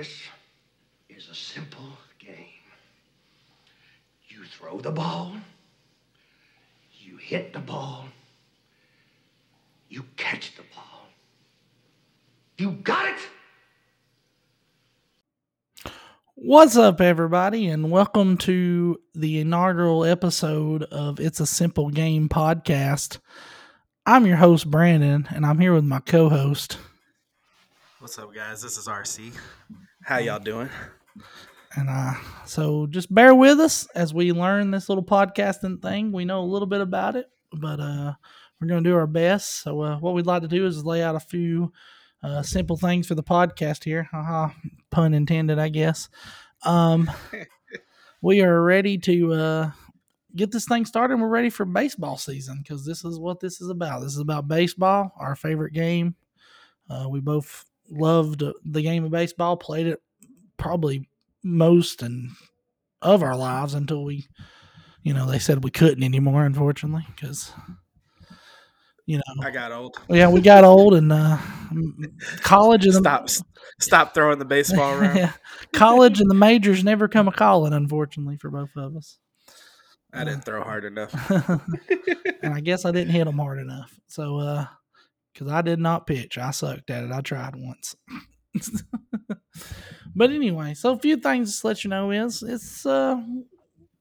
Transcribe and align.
This 0.00 0.22
is 1.10 1.28
a 1.28 1.34
simple 1.34 1.92
game. 2.18 2.64
You 4.28 4.44
throw 4.46 4.78
the 4.78 4.90
ball, 4.90 5.34
you 6.94 7.18
hit 7.18 7.52
the 7.52 7.58
ball, 7.58 8.06
you 9.90 10.04
catch 10.16 10.56
the 10.56 10.62
ball. 10.74 11.06
You 12.56 12.70
got 12.70 13.08
it? 15.84 15.92
What's 16.34 16.78
up, 16.78 17.02
everybody, 17.02 17.68
and 17.68 17.90
welcome 17.90 18.38
to 18.38 18.98
the 19.14 19.40
inaugural 19.40 20.06
episode 20.06 20.84
of 20.84 21.20
It's 21.20 21.40
a 21.40 21.46
Simple 21.46 21.90
Game 21.90 22.30
podcast. 22.30 23.18
I'm 24.06 24.24
your 24.24 24.38
host, 24.38 24.70
Brandon, 24.70 25.28
and 25.28 25.44
I'm 25.44 25.58
here 25.58 25.74
with 25.74 25.84
my 25.84 26.00
co 26.00 26.30
host. 26.30 26.78
What's 27.98 28.18
up, 28.18 28.34
guys? 28.34 28.62
This 28.62 28.78
is 28.78 28.88
RC. 28.88 29.34
How 30.02 30.18
y'all 30.18 30.38
doing? 30.38 30.70
And 31.76 31.88
uh, 31.88 32.14
so 32.46 32.86
just 32.86 33.14
bear 33.14 33.34
with 33.34 33.60
us 33.60 33.86
as 33.94 34.14
we 34.14 34.32
learn 34.32 34.70
this 34.70 34.88
little 34.88 35.04
podcasting 35.04 35.82
thing. 35.82 36.10
We 36.10 36.24
know 36.24 36.40
a 36.40 36.42
little 36.42 36.66
bit 36.66 36.80
about 36.80 37.16
it, 37.16 37.30
but 37.52 37.78
uh, 37.78 38.14
we're 38.60 38.68
going 38.68 38.82
to 38.82 38.90
do 38.90 38.96
our 38.96 39.06
best. 39.06 39.62
So, 39.62 39.80
uh, 39.82 39.98
what 39.98 40.14
we'd 40.14 40.26
like 40.26 40.42
to 40.42 40.48
do 40.48 40.66
is 40.66 40.84
lay 40.84 41.02
out 41.02 41.16
a 41.16 41.20
few 41.20 41.72
uh, 42.22 42.42
simple 42.42 42.76
things 42.76 43.06
for 43.06 43.14
the 43.14 43.22
podcast 43.22 43.84
here. 43.84 44.08
Haha, 44.10 44.52
pun 44.90 45.14
intended, 45.14 45.58
I 45.58 45.68
guess. 45.68 46.08
Um, 46.64 47.10
we 48.22 48.40
are 48.40 48.62
ready 48.62 48.98
to 48.98 49.32
uh, 49.34 49.70
get 50.34 50.50
this 50.50 50.66
thing 50.66 50.86
started. 50.86 51.20
We're 51.20 51.28
ready 51.28 51.50
for 51.50 51.64
baseball 51.66 52.16
season 52.16 52.60
because 52.62 52.84
this 52.84 53.04
is 53.04 53.18
what 53.18 53.38
this 53.38 53.60
is 53.60 53.68
about. 53.68 54.00
This 54.00 54.14
is 54.14 54.20
about 54.20 54.48
baseball, 54.48 55.12
our 55.18 55.36
favorite 55.36 55.72
game. 55.72 56.14
Uh, 56.88 57.06
we 57.08 57.20
both 57.20 57.66
loved 57.90 58.42
the 58.64 58.82
game 58.82 59.04
of 59.04 59.10
baseball, 59.10 59.56
played 59.56 59.86
it 59.86 60.00
probably 60.56 61.08
most 61.42 62.02
and 62.02 62.30
of 63.02 63.22
our 63.22 63.36
lives 63.36 63.74
until 63.74 64.04
we, 64.04 64.26
you 65.02 65.14
know, 65.14 65.26
they 65.26 65.38
said 65.38 65.64
we 65.64 65.70
couldn't 65.70 66.04
anymore, 66.04 66.44
unfortunately, 66.44 67.06
because 67.14 67.52
you 69.06 69.16
know, 69.16 69.42
I 69.42 69.50
got 69.50 69.72
old. 69.72 69.98
yeah, 70.08 70.28
we 70.28 70.40
got 70.40 70.62
old 70.62 70.94
and 70.94 71.12
uh, 71.12 71.36
college 72.42 72.84
and 72.86 72.94
the, 72.94 73.00
Stop, 73.00 73.28
stop 73.80 74.14
throwing 74.14 74.38
the 74.38 74.44
baseball 74.44 74.94
around. 74.94 75.16
yeah, 75.16 75.32
college 75.72 76.20
and 76.20 76.30
the 76.30 76.34
majors 76.34 76.84
never 76.84 77.08
come 77.08 77.26
a 77.26 77.32
calling, 77.32 77.72
unfortunately, 77.72 78.36
for 78.36 78.50
both 78.50 78.70
of 78.76 78.94
us. 78.94 79.18
I 80.12 80.22
didn't 80.24 80.44
throw 80.44 80.62
hard 80.62 80.84
enough. 80.84 81.12
and 82.42 82.54
I 82.54 82.60
guess 82.60 82.84
I 82.84 82.92
didn't 82.92 83.12
hit 83.12 83.24
them 83.24 83.38
hard 83.38 83.58
enough. 83.58 83.92
So, 84.06 84.38
uh, 84.38 84.66
because 85.32 85.50
I 85.50 85.62
did 85.62 85.78
not 85.78 86.06
pitch, 86.06 86.38
I 86.38 86.50
sucked 86.50 86.90
at 86.90 87.04
it. 87.04 87.12
I 87.12 87.20
tried 87.20 87.56
once. 87.56 87.96
but 90.14 90.30
anyway, 90.30 90.74
so 90.74 90.92
a 90.92 90.98
few 90.98 91.16
things 91.16 91.60
to 91.60 91.66
let 91.66 91.84
you 91.84 91.90
know 91.90 92.10
is 92.10 92.42
it's 92.42 92.84
uh, 92.84 93.20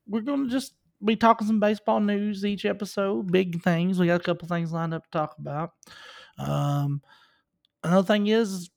we're 0.08 0.22
gonna 0.22 0.50
just 0.50 0.74
be 1.04 1.16
talking 1.16 1.48
some 1.48 1.60
baseball 1.60 2.00
news 2.00 2.44
each 2.44 2.66
episode, 2.66 3.32
big 3.32 3.62
things. 3.62 4.00
We 4.00 4.08
got 4.08 4.22
a 4.22 4.24
couple 4.24 4.48
things 4.48 4.72
lined 4.72 4.94
up 4.94 5.04
to 5.04 5.12
talk 5.12 5.36
about. 5.40 5.72
Um, 6.38 7.02
another 7.84 8.06
thing 8.06 8.28
is 8.28 8.70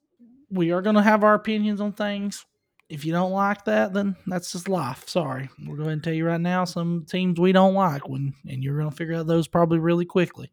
we 0.50 0.72
are 0.72 0.82
gonna 0.82 1.02
have 1.02 1.24
our 1.24 1.34
opinions 1.34 1.80
on 1.80 1.92
things. 1.92 2.44
If 2.88 3.06
you 3.06 3.12
don't 3.12 3.32
like 3.32 3.64
that, 3.64 3.94
then 3.94 4.16
that's 4.26 4.52
just 4.52 4.68
life. 4.68 5.08
Sorry, 5.08 5.48
we're 5.66 5.78
going 5.78 5.98
to 5.98 6.04
tell 6.04 6.12
you 6.12 6.26
right 6.26 6.38
now 6.38 6.66
some 6.66 7.06
teams 7.08 7.40
we 7.40 7.50
don't 7.50 7.72
like, 7.72 8.06
when 8.06 8.34
and 8.46 8.62
you're 8.62 8.76
going 8.76 8.90
to 8.90 8.94
figure 8.94 9.14
out 9.14 9.26
those 9.26 9.48
probably 9.48 9.78
really 9.78 10.04
quickly. 10.04 10.50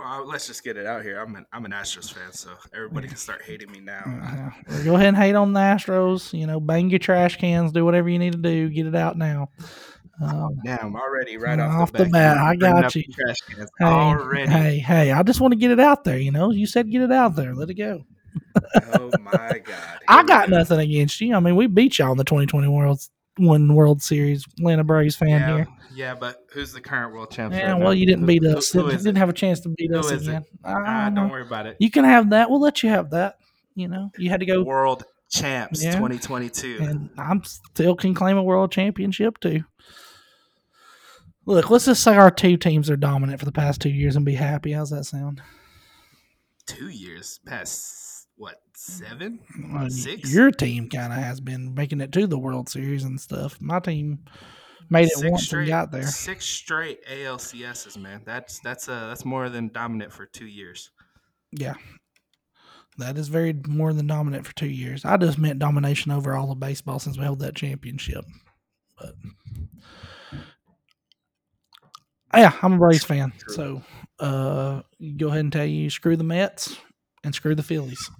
Well, 0.00 0.26
let's 0.26 0.46
just 0.46 0.64
get 0.64 0.78
it 0.78 0.86
out 0.86 1.02
here. 1.02 1.20
I'm 1.20 1.36
an 1.36 1.44
I'm 1.52 1.64
an 1.66 1.72
Astros 1.72 2.12
fan, 2.12 2.32
so 2.32 2.50
everybody 2.74 3.06
can 3.06 3.18
start 3.18 3.42
hating 3.42 3.70
me 3.70 3.80
now. 3.80 4.52
Go 4.84 4.94
ahead 4.94 5.08
and 5.08 5.16
hate 5.16 5.34
on 5.34 5.52
the 5.52 5.60
Astros. 5.60 6.32
You 6.32 6.46
know, 6.46 6.58
bang 6.58 6.88
your 6.88 6.98
trash 6.98 7.36
cans, 7.36 7.70
do 7.72 7.84
whatever 7.84 8.08
you 8.08 8.18
need 8.18 8.32
to 8.32 8.38
do, 8.38 8.70
get 8.70 8.86
it 8.86 8.94
out 8.94 9.18
now. 9.18 9.50
Um, 10.22 10.58
Damn, 10.64 10.96
already 10.96 11.36
right 11.36 11.58
off, 11.58 11.82
off 11.82 11.92
the, 11.92 12.04
the 12.04 12.10
bat, 12.10 12.36
bat, 12.36 12.38
I 12.38 12.56
got 12.56 12.94
you. 12.94 13.04
trash 13.12 13.36
cans 13.48 13.70
hey, 13.78 13.84
already. 13.84 14.50
hey, 14.50 14.78
hey! 14.78 15.12
I 15.12 15.22
just 15.22 15.40
want 15.40 15.52
to 15.52 15.58
get 15.58 15.70
it 15.70 15.80
out 15.80 16.04
there. 16.04 16.18
You 16.18 16.30
know, 16.30 16.50
you 16.50 16.66
said 16.66 16.90
get 16.90 17.02
it 17.02 17.12
out 17.12 17.36
there. 17.36 17.54
Let 17.54 17.68
it 17.68 17.74
go. 17.74 18.02
Oh 18.94 19.10
my 19.20 19.30
god! 19.64 20.00
I 20.08 20.14
Here 20.14 20.22
we 20.22 20.28
got 20.28 20.48
go. 20.48 20.58
nothing 20.58 20.78
against 20.80 21.20
you. 21.20 21.34
I 21.34 21.40
mean, 21.40 21.56
we 21.56 21.66
beat 21.66 21.98
y'all 21.98 22.12
in 22.12 22.18
the 22.18 22.24
2020 22.24 22.68
World 22.68 23.00
One 23.40 23.74
World 23.74 24.02
Series. 24.02 24.44
Atlanta 24.58 24.84
Braves 24.84 25.16
fan 25.16 25.28
Yeah, 25.28 25.56
here. 25.56 25.66
yeah, 25.94 26.14
but 26.14 26.44
who's 26.52 26.72
the 26.72 26.80
current 26.80 27.12
world 27.14 27.30
champion? 27.30 27.60
Yeah, 27.60 27.72
right 27.72 27.78
well, 27.78 27.88
now? 27.88 27.92
you 27.98 28.06
didn't 28.06 28.20
Who- 28.22 28.26
beat 28.26 28.44
us. 28.44 28.70
who 28.70 28.80
You 28.82 28.88
is 28.88 29.02
didn't 29.02 29.18
have 29.18 29.28
a 29.28 29.32
chance 29.34 29.60
to 29.60 29.68
beat 29.70 29.90
Who 29.90 29.98
us 29.98 30.10
again. 30.10 30.44
Ah, 30.64 31.10
don't 31.14 31.30
worry 31.30 31.42
about 31.46 31.66
it. 31.66 31.76
You 31.80 31.90
can 31.90 32.04
have 32.04 32.30
that. 32.30 32.50
We'll 32.50 32.60
let 32.60 32.82
you 32.82 32.90
have 32.90 33.10
that. 33.10 33.36
You 33.74 33.88
know, 33.88 34.10
you 34.18 34.28
had 34.30 34.40
to 34.40 34.46
go, 34.46 34.62
World 34.62 35.04
champs 35.30 35.82
Yeah. 35.82 35.92
2022. 35.92 36.78
and 36.82 37.08
I'm 37.16 37.42
still 37.44 37.94
can 37.94 38.14
claim 38.14 38.36
a 38.36 38.42
world 38.42 38.72
championship 38.72 39.38
too. 39.40 39.64
Look, 41.46 41.70
let's 41.70 41.86
just 41.86 42.02
say 42.02 42.16
our 42.16 42.30
two 42.30 42.56
teams 42.56 42.90
are 42.90 42.96
dominant 42.96 43.38
for 43.38 43.46
the 43.46 43.52
past 43.52 43.80
two 43.80 43.88
years 43.90 44.16
and 44.16 44.24
be 44.24 44.34
happy. 44.34 44.72
How's 44.72 44.90
that 44.90 45.04
sound? 45.04 45.40
Two 46.66 46.88
years 46.88 47.40
past 47.46 47.96
seven? 48.80 49.40
Well, 49.72 49.90
Six? 49.90 50.32
Your 50.32 50.50
team 50.50 50.88
kind 50.88 51.12
of 51.12 51.18
has 51.18 51.40
been 51.40 51.74
making 51.74 52.00
it 52.00 52.12
to 52.12 52.26
the 52.26 52.38
World 52.38 52.68
Series 52.68 53.04
and 53.04 53.20
stuff. 53.20 53.60
My 53.60 53.80
team 53.80 54.24
made 54.88 55.06
it 55.06 55.18
Six 55.18 55.30
once 55.30 55.44
straight, 55.44 55.60
and 55.60 55.68
got 55.68 55.92
there. 55.92 56.06
Six 56.06 56.44
straight 56.44 57.04
ALCSs, 57.06 57.96
man. 57.98 58.22
That's 58.24 58.60
that's 58.60 58.88
uh 58.88 59.08
that's 59.08 59.24
more 59.24 59.48
than 59.48 59.68
dominant 59.68 60.12
for 60.12 60.26
two 60.26 60.46
years. 60.46 60.90
Yeah. 61.52 61.74
That 62.98 63.16
is 63.16 63.28
very 63.28 63.54
more 63.66 63.92
than 63.92 64.06
dominant 64.06 64.46
for 64.46 64.54
two 64.54 64.68
years. 64.68 65.04
I 65.04 65.16
just 65.16 65.38
meant 65.38 65.58
domination 65.58 66.10
over 66.12 66.34
all 66.34 66.50
of 66.50 66.60
baseball 66.60 66.98
since 66.98 67.16
we 67.16 67.24
held 67.24 67.40
that 67.40 67.54
championship. 67.54 68.24
But 68.98 69.14
yeah, 72.34 72.52
I'm 72.62 72.74
a 72.74 72.78
Braves 72.78 73.04
fan. 73.04 73.32
So 73.48 73.82
uh 74.18 74.82
go 75.16 75.28
ahead 75.28 75.40
and 75.40 75.52
tell 75.52 75.66
you 75.66 75.90
screw 75.90 76.16
the 76.16 76.24
Mets 76.24 76.76
and 77.22 77.34
screw 77.34 77.54
the 77.54 77.62
Phillies. 77.62 78.10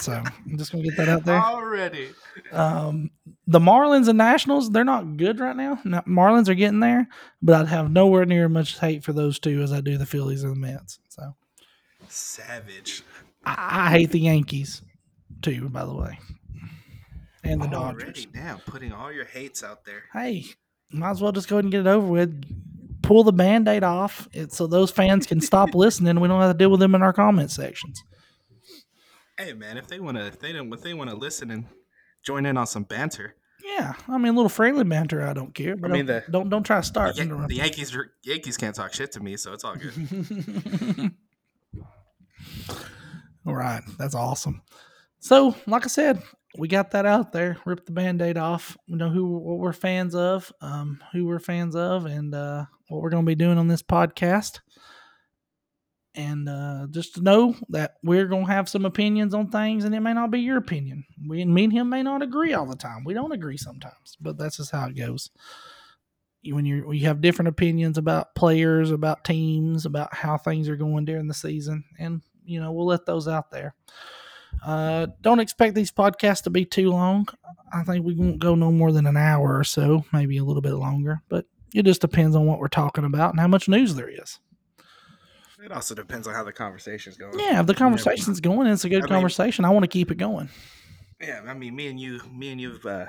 So 0.00 0.12
I'm 0.12 0.58
just 0.58 0.70
gonna 0.70 0.84
get 0.84 0.96
that 0.98 1.08
out 1.08 1.24
there. 1.24 1.40
Already. 1.40 2.10
Um, 2.52 3.10
the 3.46 3.58
Marlins 3.58 4.08
and 4.08 4.18
Nationals, 4.18 4.70
they're 4.70 4.84
not 4.84 5.16
good 5.16 5.40
right 5.40 5.56
now. 5.56 5.80
Now, 5.84 6.02
Marlins 6.02 6.48
are 6.48 6.54
getting 6.54 6.80
there, 6.80 7.08
but 7.40 7.54
I'd 7.54 7.68
have 7.68 7.90
nowhere 7.90 8.26
near 8.26 8.44
as 8.44 8.50
much 8.50 8.78
hate 8.78 9.02
for 9.02 9.12
those 9.12 9.38
two 9.38 9.62
as 9.62 9.72
I 9.72 9.80
do 9.80 9.96
the 9.96 10.06
Phillies 10.06 10.44
and 10.44 10.52
the 10.52 10.58
Mets. 10.58 10.98
So 11.08 11.34
Savage. 12.08 13.02
I, 13.44 13.86
I 13.86 13.90
hate 13.90 14.10
the 14.10 14.20
Yankees 14.20 14.82
too, 15.42 15.68
by 15.70 15.84
the 15.84 15.94
way, 15.94 16.18
and 17.42 17.62
the 17.62 17.66
Already 17.74 18.04
Dodgers. 18.04 18.26
now 18.34 18.60
putting 18.66 18.92
all 18.92 19.10
your 19.10 19.24
hates 19.24 19.64
out 19.64 19.84
there. 19.84 20.04
Hey, 20.12 20.44
might 20.92 21.10
as 21.10 21.22
well 21.22 21.32
just 21.32 21.48
go 21.48 21.56
ahead 21.56 21.64
and 21.64 21.72
get 21.72 21.80
it 21.80 21.86
over 21.86 22.06
with. 22.06 22.44
Pull 23.00 23.24
the 23.24 23.32
band-aid 23.32 23.84
off 23.84 24.28
so 24.48 24.66
those 24.66 24.90
fans 24.90 25.26
can 25.26 25.40
stop 25.40 25.74
listening. 25.74 26.20
We 26.20 26.28
don't 26.28 26.42
have 26.42 26.52
to 26.52 26.58
deal 26.58 26.70
with 26.70 26.80
them 26.80 26.94
in 26.94 27.02
our 27.02 27.12
comment 27.14 27.50
sections. 27.50 28.02
Hey 29.38 29.52
man, 29.52 29.76
if 29.78 29.86
they 29.86 30.00
wanna 30.00 30.24
if 30.24 30.38
they 30.40 30.52
don't 30.52 30.72
if 30.74 30.82
they 30.82 30.94
wanna 30.94 31.14
listen 31.14 31.50
and 31.52 31.64
join 32.24 32.44
in 32.44 32.56
on 32.56 32.66
some 32.66 32.82
banter, 32.82 33.36
Yeah, 33.64 33.94
I 34.08 34.18
mean 34.18 34.32
a 34.32 34.36
little 34.36 34.48
friendly 34.48 34.82
banter. 34.84 35.22
I 35.26 35.32
don't 35.32 35.54
care, 35.54 35.76
but 35.76 35.90
I 35.90 35.94
mean, 35.94 36.06
don't, 36.06 36.26
the- 36.26 36.32
don't 36.32 36.48
don't 36.48 36.62
try 36.64 36.78
to 36.78 36.82
start. 36.82 37.14
the, 37.16 37.24
Yan- 37.24 37.46
the 37.46 37.54
Yankees 37.54 37.94
are- 37.94 38.12
Yankees 38.24 38.56
can't 38.56 38.74
talk 38.74 38.92
shit 38.92 39.12
to 39.12 39.20
me, 39.20 39.36
so 39.36 39.52
it's 39.52 39.62
all 39.64 39.76
good. 39.76 41.12
All 43.46 43.54
right, 43.54 43.82
that's 43.98 44.14
awesome. 44.14 44.60
So, 45.20 45.54
like 45.66 45.84
I 45.86 45.88
said, 45.88 46.22
we 46.58 46.68
got 46.68 46.90
that 46.90 47.06
out 47.06 47.32
there. 47.32 47.56
Rip 47.64 47.86
the 47.86 47.92
band-aid 47.92 48.36
off. 48.36 48.76
We 48.88 48.96
know 48.96 49.08
who 49.08 49.38
what 49.38 49.58
we're 49.58 49.72
fans 49.72 50.14
of, 50.14 50.52
um, 50.60 51.00
who 51.12 51.24
we're 51.24 51.38
fans 51.38 51.74
of, 51.74 52.04
and 52.04 52.34
uh, 52.34 52.66
what 52.88 53.00
we're 53.00 53.08
going 53.08 53.24
to 53.24 53.26
be 53.30 53.34
doing 53.34 53.56
on 53.56 53.66
this 53.68 53.82
podcast. 53.82 54.60
And 56.18 56.48
uh, 56.48 56.88
just 56.90 57.14
to 57.14 57.22
know 57.22 57.54
that 57.68 57.94
we're 58.02 58.26
going 58.26 58.46
to 58.46 58.52
have 58.52 58.68
some 58.68 58.84
opinions 58.84 59.34
on 59.34 59.50
things, 59.50 59.84
and 59.84 59.94
it 59.94 60.00
may 60.00 60.12
not 60.12 60.32
be 60.32 60.40
your 60.40 60.56
opinion. 60.56 61.04
We 61.28 61.44
me 61.44 61.62
and 61.62 61.72
him 61.72 61.88
may 61.88 62.02
not 62.02 62.22
agree 62.22 62.54
all 62.54 62.66
the 62.66 62.74
time. 62.74 63.04
We 63.04 63.14
don't 63.14 63.30
agree 63.30 63.56
sometimes, 63.56 64.16
but 64.20 64.36
that's 64.36 64.56
just 64.56 64.72
how 64.72 64.88
it 64.88 64.96
goes. 64.96 65.30
When 66.44 66.66
you 66.66 66.90
you 66.90 67.06
have 67.06 67.20
different 67.20 67.50
opinions 67.50 67.98
about 67.98 68.34
players, 68.34 68.90
about 68.90 69.22
teams, 69.22 69.86
about 69.86 70.12
how 70.12 70.36
things 70.36 70.68
are 70.68 70.74
going 70.74 71.04
during 71.04 71.28
the 71.28 71.34
season, 71.34 71.84
and 72.00 72.20
you 72.44 72.60
know 72.60 72.72
we'll 72.72 72.86
let 72.86 73.06
those 73.06 73.28
out 73.28 73.52
there. 73.52 73.76
Uh, 74.66 75.06
don't 75.20 75.38
expect 75.38 75.76
these 75.76 75.92
podcasts 75.92 76.42
to 76.42 76.50
be 76.50 76.64
too 76.64 76.90
long. 76.90 77.28
I 77.72 77.84
think 77.84 78.04
we 78.04 78.14
won't 78.14 78.40
go 78.40 78.56
no 78.56 78.72
more 78.72 78.90
than 78.90 79.06
an 79.06 79.16
hour 79.16 79.56
or 79.56 79.62
so, 79.62 80.04
maybe 80.12 80.38
a 80.38 80.44
little 80.44 80.62
bit 80.62 80.74
longer. 80.74 81.22
But 81.28 81.44
it 81.72 81.84
just 81.84 82.00
depends 82.00 82.34
on 82.34 82.46
what 82.46 82.58
we're 82.58 82.66
talking 82.66 83.04
about 83.04 83.30
and 83.30 83.38
how 83.38 83.46
much 83.46 83.68
news 83.68 83.94
there 83.94 84.08
is. 84.08 84.40
It 85.68 85.74
also 85.74 85.94
depends 85.94 86.26
on 86.26 86.32
how 86.32 86.44
the 86.44 86.52
conversation's 86.52 87.18
going. 87.18 87.38
Yeah, 87.38 87.60
if 87.60 87.66
the 87.66 87.74
conversation's 87.74 88.40
going, 88.40 88.66
it's 88.68 88.84
a 88.86 88.88
good 88.88 89.00
I 89.02 89.04
mean- 89.04 89.08
conversation. 89.10 89.66
I 89.66 89.70
want 89.70 89.82
to 89.84 89.88
keep 89.88 90.10
it 90.10 90.14
going. 90.16 90.48
Yeah, 91.20 91.42
I 91.46 91.52
mean, 91.52 91.76
me 91.76 91.88
and 91.88 92.00
you, 92.00 92.20
me 92.32 92.50
and 92.52 92.58
you've 92.60 92.86
uh, 92.86 93.04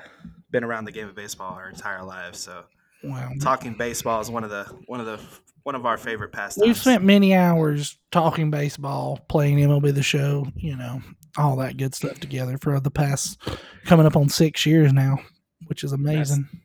been 0.50 0.62
around 0.62 0.84
the 0.84 0.92
game 0.92 1.08
of 1.08 1.14
baseball 1.14 1.54
our 1.54 1.70
entire 1.70 2.02
lives, 2.04 2.38
so 2.40 2.64
Well, 3.02 3.30
talking 3.40 3.72
baseball 3.78 4.20
is 4.20 4.30
one 4.30 4.44
of 4.44 4.50
the 4.50 4.64
one 4.86 5.00
of 5.00 5.06
the 5.06 5.18
one 5.62 5.74
of 5.74 5.86
our 5.86 5.96
favorite 5.96 6.32
pastimes. 6.32 6.66
we've 6.66 6.76
spent 6.76 7.02
many 7.02 7.34
hours 7.34 7.96
talking 8.10 8.50
baseball, 8.50 9.20
playing 9.28 9.56
MLB 9.58 9.94
the 9.94 10.02
Show, 10.02 10.46
you 10.56 10.76
know, 10.76 11.00
all 11.38 11.56
that 11.56 11.78
good 11.78 11.94
stuff 11.94 12.20
together 12.20 12.58
for 12.58 12.78
the 12.78 12.90
past 12.90 13.40
coming 13.86 14.04
up 14.04 14.16
on 14.16 14.28
six 14.28 14.66
years 14.66 14.92
now, 14.92 15.18
which 15.68 15.82
is 15.82 15.92
amazing. 15.92 16.46
That's 16.52 16.64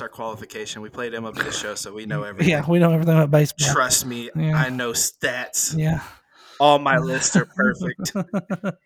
our 0.00 0.08
qualification. 0.08 0.82
We 0.82 0.88
played 0.90 1.12
MLB 1.12 1.36
the 1.44 1.52
show, 1.52 1.74
so 1.74 1.92
we 1.92 2.06
know 2.06 2.22
everything. 2.24 2.50
Yeah, 2.50 2.64
we 2.68 2.78
know 2.78 2.92
everything 2.92 3.14
about 3.14 3.30
baseball. 3.30 3.72
Trust 3.72 4.06
me, 4.06 4.30
Yeah. 4.36 4.56
I 4.56 4.68
know 4.68 4.92
stats. 4.92 5.76
Yeah. 5.76 6.02
All 6.60 6.78
my 6.78 6.98
lists 6.98 7.36
are 7.36 7.46
perfect. 7.46 8.12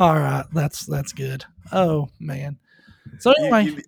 All 0.00 0.18
right, 0.18 0.44
that's 0.52 0.84
that's 0.86 1.12
good. 1.12 1.44
Oh 1.72 2.08
man. 2.18 2.58
So 3.20 3.32
anyway, 3.38 3.64
you, 3.64 3.76
be- 3.76 3.84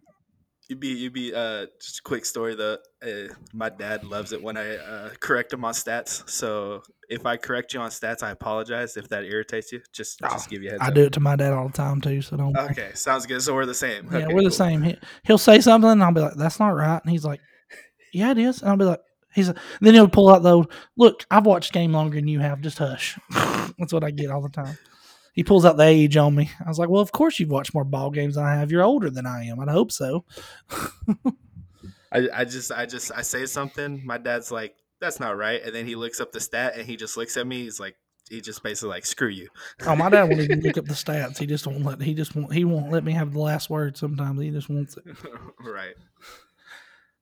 you 0.68 0.76
be 0.76 0.88
you 0.88 1.10
be 1.10 1.32
uh 1.34 1.66
just 1.80 2.00
a 2.00 2.02
quick 2.02 2.24
story 2.24 2.54
though. 2.54 2.78
Uh, 3.02 3.32
my 3.52 3.68
dad 3.68 4.02
loves 4.04 4.32
it 4.32 4.42
when 4.42 4.56
I 4.56 4.76
uh, 4.76 5.10
correct 5.20 5.52
him 5.52 5.64
on 5.64 5.72
stats. 5.74 6.28
So 6.28 6.82
if 7.08 7.24
I 7.24 7.36
correct 7.36 7.72
you 7.74 7.80
on 7.80 7.90
stats, 7.90 8.22
I 8.22 8.30
apologize 8.30 8.96
if 8.96 9.08
that 9.10 9.24
irritates 9.24 9.70
you. 9.72 9.80
Just 9.92 10.20
Oh, 10.24 10.28
just 10.28 10.50
give 10.50 10.62
you 10.62 10.68
a 10.68 10.72
heads 10.72 10.82
I 10.82 10.88
up. 10.88 10.94
do 10.94 11.04
it 11.04 11.12
to 11.12 11.20
my 11.20 11.36
dad 11.36 11.52
all 11.52 11.68
the 11.68 11.72
time 11.72 12.00
too. 12.00 12.20
So 12.22 12.36
don't. 12.36 12.52
worry. 12.52 12.64
Okay, 12.70 12.90
sounds 12.94 13.26
good. 13.26 13.42
So 13.42 13.54
we're 13.54 13.66
the 13.66 13.74
same. 13.74 14.08
Yeah, 14.10 14.18
Okay, 14.18 14.26
we're 14.34 14.42
the 14.42 14.48
cool. 14.48 14.50
same. 14.50 14.82
He, 14.82 14.96
he'll 15.24 15.38
say 15.38 15.60
something, 15.60 15.90
and 15.90 16.02
I'll 16.02 16.12
be 16.12 16.20
like, 16.20 16.34
"That's 16.34 16.58
not 16.58 16.70
right," 16.70 17.00
and 17.02 17.10
he's 17.10 17.24
like, 17.24 17.40
"Yeah, 18.12 18.32
it 18.32 18.38
is," 18.38 18.60
and 18.62 18.70
I'll 18.70 18.76
be 18.76 18.84
like, 18.84 19.00
"He's." 19.34 19.52
Then 19.80 19.94
he'll 19.94 20.08
pull 20.08 20.28
out 20.30 20.42
though. 20.42 20.66
Look, 20.96 21.24
I've 21.30 21.46
watched 21.46 21.72
game 21.72 21.92
longer 21.92 22.16
than 22.16 22.26
you 22.28 22.40
have. 22.40 22.60
Just 22.60 22.78
hush. 22.78 23.16
That's 23.78 23.92
what 23.92 24.02
I 24.02 24.10
get 24.10 24.30
all 24.30 24.42
the 24.42 24.48
time. 24.48 24.76
He 25.36 25.44
pulls 25.44 25.66
out 25.66 25.76
the 25.76 25.84
age 25.84 26.16
on 26.16 26.34
me. 26.34 26.50
I 26.64 26.68
was 26.68 26.78
like, 26.78 26.88
"Well, 26.88 27.02
of 27.02 27.12
course 27.12 27.38
you've 27.38 27.50
watched 27.50 27.74
more 27.74 27.84
ball 27.84 28.10
games 28.10 28.34
than 28.36 28.44
I 28.44 28.54
have. 28.54 28.72
You're 28.72 28.82
older 28.82 29.10
than 29.10 29.26
I 29.26 29.44
am. 29.44 29.60
I'd 29.60 29.68
hope 29.68 29.92
so." 29.92 30.24
I, 32.10 32.28
I 32.32 32.44
just 32.44 32.72
I 32.72 32.86
just 32.86 33.12
I 33.14 33.20
say 33.20 33.44
something. 33.44 34.00
My 34.04 34.16
dad's 34.16 34.50
like, 34.50 34.74
"That's 34.98 35.20
not 35.20 35.36
right," 35.36 35.62
and 35.62 35.74
then 35.74 35.86
he 35.86 35.94
looks 35.94 36.20
up 36.20 36.32
the 36.32 36.40
stat 36.40 36.72
and 36.76 36.86
he 36.86 36.96
just 36.96 37.18
looks 37.18 37.36
at 37.36 37.46
me. 37.46 37.64
He's 37.64 37.78
like, 37.78 37.96
he 38.30 38.40
just 38.40 38.62
basically 38.62 38.88
like, 38.88 39.04
"Screw 39.04 39.28
you." 39.28 39.48
Oh, 39.82 39.94
my 39.94 40.08
dad 40.08 40.24
won't 40.24 40.40
even 40.40 40.60
look 40.60 40.78
up 40.78 40.84
the 40.86 40.94
stats. 40.94 41.36
He 41.36 41.46
just 41.46 41.66
won't 41.66 41.84
let. 41.84 42.00
He 42.00 42.14
just 42.14 42.34
won't. 42.34 42.52
He 42.52 42.64
won't 42.64 42.90
let 42.90 43.04
me 43.04 43.12
have 43.12 43.34
the 43.34 43.40
last 43.40 43.68
word. 43.68 43.98
Sometimes 43.98 44.40
he 44.40 44.50
just 44.50 44.70
wants 44.70 44.96
it. 44.96 45.04
right. 45.60 45.94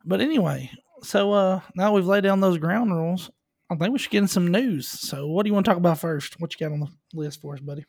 But 0.05 0.21
anyway, 0.21 0.71
so 1.03 1.33
uh 1.33 1.61
now 1.75 1.93
we've 1.93 2.07
laid 2.07 2.23
down 2.23 2.41
those 2.41 2.59
ground 2.59 2.95
rules. 2.95 3.31
I 3.71 3.77
think 3.77 3.93
we 3.93 3.99
should 3.99 4.13
get 4.13 4.23
in 4.23 4.29
some 4.29 4.53
news. 4.53 4.87
So 4.87 5.27
what 5.27 5.43
do 5.43 5.49
you 5.49 5.55
want 5.55 5.67
to 5.67 5.71
talk 5.71 5.79
about 5.79 5.99
first? 5.99 6.41
What 6.41 6.53
you 6.53 6.65
got 6.65 6.73
on 6.73 6.81
the 6.81 6.89
list 7.13 7.41
for 7.41 7.55
us, 7.55 7.61
buddy? 7.61 7.85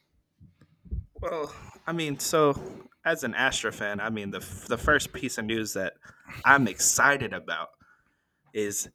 Well, 1.22 1.54
I 1.88 1.94
mean, 1.94 2.20
so 2.20 2.60
as 3.06 3.24
an 3.24 3.34
Astra 3.34 3.72
fan, 3.72 4.00
I 4.00 4.10
mean, 4.10 4.32
the 4.32 4.46
the 4.68 4.78
first 4.78 5.14
piece 5.14 5.38
of 5.38 5.46
news 5.46 5.74
that 5.74 5.94
I'm 6.44 6.68
excited 6.68 7.34
about 7.34 7.70
is 8.54 8.90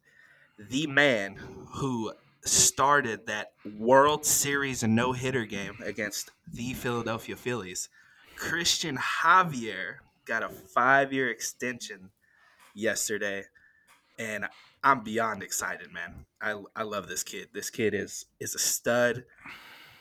the 0.57 0.87
man 0.87 1.35
who 1.75 2.13
started 2.43 3.27
that 3.27 3.53
World 3.77 4.25
Series 4.25 4.83
no 4.83 5.13
hitter 5.13 5.45
game 5.45 5.77
against 5.83 6.31
the 6.51 6.73
Philadelphia 6.73 7.35
Phillies. 7.35 7.89
Christian 8.35 8.97
Javier 8.97 9.97
got 10.25 10.43
a 10.43 10.49
five 10.49 11.13
year 11.13 11.29
extension 11.29 12.09
yesterday, 12.73 13.43
and 14.17 14.45
I'm 14.83 15.03
beyond 15.03 15.43
excited, 15.43 15.91
man. 15.91 16.25
I, 16.41 16.61
I 16.75 16.83
love 16.83 17.07
this 17.07 17.23
kid. 17.23 17.49
This 17.53 17.69
kid 17.69 17.93
is 17.93 18.25
is 18.39 18.55
a 18.55 18.59
stud. 18.59 19.23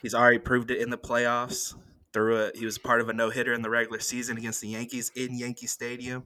He's 0.03 0.15
already 0.15 0.39
proved 0.39 0.71
it 0.71 0.81
in 0.81 0.91
the 0.91 0.99
playoffs. 0.99 1.75
Threw 2.13 2.37
a, 2.37 2.51
he 2.55 2.65
was 2.65 2.79
part 2.79 3.01
of 3.01 3.09
a 3.09 3.13
no 3.13 3.31
hitter 3.31 3.53
in 3.53 3.63
the 3.63 3.71
regular 3.71 4.01
season 4.01 4.37
against 4.37 4.61
the 4.61 4.69
Yankees 4.69 5.13
in 5.15 5.39
Yankee 5.39 5.67
Stadium. 5.67 6.25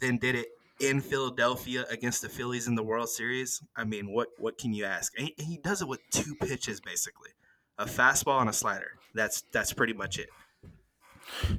Then 0.00 0.16
did 0.18 0.34
it 0.34 0.46
in 0.80 1.00
Philadelphia 1.00 1.84
against 1.90 2.22
the 2.22 2.28
Phillies 2.28 2.66
in 2.66 2.74
the 2.74 2.82
World 2.82 3.08
Series. 3.08 3.62
I 3.76 3.84
mean, 3.84 4.10
what 4.12 4.28
what 4.38 4.58
can 4.58 4.72
you 4.72 4.84
ask? 4.84 5.12
And 5.18 5.28
he, 5.28 5.34
and 5.38 5.46
he 5.46 5.58
does 5.58 5.82
it 5.82 5.88
with 5.88 6.00
two 6.10 6.34
pitches 6.40 6.80
basically, 6.80 7.30
a 7.78 7.84
fastball 7.84 8.40
and 8.40 8.50
a 8.50 8.52
slider. 8.52 8.92
That's 9.14 9.42
that's 9.52 9.72
pretty 9.72 9.92
much 9.92 10.18
it. 10.18 10.28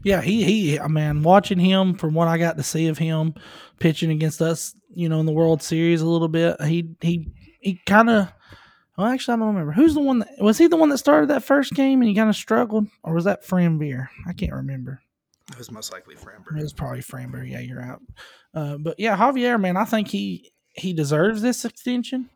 Yeah, 0.03 0.21
he 0.21 0.43
he. 0.43 0.79
I 0.79 0.87
mean, 0.87 1.23
watching 1.23 1.59
him 1.59 1.95
from 1.95 2.13
what 2.13 2.27
I 2.27 2.37
got 2.37 2.57
to 2.57 2.63
see 2.63 2.87
of 2.87 2.97
him 2.97 3.35
pitching 3.79 4.11
against 4.11 4.41
us, 4.41 4.75
you 4.93 5.07
know, 5.09 5.19
in 5.19 5.25
the 5.25 5.31
World 5.31 5.61
Series 5.61 6.01
a 6.01 6.07
little 6.07 6.27
bit. 6.27 6.59
He 6.63 6.89
he 7.01 7.27
he 7.61 7.79
kind 7.85 8.09
of. 8.09 8.33
Well, 8.97 9.07
actually, 9.07 9.33
I 9.33 9.37
don't 9.37 9.47
remember 9.47 9.71
who's 9.71 9.95
the 9.95 9.99
one. 10.01 10.19
That, 10.19 10.39
was 10.39 10.57
he 10.57 10.67
the 10.67 10.75
one 10.77 10.89
that 10.89 10.99
started 10.99 11.29
that 11.29 11.43
first 11.43 11.73
game 11.73 12.01
and 12.01 12.09
he 12.09 12.15
kind 12.15 12.29
of 12.29 12.35
struggled, 12.35 12.87
or 13.03 13.13
was 13.13 13.25
that 13.25 13.43
Framber? 13.45 14.07
I 14.27 14.33
can't 14.33 14.53
remember. 14.53 15.01
It 15.51 15.57
was 15.57 15.71
most 15.71 15.91
likely 15.91 16.15
It 16.15 16.21
Framber. 16.21 16.55
was 16.61 16.73
probably 16.73 17.01
Framber. 17.01 17.47
Yeah, 17.49 17.59
you're 17.59 17.81
out. 17.81 18.01
Uh, 18.53 18.77
but 18.77 18.99
yeah, 18.99 19.17
Javier, 19.17 19.59
man, 19.59 19.77
I 19.77 19.85
think 19.85 20.07
he 20.07 20.51
he 20.75 20.93
deserves 20.93 21.41
this 21.41 21.65
extension. 21.65 22.29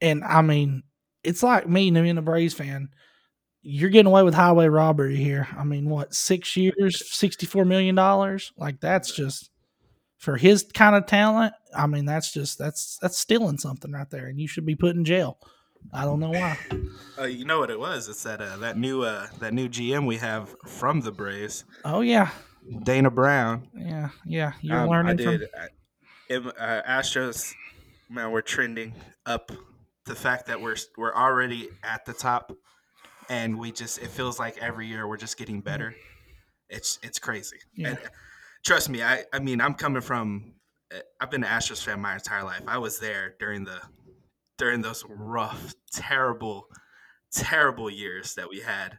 And 0.00 0.22
I 0.24 0.42
mean, 0.42 0.84
it's 1.24 1.42
like 1.42 1.68
me, 1.68 1.88
and 1.88 2.18
a 2.18 2.22
Braves 2.22 2.54
fan. 2.54 2.90
You're 3.62 3.90
getting 3.90 4.06
away 4.06 4.22
with 4.22 4.34
highway 4.34 4.68
robbery 4.68 5.16
here. 5.16 5.48
I 5.56 5.64
mean, 5.64 5.90
what 5.90 6.14
six 6.14 6.56
years, 6.56 7.12
sixty 7.12 7.44
four 7.44 7.64
million 7.64 7.96
dollars? 7.96 8.52
Like 8.56 8.80
that's 8.80 9.12
just 9.12 9.50
for 10.16 10.36
his 10.36 10.64
kind 10.72 10.94
of 10.94 11.06
talent. 11.06 11.54
I 11.76 11.86
mean, 11.88 12.04
that's 12.06 12.32
just 12.32 12.56
that's 12.56 12.98
that's 13.02 13.18
stealing 13.18 13.58
something 13.58 13.90
right 13.90 14.08
there, 14.10 14.28
and 14.28 14.40
you 14.40 14.46
should 14.46 14.64
be 14.64 14.76
put 14.76 14.94
in 14.94 15.04
jail. 15.04 15.38
I 15.92 16.04
don't 16.04 16.20
know 16.20 16.30
why. 16.30 16.58
Uh, 17.20 17.24
you 17.24 17.44
know 17.44 17.58
what 17.58 17.68
it 17.68 17.80
was? 17.80 18.08
It's 18.08 18.22
that 18.22 18.40
uh, 18.40 18.58
that 18.58 18.78
new 18.78 19.02
uh, 19.02 19.26
that 19.40 19.52
new 19.52 19.68
GM 19.68 20.06
we 20.06 20.18
have 20.18 20.54
from 20.68 21.00
the 21.00 21.10
Braves, 21.10 21.64
Oh 21.84 22.00
yeah, 22.00 22.30
Dana 22.84 23.10
Brown. 23.10 23.66
yeah, 23.74 24.10
yeah. 24.24 24.52
You're 24.60 24.78
Um, 24.82 24.88
learning 24.88 25.18
I 25.18 25.24
from. 25.24 25.38
did. 25.38 25.48
I, 25.58 25.66
im- 26.32 26.52
uh, 26.56 26.82
Astros, 26.88 27.52
man, 28.08 28.30
we're 28.30 28.40
trending 28.40 28.94
up. 29.26 29.50
The 30.06 30.14
fact 30.14 30.46
that 30.46 30.60
we're 30.60 30.76
we're 30.96 31.12
already 31.12 31.70
at 31.82 32.04
the 32.04 32.12
top, 32.12 32.52
and 33.28 33.58
we 33.58 33.72
just 33.72 33.98
it 33.98 34.10
feels 34.10 34.38
like 34.38 34.56
every 34.58 34.86
year 34.86 35.08
we're 35.08 35.16
just 35.16 35.36
getting 35.38 35.60
better. 35.60 35.96
It's 36.70 37.00
it's 37.02 37.18
crazy. 37.18 37.56
Yeah. 37.74 37.88
And 37.88 37.98
trust 38.64 38.88
me, 38.90 39.02
I 39.02 39.24
I 39.32 39.40
mean 39.40 39.60
I'm 39.60 39.74
coming 39.74 40.02
from. 40.02 40.54
uh, 40.94 40.98
I've 41.20 41.32
been 41.32 41.42
an 41.42 41.50
Astros 41.50 41.82
fan 41.84 42.00
my 42.00 42.14
entire 42.14 42.44
life. 42.44 42.62
I 42.68 42.78
was 42.78 43.00
there 43.00 43.34
during 43.40 43.64
the 43.64 43.80
during 44.58 44.82
those 44.82 45.04
rough, 45.08 45.74
terrible, 45.92 46.66
terrible 47.32 47.88
years 47.88 48.34
that 48.34 48.48
we 48.50 48.60
had 48.60 48.98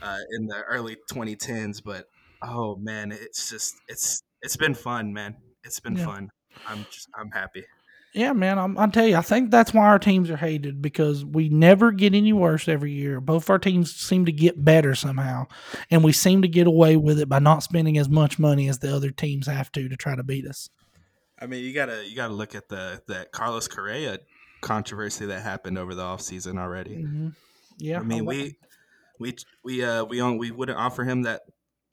uh, 0.00 0.18
in 0.38 0.46
the 0.46 0.62
early 0.62 0.96
2010s. 1.12 1.82
But 1.84 2.06
oh 2.42 2.76
man, 2.76 3.12
it's 3.12 3.50
just 3.50 3.74
it's 3.88 4.22
it's 4.42 4.56
been 4.56 4.74
fun, 4.74 5.12
man. 5.12 5.36
It's 5.64 5.80
been 5.80 5.96
Yeah. 5.96 6.06
fun. 6.06 6.30
I'm 6.66 6.86
just 6.90 7.08
I'm 7.18 7.30
happy. 7.30 7.64
Yeah, 8.14 8.32
man, 8.32 8.58
I'm, 8.58 8.78
I'll 8.78 8.90
tell 8.90 9.06
you, 9.06 9.16
I 9.16 9.20
think 9.20 9.50
that's 9.50 9.74
why 9.74 9.84
our 9.84 9.98
teams 9.98 10.30
are 10.30 10.38
hated 10.38 10.80
because 10.80 11.22
we 11.22 11.50
never 11.50 11.92
get 11.92 12.14
any 12.14 12.32
worse 12.32 12.66
every 12.66 12.92
year. 12.92 13.20
Both 13.20 13.50
our 13.50 13.58
teams 13.58 13.94
seem 13.94 14.24
to 14.24 14.32
get 14.32 14.64
better 14.64 14.94
somehow, 14.94 15.48
and 15.90 16.02
we 16.02 16.12
seem 16.12 16.40
to 16.40 16.48
get 16.48 16.66
away 16.66 16.96
with 16.96 17.20
it 17.20 17.28
by 17.28 17.40
not 17.40 17.62
spending 17.62 17.98
as 17.98 18.08
much 18.08 18.38
money 18.38 18.70
as 18.70 18.78
the 18.78 18.94
other 18.94 19.10
teams 19.10 19.48
have 19.48 19.70
to 19.72 19.86
to 19.90 19.96
try 19.96 20.16
to 20.16 20.22
beat 20.22 20.46
us. 20.46 20.70
I 21.38 21.44
mean, 21.46 21.62
you 21.62 21.74
gotta 21.74 22.08
you 22.08 22.16
gotta 22.16 22.32
look 22.32 22.54
at 22.54 22.70
the 22.70 23.02
that 23.08 23.32
Carlos 23.32 23.68
Correa 23.68 24.20
controversy 24.60 25.26
that 25.26 25.42
happened 25.42 25.78
over 25.78 25.94
the 25.94 26.02
offseason 26.02 26.58
already. 26.58 26.96
Mm-hmm. 26.96 27.28
Yeah, 27.78 28.00
I 28.00 28.02
mean, 28.02 28.24
we 28.24 28.56
we 29.18 29.36
we 29.64 29.84
uh 29.84 30.04
we 30.04 30.20
on 30.20 30.38
we 30.38 30.50
wouldn't 30.50 30.78
offer 30.78 31.04
him 31.04 31.22
that 31.22 31.42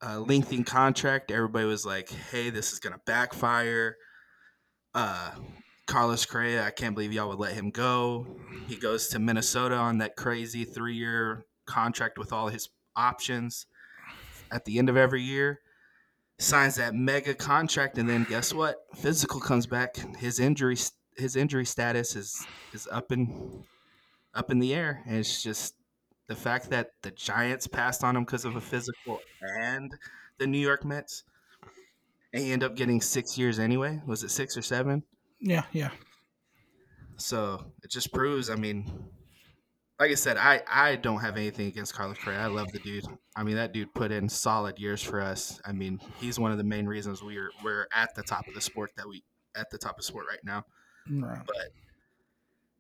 uh, 0.02 0.20
lengthy 0.20 0.64
contract. 0.64 1.32
Everybody 1.32 1.66
was 1.66 1.86
like, 1.86 2.10
"Hey, 2.10 2.50
this 2.50 2.74
is 2.74 2.80
gonna 2.80 3.00
backfire." 3.06 3.98
Uh, 4.94 5.32
Carlos 5.88 6.26
Correa, 6.26 6.66
I 6.66 6.72
can't 6.72 6.96
believe 6.96 7.12
y'all 7.12 7.30
would 7.30 7.40
let 7.40 7.54
him 7.54 7.72
go. 7.72 8.28
He 8.68 8.76
goes 8.76 9.10
to 9.10 9.20
Minnesota 9.20 9.76
on 9.76 9.98
that 9.98 10.16
crazy 10.16 10.64
three-year 10.64 11.46
contract 11.66 12.18
with 12.18 12.32
all 12.32 12.48
his 12.48 12.70
options. 12.96 13.66
At 14.52 14.66
the 14.66 14.78
end 14.78 14.88
of 14.88 14.96
every 14.96 15.24
year, 15.24 15.62
signs 16.40 16.76
that 16.76 16.94
mega 16.94 17.34
contract, 17.34 17.98
and 17.98 18.08
then 18.08 18.26
guess 18.30 18.54
what? 18.54 18.78
Physical 18.96 19.40
comes 19.40 19.66
back. 19.66 19.98
His 20.18 20.40
injury 20.40 20.78
his 21.18 21.36
injury 21.36 21.66
status 21.66 22.16
is 22.16 22.46
is 22.74 22.88
up 22.92 23.12
in 23.12 23.64
up 24.34 24.52
in 24.52 24.60
the 24.60 24.74
air, 24.74 25.04
and 25.06 25.18
it's 25.18 25.44
just 25.44 25.76
the 26.28 26.36
fact 26.36 26.70
that 26.70 26.92
the 27.02 27.12
Giants 27.12 27.68
passed 27.68 28.04
on 28.04 28.16
him 28.16 28.24
because 28.24 28.46
of 28.46 28.56
a 28.56 28.62
physical 28.62 29.20
and 29.42 29.94
the 30.38 30.48
New 30.48 30.60
York 30.60 30.86
Mets, 30.86 31.24
and 32.34 32.44
he 32.44 32.52
ended 32.52 32.70
up 32.72 32.76
getting 32.76 33.02
six 33.02 33.38
years 33.38 33.60
anyway. 33.60 34.02
Was 34.06 34.24
it 34.24 34.30
six 34.30 34.58
or 34.58 34.62
seven? 34.62 35.04
yeah, 35.40 35.64
yeah, 35.74 35.92
So 37.18 37.72
it 37.84 37.92
just 37.92 38.14
proves. 38.14 38.50
I 38.50 38.56
mean, 38.56 39.10
like 40.00 40.12
I 40.12 40.16
said, 40.16 40.38
I 40.38 40.62
I 40.68 40.96
don't 40.96 41.20
have 41.20 41.38
anything 41.38 41.68
against 41.68 41.94
Carlos 41.94 42.18
Correa. 42.18 42.40
I 42.40 42.48
love 42.48 42.72
the 42.72 42.80
dude. 42.80 43.06
I 43.36 43.44
mean, 43.44 43.56
that 43.56 43.74
dude 43.74 43.94
put 43.94 44.12
in 44.12 44.30
solid 44.30 44.80
years 44.80 45.02
for 45.02 45.22
us. 45.22 45.60
I 45.66 45.72
mean, 45.72 46.00
he's 46.20 46.40
one 46.40 46.52
of 46.52 46.58
the 46.58 46.64
main 46.64 46.86
reasons 46.88 47.22
we're 47.22 47.52
we're 47.64 47.88
at 47.94 48.16
the 48.16 48.24
top 48.24 48.48
of 48.48 48.54
the 48.54 48.62
sport 48.62 48.92
that 48.98 49.08
we 49.08 49.24
at 49.56 49.70
the 49.70 49.78
top 49.78 50.00
of 50.00 50.06
sport 50.06 50.26
right 50.30 50.44
now. 50.44 50.66
Right. 51.10 51.42
But 51.46 51.56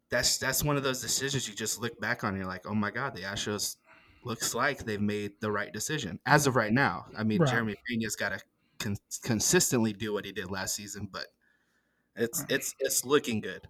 that's 0.10 0.38
that's 0.38 0.64
one 0.64 0.78
of 0.78 0.84
those 0.84 1.02
decisions 1.02 1.48
you 1.48 1.56
just 1.56 1.82
look 1.82 2.00
back 2.00 2.24
on. 2.24 2.30
And 2.30 2.38
you're 2.38 2.48
like, 2.48 2.66
oh 2.68 2.76
my 2.76 2.92
god, 2.92 3.16
the 3.16 3.22
Astros 3.22 3.78
looks 4.24 4.54
like 4.56 4.86
they've 4.86 5.02
made 5.02 5.32
the 5.42 5.52
right 5.52 5.74
decision 5.74 6.20
as 6.26 6.48
of 6.48 6.56
right 6.56 6.72
now. 6.72 7.06
I 7.18 7.24
mean, 7.24 7.42
Right. 7.42 7.50
Jeremy 7.50 7.76
Pena's 7.90 8.16
got 8.16 8.30
to 8.30 8.40
con- 8.80 8.98
consistently 9.24 9.94
do 9.94 10.14
what 10.14 10.26
he 10.26 10.32
did 10.32 10.50
last 10.50 10.76
season, 10.76 11.10
but 11.12 11.26
it's 12.16 12.46
it's 12.50 12.76
it's 12.80 13.06
looking 13.06 13.42
good. 13.42 13.68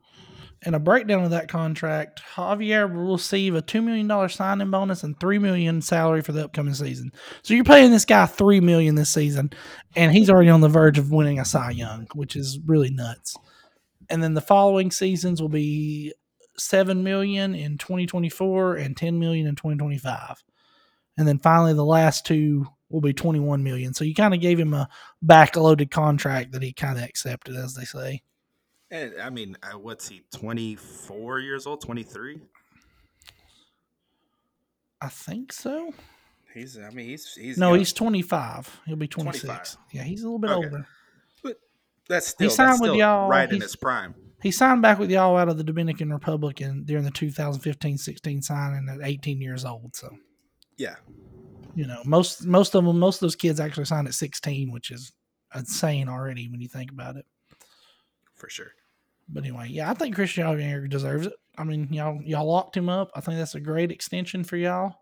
And 0.66 0.76
a 0.76 0.80
breakdown 0.80 1.24
of 1.26 1.32
that 1.32 1.50
contract, 1.50 2.22
Javier 2.36 2.94
will 2.94 3.14
receive 3.14 3.54
a 3.56 3.62
two 3.62 3.82
million 3.82 4.08
dollar 4.08 4.30
signing 4.30 4.72
bonus 4.72 5.04
and 5.04 5.20
three 5.20 5.40
million 5.40 5.82
salary 5.82 6.22
for 6.22 6.32
the 6.32 6.44
upcoming 6.44 6.74
season. 6.74 7.12
So 7.42 7.54
you're 7.54 7.64
paying 7.64 7.92
this 7.92 8.06
guy 8.06 8.26
three 8.26 8.60
million 8.60 8.96
this 8.96 9.10
season, 9.10 9.52
and 9.96 10.12
he's 10.12 10.30
already 10.30 10.50
on 10.50 10.62
the 10.62 10.70
verge 10.70 10.98
of 10.98 11.12
winning 11.12 11.40
a 11.40 11.46
Cy 11.46 11.72
Young, 11.72 12.08
which 12.14 12.36
is 12.36 12.60
really 12.66 12.90
nuts. 12.90 13.36
And 14.14 14.22
then 14.22 14.36
the 14.36 14.42
following 14.42 14.92
seasons 14.92 15.42
will 15.42 15.50
be 15.50 16.14
seven 16.56 17.04
million 17.04 17.56
in 17.56 17.80
2024 17.80 18.76
and 18.76 18.96
10 18.96 19.18
million 19.18 19.48
in 19.48 19.56
2025. 19.56 20.44
And 21.18 21.28
then 21.28 21.40
finally 21.40 21.74
the 21.74 21.84
last 21.84 22.24
two 22.24 22.68
will 22.92 23.02
be 23.02 23.12
21 23.12 23.64
million. 23.64 23.92
So 23.96 24.04
you 24.06 24.14
kind 24.14 24.36
of 24.36 24.40
gave 24.40 24.60
him 24.60 24.76
a 24.76 24.88
backloaded 25.26 25.90
contract 25.90 26.52
that 26.52 26.62
he 26.62 26.74
kind 26.74 27.00
of 27.00 27.04
accepted, 27.06 27.56
as 27.56 27.74
they 27.74 27.86
say. 27.86 28.22
And 28.92 29.20
I 29.20 29.32
mean, 29.32 29.58
uh, 29.64 29.80
what's 29.80 30.08
he? 30.08 30.22
Twenty 30.32 30.76
four 30.76 31.40
years 31.40 31.66
old? 31.66 31.82
Twenty 31.82 32.04
three? 32.04 32.40
I 35.02 35.10
think 35.10 35.52
so. 35.52 35.92
He's. 36.54 36.78
I 36.78 36.92
mean, 36.92 37.08
he's. 37.08 37.34
he's 37.34 37.58
No, 37.58 37.70
young. 37.70 37.80
he's 37.80 37.94
25. 37.94 38.82
He'll 38.86 38.96
be 38.96 39.08
26. 39.08 39.44
25. 39.46 39.78
Yeah, 39.92 40.04
he's 40.04 40.22
a 40.22 40.26
little 40.26 40.38
bit 40.38 40.52
Okay. 40.52 40.66
older. 40.68 40.88
That's 42.14 42.28
still. 42.28 42.50
signed 42.50 42.70
that's 42.74 42.82
with 42.82 42.90
still 42.90 42.98
y'all. 42.98 43.28
Right 43.30 43.52
in 43.52 43.60
his 43.60 43.76
prime. 43.76 44.14
He 44.42 44.52
signed 44.52 44.82
back 44.82 45.00
with 45.00 45.10
y'all 45.10 45.36
out 45.38 45.50
of 45.50 45.58
the 45.58 45.64
Dominican 45.64 46.12
Republic 46.12 46.62
in, 46.62 46.84
during 46.84 47.06
the 47.06 47.12
2015-16 47.12 48.44
signing 48.44 48.88
at 48.90 49.00
18 49.02 49.42
years 49.42 49.66
old. 49.66 49.96
So 49.96 50.10
Yeah. 50.78 50.96
you 51.76 51.88
know 51.88 52.02
most 52.06 52.46
most 52.46 52.76
of 52.76 52.84
them 52.86 53.00
most 53.00 53.16
of 53.18 53.22
those 53.22 53.36
kids 53.36 53.60
actually 53.60 53.86
signed 53.86 54.08
at 54.08 54.14
16, 54.14 54.72
which 54.72 54.92
is 54.92 55.12
insane 55.56 56.08
already 56.10 56.50
when 56.50 56.62
you 56.62 56.68
think 56.68 56.92
about 56.92 57.16
it. 57.16 57.26
For 58.36 58.50
sure. 58.50 58.72
But 59.30 59.44
anyway, 59.44 59.70
yeah, 59.70 59.90
I 59.90 59.94
think 59.94 60.14
Christian 60.16 60.46
Javier 60.46 60.90
deserves 60.90 61.28
it. 61.28 61.34
I 61.58 61.64
mean, 61.64 61.88
y'all 61.92 62.20
y'all 62.24 62.46
locked 62.46 62.76
him 62.78 62.90
up. 62.90 63.10
I 63.16 63.22
think 63.22 63.38
that's 63.38 63.56
a 63.56 63.60
great 63.62 63.92
extension 63.92 64.44
for 64.44 64.58
y'all. 64.58 64.96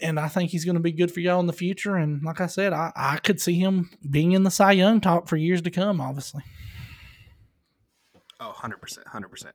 And 0.00 0.20
I 0.20 0.28
think 0.28 0.50
he's 0.50 0.64
going 0.64 0.76
to 0.76 0.82
be 0.82 0.92
good 0.92 1.10
for 1.10 1.20
y'all 1.20 1.40
in 1.40 1.46
the 1.46 1.52
future. 1.52 1.96
And 1.96 2.22
like 2.22 2.40
I 2.40 2.46
said, 2.46 2.72
I, 2.72 2.92
I 2.96 3.18
could 3.18 3.40
see 3.40 3.54
him 3.54 3.90
being 4.08 4.32
in 4.32 4.42
the 4.42 4.50
Cy 4.50 4.72
Young 4.72 5.00
talk 5.00 5.28
for 5.28 5.36
years 5.36 5.62
to 5.62 5.70
come, 5.70 6.00
obviously. 6.00 6.42
Oh, 8.40 8.52
100%. 8.56 9.04
100%. 9.04 9.52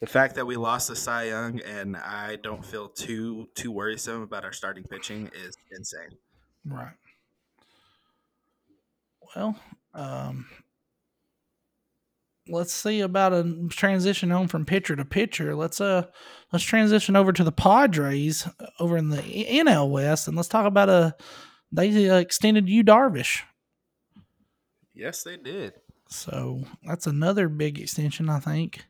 The 0.00 0.06
fact 0.06 0.34
that 0.34 0.46
we 0.46 0.56
lost 0.56 0.88
the 0.88 0.96
Cy 0.96 1.24
Young 1.24 1.60
and 1.60 1.96
I 1.96 2.36
don't 2.36 2.64
feel 2.64 2.88
too 2.88 3.48
too 3.54 3.70
worrisome 3.70 4.22
about 4.22 4.44
our 4.44 4.52
starting 4.52 4.84
pitching 4.84 5.30
is 5.34 5.56
insane. 5.70 6.18
Right. 6.66 6.92
Well, 9.34 9.56
um, 9.94 10.46
let's 12.48 12.72
see 12.72 13.00
about 13.00 13.32
a 13.32 13.66
transition 13.70 14.30
on 14.32 14.48
from 14.48 14.64
pitcher 14.66 14.96
to 14.96 15.04
pitcher. 15.04 15.54
Let's 15.54 15.80
uh 15.80 16.06
let's 16.52 16.64
transition 16.64 17.16
over 17.16 17.32
to 17.32 17.44
the 17.44 17.52
Padres 17.52 18.46
uh, 18.60 18.66
over 18.80 18.96
in 18.96 19.10
the 19.10 19.22
NL 19.22 19.90
West, 19.90 20.28
and 20.28 20.36
let's 20.36 20.48
talk 20.48 20.66
about 20.66 20.88
a 20.88 21.14
they 21.72 22.08
uh, 22.08 22.16
extended 22.18 22.68
Yu 22.68 22.84
Darvish, 22.84 23.42
Yes, 24.94 25.22
they 25.24 25.36
did. 25.36 25.74
so 26.08 26.62
that's 26.86 27.06
another 27.06 27.48
big 27.48 27.80
extension, 27.80 28.28
I 28.28 28.38
think. 28.38 28.84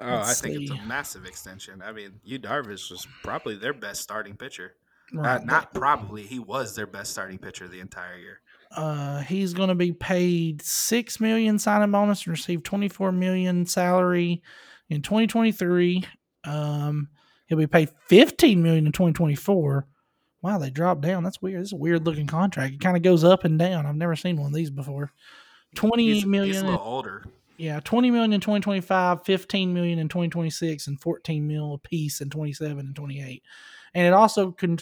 Oh, 0.00 0.06
Let's 0.06 0.42
I 0.42 0.48
think 0.48 0.62
it's 0.62 0.70
a 0.72 0.86
massive 0.86 1.24
extension. 1.26 1.80
I 1.80 1.92
mean, 1.92 2.14
Yu 2.24 2.38
Darvish 2.38 2.90
was 2.90 3.06
probably 3.22 3.56
their 3.56 3.72
best 3.72 4.02
starting 4.02 4.36
pitcher. 4.36 4.74
Right. 5.12 5.40
Uh, 5.40 5.44
not 5.44 5.72
probably. 5.72 6.22
He 6.24 6.38
was 6.40 6.74
their 6.74 6.86
best 6.88 7.12
starting 7.12 7.38
pitcher 7.38 7.68
the 7.68 7.78
entire 7.80 8.16
year. 8.16 8.40
Uh, 8.76 9.20
he's 9.20 9.54
going 9.54 9.68
to 9.68 9.74
be 9.74 9.92
paid 9.92 10.62
six 10.62 11.20
million 11.20 11.58
signing 11.58 11.90
bonus 11.92 12.26
and 12.26 12.32
receive 12.32 12.62
twenty 12.62 12.88
four 12.88 13.12
million 13.12 13.66
salary 13.66 14.42
in 14.88 15.02
twenty 15.02 15.26
twenty 15.26 15.52
three. 15.52 16.04
Um, 16.44 17.08
he'll 17.46 17.58
be 17.58 17.66
paid 17.66 17.90
fifteen 18.06 18.62
million 18.62 18.86
in 18.86 18.92
twenty 18.92 19.12
twenty 19.12 19.34
four. 19.34 19.86
Wow, 20.42 20.58
they 20.58 20.70
dropped 20.70 21.02
down. 21.02 21.22
That's 21.22 21.40
weird. 21.40 21.60
This 21.60 21.68
is 21.68 21.72
a 21.74 21.76
weird 21.76 22.04
looking 22.04 22.26
contract. 22.26 22.74
It 22.74 22.80
kind 22.80 22.96
of 22.96 23.02
goes 23.02 23.22
up 23.22 23.44
and 23.44 23.58
down. 23.58 23.86
I've 23.86 23.94
never 23.94 24.16
seen 24.16 24.36
one 24.36 24.48
of 24.48 24.54
these 24.54 24.70
before. 24.70 25.12
Twenty 25.74 26.12
He's, 26.14 26.26
million, 26.26 26.52
he's 26.52 26.62
a 26.62 26.66
little 26.66 26.80
older. 26.80 27.24
yeah, 27.58 27.80
twenty 27.80 28.10
million 28.10 28.32
in 28.32 28.40
twenty 28.40 28.60
twenty 28.60 28.80
five, 28.80 29.24
fifteen 29.24 29.72
million 29.72 29.98
in 29.98 30.08
twenty 30.08 30.28
twenty 30.28 30.50
six, 30.50 30.86
and 30.88 31.00
fourteen 31.00 31.46
mil 31.46 31.74
apiece 31.74 32.20
in 32.20 32.28
twenty 32.28 32.52
seven 32.52 32.80
and 32.80 32.96
twenty 32.96 33.22
eight. 33.22 33.42
And 33.94 34.06
it 34.06 34.12
also 34.12 34.50
con- 34.52 34.78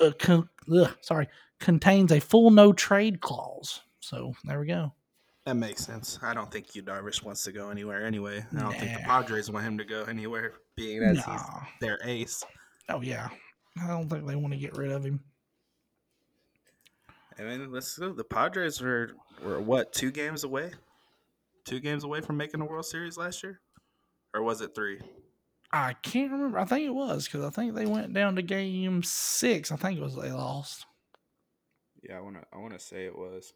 uh, 0.00 0.12
con- 0.18 0.48
ugh, 0.72 0.96
sorry 1.00 1.28
contains 1.60 2.12
a 2.12 2.20
full 2.20 2.50
no 2.50 2.72
trade 2.72 3.20
clause. 3.20 3.80
So 4.00 4.34
there 4.44 4.60
we 4.60 4.66
go. 4.66 4.92
That 5.44 5.54
makes 5.54 5.86
sense. 5.86 6.18
I 6.22 6.34
don't 6.34 6.50
think 6.50 6.74
Yu 6.74 6.82
Darvish 6.82 7.22
wants 7.22 7.44
to 7.44 7.52
go 7.52 7.70
anywhere 7.70 8.04
anyway. 8.04 8.44
I 8.56 8.60
don't 8.60 8.76
think 8.76 8.94
the 8.94 9.04
Padres 9.04 9.48
want 9.48 9.64
him 9.64 9.78
to 9.78 9.84
go 9.84 10.02
anywhere, 10.02 10.54
being 10.74 11.02
as 11.02 11.24
he's 11.24 11.40
their 11.80 12.00
ace. 12.02 12.42
Oh 12.88 13.00
yeah, 13.00 13.28
I 13.80 13.86
don't 13.86 14.08
think 14.08 14.26
they 14.26 14.34
want 14.34 14.54
to 14.54 14.58
get 14.58 14.76
rid 14.76 14.90
of 14.90 15.04
him. 15.04 15.20
I 17.38 17.42
mean, 17.42 17.70
let's 17.70 17.96
go. 17.96 18.12
The 18.12 18.24
Padres 18.24 18.80
were 18.80 19.10
were 19.44 19.60
what 19.60 19.92
two 19.92 20.10
games 20.10 20.42
away? 20.42 20.72
Two 21.64 21.80
games 21.80 22.02
away 22.02 22.20
from 22.20 22.36
making 22.36 22.60
the 22.60 22.66
World 22.66 22.86
Series 22.86 23.16
last 23.16 23.42
year, 23.42 23.60
or 24.34 24.42
was 24.42 24.60
it 24.60 24.74
three? 24.74 25.00
I 25.72 25.94
can't 25.94 26.32
remember. 26.32 26.58
I 26.58 26.64
think 26.64 26.86
it 26.86 26.94
was 26.94 27.26
because 27.26 27.44
I 27.44 27.50
think 27.50 27.74
they 27.74 27.86
went 27.86 28.12
down 28.12 28.34
to 28.36 28.42
game 28.42 29.02
six. 29.04 29.70
I 29.70 29.76
think 29.76 29.98
it 29.98 30.02
was 30.02 30.16
they 30.16 30.32
lost. 30.32 30.86
Yeah, 32.08 32.18
I 32.18 32.20
wanna 32.20 32.44
I 32.52 32.58
wanna 32.58 32.78
say 32.78 33.06
it 33.06 33.16
was. 33.16 33.52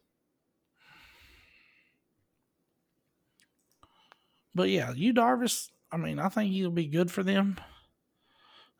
But 4.53 4.69
yeah, 4.69 4.91
Yu 4.93 5.13
Darvish. 5.13 5.69
I 5.91 5.97
mean, 5.97 6.19
I 6.19 6.29
think 6.29 6.51
he'll 6.51 6.71
be 6.71 6.87
good 6.87 7.11
for 7.11 7.23
them. 7.23 7.57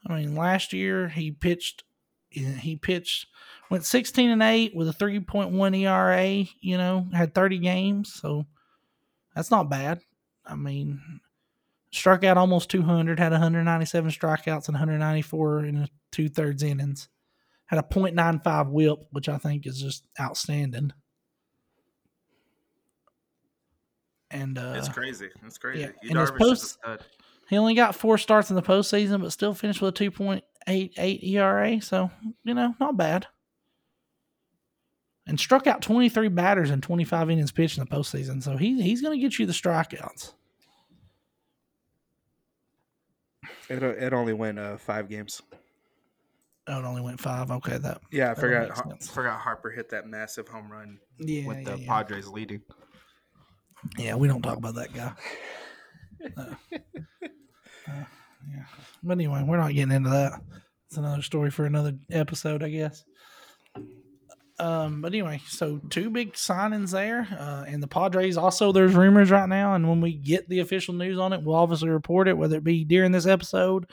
I 0.08 0.16
mean, 0.16 0.36
last 0.36 0.74
year 0.74 1.08
he 1.10 1.32
pitched. 1.32 1.84
He 2.30 2.78
pitched 2.78 3.28
went 3.70 3.86
sixteen 3.86 4.30
and 4.30 4.42
eight 4.42 4.74
with 4.76 4.88
a 4.88 4.94
three 4.94 5.20
point 5.20 5.52
one 5.52 5.76
ERA. 5.76 6.46
You 6.62 6.78
know, 6.78 7.08
had 7.14 7.34
thirty 7.36 7.60
games, 7.60 8.14
so 8.14 8.46
that's 9.36 9.52
not 9.52 9.70
bad. 9.70 10.00
I 10.46 10.56
mean, 10.56 11.22
struck 11.92 12.24
out 12.24 12.38
almost 12.38 12.70
two 12.70 12.84
hundred, 12.84 13.20
had 13.20 13.32
one 13.32 13.42
hundred 13.42 13.64
ninety 13.64 13.86
seven 13.86 14.12
strikeouts 14.12 14.68
and 14.68 14.76
one 14.76 14.80
hundred 14.80 15.00
ninety 15.00 15.22
four 15.22 15.66
in 15.66 15.88
two 16.12 16.30
thirds 16.30 16.64
innings. 16.64 17.10
Had 17.72 17.80
a 17.80 17.84
.95 17.84 18.68
WHIP, 18.70 19.00
which 19.12 19.30
I 19.30 19.38
think 19.38 19.66
is 19.66 19.82
just 19.82 20.04
outstanding. 20.20 20.92
And 24.30 24.58
uh, 24.58 24.74
It's 24.76 24.90
crazy. 24.90 25.30
It's 25.46 25.58
crazy. 25.58 25.82
yeah, 25.82 26.10
and 26.10 26.20
his 26.20 26.32
post- 26.32 26.78
is. 26.86 26.98
He 27.50 27.58
only 27.58 27.74
got 27.74 27.96
four 27.96 28.18
starts 28.18 28.50
in 28.50 28.58
the 28.58 28.62
postseason, 28.62 29.22
but 29.22 29.32
still 29.32 29.54
finished 29.54 29.82
with 29.82 30.00
a 30.00 30.04
2.88 30.10 31.24
ERA. 31.24 31.82
So, 31.82 32.12
you 32.44 32.54
know, 32.54 32.76
not 32.80 32.96
bad. 32.98 33.28
And 35.28 35.40
struck 35.40 35.66
out 35.66 35.82
23 35.82 36.28
batters 36.30 36.72
in 36.72 36.82
25 36.82 37.30
innings 37.30 37.52
pitched 37.54 37.78
in 37.78 37.86
the 37.86 37.90
postseason. 37.90 38.44
So 38.44 38.58
he, 38.58 38.82
he's 38.82 39.02
going 39.02 39.18
to 39.18 39.22
get 39.22 39.40
you 39.40 39.46
the 39.46 39.54
strikeouts. 39.54 40.34
It, 43.70 43.82
it 43.84 44.14
only 44.14 44.34
went 44.34 44.60
uh, 44.60 44.78
five 44.78 45.08
games. 45.10 45.42
Oh, 46.68 46.80
it 46.80 46.86
only 46.86 47.02
went 47.02 47.20
five. 47.20 47.50
Okay, 47.52 47.78
that. 47.80 48.02
Yeah, 48.12 48.32
I 48.32 48.36
forgot. 48.36 48.70
Har- 48.70 48.98
forgot 49.02 49.40
Harper 49.40 49.72
hit 49.72 49.90
that 49.90 50.08
massive 50.08 50.48
home 50.48 50.72
run 50.72 51.00
Yeah, 51.20 51.48
with 51.48 51.66
the 51.66 51.78
yeah. 51.78 51.88
Padres 51.88 52.28
leading. 52.28 52.62
Yeah, 53.98 54.16
we 54.16 54.28
don't 54.28 54.42
talk 54.44 54.58
about 54.58 54.76
that 54.76 54.94
guy. 54.94 55.14
Uh, 56.38 56.54
uh, 57.88 58.04
yeah. 58.48 58.64
But 59.02 59.14
anyway, 59.14 59.44
we're 59.44 59.58
not 59.58 59.74
getting 59.74 59.92
into 59.92 60.12
that. 60.12 60.40
It's 60.88 60.98
another 60.98 61.24
story 61.24 61.50
for 61.50 61.66
another 61.66 61.98
episode, 62.12 62.62
I 62.64 62.70
guess. 62.70 63.04
Um, 64.60 65.02
but 65.02 65.08
anyway, 65.12 65.42
so 65.48 65.82
two 65.90 66.12
big 66.12 66.34
signings 66.34 66.92
there, 66.92 67.28
uh, 67.40 67.66
and 67.68 67.82
the 67.82 67.88
Padres 67.88 68.38
also. 68.38 68.72
There's 68.72 68.94
rumors 68.94 69.32
right 69.32 69.50
now, 69.50 69.74
and 69.74 69.90
when 69.90 70.00
we 70.00 70.14
get 70.14 70.48
the 70.48 70.60
official 70.60 70.94
news 70.94 71.18
on 71.18 71.34
it, 71.34 71.42
we'll 71.42 71.56
obviously 71.56 71.90
report 71.90 72.28
it. 72.28 72.38
Whether 72.38 72.58
it 72.58 72.64
be 72.64 72.84
during 72.84 73.12
this 73.12 73.26
episode, 73.26 73.88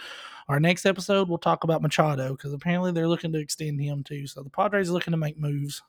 our 0.49 0.59
next 0.61 0.87
episode, 0.87 1.29
we'll 1.29 1.39
talk 1.39 1.65
about 1.65 1.83
Machado 1.83 2.31
because 2.33 2.53
apparently 2.53 2.93
they're 2.93 3.09
looking 3.09 3.33
to 3.33 3.39
extend 3.39 3.81
him 3.81 4.03
too. 4.03 4.27
So 4.27 4.43
the 4.43 4.51
Padres 4.51 4.89
are 4.91 4.93
looking 4.93 5.13
to 5.13 5.19
make 5.19 5.39
moves. 5.39 5.83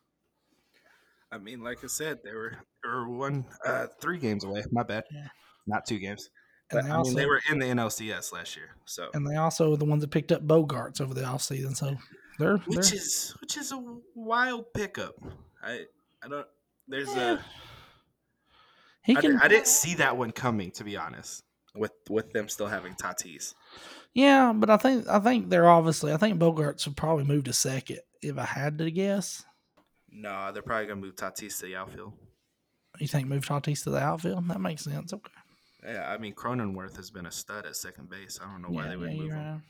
I 1.31 1.37
mean, 1.37 1.61
like 1.61 1.83
I 1.83 1.87
said, 1.87 2.19
they 2.23 2.33
were 2.33 2.57
they 2.83 2.89
were 2.89 3.07
one 3.07 3.45
uh, 3.65 3.87
three 4.01 4.17
games 4.17 4.43
away. 4.43 4.63
My 4.71 4.83
bad, 4.83 5.03
Yeah. 5.11 5.27
not 5.67 5.85
two 5.85 5.99
games. 5.99 6.29
And 6.71 6.79
But 6.81 6.85
they 6.85 6.91
I 6.91 7.01
mean, 7.01 7.15
they 7.15 7.25
were 7.25 7.41
in 7.51 7.59
the 7.59 7.65
NLCS 7.67 8.31
last 8.33 8.55
year, 8.55 8.75
so 8.85 9.09
and 9.13 9.25
they 9.27 9.35
also 9.35 9.75
the 9.75 9.85
ones 9.85 10.01
that 10.01 10.11
picked 10.11 10.31
up 10.31 10.45
Bogaerts 10.45 11.01
over 11.01 11.13
the 11.13 11.21
offseason. 11.21 11.75
So 11.75 11.95
they're, 12.39 12.57
which 12.57 12.89
they're 12.89 12.95
is 12.97 13.35
which 13.41 13.57
is 13.57 13.71
a 13.71 13.83
wild 14.15 14.73
pickup. 14.73 15.15
I 15.63 15.85
I 16.23 16.27
don't. 16.27 16.47
There's 16.87 17.07
Yeah. 17.15 17.33
a. 17.33 17.39
he 19.03 19.15
I, 19.15 19.21
can. 19.21 19.31
di- 19.37 19.43
I 19.43 19.47
didn't 19.47 19.67
see 19.67 19.95
that 19.95 20.17
one 20.17 20.31
coming, 20.31 20.71
to 20.71 20.83
be 20.83 20.97
honest. 20.97 21.43
With 21.75 21.91
with 22.09 22.31
them 22.33 22.49
still 22.49 22.67
having 22.67 22.93
Tatis. 22.95 23.53
Yeah, 24.13 24.53
but 24.55 24.69
I 24.69 24.77
think 24.77 25.07
I 25.07 25.19
think 25.19 25.49
they're 25.49 25.69
obviously 25.69 26.11
I 26.13 26.17
think 26.17 26.39
Bogaerts 26.39 26.85
would 26.87 26.97
probably 26.97 27.23
move 27.25 27.43
to 27.45 27.53
second 27.53 27.99
if 28.21 28.37
I 28.37 28.45
had 28.45 28.77
to 28.79 28.89
guess. 28.91 29.43
No, 30.11 30.51
they're 30.51 30.63
probably 30.63 30.87
gonna 30.87 31.01
move 31.01 31.15
Tatis 31.15 31.59
to 31.59 31.67
the 31.67 31.75
outfield. 31.75 32.13
You 32.99 33.07
think 33.07 33.27
move 33.27 33.45
Tatis 33.45 33.83
to 33.83 33.91
the 33.91 33.99
outfield? 34.01 34.47
That 34.49 34.59
makes 34.61 34.83
sense. 34.83 35.13
Okay. 35.13 35.31
Yeah, 35.85 36.09
I 36.11 36.17
mean 36.17 36.33
Cronenworth 36.33 36.97
has 36.97 37.09
been 37.11 37.27
a 37.27 37.31
stud 37.31 37.65
at 37.65 37.75
second 37.75 38.09
base. 38.09 38.39
I 38.43 38.51
don't 38.51 38.61
know 38.61 38.69
why 38.69 38.83
Yeah, 38.85 38.89
they 38.89 38.97
would 38.97 39.11
yeah, 39.11 39.17
move 39.17 39.25
you're 39.27 39.35
him. 39.35 39.53
right. 39.53 39.61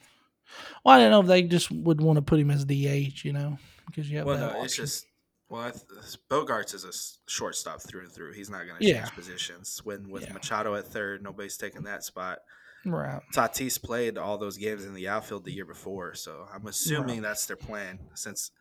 Well, 0.83 0.95
I 0.95 0.99
don't 0.99 1.11
know 1.11 1.21
if 1.21 1.27
they 1.27 1.43
just 1.43 1.69
would 1.69 2.01
want 2.01 2.15
to 2.17 2.21
put 2.23 2.39
him 2.39 2.49
as 2.49 2.65
DH, 2.65 3.23
you 3.23 3.33
know, 3.33 3.59
because 3.85 4.09
you 4.09 4.17
have 4.17 4.25
Well, 4.25 4.37
that 4.37 4.53
no, 4.53 4.63
it's 4.63 4.75
just 4.75 5.05
well, 5.49 5.61
I 5.63 5.71
th- 5.71 5.83
Bogaerts 6.29 6.73
is 6.73 6.85
a 6.85 6.89
s- 6.89 7.19
shortstop 7.27 7.81
through 7.81 8.01
and 8.01 8.11
through. 8.11 8.33
He's 8.33 8.49
not 8.49 8.65
going 8.65 8.79
to 8.79 8.85
Yeah. 8.85 9.01
change 9.01 9.13
positions. 9.15 9.81
When 9.83 10.09
with. 10.09 10.31
Machado 10.33 10.73
at 10.75 10.85
third, 10.85 11.21
nobody's 11.23 11.57
taking 11.57 11.83
that 11.83 12.03
spot. 12.03 12.39
Right. 12.85 13.21
Tatis 13.33 13.81
played 13.81 14.17
all 14.17 14.37
those 14.37 14.57
games 14.57 14.85
in 14.85 14.93
the 14.93 15.07
outfield 15.07 15.45
the 15.45 15.51
year 15.51 15.65
before, 15.65 16.13
so 16.13 16.47
I'm 16.53 16.67
assuming 16.67 17.21
that's 17.21 17.45
their 17.45 17.57
plan. 17.57 17.99
Since, 18.13 18.51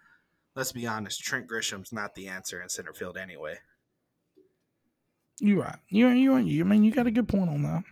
let's 0.54 0.72
be 0.72 0.86
honest, 0.86 1.20
Trent 1.22 1.46
Grisham's 1.46 1.92
not 1.92 2.14
the 2.14 2.28
answer 2.28 2.60
in 2.60 2.68
center 2.68 2.92
field 2.92 3.16
anyway. 3.16 3.58
You're 5.40 5.62
right. 5.62 5.78
You're 5.88 6.14
you're 6.14 6.40
you. 6.40 6.64
I 6.64 6.66
mean, 6.66 6.82
you 6.82 6.90
got 6.90 7.06
a 7.06 7.12
good 7.12 7.28
point 7.28 7.48
on 7.48 7.62
that. 7.62 7.84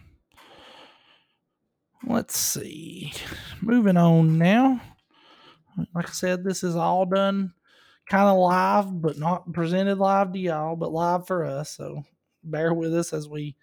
Let's 2.05 2.37
see. 2.39 3.13
Moving 3.61 3.97
on 3.97 4.39
now. 4.39 4.81
Like 5.95 6.09
I 6.09 6.13
said, 6.13 6.43
this 6.45 6.65
is 6.65 6.77
all 6.77 7.07
done 7.07 7.53
kind 8.09 8.29
of 8.29 8.39
live, 8.39 9.03
but 9.03 9.19
not 9.19 9.53
presented 9.53 9.99
live 9.99 10.33
to 10.33 10.39
y'all, 10.39 10.77
but 10.77 10.93
live 10.93 11.27
for 11.27 11.45
us. 11.45 11.71
So 11.71 12.03
bear 12.43 12.73
with 12.73 12.95
us 12.95 13.13
as 13.13 13.29
we 13.29 13.57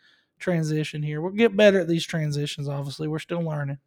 transition 0.43 1.01
here. 1.01 1.21
We'll 1.21 1.31
get 1.31 1.55
better 1.55 1.79
at 1.79 1.87
these 1.87 2.05
transitions, 2.05 2.67
obviously. 2.67 3.07
We're 3.07 3.19
still 3.19 3.41
learning. 3.41 3.79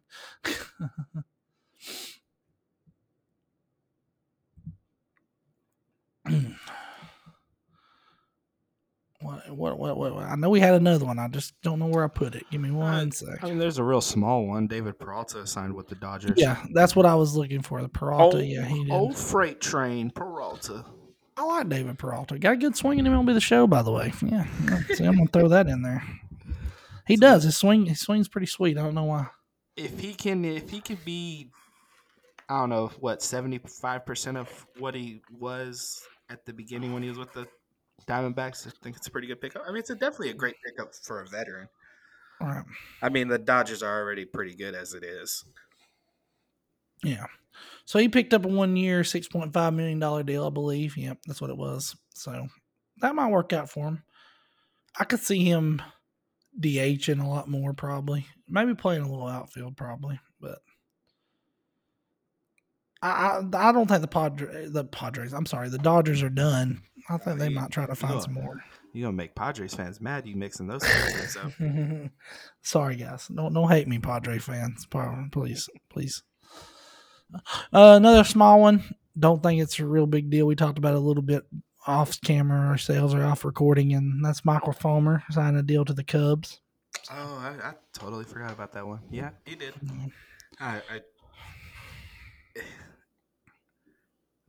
What, 9.19 9.49
what, 9.49 9.79
what, 9.79 9.97
what, 9.97 10.13
I 10.23 10.35
know 10.35 10.51
we 10.51 10.59
had 10.59 10.75
another 10.75 11.05
one. 11.05 11.17
I 11.17 11.27
just 11.27 11.59
don't 11.63 11.79
know 11.79 11.87
where 11.87 12.03
I 12.03 12.07
put 12.07 12.35
it. 12.35 12.45
Give 12.51 12.61
me 12.61 12.69
one 12.69 13.11
sec. 13.11 13.43
I 13.43 13.47
mean, 13.47 13.57
there's 13.57 13.79
a 13.79 13.83
real 13.83 13.99
small 13.99 14.45
one. 14.45 14.67
David 14.67 14.99
Peralta 14.99 15.47
signed 15.47 15.73
with 15.73 15.87
the 15.87 15.95
Dodgers. 15.95 16.33
Yeah, 16.37 16.63
that's 16.71 16.95
what 16.95 17.07
I 17.07 17.15
was 17.15 17.35
looking 17.35 17.63
for. 17.63 17.81
The 17.81 17.89
Peralta. 17.89 18.45
yeah, 18.45 18.63
he 18.63 18.81
oh, 18.81 18.83
did. 18.83 18.91
old 18.91 19.17
freight 19.17 19.59
train 19.59 20.11
Peralta. 20.11 20.85
I 21.35 21.43
like 21.43 21.67
David 21.67 21.97
Peralta. 21.97 22.37
Got 22.37 22.53
a 22.53 22.57
good 22.57 22.75
swing 22.75 22.99
in 22.99 23.07
him. 23.07 23.15
Will 23.15 23.23
be 23.23 23.33
the 23.33 23.41
show, 23.41 23.65
by 23.65 23.81
the 23.81 23.91
way. 23.91 24.13
Yeah, 24.23 24.45
yeah. 24.65 24.81
See, 24.93 25.03
I'm 25.03 25.17
gonna 25.17 25.29
throw 25.33 25.47
that 25.47 25.67
in 25.67 25.81
there. 25.81 26.03
He 27.07 27.15
does. 27.15 27.43
His 27.43 27.57
swing. 27.57 27.85
His 27.85 28.01
swing's 28.01 28.27
pretty 28.27 28.47
sweet. 28.47 28.77
I 28.77 28.83
don't 28.83 28.95
know 28.95 29.05
why. 29.05 29.27
If 29.75 29.99
he 29.99 30.13
can, 30.13 30.43
if 30.43 30.69
he 30.69 30.81
could 30.81 31.03
be, 31.05 31.49
I 32.49 32.59
don't 32.59 32.69
know 32.69 32.87
what 32.99 33.21
seventy 33.21 33.59
five 33.59 34.05
percent 34.05 34.37
of 34.37 34.65
what 34.77 34.95
he 34.95 35.21
was 35.39 36.01
at 36.29 36.45
the 36.45 36.53
beginning 36.53 36.93
when 36.93 37.03
he 37.03 37.09
was 37.09 37.17
with 37.17 37.31
the 37.33 37.47
Diamondbacks, 38.07 38.67
I 38.67 38.71
think 38.83 38.95
it's 38.95 39.07
a 39.07 39.11
pretty 39.11 39.27
good 39.27 39.41
pickup. 39.41 39.63
I 39.67 39.69
mean, 39.69 39.79
it's 39.79 39.89
a, 39.89 39.95
definitely 39.95 40.29
a 40.29 40.33
great 40.33 40.55
pickup 40.65 40.93
for 40.95 41.21
a 41.21 41.27
veteran. 41.27 41.67
Right. 42.39 42.63
I 43.01 43.09
mean, 43.09 43.27
the 43.27 43.39
Dodgers 43.39 43.81
are 43.81 43.99
already 43.99 44.25
pretty 44.25 44.55
good 44.55 44.75
as 44.75 44.93
it 44.93 45.03
is. 45.03 45.43
Yeah. 47.03 47.25
So 47.85 47.99
he 47.99 48.07
picked 48.07 48.33
up 48.33 48.45
a 48.45 48.47
one 48.47 48.75
year, 48.75 49.03
six 49.03 49.27
point 49.27 49.53
five 49.53 49.73
million 49.73 49.99
dollar 49.99 50.23
deal, 50.23 50.45
I 50.45 50.49
believe. 50.49 50.95
Yep, 50.95 51.19
that's 51.25 51.41
what 51.41 51.49
it 51.49 51.57
was. 51.57 51.95
So 52.13 52.47
that 53.01 53.15
might 53.15 53.31
work 53.31 53.53
out 53.53 53.69
for 53.69 53.87
him. 53.87 54.03
I 54.99 55.03
could 55.03 55.19
see 55.19 55.43
him 55.43 55.81
DHing 56.59 57.23
a 57.23 57.27
lot 57.27 57.47
more, 57.49 57.73
probably. 57.73 58.25
Maybe 58.47 58.73
playing 58.75 59.01
a 59.03 59.09
little 59.09 59.27
outfield, 59.27 59.77
probably. 59.77 60.19
But 60.41 60.59
I 63.01 63.09
I, 63.53 63.69
I 63.69 63.71
don't 63.71 63.87
think 63.87 64.01
the 64.01 64.07
Padres, 64.07 64.71
the 64.71 64.83
Padres. 64.85 65.33
I'm 65.33 65.45
sorry, 65.45 65.69
the 65.69 65.77
Dodgers 65.77 66.23
are 66.23 66.29
done. 66.29 66.81
I 67.09 67.17
think 67.17 67.39
they 67.39 67.49
you- 67.49 67.55
might 67.55 67.71
try 67.71 67.85
to 67.85 67.95
find 67.95 68.21
some 68.21 68.33
more. 68.33 68.61
You 68.93 69.03
gonna 69.03 69.13
make 69.13 69.35
Padres 69.35 69.75
fans 69.75 70.01
mad? 70.01 70.25
You 70.25 70.35
mixing 70.35 70.65
those 70.67 70.83
things 70.83 71.37
up? 71.43 71.51
Sorry, 72.63 72.95
guys. 72.95 73.27
Don't 73.27 73.53
don't 73.53 73.69
hate 73.69 73.87
me, 73.87 73.99
Padre 73.99 74.39
fans. 74.39 74.87
Please, 75.31 75.69
please. 75.89 76.23
Uh, 77.33 77.39
another 77.97 78.23
small 78.23 78.59
one. 78.61 78.83
Don't 79.19 79.43
think 79.43 79.61
it's 79.61 79.79
a 79.79 79.85
real 79.85 80.07
big 80.07 80.29
deal. 80.31 80.47
We 80.47 80.55
talked 80.55 80.77
about 80.79 80.93
it 80.93 80.97
a 80.97 80.99
little 81.01 81.21
bit 81.21 81.43
off 81.87 82.19
camera 82.21 82.71
or 82.71 82.77
sales, 82.77 83.13
or 83.13 83.23
off 83.23 83.45
recording, 83.45 83.93
and 83.93 84.23
that's 84.23 84.45
Michael 84.45 84.73
Fulmer 84.73 85.23
signing 85.29 85.59
a 85.59 85.63
deal 85.63 85.85
to 85.85 85.93
the 85.93 86.03
Cubs. 86.03 86.59
Oh, 87.11 87.37
I, 87.39 87.69
I 87.69 87.73
totally 87.93 88.25
forgot 88.25 88.51
about 88.51 88.73
that 88.73 88.85
one. 88.85 88.99
Yeah, 89.09 89.29
he 89.45 89.55
did. 89.55 89.73
Mm-hmm. 89.75 90.07
I, 90.59 90.81
I 90.89 91.01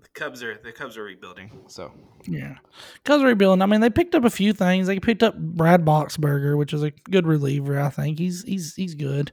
the 0.00 0.08
Cubs 0.14 0.42
are 0.42 0.58
the 0.62 0.72
Cubs 0.72 0.96
are 0.96 1.04
rebuilding, 1.04 1.50
so 1.68 1.92
Yeah, 2.26 2.56
Cubs 3.04 3.22
are 3.22 3.28
rebuilding. 3.28 3.62
I 3.62 3.66
mean, 3.66 3.80
they 3.80 3.90
picked 3.90 4.14
up 4.14 4.24
a 4.24 4.30
few 4.30 4.52
things. 4.52 4.86
They 4.86 4.98
picked 4.98 5.22
up 5.22 5.38
Brad 5.38 5.84
Boxberger, 5.84 6.58
which 6.58 6.72
is 6.72 6.82
a 6.82 6.90
good 6.90 7.26
reliever. 7.26 7.78
I 7.78 7.90
think 7.90 8.18
he's 8.18 8.42
he's 8.42 8.74
he's 8.74 8.94
good. 8.94 9.32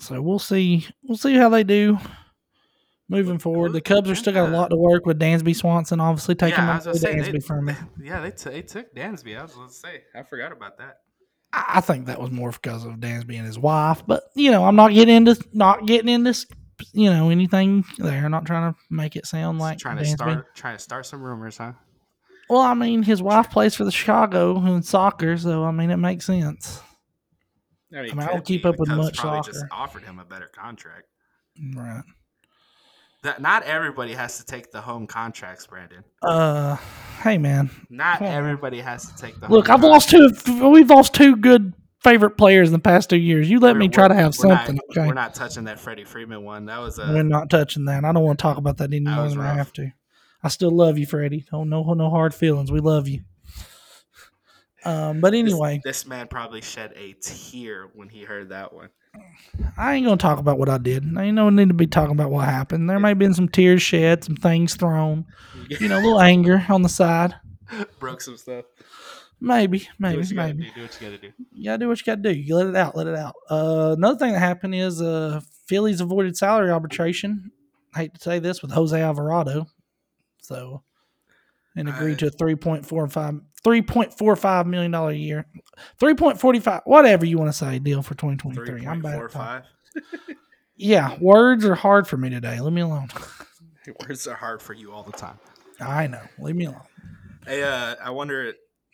So 0.00 0.20
we'll 0.20 0.40
see. 0.40 0.88
We'll 1.04 1.18
see 1.18 1.36
how 1.36 1.48
they 1.48 1.62
do 1.62 1.98
moving 3.12 3.38
forward. 3.38 3.72
The 3.72 3.80
Cubs 3.80 4.10
are 4.10 4.14
still 4.16 4.32
got 4.32 4.48
a 4.48 4.52
lot 4.52 4.70
to 4.70 4.76
work 4.76 5.06
with. 5.06 5.20
Dansby 5.20 5.54
Swanson 5.54 6.00
obviously 6.00 6.34
taking 6.34 6.58
yeah, 6.58 6.72
I 6.72 6.82
yeah, 6.82 6.90
was 6.90 7.02
gonna 7.02 7.14
Dansby 7.14 7.32
they, 7.32 7.40
from 7.40 7.64
me. 7.66 7.74
yeah, 8.02 8.20
they, 8.20 8.30
t- 8.32 8.50
they 8.50 8.62
took 8.62 8.92
Dansby. 8.94 9.38
I 9.38 9.42
was 9.42 9.52
gonna 9.52 9.70
say, 9.70 10.02
I 10.16 10.24
forgot 10.24 10.50
about 10.50 10.78
that. 10.78 10.96
I 11.52 11.64
I 11.74 11.80
think 11.80 12.06
that 12.06 12.20
was 12.20 12.30
more 12.30 12.50
because 12.50 12.84
of 12.84 12.94
Dansby 12.94 13.36
and 13.36 13.46
his 13.46 13.58
wife. 13.58 14.02
But 14.06 14.24
you 14.34 14.50
know, 14.50 14.64
I'm 14.64 14.74
not 14.74 14.92
getting 14.92 15.14
into 15.14 15.40
not 15.52 15.86
getting 15.86 16.08
into 16.08 16.34
you 16.92 17.10
know 17.10 17.30
anything 17.30 17.84
there. 17.98 18.24
I'm 18.24 18.30
not 18.30 18.46
trying 18.46 18.72
to 18.72 18.78
make 18.90 19.14
it 19.14 19.26
sound 19.26 19.60
like 19.60 19.78
trying 19.78 19.98
to 19.98 20.06
start 20.06 20.56
trying 20.56 20.76
to 20.76 20.82
start 20.82 21.06
some 21.06 21.22
rumors, 21.22 21.58
huh? 21.58 21.72
Well, 22.48 22.60
I 22.60 22.74
mean, 22.74 23.02
his 23.02 23.22
wife 23.22 23.50
plays 23.50 23.74
for 23.74 23.84
the 23.84 23.92
Chicago 23.92 24.56
in 24.66 24.82
soccer, 24.82 25.36
so 25.38 25.64
I 25.64 25.70
mean, 25.70 25.90
it 25.90 25.96
makes 25.96 26.26
sense. 26.26 26.80
I, 27.92 28.02
mean, 28.02 28.10
I 28.10 28.14
mean, 28.14 28.28
I 28.28 28.32
don't 28.32 28.44
keep 28.44 28.64
up 28.64 28.78
with 28.78 28.88
much 28.88 29.18
probably 29.18 29.42
just 29.42 29.60
soccer. 29.60 29.68
offered 29.72 30.02
him 30.02 30.18
a 30.18 30.24
better 30.24 30.50
contract. 30.54 31.04
Right. 31.74 32.02
That 33.22 33.40
not 33.40 33.62
everybody 33.62 34.14
has 34.14 34.38
to 34.38 34.44
take 34.44 34.72
the 34.72 34.80
home 34.80 35.06
contracts, 35.06 35.66
Brandon. 35.66 36.02
Uh, 36.22 36.76
hey 37.22 37.38
man, 37.38 37.70
Not 37.88 38.20
on. 38.20 38.26
everybody 38.28 38.80
has 38.80 39.06
to 39.12 39.16
take 39.16 39.38
the. 39.38 39.48
look, 39.48 39.70
I've 39.70 39.82
lost 39.84 40.10
two. 40.10 40.28
We've 40.68 40.90
lost 40.90 41.14
two 41.14 41.36
good 41.36 41.72
favorite 42.00 42.32
players 42.36 42.68
in 42.68 42.72
the 42.72 42.80
past 42.80 43.10
two 43.10 43.16
years. 43.16 43.48
You 43.48 43.60
let 43.60 43.74
We're- 43.76 43.78
me 43.86 43.88
try 43.88 44.08
to 44.08 44.14
have 44.14 44.34
something. 44.34 44.74
Not, 44.74 44.84
okay, 44.90 45.06
We're 45.06 45.14
not 45.14 45.34
touching 45.36 45.64
that 45.64 45.78
Freddie 45.78 46.02
Freeman 46.04 46.42
one. 46.42 46.66
That 46.66 46.78
was 46.78 46.98
a. 46.98 47.02
we're 47.12 47.22
not 47.22 47.48
touching 47.48 47.84
that. 47.84 48.04
I 48.04 48.10
don't 48.12 48.24
want 48.24 48.40
to 48.40 48.42
talk 48.42 48.56
about 48.56 48.78
that 48.78 48.90
anymore 48.92 49.28
than 49.28 49.40
I 49.40 49.54
have 49.54 49.72
to. 49.74 49.92
I 50.42 50.48
still 50.48 50.72
love 50.72 50.98
you, 50.98 51.06
Freddie. 51.06 51.44
Don't 51.48 51.68
no 51.68 51.84
no 51.94 52.10
hard 52.10 52.34
feelings. 52.34 52.72
We 52.72 52.80
love 52.80 53.06
you. 53.06 53.20
Um, 54.84 55.20
but 55.20 55.30
this- 55.30 55.38
anyway, 55.38 55.80
this, 55.84 56.06
man 56.06 56.26
probably 56.26 56.60
shed 56.60 56.92
a 56.96 57.12
tear 57.20 57.88
when 57.94 58.08
he 58.08 58.24
heard 58.24 58.48
that 58.48 58.72
one. 58.72 58.88
I 59.76 59.94
ain't 59.94 60.06
gonna 60.06 60.16
talk 60.16 60.38
about 60.38 60.58
what 60.58 60.68
I 60.68 60.78
did. 60.78 61.04
I 61.16 61.24
ain't 61.24 61.34
no 61.34 61.50
need 61.50 61.68
to 61.68 61.74
be 61.74 61.86
talking 61.86 62.12
about 62.12 62.30
what 62.30 62.46
happened. 62.48 62.88
There 62.88 62.98
may 62.98 63.10
have 63.10 63.18
been 63.18 63.34
some 63.34 63.48
tears 63.48 63.82
shed, 63.82 64.24
some 64.24 64.36
things 64.36 64.74
thrown, 64.74 65.26
you 65.68 65.88
know, 65.88 65.96
a 65.96 66.00
little 66.02 66.20
anger 66.20 66.64
on 66.68 66.82
the 66.82 66.88
side. 66.88 67.34
broke 67.98 68.20
some 68.20 68.36
stuff. 68.36 68.64
Maybe, 69.40 69.78
Do 69.80 69.86
maybe, 69.98 70.22
gotta 70.22 70.34
maybe. 70.34 70.64
do. 70.64 70.70
Do 70.74 70.82
what 70.82 71.00
you 71.00 71.06
gotta 71.06 71.18
do. 71.18 71.32
You 71.52 71.64
gotta 71.64 71.78
do 71.78 71.88
what 71.88 71.98
you 71.98 72.04
gotta 72.04 72.22
do. 72.22 72.30
You 72.32 72.56
let 72.56 72.66
it 72.68 72.76
out, 72.76 72.96
let 72.96 73.06
it 73.08 73.16
out. 73.16 73.34
Uh, 73.50 73.94
another 73.96 74.18
thing 74.18 74.32
that 74.32 74.38
happened 74.38 74.74
is 74.74 75.02
uh, 75.02 75.40
Phillies 75.66 76.00
avoided 76.00 76.36
salary 76.36 76.70
arbitration. 76.70 77.50
I 77.94 78.00
hate 78.00 78.14
to 78.14 78.20
say 78.20 78.38
this 78.38 78.62
with 78.62 78.70
Jose 78.70 78.98
Alvarado, 79.00 79.66
so 80.40 80.82
and 81.76 81.88
agreed 81.88 82.18
to 82.20 82.26
a 82.26 82.30
three 82.30 82.56
point 82.56 82.86
four 82.86 83.06
five 83.08 83.40
three 83.62 83.82
point 83.82 84.12
four 84.12 84.36
five 84.36 84.66
million 84.66 84.90
dollar 84.90 85.10
a 85.10 85.14
year, 85.14 85.46
three 85.98 86.14
point 86.14 86.40
forty 86.40 86.60
five, 86.60 86.82
whatever 86.84 87.24
you 87.24 87.38
want 87.38 87.48
to 87.48 87.56
say, 87.56 87.78
deal 87.78 88.02
for 88.02 88.14
twenty 88.14 88.36
twenty 88.36 88.56
Three 88.56 88.66
three. 88.66 88.86
I'm 88.86 89.02
point 89.02 89.32
bad. 89.32 89.64
Yeah, 90.74 91.16
words 91.20 91.64
are 91.64 91.76
hard 91.76 92.08
for 92.08 92.16
me 92.16 92.28
today. 92.30 92.58
Leave 92.58 92.72
me 92.72 92.80
alone. 92.80 93.08
Words 94.00 94.26
are 94.26 94.34
hard 94.34 94.62
for 94.62 94.74
you 94.74 94.92
all 94.92 95.02
the 95.02 95.12
time. 95.12 95.38
I 95.80 96.06
know. 96.06 96.22
Leave 96.38 96.56
me 96.56 96.66
alone. 96.66 96.82
Hey, 97.46 97.62
uh, 97.62 97.96
I 98.02 98.10
wonder. 98.10 98.52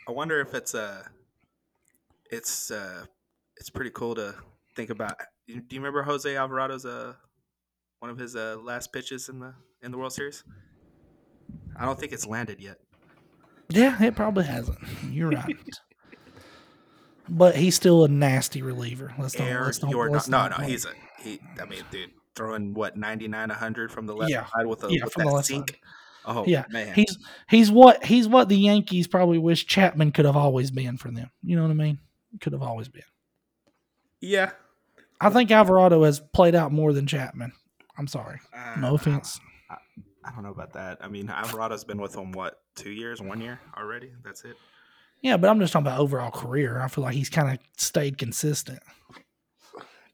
I 0.09 0.13
wonder 0.13 0.41
if 0.41 0.55
it's 0.55 0.75
uh, 0.75 1.03
it's 2.31 2.71
uh, 2.71 3.05
it's 3.59 3.69
pretty 3.71 3.91
cool 3.91 4.15
to 4.15 4.35
think 4.75 4.91
about. 4.91 5.19
Do 5.47 5.55
you 5.55 5.63
remember 5.73 6.03
Jose 6.03 6.29
Alvarado's 6.35 6.87
uh, 6.87 7.15
one 7.99 8.11
of 8.11 8.19
his 8.19 8.37
uh 8.37 8.57
last 8.63 8.93
pitches 8.93 9.29
in 9.29 9.41
the 9.41 9.55
in 9.83 9.91
the 9.91 9.99
World 9.99 10.13
Series? 10.13 10.45
I 11.79 11.85
don't 11.85 11.99
think 11.99 12.13
it's 12.13 12.27
landed 12.27 12.61
yet. 12.61 12.79
Yeah, 13.71 14.03
it 14.03 14.17
probably 14.17 14.45
hasn't. 14.45 14.79
You're 15.11 15.31
right. 15.31 15.57
but 17.29 17.57
he's 17.57 17.75
still 17.77 18.05
a 18.05 18.09
nasty 18.09 18.63
reliever. 18.63 19.15
Let's 19.19 19.39
not. 19.39 19.49
Air 19.49 19.65
let's 19.65 19.83
not, 19.83 19.95
let's 20.11 20.29
no, 20.29 20.39
not- 20.49 20.59
no, 20.61 20.65
he's 20.67 20.85
a 20.87 20.91
he. 21.23 21.41
I 21.61 21.65
mean, 21.67 21.83
dude, 21.91 22.11
throwing 22.35 22.73
what 22.75 22.97
99, 22.97 23.49
100 23.49 23.93
from 23.93 24.07
the 24.07 24.15
left 24.15 24.31
Yeah. 24.33 24.47
side 24.47 24.67
with 24.67 24.83
a 24.85 24.89
Yeah, 24.93 25.05
with 25.05 25.13
from 25.13 25.25
that 25.25 25.29
the 25.31 25.35
left 25.35 25.47
sink. 25.49 25.81
Oh 26.25 26.45
Yeah, 26.47 26.65
man, 26.71 26.95
He's 26.95 27.17
he's 27.49 27.71
what 27.71 28.05
he's 28.05 28.29
what 28.29 28.49
the 28.49 28.57
Yankees 28.57 29.07
probably 29.07 29.39
wish 29.39 29.67
Chapman 29.67 30.13
could 30.13 30.25
have 30.27 30.37
always 30.37 30.71
been 30.71 30.97
for 30.99 31.11
them. 31.11 31.31
You 31.43 31.57
know 31.57 31.63
what 31.63 31.71
I 31.71 31.75
mean? 31.75 31.99
Could 32.41 32.53
have 32.53 32.63
always 32.63 32.89
been. 32.89 33.03
yeah. 34.21 34.51
I 35.21 35.31
think 35.31 35.51
Alvarado 35.51 36.05
has 36.05 36.21
played 36.21 36.55
out 36.55 36.71
more 36.71 36.93
than 36.93 37.07
Chapman. 37.09 37.51
I'm 37.97 38.07
sorry. 38.07 38.39
Uh, 38.55 38.77
No 38.79 38.95
offense. 38.95 39.41
I 40.29 40.35
don't 40.35 40.43
know 40.43 40.51
about 40.51 40.75
that. 40.75 40.99
I 41.01 41.09
mean, 41.09 41.29
Alvarado's 41.29 41.85
been 41.85 42.01
with 42.01 42.15
him 42.15 42.33
what 42.33 42.61
two 42.77 42.91
years, 42.91 43.23
one 43.23 43.41
year 43.41 43.59
already. 43.77 44.11
That's 44.23 44.45
it. 44.45 44.57
Yeah, 45.23 45.37
but 45.37 45.49
I'm 45.49 45.59
just 45.59 45.73
talking 45.73 45.87
about 45.87 46.01
overall 46.01 46.31
career. 46.31 46.81
I 46.81 46.89
feel 46.89 47.03
like 47.03 47.15
he's 47.15 47.31
kind 47.31 47.51
of 47.51 47.59
stayed 47.77 48.19
consistent. 48.19 48.81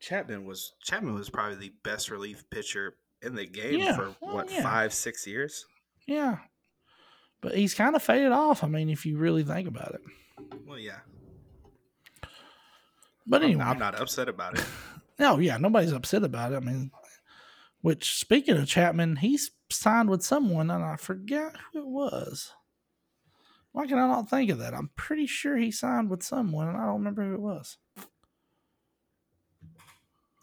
Chapman 0.01 0.45
was 0.45 0.73
Chapman 0.83 1.15
was 1.15 1.31
probably 1.31 1.57
the 1.57 1.73
best 1.83 2.11
relief 2.11 2.45
pitcher 2.51 2.95
in 3.23 3.35
the 3.35 3.47
game 3.47 3.81
Yeah, 3.81 3.97
for 3.97 4.15
well, 4.21 4.35
what 4.35 4.51
yeah. 4.53 4.63
five, 4.63 4.95
six 4.95 5.27
years. 5.27 5.67
Yeah, 6.07 6.39
but 7.41 7.55
he's 7.55 7.75
kind 7.75 7.97
of 7.97 8.03
faded 8.03 8.33
off. 8.33 8.63
I 8.63 8.69
mean, 8.69 8.89
if 8.89 9.05
you 9.05 9.17
really 9.19 9.43
think 9.43 9.67
about 9.67 9.95
it. 9.95 10.01
Well, 10.67 10.79
yeah. 10.79 10.99
But 13.27 13.43
anyway, 13.43 13.65
I'm 13.65 13.79
not 13.79 13.99
upset 13.99 14.29
about 14.29 14.59
it. 14.59 14.65
no, 15.19 15.39
yeah, 15.39 15.57
nobody's 15.57 15.93
upset 15.93 16.23
about 16.23 16.53
it. 16.53 16.57
I 16.57 16.61
mean, 16.61 16.91
which 17.85 18.15
speaking 18.15 18.57
of 18.57 18.67
Chapman, 18.67 19.17
he's 19.17 19.51
signed 19.71 20.09
with 20.09 20.23
someone, 20.23 20.71
and 20.71 20.83
I 20.83 20.97
forget 20.97 21.55
who 21.71 21.81
it 21.81 21.87
was. 21.87 22.55
Why 23.73 23.87
can 23.87 23.99
I 23.99 24.07
not 24.07 24.31
think 24.31 24.51
of 24.51 24.57
that? 24.61 24.73
I'm 24.73 24.89
pretty 24.97 25.27
sure 25.27 25.59
he 25.59 25.71
signed 25.71 26.09
with 26.09 26.23
someone, 26.23 26.69
and 26.69 26.79
I 26.79 26.87
don't 26.87 26.95
remember 26.95 27.29
who 27.29 27.35
it 27.35 27.43
was. 27.43 27.77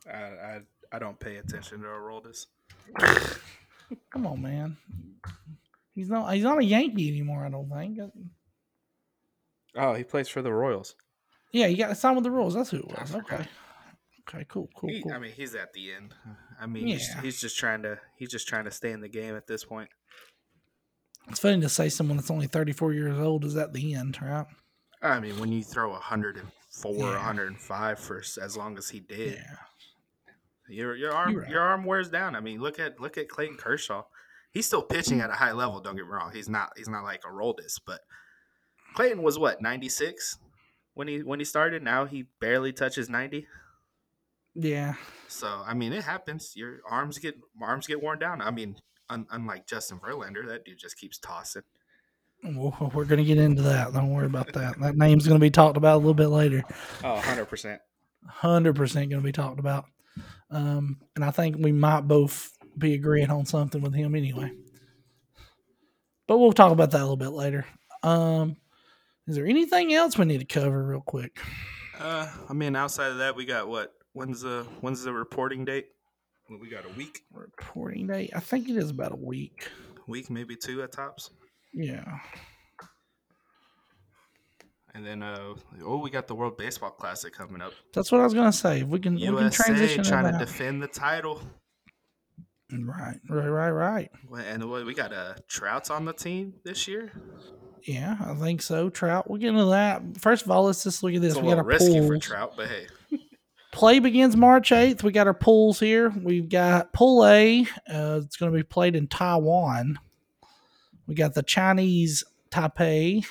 I, 0.08 0.18
I 0.18 0.60
I 0.92 1.00
don't 1.00 1.20
pay 1.20 1.38
attention 1.38 1.82
to 1.82 1.88
Aroldis. 1.88 2.46
Come 4.12 4.28
on, 4.28 4.40
man. 4.40 4.78
He's 5.96 6.12
not. 6.12 6.32
He's 6.36 6.44
not 6.44 6.60
a 6.60 6.64
Yankee 6.64 7.10
anymore. 7.10 7.44
I 7.44 7.50
don't 7.50 7.72
think. 7.72 7.98
Oh, 9.76 9.96
he 9.96 10.04
plays 10.04 10.30
for 10.30 10.44
the 10.44 10.54
Royals. 10.54 10.94
Yeah, 11.52 11.66
he 11.66 11.76
got 11.76 11.98
signed 11.98 12.18
with 12.18 12.24
the 12.24 12.30
Royals. 12.30 12.54
That's 12.54 12.70
who 12.70 12.78
it 12.78 12.88
was. 12.88 13.10
forgot. 13.10 13.40
Okay. 13.40 13.50
Okay. 14.34 14.46
Cool. 14.48 14.70
Cool. 14.76 14.90
He- 14.90 15.02
cool. 15.04 15.14
I 15.14 15.20
mean, 15.20 15.32
he's 15.32 15.56
at 15.56 15.74
the 15.74 15.92
end. 15.94 16.14
I 16.60 16.66
mean, 16.68 16.88
he's, 16.88 17.08
Yeah. 17.10 17.22
he's 17.22 17.40
just 17.42 17.58
trying 17.58 17.84
to 17.84 18.00
he's 18.18 18.30
just 18.30 18.48
trying 18.48 18.66
to 18.66 18.72
stay 18.72 18.92
in 18.92 19.02
the 19.02 19.10
game 19.10 19.36
at 19.36 19.48
this 19.48 19.64
point. 19.66 19.90
it's 21.28 21.40
funny 21.40 21.62
to 21.62 21.70
say 21.70 21.88
someone 21.90 22.18
that's 22.18 22.32
only 22.32 22.48
34 22.48 22.94
years 22.94 23.18
old 23.20 23.46
is 23.46 23.56
at 23.56 23.74
the 23.74 23.94
end, 23.94 24.20
right? 24.22 24.46
I 25.04 25.20
mean, 25.20 25.40
when 25.40 25.52
you 25.52 25.64
throw 25.64 25.92
104, 25.92 26.94
Yeah. 26.96 27.16
105 27.16 28.00
for 28.00 28.20
as 28.42 28.58
long 28.58 28.78
as 28.78 28.90
he 28.90 29.00
did, 29.00 29.34
Yeah. 29.36 29.56
your 30.68 30.96
your 30.96 31.14
arm 31.14 31.36
right. 31.36 31.50
your 31.50 31.62
arm 31.62 31.84
wears 31.86 32.10
down. 32.10 32.36
I 32.36 32.40
mean, 32.40 32.60
look 32.62 32.80
at 32.80 33.00
look 33.00 33.18
at 33.18 33.28
Clayton 33.30 33.58
Kershaw. 33.58 34.04
He's 34.52 34.66
still 34.68 34.82
pitching 34.84 35.22
at 35.22 35.30
a 35.30 35.34
high 35.34 35.52
level. 35.54 35.80
Don't 35.80 35.96
get 35.96 36.06
me 36.06 36.12
wrong. 36.12 36.32
He's 36.34 36.50
not 36.50 36.72
he's 36.78 36.90
not 36.90 37.04
like 37.04 37.22
Aroldis, 37.24 37.80
but 37.86 38.02
Clayton 38.96 39.22
was 39.24 39.38
what 39.40 39.62
96 39.62 40.38
when 40.94 41.08
he 41.08 41.20
when 41.24 41.40
he 41.40 41.46
started. 41.46 41.84
Now 41.84 42.06
he 42.06 42.24
barely 42.40 42.74
touches 42.74 43.10
90. 43.10 43.48
Yeah. 44.56 44.96
So 45.28 45.64
I 45.66 45.74
mean, 45.74 45.94
it 45.94 46.04
happens. 46.04 46.54
Your 46.56 46.80
arms 46.90 47.18
get 47.18 47.36
arms 47.62 47.88
get 47.88 48.02
worn 48.02 48.20
down. 48.20 48.42
I 48.42 48.52
mean, 48.52 48.76
un, 49.10 49.28
unlike 49.32 49.68
Justin 49.68 50.00
Verlander, 50.00 50.48
that 50.48 50.66
dude 50.66 50.80
just 50.80 50.98
keeps 50.98 51.18
tossing. 51.18 51.64
Well, 52.44 52.92
we're 52.94 53.06
going 53.06 53.20
to 53.20 53.26
get 53.26 53.38
into 53.38 53.62
that. 53.64 53.94
Don't 53.94 54.10
worry 54.10 54.26
about 54.26 54.52
that. 54.54 54.80
That 54.80 54.98
name's 54.98 55.28
going 55.28 55.40
to 55.40 55.44
be 55.44 55.52
talked 55.52 55.78
about 55.78 55.96
a 55.96 55.98
little 55.98 56.16
bit 56.16 56.30
later. 56.30 56.64
Oh, 57.04 57.14
100 57.14 57.46
percent. 57.46 57.82
100% 58.42 58.94
going 58.94 59.10
to 59.10 59.22
be 59.22 59.32
talked 59.32 59.60
about. 59.60 59.86
Um, 60.50 61.00
and 61.16 61.24
I 61.24 61.32
think 61.32 61.58
we 61.60 61.72
might 61.72 62.02
both 62.02 62.52
be 62.78 62.94
agreeing 62.94 63.30
on 63.30 63.46
something 63.46 63.82
with 63.82 63.94
him 63.94 64.16
anyway. 64.16 64.52
But 66.28 66.38
we'll 66.38 66.54
talk 66.54 66.72
about 66.72 66.92
that 66.92 67.00
a 67.00 67.04
little 67.04 67.18
bit 67.18 67.32
later. 67.32 67.66
Um, 68.04 68.58
is 69.28 69.36
there 69.36 69.46
anything 69.46 69.94
else 69.94 70.18
we 70.18 70.26
need 70.26 70.40
to 70.40 70.46
cover 70.46 70.84
real 70.84 71.02
quick? 71.02 71.40
Uh, 72.00 72.28
I 72.50 72.54
mean, 72.54 72.76
outside 72.76 73.12
of 73.12 73.20
that, 73.20 73.36
we 73.36 73.46
got 73.46 73.68
what? 73.68 73.94
When's 74.14 74.42
the 74.42 74.66
when's 74.82 75.04
the 75.04 75.14
reporting 75.14 75.66
date? 75.66 75.88
Well, 76.50 76.60
We 76.60 76.70
got 76.70 76.86
a 76.86 76.90
week, 76.98 77.22
Reporting 77.32 78.08
date? 78.08 78.32
I 78.36 78.40
think 78.40 78.68
it 78.70 78.76
is 78.76 78.90
about 78.90 79.14
a 79.14 79.16
week. 79.16 79.70
week 80.08 80.30
maybe 80.30 80.56
two 80.56 80.82
at 80.84 80.92
tops, 80.92 81.30
Yeah. 81.74 82.04
and 84.94 85.06
then 85.06 85.24
uh 85.24 85.54
oh, 85.86 85.98
we 85.98 86.10
got 86.10 86.28
the 86.28 86.36
World 86.36 86.58
Baseball 86.58 86.92
Classic 86.92 87.34
coming 87.34 87.62
up. 87.62 87.72
That's 87.94 88.12
what 88.12 88.20
I 88.20 88.26
was 88.26 88.34
going 88.34 88.52
to 88.52 88.58
say. 88.58 88.82
If 88.82 88.88
we 88.88 89.00
can, 89.00 89.16
we 89.16 89.22
can 89.22 89.36
USA 89.36 89.64
transition 89.64 90.04
trying 90.04 90.32
to 90.32 90.38
defend 90.38 90.84
the 90.84 90.88
title, 90.88 91.42
Right, 92.70 93.18
right, 93.30 93.48
right, 93.50 93.70
right. 93.72 94.12
and 94.46 94.70
what, 94.70 94.86
we 94.86 94.94
got 94.94 95.14
uh 95.14 95.36
Trout's 95.48 95.90
on 95.90 96.04
the 96.06 96.14
team 96.14 96.56
this 96.66 96.88
year. 96.88 97.12
Yeah, 97.84 98.18
I 98.20 98.34
think 98.36 98.62
so. 98.62 98.90
Trout. 98.90 99.28
We'll 99.30 99.40
get 99.40 99.50
into 99.50 99.66
that. 99.66 100.04
First 100.20 100.44
of 100.46 100.52
all, 100.52 100.66
let's 100.66 100.84
just 100.84 101.02
look 101.02 101.14
at 101.16 101.22
this. 101.22 101.32
It's 101.34 101.40
a 101.42 101.44
we 101.44 101.50
got 101.50 101.56
a 101.58 101.62
our 101.62 101.66
risky 101.66 102.00
for. 102.06 102.18
Trout, 102.20 102.54
but 102.56 102.68
hey, 102.68 102.88
Play 103.72 104.00
begins 104.00 104.36
March 104.36 104.72
8th. 104.72 105.02
We 105.02 105.12
got 105.12 105.28
our 105.28 105.34
pools 105.34 105.80
here. 105.80 106.10
We've 106.10 106.50
got 106.50 106.92
Pool 106.92 107.26
A. 107.26 107.62
Uh, 107.90 108.20
it's 108.24 108.36
going 108.36 108.52
to 108.52 108.58
be 108.58 108.64
played 108.64 108.96
in 108.96 109.08
Taiwan. 109.08 109.98
We 111.08 111.16
got 111.16 111.34
the 111.34 111.44
Chinese 111.44 112.24
Taipei. 112.52 113.26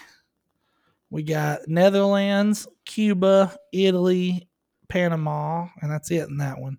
We 1.11 1.23
got 1.23 1.69
Netherlands, 1.69 2.67
Cuba, 2.87 3.57
Italy, 3.73 4.49
Panama, 4.89 5.69
and 5.83 5.91
that's 5.91 6.11
it 6.11 6.29
in 6.29 6.39
that 6.39 6.59
one. 6.59 6.79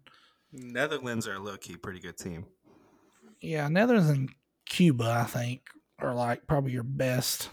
Netherlands 0.52 1.28
are 1.28 1.36
a 1.36 1.39
low 1.39 1.58
key 1.58 1.78
pretty 1.78 2.00
good 2.00 2.17
team. 2.17 2.45
Yeah, 3.41 3.67
Netherlands 3.67 4.10
and 4.10 4.30
Cuba, 4.65 5.21
I 5.21 5.24
think, 5.26 5.62
are 6.00 6.13
like 6.13 6.47
probably 6.47 6.71
your 6.71 6.84
best 6.84 7.50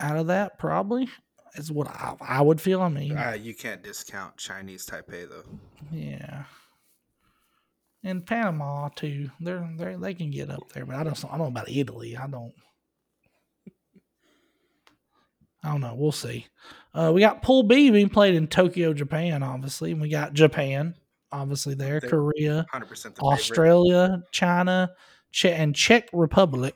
out 0.00 0.16
of 0.16 0.28
that. 0.28 0.58
Probably 0.58 1.08
is 1.54 1.70
what 1.72 1.88
I, 1.88 2.14
I 2.20 2.40
would 2.40 2.60
feel. 2.60 2.80
I 2.82 2.88
mean, 2.88 3.16
Uh, 3.16 3.36
you 3.40 3.54
can't 3.54 3.82
discount 3.82 4.36
Chinese 4.36 4.86
Taipei 4.86 5.28
though. 5.28 5.44
yeah, 5.90 6.44
and 8.02 8.24
Panama 8.26 8.88
too. 8.90 9.30
They're 9.40 9.68
they 9.76 9.94
they 9.96 10.14
can 10.14 10.30
get 10.30 10.50
up 10.50 10.72
there, 10.72 10.86
but 10.86 10.96
I 10.96 11.04
don't 11.04 11.24
I 11.24 11.28
don't 11.30 11.38
know 11.38 11.46
about 11.46 11.68
Italy. 11.70 12.16
I 12.16 12.26
don't. 12.26 12.52
I 15.64 15.70
don't 15.70 15.80
know. 15.80 15.94
We'll 15.94 16.10
see. 16.10 16.46
Uh, 16.92 17.12
we 17.14 17.20
got 17.20 17.42
Pool 17.42 17.62
B 17.62 17.90
being 17.90 18.08
played 18.08 18.34
in 18.34 18.48
Tokyo, 18.48 18.92
Japan, 18.92 19.44
obviously. 19.44 19.92
And 19.92 20.00
we 20.00 20.08
got 20.08 20.32
Japan, 20.32 20.94
obviously 21.30 21.74
there. 21.74 22.00
They- 22.00 22.08
Korea, 22.08 22.66
the 22.72 22.80
favorite. 22.96 23.20
Australia, 23.22 24.22
China, 24.32 24.90
che- 25.30 25.52
and 25.54 25.72
Czech 25.74 26.08
Republic. 26.12 26.74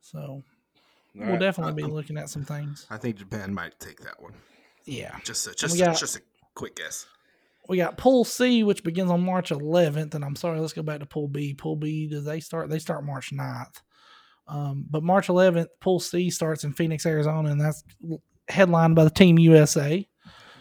So 0.00 0.42
All 1.18 1.24
we'll 1.24 1.32
right. 1.34 1.40
definitely 1.40 1.82
be 1.82 1.88
looking 1.88 2.16
at 2.16 2.28
some 2.30 2.44
things. 2.44 2.86
I 2.90 2.96
think 2.96 3.16
Japan 3.16 3.52
might 3.52 3.78
take 3.80 4.00
that 4.00 4.20
one. 4.22 4.34
Yeah. 4.84 5.16
Just 5.24 5.46
a, 5.46 5.54
just 5.54 5.78
got- 5.78 5.98
just 5.98 6.16
a 6.16 6.22
quick 6.54 6.76
guess. 6.76 7.06
We 7.68 7.76
got 7.76 7.98
Pool 7.98 8.24
C, 8.24 8.62
which 8.64 8.82
begins 8.82 9.10
on 9.10 9.22
March 9.22 9.50
11th. 9.50 10.14
And 10.14 10.24
I'm 10.24 10.36
sorry, 10.36 10.58
let's 10.58 10.72
go 10.72 10.82
back 10.82 11.00
to 11.00 11.06
Pool 11.06 11.28
B. 11.28 11.52
Pool 11.52 11.76
B, 11.76 12.06
does 12.08 12.24
they 12.24 12.40
start? 12.40 12.70
They 12.70 12.78
start 12.78 13.04
March 13.04 13.30
9th. 13.30 13.82
Um, 14.46 14.86
but 14.88 15.02
March 15.02 15.26
11th, 15.28 15.66
Pool 15.80 16.00
C 16.00 16.30
starts 16.30 16.64
in 16.64 16.72
Phoenix, 16.72 17.04
Arizona, 17.04 17.50
and 17.50 17.60
that's 17.60 17.84
headlined 18.48 18.94
by 18.94 19.04
the 19.04 19.10
Team 19.10 19.38
USA. 19.38 20.08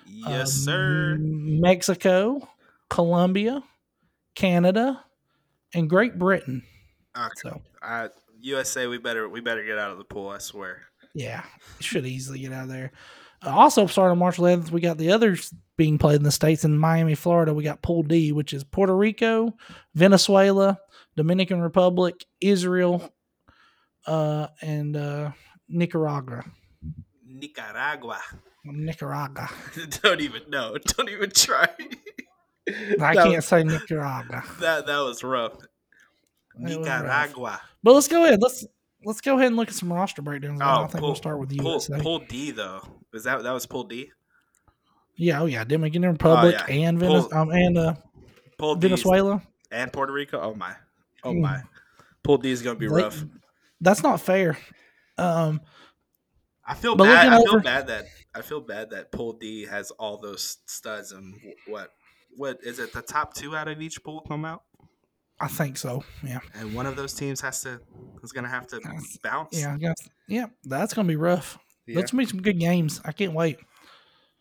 Yes, 0.06 0.58
um, 0.58 0.64
sir. 0.64 1.18
Mexico, 1.20 2.46
Colombia, 2.90 3.64
Canada, 4.36 5.04
and 5.74 5.90
Great 5.90 6.18
Britain. 6.20 6.64
Okay. 7.18 7.30
So, 7.38 7.62
Uh, 7.82 8.10
USA, 8.42 8.88
we 8.88 8.98
better 8.98 9.28
we 9.30 9.42
better 9.42 9.64
get 9.66 9.78
out 9.78 9.92
of 9.92 9.98
the 9.98 10.04
pool. 10.04 10.30
I 10.30 10.38
swear. 10.40 10.82
Yeah, 11.14 11.44
should 11.80 12.06
easily 12.06 12.40
get 12.40 12.54
out 12.54 12.64
of 12.64 12.70
there. 12.70 12.92
Uh, 13.46 13.50
also, 13.50 13.86
starting 13.88 14.12
on 14.12 14.18
March 14.20 14.38
11th, 14.38 14.72
we 14.72 14.82
got 14.82 14.98
the 14.98 15.12
others 15.12 15.54
being 15.78 15.98
played 15.98 16.16
in 16.18 16.24
the 16.24 16.32
states 16.32 16.64
in 16.66 16.78
Miami, 16.78 17.16
Florida. 17.16 17.54
We 17.54 17.64
got 17.64 17.82
Pool 17.84 18.04
D, 18.04 18.32
which 18.32 18.52
is 18.54 18.64
Puerto 18.64 18.96
Rico, 18.96 19.54
Venezuela, 19.94 20.80
Dominican 21.16 21.62
Republic, 21.62 22.26
Israel, 22.42 23.14
uh, 24.06 24.48
and 24.62 24.96
uh, 24.96 25.32
Nicaragua. 25.70 26.44
Nicaragua. 27.26 28.20
Nicaragua. 28.66 29.50
Don't 30.02 30.22
even 30.22 30.42
know. 30.50 30.78
Don't 30.98 31.10
even 31.10 31.30
try. 31.32 31.70
I 32.68 32.96
That 32.98 33.14
can't 33.16 33.36
was- 33.36 33.46
say 33.48 33.64
Nicaragua. 33.64 34.44
That 34.60 34.88
that 34.88 35.00
was 35.00 35.24
rough. 35.24 35.54
Nicaragua. 36.60 37.62
But 37.84 37.94
let's 37.94 38.08
go 38.08 38.24
ahead. 38.26 38.42
Let's 38.42 38.66
let's 39.06 39.22
go 39.22 39.36
ahead 39.36 39.48
and 39.48 39.56
look 39.56 39.68
at 39.70 39.74
some 39.76 39.92
roster 39.92 40.22
breakdowns. 40.22 40.60
Oh, 40.62 40.84
I 40.84 40.88
think 40.88 41.02
we'll 41.04 41.16
start 41.16 41.40
with 41.40 41.56
Pool, 41.58 41.74
USA. 41.74 42.00
pool 42.00 42.20
D 42.28 42.52
though. 42.52 42.82
Is 43.14 43.24
that 43.24 43.44
that 43.44 43.52
was 43.52 43.66
pull 43.66 43.84
D? 43.86 44.12
Yeah, 45.16 45.42
oh 45.42 45.46
yeah, 45.46 45.64
Dominican 45.64 46.04
Republic 46.04 46.56
yeah. 46.58 46.76
and 46.76 47.00
Venez- 47.00 47.30
Pool- 47.30 47.40
um, 47.40 47.50
and 47.52 47.78
uh, 47.78 47.94
D 48.60 48.76
Venezuela. 48.80 49.42
and 49.72 49.92
Puerto 49.92 50.14
Rico. 50.14 50.40
Oh 50.40 50.54
my. 50.54 50.76
Oh 51.24 51.32
Hmm. 51.34 51.42
my. 51.42 51.62
Pool 52.24 52.38
D 52.38 52.52
is 52.52 52.62
gonna 52.62 52.78
be 52.78 52.88
rough. 52.88 53.24
That's 53.82 54.04
not 54.04 54.22
fair. 54.22 54.58
Um, 55.18 55.62
I 56.66 56.74
feel 56.76 56.96
bad. 56.96 57.32
I 57.34 57.38
over- 57.38 57.46
feel 57.52 57.60
bad 57.62 57.88
that 57.88 58.06
I 58.36 58.42
feel 58.42 58.62
bad 58.62 58.90
that 58.92 59.12
Pool 59.12 59.34
D 59.34 59.66
has 59.66 59.90
all 59.92 60.18
those 60.18 60.58
studs 60.66 61.12
and 61.12 61.34
what 61.68 61.92
what 62.36 62.60
is 62.64 62.78
it? 62.80 62.94
The 62.94 63.02
top 63.02 63.34
two 63.34 63.56
out 63.56 63.68
of 63.68 63.82
each 63.82 64.04
pool 64.04 64.22
come 64.28 64.46
out, 64.46 64.64
I 65.40 65.48
think 65.48 65.78
so. 65.78 66.04
Yeah. 66.24 66.40
and 66.56 66.74
one 66.74 66.86
of 66.88 66.96
those 66.96 67.14
teams 67.14 67.42
has 67.42 67.62
to 67.62 67.80
is 68.24 68.32
gonna 68.32 68.48
have 68.50 68.66
to 68.68 68.80
bounce. 69.24 69.52
Yeah. 69.60 69.78
Yeah. 70.28 70.46
That's 70.64 70.94
gonna 70.94 71.08
be 71.08 71.16
rough. 71.16 71.58
Yeah. 71.86 71.96
Gonna 72.02 72.08
be 72.24 72.26
some 72.26 72.42
good 72.42 72.60
games. 72.60 73.00
I 73.06 73.12
can't 73.12 73.34
wait. 73.34 73.60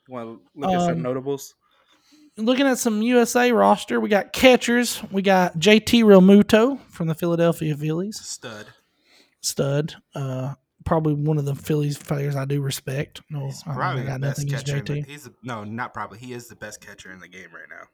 Want 0.09 0.40
to 0.54 0.61
look 0.61 0.70
at 0.72 0.80
some 0.80 0.90
Um, 0.92 1.02
notables? 1.02 1.54
looking 2.38 2.66
at 2.66 2.78
some 2.78 3.02
USA 3.02 3.50
roster, 3.52 3.98
we 4.00 4.09
got 4.09 4.32
catchers. 4.32 5.02
We 5.11 5.22
got 5.22 5.59
JT 5.59 6.02
Realmuto 6.04 6.80
from 6.90 7.09
the 7.09 7.14
Philadelphia 7.14 7.76
Phillies, 7.76 8.20
Stud. 8.20 8.66
stud. 9.40 9.94
Uh, 10.14 10.54
probably 10.85 11.14
one 11.14 11.38
of 11.38 11.44
the 11.44 11.54
Phillies 11.54 11.98
players 11.98 12.37
I 12.37 12.44
do 12.44 12.61
respect. 12.62 13.20
No, 13.30 13.46
He's 13.46 13.62
I, 13.66 13.74
probably 13.74 14.02
I 14.02 14.04
the 14.04 14.11
got 14.12 14.20
best 14.20 14.38
nothing 14.38 14.48
against 14.48 14.66
catcher. 14.66 14.78
in 14.78 14.85
the- 14.85 14.92
JT. 15.02 15.06
he's 15.11 15.28
no, 15.42 15.64
not 15.64 15.92
probably. 15.92 16.18
He 16.18 16.32
is 16.32 16.46
the 16.48 16.56
best 16.56 16.80
catcher 16.80 17.11
in 17.12 17.18
the 17.20 17.28
game 17.28 17.48
right 17.52 17.68
now. 17.68 17.87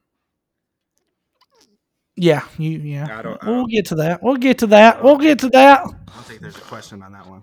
Yeah, 2.22 2.44
you 2.56 2.70
yeah. 2.78 3.18
I 3.18 3.22
don't- 3.22 3.42
I 3.42 3.46
we'll 3.48 3.56
don't- 3.62 3.70
get 3.70 3.86
to 3.86 3.94
that. 3.96 4.22
We'll 4.22 4.36
get 4.36 4.58
to 4.58 4.68
that. 4.68 5.02
We'll 5.02 5.18
get 5.18 5.40
to 5.40 5.48
that. 5.50 5.80
I 5.80 5.84
don't 5.84 6.24
think 6.26 6.40
there's 6.40 6.56
a 6.56 6.60
question 6.60 7.02
on 7.02 7.10
that 7.12 7.26
one. 7.26 7.42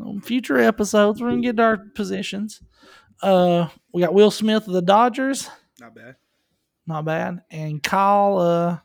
on 0.00 0.20
future 0.20 0.58
episodes. 0.58 1.20
We're 1.20 1.30
gonna 1.30 1.42
get 1.42 1.56
to 1.56 1.62
our 1.64 1.76
positions. 1.96 2.62
Uh, 3.20 3.68
we 3.92 4.00
got 4.00 4.14
Will 4.14 4.30
Smith 4.30 4.68
of 4.68 4.72
the 4.72 4.82
Dodgers, 4.82 5.50
Not 5.80 5.96
bad. 5.96 6.14
not 6.86 7.04
bad, 7.04 7.42
and 7.50 7.82
Kyle. 7.82 8.38
Uh, 8.38 8.78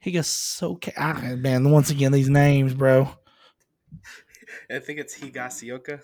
he 0.00 0.12
gets 0.12 0.28
so 0.28 0.76
ca- 0.76 0.92
ah, 0.96 1.20
man. 1.36 1.70
Once 1.70 1.90
again, 1.90 2.12
these 2.12 2.30
names, 2.30 2.72
bro. 2.72 3.10
I 4.70 4.78
think 4.78 4.98
it's 4.98 5.18
Higasioka. 5.18 6.00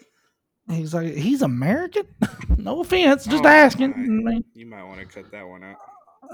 He's 0.71 0.93
like 0.93 1.15
he's 1.15 1.41
American. 1.41 2.03
no 2.59 2.81
offense, 2.83 3.25
just 3.25 3.45
Oh, 3.45 3.49
asking. 3.49 4.23
my. 4.23 4.43
You 4.53 4.67
might 4.67 4.85
want 4.85 5.01
to 5.01 5.07
cut 5.07 5.31
that 5.33 5.49
one 5.49 5.65
out. 5.65 5.77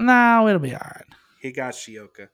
no, 0.00 0.48
it'll 0.48 0.58
be 0.58 0.74
all 0.74 0.80
right. 0.84 1.04
Higashioka. 1.42 2.28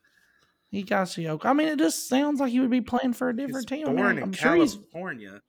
He 0.75 0.83
got 0.83 1.07
Sioka. 1.07 1.45
I 1.47 1.53
mean, 1.53 1.69
it 1.69 1.79
just 1.79 2.09
sounds 2.09 2.41
like 2.41 2.51
he 2.51 2.59
would 2.59 2.71
be 2.71 2.81
playing 2.81 3.13
for 3.13 3.29
a 3.29 3.37
different 3.37 3.71
He's 3.71 3.79
team. 3.79 3.87
I 3.87 3.91
mean, 3.91 3.97
born 3.97 4.19
I'm 4.19 4.23
in 4.25 4.33
sure. 4.33 4.57
California. 4.57 5.41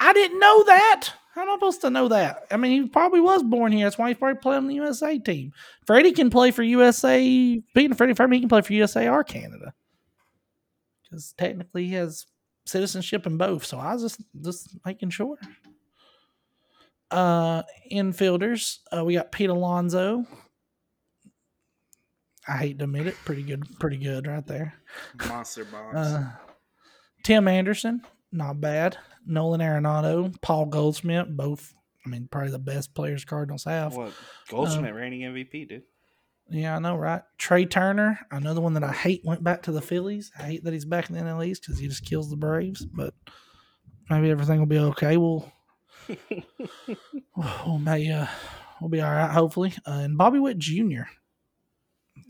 I 0.00 0.12
didn't 0.12 0.40
know 0.40 0.64
that. 0.64 1.10
How 1.32 1.42
am 1.42 1.50
I 1.50 1.54
supposed 1.54 1.80
to 1.82 1.90
know 1.90 2.08
that? 2.08 2.46
I 2.50 2.56
mean, 2.56 2.82
he 2.82 2.88
probably 2.88 3.20
was 3.20 3.44
born 3.44 3.70
here. 3.70 3.86
That's 3.86 3.96
why 3.96 4.08
he's 4.08 4.18
probably 4.18 4.40
playing 4.40 4.64
on 4.64 4.66
the 4.66 4.74
USA 4.74 5.16
team. 5.16 5.52
Freddie 5.86 6.10
can 6.10 6.28
play 6.28 6.50
for 6.50 6.64
USA. 6.64 7.62
Being 7.72 7.94
Freddie 7.94 8.14
Freddie, 8.14 8.36
he 8.36 8.40
can 8.40 8.48
play 8.48 8.62
for 8.62 8.72
USA 8.72 9.08
or 9.08 9.22
Canada. 9.22 9.74
Because 11.04 11.34
technically 11.38 11.86
he 11.86 11.94
has 11.94 12.26
citizenship 12.66 13.26
in 13.26 13.36
both. 13.38 13.64
So 13.64 13.78
I 13.78 13.92
was 13.92 14.02
just 14.02 14.20
just 14.42 14.76
making 14.84 15.10
sure. 15.10 15.38
Uh 17.12 17.62
infielders, 17.92 18.78
uh, 18.92 19.04
we 19.04 19.14
got 19.14 19.30
Pete 19.30 19.50
Alonso. 19.50 20.26
I 22.48 22.56
hate 22.56 22.78
to 22.78 22.84
admit 22.84 23.06
it, 23.06 23.16
pretty 23.24 23.42
good, 23.42 23.64
pretty 23.78 23.98
good 23.98 24.26
right 24.26 24.46
there. 24.46 24.74
Monster 25.28 25.64
bombs. 25.64 25.96
Uh, 25.96 26.30
Tim 27.24 27.46
Anderson, 27.46 28.02
not 28.32 28.60
bad. 28.60 28.96
Nolan 29.26 29.60
Arenado, 29.60 30.34
Paul 30.40 30.66
Goldsmith, 30.66 31.28
both. 31.28 31.74
I 32.06 32.08
mean, 32.08 32.28
probably 32.30 32.52
the 32.52 32.58
best 32.58 32.94
players 32.94 33.24
Cardinals 33.24 33.64
have. 33.64 33.94
what? 33.94 34.12
Goldschmidt 34.48 34.94
reigning 34.94 35.20
MVP, 35.20 35.68
dude. 35.68 35.82
Yeah, 36.50 36.76
I 36.76 36.78
know, 36.78 36.96
right? 36.96 37.22
Trea 37.36 37.66
Turner, 37.66 38.18
another 38.30 38.62
one 38.62 38.72
that 38.74 38.84
I 38.84 38.92
hate 38.92 39.20
went 39.24 39.44
back 39.44 39.62
to 39.64 39.72
the 39.72 39.82
Phillies. 39.82 40.32
I 40.38 40.44
hate 40.44 40.64
that 40.64 40.72
he's 40.72 40.86
back 40.86 41.10
in 41.10 41.16
the 41.16 41.20
NL 41.20 41.46
East 41.46 41.62
because 41.62 41.78
he 41.78 41.88
just 41.88 42.06
kills 42.06 42.30
the 42.30 42.36
Braves. 42.36 42.86
But 42.86 43.12
maybe 44.08 44.30
everything 44.30 44.58
will 44.58 44.66
be 44.66 44.78
okay. 44.78 45.18
We'll, 45.18 45.52
we'll, 47.36 47.78
may, 47.78 48.10
uh, 48.10 48.26
we'll 48.80 48.88
be 48.88 49.02
all 49.02 49.10
right, 49.10 49.30
hopefully. 49.30 49.74
Uh, 49.86 50.00
and 50.04 50.16
Bobby 50.16 50.38
Witt 50.38 50.56
Jr., 50.56 51.02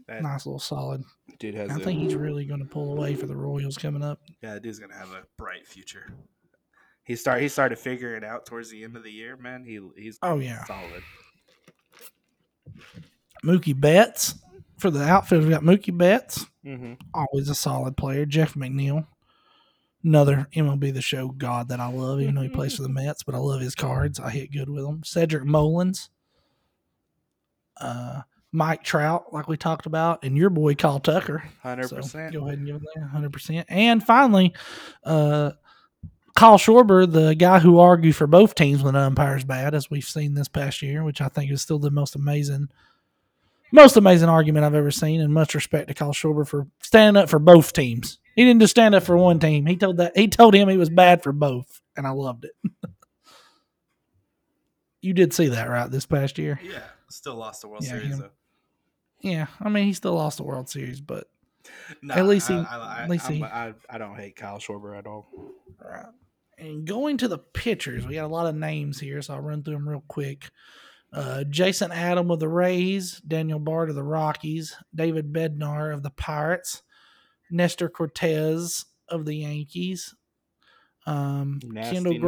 That 0.08 0.22
nice 0.22 0.46
little 0.46 0.58
solid. 0.58 1.04
dude 1.38 1.54
has. 1.54 1.70
I 1.70 1.76
a, 1.76 1.78
think 1.78 2.00
he's 2.00 2.14
really 2.14 2.44
going 2.46 2.60
to 2.60 2.66
pull 2.66 2.92
away 2.96 3.14
for 3.14 3.26
the 3.26 3.36
Royals 3.36 3.76
coming 3.78 4.02
up. 4.02 4.20
yeah, 4.42 4.54
that 4.54 4.62
dude's 4.62 4.78
gonna 4.78 4.96
have 4.96 5.10
a 5.12 5.22
bright 5.36 5.66
future. 5.66 6.06
He 7.04 7.14
start. 7.14 7.40
He 7.42 7.48
started 7.48 7.78
figuring 7.78 8.16
it 8.22 8.24
out 8.24 8.46
towards 8.46 8.70
the 8.70 8.84
end 8.84 8.96
of 8.96 9.04
the 9.04 9.12
year, 9.12 9.36
man. 9.36 9.64
He 9.64 9.80
he's 9.96 10.18
Oh, 10.22 10.38
yeah. 10.38 10.64
solid. 10.64 11.02
Mookie 13.44 13.78
Betts 13.78 14.34
for 14.78 14.90
the 14.90 15.02
outfield. 15.04 15.44
We 15.44 15.50
got 15.50 15.62
Mookie 15.62 15.96
Betts, 15.96 16.46
Mm-hmm. 16.64 16.94
always 17.14 17.48
a 17.48 17.54
solid 17.54 17.96
player. 17.96 18.26
Jeff 18.26 18.54
McNeil, 18.54 19.06
another 20.04 20.48
MLB 20.54 20.92
the 20.92 21.00
Show 21.00 21.28
god 21.28 21.68
that 21.68 21.80
I 21.80 21.88
love, 21.90 22.20
even 22.20 22.34
though 22.34 22.42
he 22.42 22.48
plays 22.48 22.76
for 22.76 22.82
the 22.82 22.88
Mets, 22.90 23.22
but 23.22 23.34
I 23.34 23.38
love 23.38 23.60
his 23.60 23.74
cards. 23.74 24.20
I 24.20 24.30
hit 24.30 24.52
good 24.52 24.68
with 24.68 24.84
them. 24.84 25.02
Cedric 25.04 25.44
Mullins, 25.44 26.10
uh, 27.78 28.22
Mike 28.52 28.82
Trout, 28.82 29.32
like 29.32 29.46
we 29.48 29.56
talked 29.56 29.86
about, 29.86 30.24
and 30.24 30.36
your 30.36 30.50
boy 30.50 30.74
Kyle 30.74 31.00
Tucker. 31.00 31.42
Hundred 31.62 31.88
So 31.88 31.96
percent. 31.96 32.32
go 32.32 32.46
ahead 32.46 32.58
and 32.58 32.66
give 32.66 32.76
him 32.76 32.86
that 32.94 33.02
hundred 33.08 33.32
percent. 33.32 33.66
And 33.68 34.02
finally, 34.02 34.54
uh, 35.04 35.52
Kyle 36.34 36.56
Schwarber, 36.56 37.10
the 37.10 37.34
guy 37.34 37.58
who 37.58 37.78
argued 37.78 38.16
for 38.16 38.26
both 38.26 38.54
teams 38.54 38.82
when 38.82 38.94
the 38.94 39.00
umpire's 39.00 39.44
bad, 39.44 39.74
as 39.74 39.90
we've 39.90 40.04
seen 40.04 40.34
this 40.34 40.48
past 40.48 40.80
year, 40.82 41.04
which 41.04 41.20
I 41.20 41.28
think 41.28 41.50
is 41.50 41.60
still 41.60 41.78
the 41.78 41.90
most 41.90 42.14
amazing, 42.14 42.68
most 43.72 43.96
amazing 43.96 44.28
argument 44.28 44.64
I've 44.64 44.74
ever 44.74 44.90
seen. 44.92 45.20
And 45.20 45.32
much 45.34 45.54
respect 45.54 45.88
to 45.88 45.94
Kyle 45.94 46.12
Schwarber 46.14 46.46
for 46.46 46.66
standing 46.82 47.20
up 47.22 47.28
for 47.28 47.38
both 47.38 47.72
teams. 47.72 48.18
He 48.34 48.44
didn't 48.44 48.60
just 48.60 48.70
stand 48.70 48.94
up 48.94 49.02
for 49.02 49.16
one 49.16 49.40
team. 49.40 49.66
He 49.66 49.76
told 49.76 49.96
that 49.96 50.16
he 50.16 50.28
told 50.28 50.54
him 50.54 50.68
he 50.68 50.76
was 50.76 50.90
bad 50.90 51.22
for 51.22 51.32
both, 51.32 51.82
and 51.96 52.06
I 52.06 52.10
loved 52.10 52.44
it. 52.46 52.52
you 55.02 55.12
did 55.12 55.32
see 55.32 55.48
that, 55.48 55.68
right? 55.68 55.90
This 55.90 56.06
past 56.06 56.38
year. 56.38 56.58
Yeah, 56.62 56.78
still 57.10 57.34
lost 57.34 57.62
the 57.62 57.68
World 57.68 57.82
Yeah, 57.84 57.90
Series 57.90 58.18
him. 58.18 58.30
Yeah, 59.20 59.46
I 59.60 59.68
mean, 59.68 59.84
he 59.84 59.92
still 59.92 60.14
lost 60.14 60.36
the 60.38 60.44
World 60.44 60.68
Series, 60.68 61.00
but 61.00 61.28
Nah, 62.02 62.14
At 62.14 62.26
least 62.26 62.48
he- 62.48 62.54
I, 62.54 62.62
I, 62.62 63.02
at 63.02 63.10
least 63.10 63.24
I'm- 63.26 63.34
he- 63.34 63.42
I, 63.44 63.74
I 63.90 63.98
don't 63.98 64.16
hate 64.16 64.36
Kyle 64.36 64.58
Schwarber 64.58 64.96
at 64.98 65.06
all. 65.06 65.28
Right. 65.84 66.06
And 66.56 66.86
going 66.86 67.18
to 67.18 67.28
the 67.28 67.38
pitchers, 67.38 68.06
we 68.06 68.14
got 68.14 68.24
a 68.24 68.28
lot 68.34 68.46
of 68.46 68.54
names 68.54 68.98
here, 68.98 69.20
so 69.22 69.34
I'll 69.34 69.40
run 69.40 69.62
through 69.62 69.74
them 69.74 69.88
real 69.88 70.02
quick. 70.08 70.50
Uh, 71.12 71.44
Jason 71.44 71.92
Adam 71.92 72.30
of 72.30 72.38
the 72.40 72.48
Rays, 72.48 73.20
Daniel 73.26 73.58
Bard 73.58 73.90
of 73.90 73.94
the 73.96 74.02
Rockies, 74.02 74.76
David 74.94 75.32
Bednar 75.32 75.92
of 75.94 76.02
the 76.02 76.10
Pirates, 76.10 76.82
Nestor 77.50 77.88
Cortes 77.88 78.84
of 79.08 79.24
the 79.24 79.36
Yankees, 79.36 80.14
um, 81.06 81.60
Nasty 81.64 81.94
Kendall 81.96 82.12
Nestor. 82.14 82.20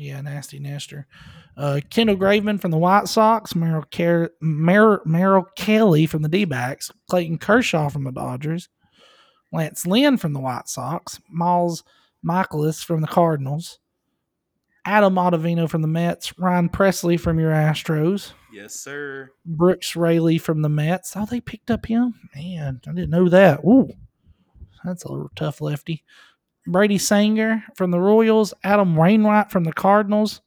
Yeah, 0.00 0.20
nasty 0.20 0.60
nester. 0.60 1.08
Uh, 1.56 1.80
Kendall 1.90 2.16
Graveman 2.16 2.60
from 2.60 2.70
the 2.70 2.78
White 2.78 3.08
Sox, 3.08 3.56
Merrill, 3.56 3.84
Car- 3.92 4.30
Mer- 4.40 5.02
Merrill 5.04 5.46
Kelly 5.56 6.06
from 6.06 6.22
the 6.22 6.28
D 6.28 6.44
backs, 6.44 6.92
Clayton 7.10 7.38
Kershaw 7.38 7.88
from 7.88 8.04
the 8.04 8.12
Dodgers, 8.12 8.68
Lance 9.52 9.84
Lynn 9.86 10.16
from 10.16 10.34
the 10.34 10.38
White 10.40 10.68
Sox, 10.68 11.20
Miles 11.28 11.82
Mikolas 12.24 12.84
from 12.84 13.00
the 13.00 13.08
Cardinals, 13.08 13.80
Adam 14.84 15.16
Ottavino 15.16 15.68
from 15.68 15.82
the 15.82 15.88
Mets, 15.88 16.38
Ryan 16.38 16.68
Pressly 16.68 17.18
from 17.18 17.40
your 17.40 17.50
Astros, 17.50 18.32
Yes, 18.52 18.74
sir. 18.76 19.32
Brooks 19.44 19.96
Raley 19.96 20.38
from 20.38 20.62
the 20.62 20.68
Mets. 20.68 21.14
Oh, 21.16 21.26
they 21.26 21.40
picked 21.40 21.72
up 21.72 21.86
him? 21.86 22.14
Man, 22.36 22.80
I 22.86 22.92
didn't 22.92 23.10
know 23.10 23.28
that. 23.28 23.60
Ooh, 23.64 23.90
that's 24.84 25.02
a 25.02 25.10
little 25.10 25.30
tough 25.34 25.60
lefty. 25.60 26.04
Brady 26.70 26.98
Sanger 26.98 27.64
from 27.74 27.90
the 27.90 28.00
Royals, 28.00 28.52
Adam 28.62 28.94
Wainwright 28.96 29.50
from 29.50 29.64
the 29.64 29.72
Cardinals, 29.72 30.40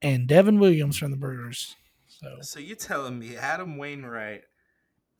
and 0.00 0.26
Devin 0.26 0.58
Williams 0.58 0.96
from 0.96 1.10
the 1.10 1.16
Brewers. 1.16 1.76
So 2.06 2.36
So 2.40 2.60
you 2.60 2.74
telling 2.74 3.18
me 3.18 3.36
Adam 3.36 3.76
Wainwright 3.78 4.42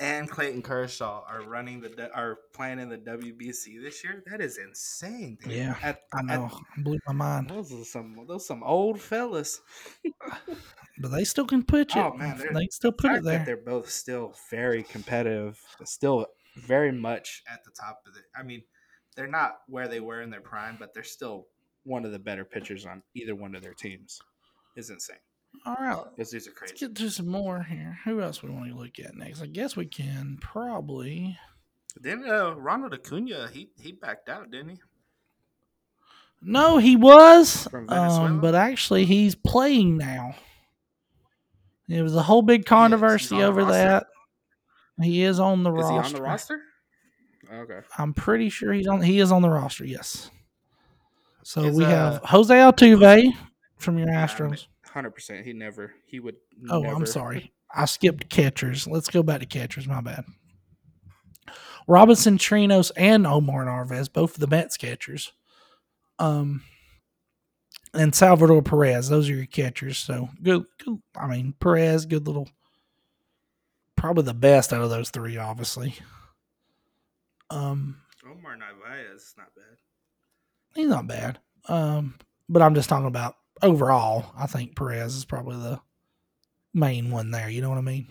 and 0.00 0.28
Clayton 0.30 0.62
Kershaw 0.62 1.22
are 1.28 1.42
running 1.42 1.80
the 1.80 2.10
are 2.14 2.38
playing 2.54 2.78
in 2.78 2.88
the 2.88 2.98
WBC 2.98 3.80
this 3.82 4.02
year? 4.04 4.22
That 4.30 4.40
is 4.40 4.58
insane. 4.58 5.38
Dude. 5.42 5.52
Yeah, 5.52 5.76
At- 5.82 6.00
I 6.12 6.18
at- 6.20 6.24
know, 6.26 6.50
blew 6.78 6.98
my 7.06 7.12
mind. 7.12 7.50
those 7.50 7.72
are 7.72 7.84
some 7.84 8.24
those 8.28 8.46
some 8.46 8.62
old 8.62 9.00
fellas. 9.00 9.60
But 10.98 11.08
they 11.10 11.24
still 11.24 11.46
can 11.46 11.64
pitch 11.64 11.96
it. 11.96 11.98
Oh, 12.00 12.12
man, 12.14 12.36
they're- 12.36 12.52
still 12.70 12.92
put 12.92 13.12
it 13.12 13.24
there. 13.24 13.42
they're 13.46 13.56
both 13.56 13.88
still 13.90 14.34
very 14.50 14.82
competitive, 14.82 15.58
still 15.84 16.26
very 16.54 16.92
much 16.92 17.42
at 17.50 17.64
the 17.64 17.70
top 17.70 18.02
of 18.06 18.14
it. 18.14 18.24
I 18.36 18.42
mean, 18.42 18.62
they're 19.16 19.26
not 19.26 19.58
where 19.68 19.88
they 19.88 20.00
were 20.00 20.22
in 20.22 20.30
their 20.30 20.40
prime, 20.40 20.76
but 20.78 20.94
they're 20.94 21.02
still 21.02 21.46
one 21.84 22.04
of 22.04 22.12
the 22.12 22.18
better 22.18 22.44
pitchers 22.44 22.86
on 22.86 23.02
either 23.14 23.34
one 23.34 23.54
of 23.54 23.62
their 23.62 23.74
teams. 23.74 24.20
Is 24.76 24.88
insane. 24.90 25.16
All 25.66 25.76
right, 25.78 26.02
Because 26.16 26.30
these 26.30 26.48
are 26.48 26.52
crazy. 26.52 26.72
let's 26.72 26.80
crazy. 26.80 26.86
get 26.94 26.96
to 26.96 27.10
some 27.10 27.28
more 27.28 27.62
here. 27.62 27.98
Who 28.06 28.22
else 28.22 28.42
we 28.42 28.48
want 28.48 28.70
to 28.70 28.74
look 28.78 28.98
at 28.98 29.14
next? 29.14 29.42
I 29.42 29.46
guess 29.46 29.76
we 29.76 29.84
can 29.84 30.38
probably. 30.40 31.36
Then 32.00 32.24
uh, 32.26 32.52
Ronald 32.54 32.94
Acuna, 32.94 33.50
he 33.52 33.68
he 33.78 33.92
backed 33.92 34.30
out, 34.30 34.50
didn't 34.50 34.70
he? 34.70 34.76
No, 36.40 36.78
he 36.78 36.96
was, 36.96 37.68
um, 37.88 38.40
but 38.40 38.54
actually 38.54 39.04
he's 39.04 39.34
playing 39.34 39.98
now. 39.98 40.34
It 41.88 42.00
was 42.02 42.16
a 42.16 42.22
whole 42.22 42.42
big 42.42 42.60
He 42.60 42.62
is. 42.62 42.64
He's 42.64 42.72
on 42.72 42.78
controversy 42.90 43.36
the 43.36 43.42
over 43.44 43.60
roster? 43.62 43.72
that. 43.74 44.06
He 45.04 45.22
is 45.22 45.38
on 45.38 45.62
the 45.62 45.72
Is 45.74 45.88
he 45.88 45.94
roster. 45.96 46.16
on 46.16 46.22
the 46.22 46.22
roster? 46.22 46.60
Okay. 47.52 47.80
I'm 47.98 48.14
pretty 48.14 48.48
sure 48.48 48.72
he's 48.72 48.86
on. 48.86 49.02
He 49.02 49.20
is 49.20 49.30
on 49.30 49.42
the 49.42 49.50
roster. 49.50 49.84
Yes. 49.84 50.30
So 51.42 51.64
Is, 51.64 51.76
we 51.76 51.84
uh, 51.84 51.88
have 51.88 52.22
Jose 52.24 52.54
Altuve 52.54 53.32
from 53.78 53.98
your 53.98 54.08
Astros. 54.08 54.66
Hundred 54.86 55.10
percent. 55.10 55.44
He 55.44 55.52
never. 55.52 55.92
He 56.06 56.20
would. 56.20 56.36
Oh, 56.70 56.80
never, 56.80 56.94
I'm 56.94 57.06
sorry. 57.06 57.52
I 57.74 57.84
skipped 57.84 58.28
catchers. 58.28 58.86
Let's 58.86 59.08
go 59.08 59.22
back 59.22 59.40
to 59.40 59.46
catchers. 59.46 59.86
My 59.86 60.00
bad. 60.00 60.24
Robinson 61.88 62.38
Chirinos 62.38 62.92
and 62.96 63.26
Omar 63.26 63.64
Narvaez, 63.64 64.08
both 64.08 64.34
of 64.34 64.40
the 64.40 64.46
Mets 64.46 64.76
catchers. 64.76 65.32
Um, 66.18 66.62
and 67.92 68.14
Salvador 68.14 68.62
Perez. 68.62 69.08
Those 69.08 69.28
are 69.28 69.34
your 69.34 69.46
catchers. 69.46 69.98
So 69.98 70.28
good. 70.42 70.64
good 70.82 71.00
I 71.16 71.26
mean, 71.26 71.54
Perez, 71.58 72.06
good 72.06 72.26
little 72.26 72.48
probably 73.96 74.24
the 74.24 74.34
best 74.34 74.72
out 74.72 74.82
of 74.82 74.90
those 74.90 75.10
three, 75.10 75.36
obviously. 75.36 75.96
Um, 77.52 77.96
Omar 78.28 78.56
Narvaez 78.56 79.20
is 79.22 79.34
not 79.36 79.54
bad. 79.54 79.76
he's 80.74 80.88
not 80.88 81.06
bad. 81.06 81.38
Um, 81.68 82.14
but 82.48 82.62
I'm 82.62 82.74
just 82.74 82.88
talking 82.88 83.06
about 83.06 83.36
overall. 83.62 84.32
I 84.36 84.46
think 84.46 84.76
Perez 84.76 85.14
is 85.16 85.24
probably 85.24 85.56
the 85.56 85.80
main 86.74 87.10
one 87.10 87.30
there. 87.30 87.48
You 87.48 87.60
know 87.62 87.68
what 87.68 87.78
I 87.78 87.82
mean? 87.82 88.08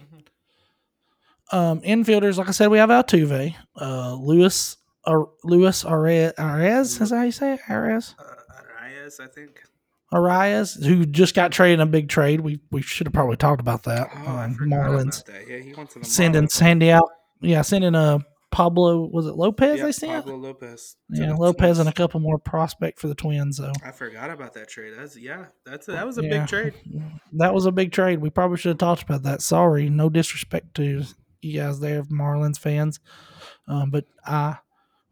Um, 1.51 1.82
infielders, 1.82 2.38
like 2.38 2.47
I 2.47 2.51
said, 2.51 2.69
we 2.69 2.77
have 2.77 2.89
Altuve, 2.89 3.54
uh, 3.80 4.13
Lewis, 4.15 4.77
Ar- 5.06 5.30
Luis 5.43 5.84
Arez, 5.84 6.34
Arez. 6.36 7.01
Is 7.01 7.10
that 7.10 7.15
how 7.17 7.23
you 7.23 7.32
say 7.32 7.54
it? 7.56 7.60
Arez, 7.67 8.15
Uh, 8.17 8.23
Arias, 8.80 9.19
I 9.19 9.27
think. 9.27 9.62
Arias, 10.13 10.75
who 10.75 11.06
just 11.06 11.36
got 11.36 11.51
traded 11.51 11.80
in 11.80 11.88
a 11.88 11.91
big 11.91 12.08
trade. 12.10 12.41
We 12.41 12.60
we 12.71 12.82
should 12.82 13.08
have 13.08 13.13
probably 13.13 13.38
talked 13.38 13.60
about 13.62 13.84
that. 13.84 14.10
Oh, 14.13 14.30
um, 14.38 14.56
Marlins 14.62 15.23
that. 15.25 15.47
Yeah, 15.47 15.58
he 15.60 15.73
went 15.73 15.89
to 15.91 15.99
the 15.99 16.06
sending 16.06 16.43
Marlins. 16.43 16.51
Sandy 16.51 16.91
out. 16.91 17.10
Yeah, 17.41 17.62
sending 17.63 17.95
a 17.95 18.19
Pablo. 18.52 19.10
Was 19.12 19.26
it 19.28 19.36
Lopez? 19.36 19.80
Yeah, 19.80 19.86
they 19.86 19.92
sent. 19.92 20.26
Pablo 20.26 20.36
Lopez. 20.38 20.96
to 21.16 21.22
Yeah, 21.22 21.28
the 21.30 21.36
Lopez 21.36 21.80
and 21.80 21.88
a 21.90 21.94
couple 21.94 22.20
more 22.20 22.38
prospect 22.38 23.00
for 23.00 23.08
the 23.08 23.16
Twins. 23.16 23.58
So 23.58 23.72
I 23.84 23.92
forgot 23.92 24.30
about 24.30 24.54
that 24.54 24.68
trade. 24.70 24.94
That's 24.98 25.18
yeah. 25.18 25.46
That's 25.66 25.88
that 25.88 26.06
was 26.06 26.18
a 26.18 26.24
Yeah. 26.24 26.40
big 26.40 26.48
trade. 26.48 26.74
that 27.34 27.54
was 27.54 27.66
a 27.66 27.72
big 27.72 27.92
trade. 27.92 28.20
We 28.20 28.30
probably 28.30 28.58
should 28.58 28.70
have 28.70 28.78
talked 28.78 29.04
about 29.04 29.24
that. 29.24 29.42
Sorry, 29.42 29.90
no 29.90 30.10
disrespect 30.10 30.76
to 30.76 31.04
you 31.42 31.60
guys 31.60 31.80
there, 31.80 32.04
Marlins 32.04 32.60
fans. 32.60 33.00
Um, 33.68 33.90
but 33.90 34.06
uh, 34.28 34.56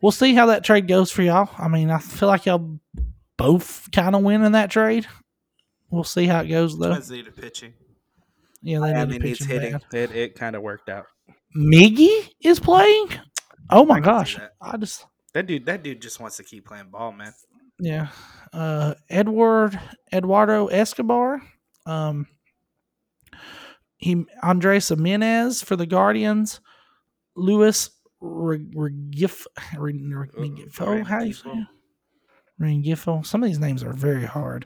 we'll 0.02 0.12
see 0.12 0.34
how 0.36 0.48
that 0.48 0.64
trade 0.64 0.88
goes 0.88 1.10
for 1.12 1.24
y'all. 1.24 1.50
I 1.58 1.68
mean, 1.70 1.90
I 1.90 2.00
feel 2.00 2.28
like 2.28 2.46
y'all 2.46 2.80
both 3.38 3.90
kind 3.92 4.16
of 4.16 4.22
win 4.24 4.44
in 4.44 4.52
that 4.52 4.70
trade. 4.70 5.08
We'll 5.90 6.04
see 6.04 6.28
how 6.28 6.42
it 6.42 6.48
goes 6.50 6.78
though. 6.78 6.90
Twins 6.90 7.10
needed 7.10 7.36
pitching. 7.36 7.74
Yeah, 8.62 8.80
they 8.80 8.92
I 8.94 9.06
need 9.06 9.12
mean, 9.12 9.22
to 9.22 9.30
it's 9.30 9.46
hitting. 9.46 9.72
bad. 9.72 9.94
It, 9.94 10.12
it 10.12 10.36
kind 10.36 10.56
of 10.56 10.62
worked 10.62 10.90
out. 10.90 11.06
Miggy 11.58 12.30
is 12.44 12.60
playing. 12.60 13.10
Oh 13.70 13.86
my 13.86 14.00
gosh! 14.00 14.36
that. 14.38 14.54
I 14.62 14.78
just 14.78 15.06
That 15.34 15.46
dude, 15.48 15.66
that 15.66 15.84
dude 15.84 16.02
just 16.02 16.20
wants 16.20 16.38
to 16.38 16.44
keep 16.44 16.66
playing 16.68 16.90
ball, 16.90 17.12
man. 17.12 17.34
yeah. 17.80 18.08
Uh, 18.52 18.96
Edward 19.10 19.80
Eduardo 20.12 20.68
Escobar. 20.68 21.42
Um, 21.86 22.28
he 23.98 24.26
Andres 24.42 24.90
Gimenez 24.90 25.62
for 25.62 25.76
the 25.76 25.86
Guardians. 25.86 26.62
Luis 27.36 27.92
Regif 28.22 29.46
Regifo. 29.76 31.06
How 31.06 31.20
do 31.20 31.26
you 31.28 31.34
say? 31.34 31.66
Regifo. 32.60 33.26
Some 33.26 33.44
of 33.44 33.50
these 33.50 33.60
names 33.60 33.84
are 33.84 33.94
very 33.94 34.26
hard. 34.26 34.66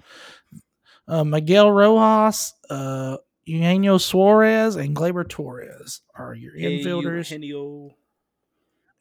Uh, 1.08 1.24
Miguel 1.24 1.70
Rojas, 1.72 2.54
uh, 2.70 3.18
Eugenio 3.44 3.98
Suarez, 3.98 4.76
and 4.78 4.96
Gleyber 4.96 5.28
Torres 5.28 6.02
are 6.16 6.34
your 6.34 6.54
infielders. 6.56 7.30
Eugenio. 7.30 7.92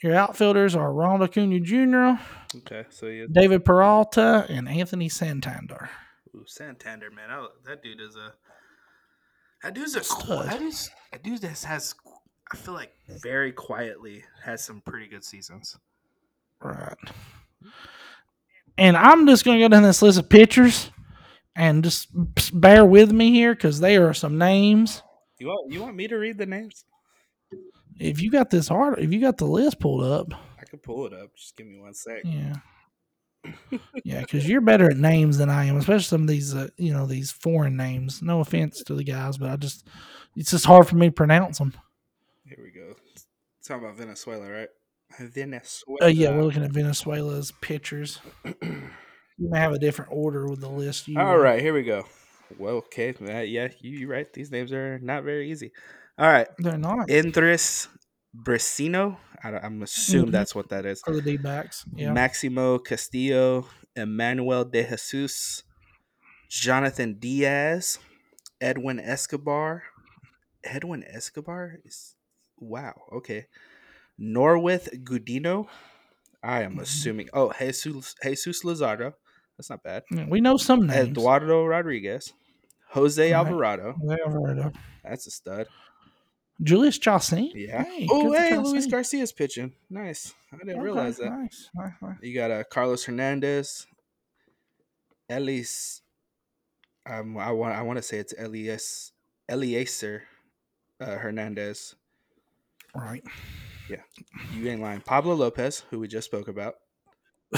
Your 0.02 0.16
outfielders 0.16 0.74
are 0.74 0.92
Ronald 0.92 1.22
Acuna 1.22 1.60
Jr., 1.60 2.20
Okay, 2.54 2.84
so 2.90 3.06
yeah, 3.06 3.24
David 3.30 3.64
Peralta, 3.64 4.44
and 4.48 4.68
Anthony 4.68 5.08
Santander. 5.08 5.88
Ooh, 6.34 6.44
Santander, 6.46 7.10
man. 7.10 7.30
I, 7.30 7.46
that 7.66 7.82
dude 7.82 8.00
is 8.00 8.16
a. 8.16 8.34
That 9.62 9.74
dude's 9.74 9.94
a. 9.94 10.04
Stud. 10.04 10.48
That 10.48 10.58
dude's 10.58 10.90
a 11.12 11.18
dude 11.18 11.40
that 11.40 11.62
has. 11.62 11.94
I 12.52 12.56
feel 12.56 12.74
like 12.74 12.92
very 13.22 13.52
quietly 13.52 14.24
has 14.44 14.62
some 14.62 14.82
pretty 14.82 15.06
good 15.06 15.24
seasons. 15.24 15.78
Right. 16.60 16.94
And 18.76 18.96
I'm 18.96 19.26
just 19.26 19.44
going 19.44 19.58
to 19.58 19.64
go 19.64 19.68
down 19.68 19.82
this 19.82 20.02
list 20.02 20.18
of 20.18 20.28
pitchers 20.28 20.90
and 21.56 21.82
just 21.82 22.08
bear 22.52 22.84
with 22.84 23.12
me 23.12 23.30
here 23.30 23.54
because 23.54 23.80
there 23.80 24.08
are 24.08 24.14
some 24.14 24.36
names. 24.36 25.02
You 25.38 25.48
want 25.48 25.72
you 25.72 25.82
want 25.82 25.96
me 25.96 26.08
to 26.08 26.16
read 26.16 26.38
the 26.38 26.46
names? 26.46 26.84
If 28.02 28.20
you 28.20 28.30
got 28.30 28.50
this 28.50 28.68
hard, 28.68 28.98
if 28.98 29.12
you 29.12 29.20
got 29.20 29.38
the 29.38 29.46
list 29.46 29.78
pulled 29.80 30.04
up, 30.04 30.32
I 30.60 30.64
can 30.64 30.78
pull 30.78 31.06
it 31.06 31.12
up. 31.12 31.34
Just 31.36 31.56
give 31.56 31.66
me 31.66 31.78
one 31.78 31.94
sec. 31.94 32.22
yeah. 32.24 32.56
Yeah, 34.04 34.20
because 34.20 34.48
you're 34.48 34.60
better 34.60 34.90
at 34.90 34.96
names 34.96 35.38
than 35.38 35.50
I 35.50 35.64
am, 35.64 35.76
especially 35.76 36.04
some 36.04 36.22
of 36.22 36.28
these, 36.28 36.54
uh, 36.54 36.68
you 36.76 36.92
know, 36.92 37.06
these 37.06 37.32
foreign 37.32 37.76
names. 37.76 38.22
No 38.22 38.40
offense 38.40 38.82
to 38.84 38.94
the 38.94 39.02
guys, 39.02 39.36
but 39.36 39.50
I 39.50 39.56
just, 39.56 39.86
it's 40.36 40.52
just 40.52 40.64
hard 40.64 40.86
for 40.88 40.94
me 40.96 41.06
to 41.06 41.12
pronounce 41.12 41.58
them. 41.58 41.74
Here 42.44 42.58
we 42.62 42.70
go. 42.70 42.94
Talking 43.64 43.84
about 43.84 43.96
Venezuela, 43.96 44.48
right? 44.48 44.68
Venezuela. 45.18 45.98
Uh, 46.02 46.06
yeah, 46.06 46.30
we're 46.30 46.44
looking 46.44 46.64
at 46.64 46.70
Venezuela's 46.70 47.52
pitchers. 47.60 48.20
You 48.44 49.48
may 49.50 49.58
have 49.58 49.72
a 49.72 49.78
different 49.78 50.12
order 50.12 50.46
with 50.48 50.60
the 50.60 50.68
list. 50.68 51.08
You, 51.08 51.18
All 51.18 51.38
right, 51.38 51.60
here 51.60 51.74
we 51.74 51.82
go. 51.82 52.04
Well, 52.58 52.74
okay, 52.76 53.14
yeah, 53.46 53.68
you, 53.80 53.98
you're 53.98 54.10
right. 54.10 54.30
These 54.32 54.50
names 54.50 54.72
are 54.72 54.98
not 55.00 55.24
very 55.24 55.50
easy. 55.50 55.72
All 56.18 56.28
right, 56.28 56.48
They're 56.58 56.78
not 56.78 57.08
Indris 57.08 57.88
Bresino. 58.36 59.16
I 59.42 59.48
I'm 59.50 59.82
assuming 59.82 60.28
Mhm. 60.28 60.32
that's 60.32 60.54
what 60.54 60.68
that 60.68 60.86
is. 60.86 61.00
for 61.04 61.14
the 61.14 61.22
D 61.22 61.36
backs. 61.36 61.84
Yeah. 61.94 62.12
Maximo 62.12 62.78
Castillo, 62.78 63.66
Emmanuel 63.96 64.64
De 64.64 64.84
Jesus, 64.84 65.64
Jonathan 66.48 67.18
Diaz, 67.18 67.98
Edwin 68.60 69.00
Escobar. 69.00 69.82
Edwin 70.62 71.02
Escobar 71.04 71.78
is 71.84 72.14
wow. 72.58 72.94
Okay, 73.12 73.46
Norwith 74.20 75.02
Gudino. 75.02 75.68
I 76.42 76.62
am 76.62 76.76
Mhm. 76.76 76.82
assuming. 76.82 77.28
Oh, 77.32 77.52
Jesus 77.58 78.14
Jesus 78.22 78.62
Luzardo. 78.64 79.14
That's 79.56 79.70
not 79.70 79.82
bad. 79.82 80.04
We 80.28 80.40
know 80.40 80.56
some 80.56 80.86
names. 80.86 81.08
Eduardo 81.10 81.64
Rodriguez, 81.66 82.32
Jose 82.90 83.22
Right. 83.32 83.32
Alvarado. 83.38 83.96
They 84.06 84.20
are. 84.20 84.72
That's 85.02 85.26
a 85.26 85.30
stud. 85.30 85.66
Jhoulys 86.60 87.00
Chacin. 87.00 87.50
Yeah. 87.54 87.84
Hey, 87.84 88.06
oh, 88.10 88.32
hey, 88.32 88.56
Luis. 88.56 88.86
Garcia's 88.86 89.32
pitching. 89.32 89.72
Nice. 89.90 90.34
I 90.52 90.56
didn't 90.58 90.72
Okay, 90.74 90.80
realize 90.80 91.16
that. 91.18 91.30
Nice. 91.30 91.68
nice, 91.74 91.92
nice. 92.00 92.16
You 92.22 92.34
got 92.34 92.50
uh, 92.50 92.64
Carlos 92.64 93.04
Hernandez, 93.04 93.86
Elias. 95.30 96.02
Um, 97.08 97.36
I 97.38 97.50
want 97.52 97.74
I 97.74 97.82
want 97.82 97.96
to 97.98 98.02
say 98.02 98.18
it's 98.18 98.34
Elias 98.38 99.12
Eliezer 99.50 100.22
uh, 101.00 101.16
Hernandez. 101.18 101.94
Right. 102.94 103.24
Yeah, 103.88 104.02
you 104.54 104.68
ain't 104.68 104.80
lying. 104.82 105.00
Pablo 105.00 105.34
Lopez, 105.34 105.82
who 105.90 105.98
we 105.98 106.06
just 106.06 106.26
spoke 106.26 106.48
about. 106.48 106.74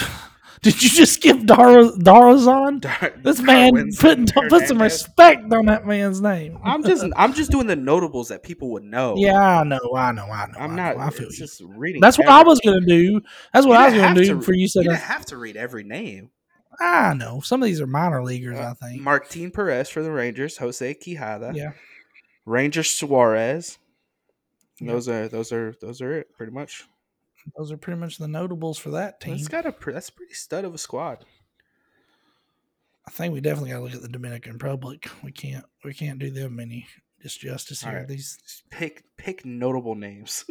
Did 0.62 0.82
you 0.82 0.88
just 0.88 1.20
give 1.20 1.46
Dar- 1.46 1.92
Darazan? 1.98 2.80
Dar- 2.80 3.14
This 3.22 3.40
man 3.40 3.90
put 3.98 4.32
put 4.48 4.66
some 4.66 4.80
respect 4.80 5.52
on 5.52 5.66
that 5.66 5.86
man's 5.86 6.20
name. 6.20 6.58
I'm 6.64 6.82
just 6.82 7.04
I'm 7.16 7.32
just 7.34 7.50
doing 7.50 7.66
the 7.66 7.76
notables 7.76 8.28
that 8.28 8.42
people 8.42 8.70
would 8.70 8.84
know. 8.84 9.14
yeah, 9.18 9.60
I 9.60 9.64
know, 9.64 9.78
I 9.96 10.12
know, 10.12 10.24
I 10.26 10.46
know. 10.46 10.58
I'm 10.58 10.72
I 10.72 10.76
not. 10.76 10.96
Know, 10.96 11.02
I 11.04 11.10
feel 11.10 11.26
it's 11.28 11.38
you. 11.38 11.44
just 11.46 11.60
reading. 11.66 12.00
That's 12.00 12.18
what 12.18 12.28
I 12.28 12.42
was 12.42 12.60
gonna 12.60 12.80
do. 12.86 13.20
That's 13.52 13.66
what 13.66 13.76
I 13.76 13.90
was 13.90 13.94
gonna 14.00 14.22
do 14.22 14.40
for 14.40 14.54
you. 14.54 14.68
Said 14.68 14.84
You 14.84 14.92
uh, 14.92 14.96
have 14.96 15.26
to 15.26 15.36
read 15.36 15.56
every 15.56 15.84
name. 15.84 16.30
I 16.80 17.14
know 17.14 17.40
some 17.40 17.62
of 17.62 17.66
these 17.66 17.80
are 17.80 17.86
minor 17.86 18.22
leaguers. 18.24 18.58
Uh, 18.58 18.74
I 18.80 18.86
think. 18.86 19.00
Martin 19.02 19.50
Perez 19.50 19.88
for 19.90 20.02
the 20.02 20.10
Rangers, 20.10 20.56
Jose 20.58 20.94
Quijada, 20.94 21.54
Yeah. 21.54 21.72
Ranger 22.46 22.82
Suarez. 22.82 23.78
Yep. 24.80 24.90
Those 24.92 25.08
are 25.08 25.28
those 25.28 25.52
are 25.52 25.74
those 25.80 26.00
are 26.00 26.12
it 26.18 26.34
pretty 26.36 26.52
much. 26.52 26.84
Those 27.56 27.72
are 27.72 27.76
pretty 27.76 28.00
much 28.00 28.18
the 28.18 28.28
notables 28.28 28.78
for 28.78 28.90
that 28.90 29.20
team. 29.20 29.34
It's 29.34 29.48
got 29.48 29.66
a 29.66 29.74
that's 29.86 30.10
pretty 30.10 30.34
stud 30.34 30.64
of 30.64 30.74
a 30.74 30.78
squad. 30.78 31.24
I 33.06 33.10
think 33.10 33.34
we 33.34 33.40
definitely 33.40 33.70
got 33.70 33.78
to 33.78 33.84
look 33.84 33.94
at 33.94 34.02
the 34.02 34.08
Dominican 34.08 34.54
Republic. 34.54 35.08
We 35.22 35.32
can't 35.32 35.64
we 35.84 35.92
can't 35.92 36.18
do 36.18 36.30
them 36.30 36.58
any 36.58 36.86
disjustice 37.24 37.84
here. 37.84 37.98
right. 37.98 38.08
These 38.08 38.62
pick 38.70 39.04
pick 39.16 39.44
notable 39.44 39.94
names. 39.94 40.44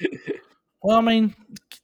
well, 0.82 0.98
I 0.98 1.02
mean, 1.02 1.34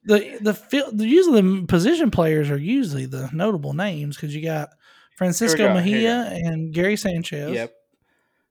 the 0.05 0.39
the 0.41 0.91
the 0.93 1.07
usually 1.07 1.41
the 1.41 1.67
position 1.67 2.11
players 2.11 2.51
are 2.51 2.59
usually 2.59 3.07
the 3.07 3.29
notable 3.33 3.75
names 3.75 4.17
because 4.17 4.35
you 4.35 4.43
got 4.43 4.71
Francisco 5.17 5.69
go, 5.69 5.75
Mejia 5.75 6.31
and 6.33 6.73
Gary 6.73 6.97
Sanchez. 6.97 7.53
yep. 7.53 7.75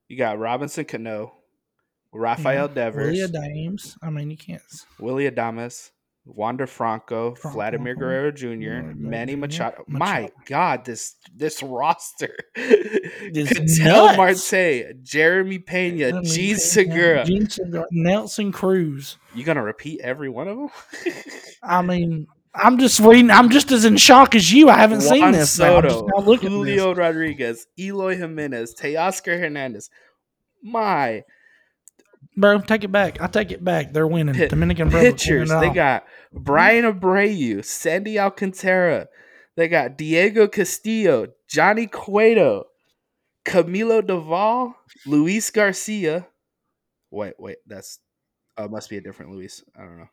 You 0.07 0.17
got 0.17 0.39
Robinson 0.39 0.85
Cano, 0.85 1.33
Rafael 2.13 2.67
Devers, 2.67 3.15
Willie 3.15 3.31
Dames. 3.31 3.97
I 4.01 4.09
mean, 4.09 4.31
you 4.31 4.37
can't. 4.37 4.61
Willie 4.99 5.29
Adames, 5.29 5.91
Wander 6.25 6.67
Franco, 6.67 7.35
Franco, 7.35 7.53
Vladimir 7.55 7.95
Guerrero 7.95 8.31
Jr., 8.31 8.45
Guerrero 8.47 8.93
Manny 8.95 9.33
Jr., 9.33 9.39
Machado. 9.39 9.83
My 9.87 10.29
God, 10.45 10.85
this 10.85 11.15
this 11.35 11.61
roster. 11.63 12.35
Ketel. 12.55 14.15
Marte, 14.15 15.03
Jeremy 15.03 15.59
Pena, 15.59 16.19
I 16.19 16.21
Jean 16.23 16.51
yeah, 16.51 16.55
Segura. 16.57 17.25
Jean 17.25 17.49
Segura, 17.49 17.85
Nelson 17.91 18.51
Cruz. 18.51 19.17
You 19.35 19.43
gonna 19.43 19.63
repeat 19.63 20.01
every 20.01 20.29
one 20.29 20.47
of 20.47 20.57
them? 20.57 20.69
I 21.63 21.81
mean, 21.81 22.27
I'm 22.53 22.79
just 22.79 22.99
reading. 22.99 23.31
I'm 23.31 23.49
just 23.49 23.71
as 23.71 23.85
in 23.85 23.97
shock 23.97 24.35
as 24.35 24.51
you. 24.51 24.69
I 24.69 24.77
haven't 24.77 25.01
seen 25.01 25.31
this. 25.31 25.51
so 25.51 25.77
I'm 25.77 25.83
just 25.83 25.99
Soto, 25.99 26.07
now 26.15 26.23
this. 26.23 26.41
Julio 26.41 26.95
Rodriguez, 26.95 27.67
Eloy 27.77 28.17
Jimenez, 28.17 28.75
Teoscar 28.75 29.39
Hernandez. 29.39 29.89
My 30.61 31.23
Bro, 32.39 32.61
take 32.61 32.83
it 32.83 32.91
back. 32.91 33.21
I 33.21 33.27
take 33.27 33.51
it 33.51 33.63
back. 33.63 33.93
They're 33.93 34.07
winning. 34.07 34.35
Pit- 34.35 34.49
Dominican 34.49 34.89
pitchers. 34.89 35.49
They 35.49 35.69
got 35.69 36.05
Bryan 36.31 36.85
Abreu, 36.85 37.63
Sandy 37.65 38.17
Alcantara. 38.17 39.07
They 39.55 39.67
got 39.67 39.97
Diego 39.97 40.47
Castillo, 40.47 41.27
Johnny 41.49 41.87
Cueto, 41.87 42.65
Camilo 43.45 44.01
Doval, 44.01 44.73
Luis 45.05 45.49
Garcia, 45.51 46.27
Wait, 47.11 47.33
wait, 47.39 47.57
that's 47.65 47.99
uh, 48.57 48.67
must 48.67 48.89
be 48.89 48.97
a 48.97 49.01
different 49.01 49.31
Luis. 49.31 49.63
I 49.75 49.81
don't 49.81 49.97
know. 49.97 50.09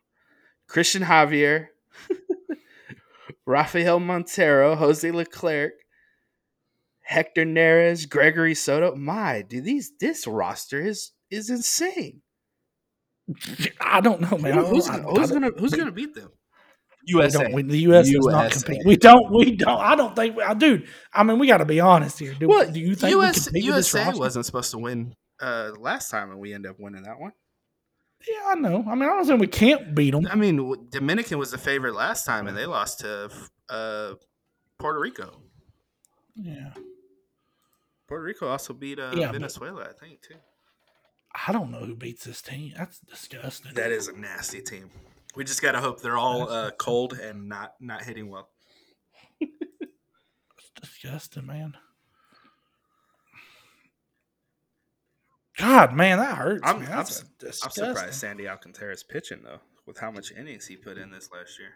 Christian 0.67 1.03
Javier, 1.03 1.67
Rafael 3.45 3.99
Montero, 3.99 4.75
Jose 4.75 5.09
Leclerc, 5.09 5.73
Hector 7.03 7.45
Neris, 7.45 8.09
Gregory 8.09 8.55
Soto. 8.55 8.95
My, 8.95 9.43
dude, 9.43 9.63
these 9.63 9.91
this 9.99 10.25
roster 10.25 10.81
is 10.81 11.11
is 11.29 11.49
insane. 11.49 12.21
I 13.81 13.99
don't 14.01 14.21
know, 14.21 14.37
man. 14.37 14.53
Who- 14.53 14.65
who's, 14.65 14.87
I- 14.89 14.97
gonna, 14.97 15.07
I 15.09 15.11
who's 15.19 15.29
don't- 15.29 15.41
gonna 15.41 15.59
who's 15.59 15.73
gonna 15.73 15.91
beat 15.91 16.13
them? 16.15 16.29
we 17.05 17.13
USA. 17.13 17.43
don't- 17.43 17.53
we- 17.53 17.63
the 17.63 17.77
U.S. 17.79 18.09
does 18.11 18.25
not 18.25 18.43
USA. 18.43 18.65
compete. 18.65 18.85
We 18.85 18.95
don't. 18.97 19.31
We 19.31 19.55
don't. 19.55 19.79
I 19.79 19.95
don't 19.95 20.15
think. 20.15 20.37
I 20.39 20.53
dude. 20.53 20.87
I 21.13 21.23
mean, 21.23 21.39
we 21.39 21.47
got 21.47 21.57
to 21.57 21.65
be 21.65 21.79
honest 21.79 22.19
here. 22.19 22.33
Do, 22.33 22.47
Well, 22.47 22.69
do 22.71 22.79
you 22.79 22.95
think 22.95 23.15
US, 23.17 23.35
we 23.37 23.43
compete 23.61 23.65
with 23.67 23.75
this 23.75 23.93
USA 23.93 24.05
roster? 24.05 24.19
wasn't 24.19 24.45
supposed 24.45 24.71
to 24.71 24.77
win 24.77 25.13
uh, 25.41 25.71
last 25.79 26.09
time, 26.09 26.31
and 26.31 26.39
we 26.39 26.53
end 26.53 26.65
up 26.65 26.77
winning 26.79 27.03
that 27.03 27.19
one. 27.19 27.31
Yeah, 28.27 28.41
I 28.47 28.55
know. 28.55 28.83
I 28.89 28.95
mean, 28.95 29.03
I 29.03 29.13
don't 29.13 29.25
think 29.27 29.39
we 29.41 29.47
can't 29.47 29.93
beat 29.93 30.11
them. 30.11 30.27
I 30.29 30.35
mean, 30.35 30.87
Dominican 30.89 31.37
was 31.37 31.51
the 31.51 31.57
favorite 31.57 31.93
last 31.95 32.25
time, 32.25 32.47
and 32.47 32.57
they 32.57 32.65
lost 32.65 32.99
to 33.01 33.29
uh, 33.69 34.13
Puerto 34.79 34.99
Rico. 34.99 35.41
Yeah, 36.35 36.73
Puerto 38.07 38.23
Rico 38.23 38.47
also 38.47 38.73
beat 38.73 38.99
uh, 38.99 39.11
Yeah, 39.15 39.27
but- 39.27 39.33
Venezuela, 39.33 39.83
I 39.83 39.93
think, 39.93 40.21
too. 40.21 40.35
I 41.45 41.51
don't 41.51 41.71
know 41.71 41.79
who 41.79 41.95
beats 41.95 42.23
this 42.23 42.41
team. 42.41 42.73
That's 42.77 42.99
disgusting. 42.99 43.73
That 43.75 43.91
is 43.91 44.07
a 44.07 44.17
nasty 44.17 44.61
team. 44.61 44.89
We 45.35 45.43
just 45.43 45.61
gotta 45.61 45.79
hope 45.79 46.01
they're 46.01 46.17
all 46.17 46.49
uh, 46.49 46.71
cold 46.71 47.13
and 47.13 47.47
not 47.47 47.75
not 47.79 48.03
hitting 48.03 48.29
well. 48.29 48.49
That's 49.39 50.71
disgusting, 50.81 51.45
man. 51.45 51.75
God, 55.57 55.93
man, 55.95 56.19
that 56.19 56.37
hurts. 56.37 56.63
I'm- 56.63 56.79
man. 56.79 56.91
I'm 56.91 56.99
I'm 56.99 57.51
surprised 57.51 58.13
Sandy 58.15 58.47
Alcantara's 58.47 59.03
pitching 59.03 59.41
though, 59.43 59.59
with 59.85 59.97
how 59.99 60.11
much 60.11 60.31
innings 60.31 60.65
he 60.67 60.75
put 60.75 60.97
in 60.97 61.11
this 61.11 61.29
last 61.31 61.57
year. 61.59 61.69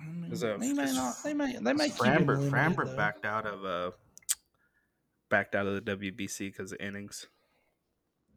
I 0.00 0.04
mean, 0.04 0.22
Because, 0.24 0.44
uh, 0.44 0.56
they 0.58 0.72
may 0.72 0.92
not. 0.92 1.14
They 1.24 1.34
may. 1.34 1.52
They 1.58 1.72
may 1.72 1.88
Framber, 1.90 2.50
Framber 2.50 2.96
backed 2.96 3.24
out 3.24 3.46
of 3.46 3.64
uh 3.64 3.90
backed 5.28 5.54
out 5.54 5.66
of 5.66 5.74
the 5.84 5.96
WBC 5.96 6.52
because 6.52 6.72
of 6.72 6.80
innings. 6.80 7.26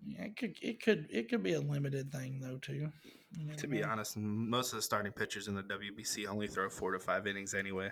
Yeah, 0.05 0.23
it 0.25 0.35
could. 0.37 0.55
It 0.61 0.81
could. 0.81 1.07
It 1.11 1.29
could 1.29 1.43
be 1.43 1.53
a 1.53 1.59
limited 1.61 2.11
thing 2.11 2.39
though 2.41 2.57
too. 2.57 2.89
You 3.37 3.45
never 3.45 3.59
To 3.59 3.67
be 3.67 3.81
know. 3.81 3.87
honest, 3.89 4.17
most 4.17 4.73
of 4.73 4.77
the 4.77 4.81
starting 4.81 5.11
pitchers 5.11 5.47
in 5.47 5.55
the 5.55 5.63
WBC 5.63 6.27
only 6.27 6.47
throw 6.47 6.69
four 6.69 6.91
to 6.91 6.99
five 6.99 7.27
innings 7.27 7.53
anyway. 7.53 7.91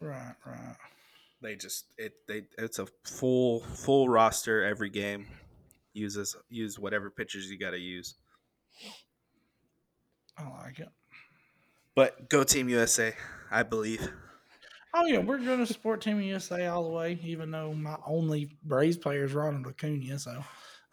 Right. 0.00 0.34
Right. 0.46 0.76
They 1.40 1.56
just 1.56 1.86
it 1.98 2.14
they 2.28 2.44
it's 2.58 2.78
a 2.78 2.86
full 3.04 3.60
full 3.60 4.08
roster 4.08 4.62
every 4.64 4.90
game. 4.90 5.26
Uses 5.92 6.36
use 6.48 6.78
whatever 6.78 7.10
pitchers 7.10 7.50
you 7.50 7.58
got 7.58 7.70
to 7.70 7.78
use. 7.78 8.14
I 10.36 10.48
like 10.64 10.80
it. 10.80 10.88
But 11.94 12.28
go 12.28 12.42
Team 12.42 12.68
USA, 12.68 13.14
I 13.50 13.62
believe. 13.62 14.10
Oh 14.94 15.06
yeah, 15.06 15.18
we're 15.18 15.38
going 15.38 15.58
to 15.58 15.66
support 15.66 16.00
Team 16.00 16.20
USA 16.20 16.66
all 16.66 16.84
the 16.84 16.88
way, 16.94 17.18
even 17.24 17.50
though 17.50 17.72
my 17.74 17.96
only 18.06 18.50
Braves 18.64 18.96
player 18.96 19.24
is 19.24 19.32
Ronald 19.34 19.66
Acuna. 19.66 20.18
So, 20.18 20.44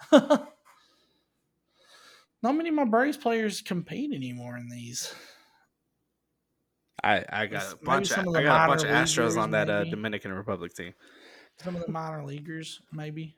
not 0.12 0.48
many 2.44 2.70
of 2.70 2.76
my 2.76 2.86
Braves 2.86 3.18
players 3.18 3.62
compete 3.62 4.14
anymore 4.14 4.58
in 4.58 4.70
these. 4.70 5.14
I 7.04 7.26
I 7.30 7.46
got 7.48 7.74
a 7.74 7.78
bunch 7.84 8.12
of, 8.12 8.28
of 8.28 8.36
I 8.36 8.44
got 8.44 8.66
a 8.66 8.68
bunch 8.72 8.84
of 8.84 8.90
Astros 8.90 9.38
on 9.38 9.52
that 9.52 9.70
uh. 9.70 9.84
Dominican 9.86 10.34
Republic 10.34 10.74
team. 10.74 10.94
Some 11.64 11.76
of 11.76 11.86
the 11.86 11.92
minor 11.92 12.24
leaguers, 12.24 12.82
maybe. 12.92 13.36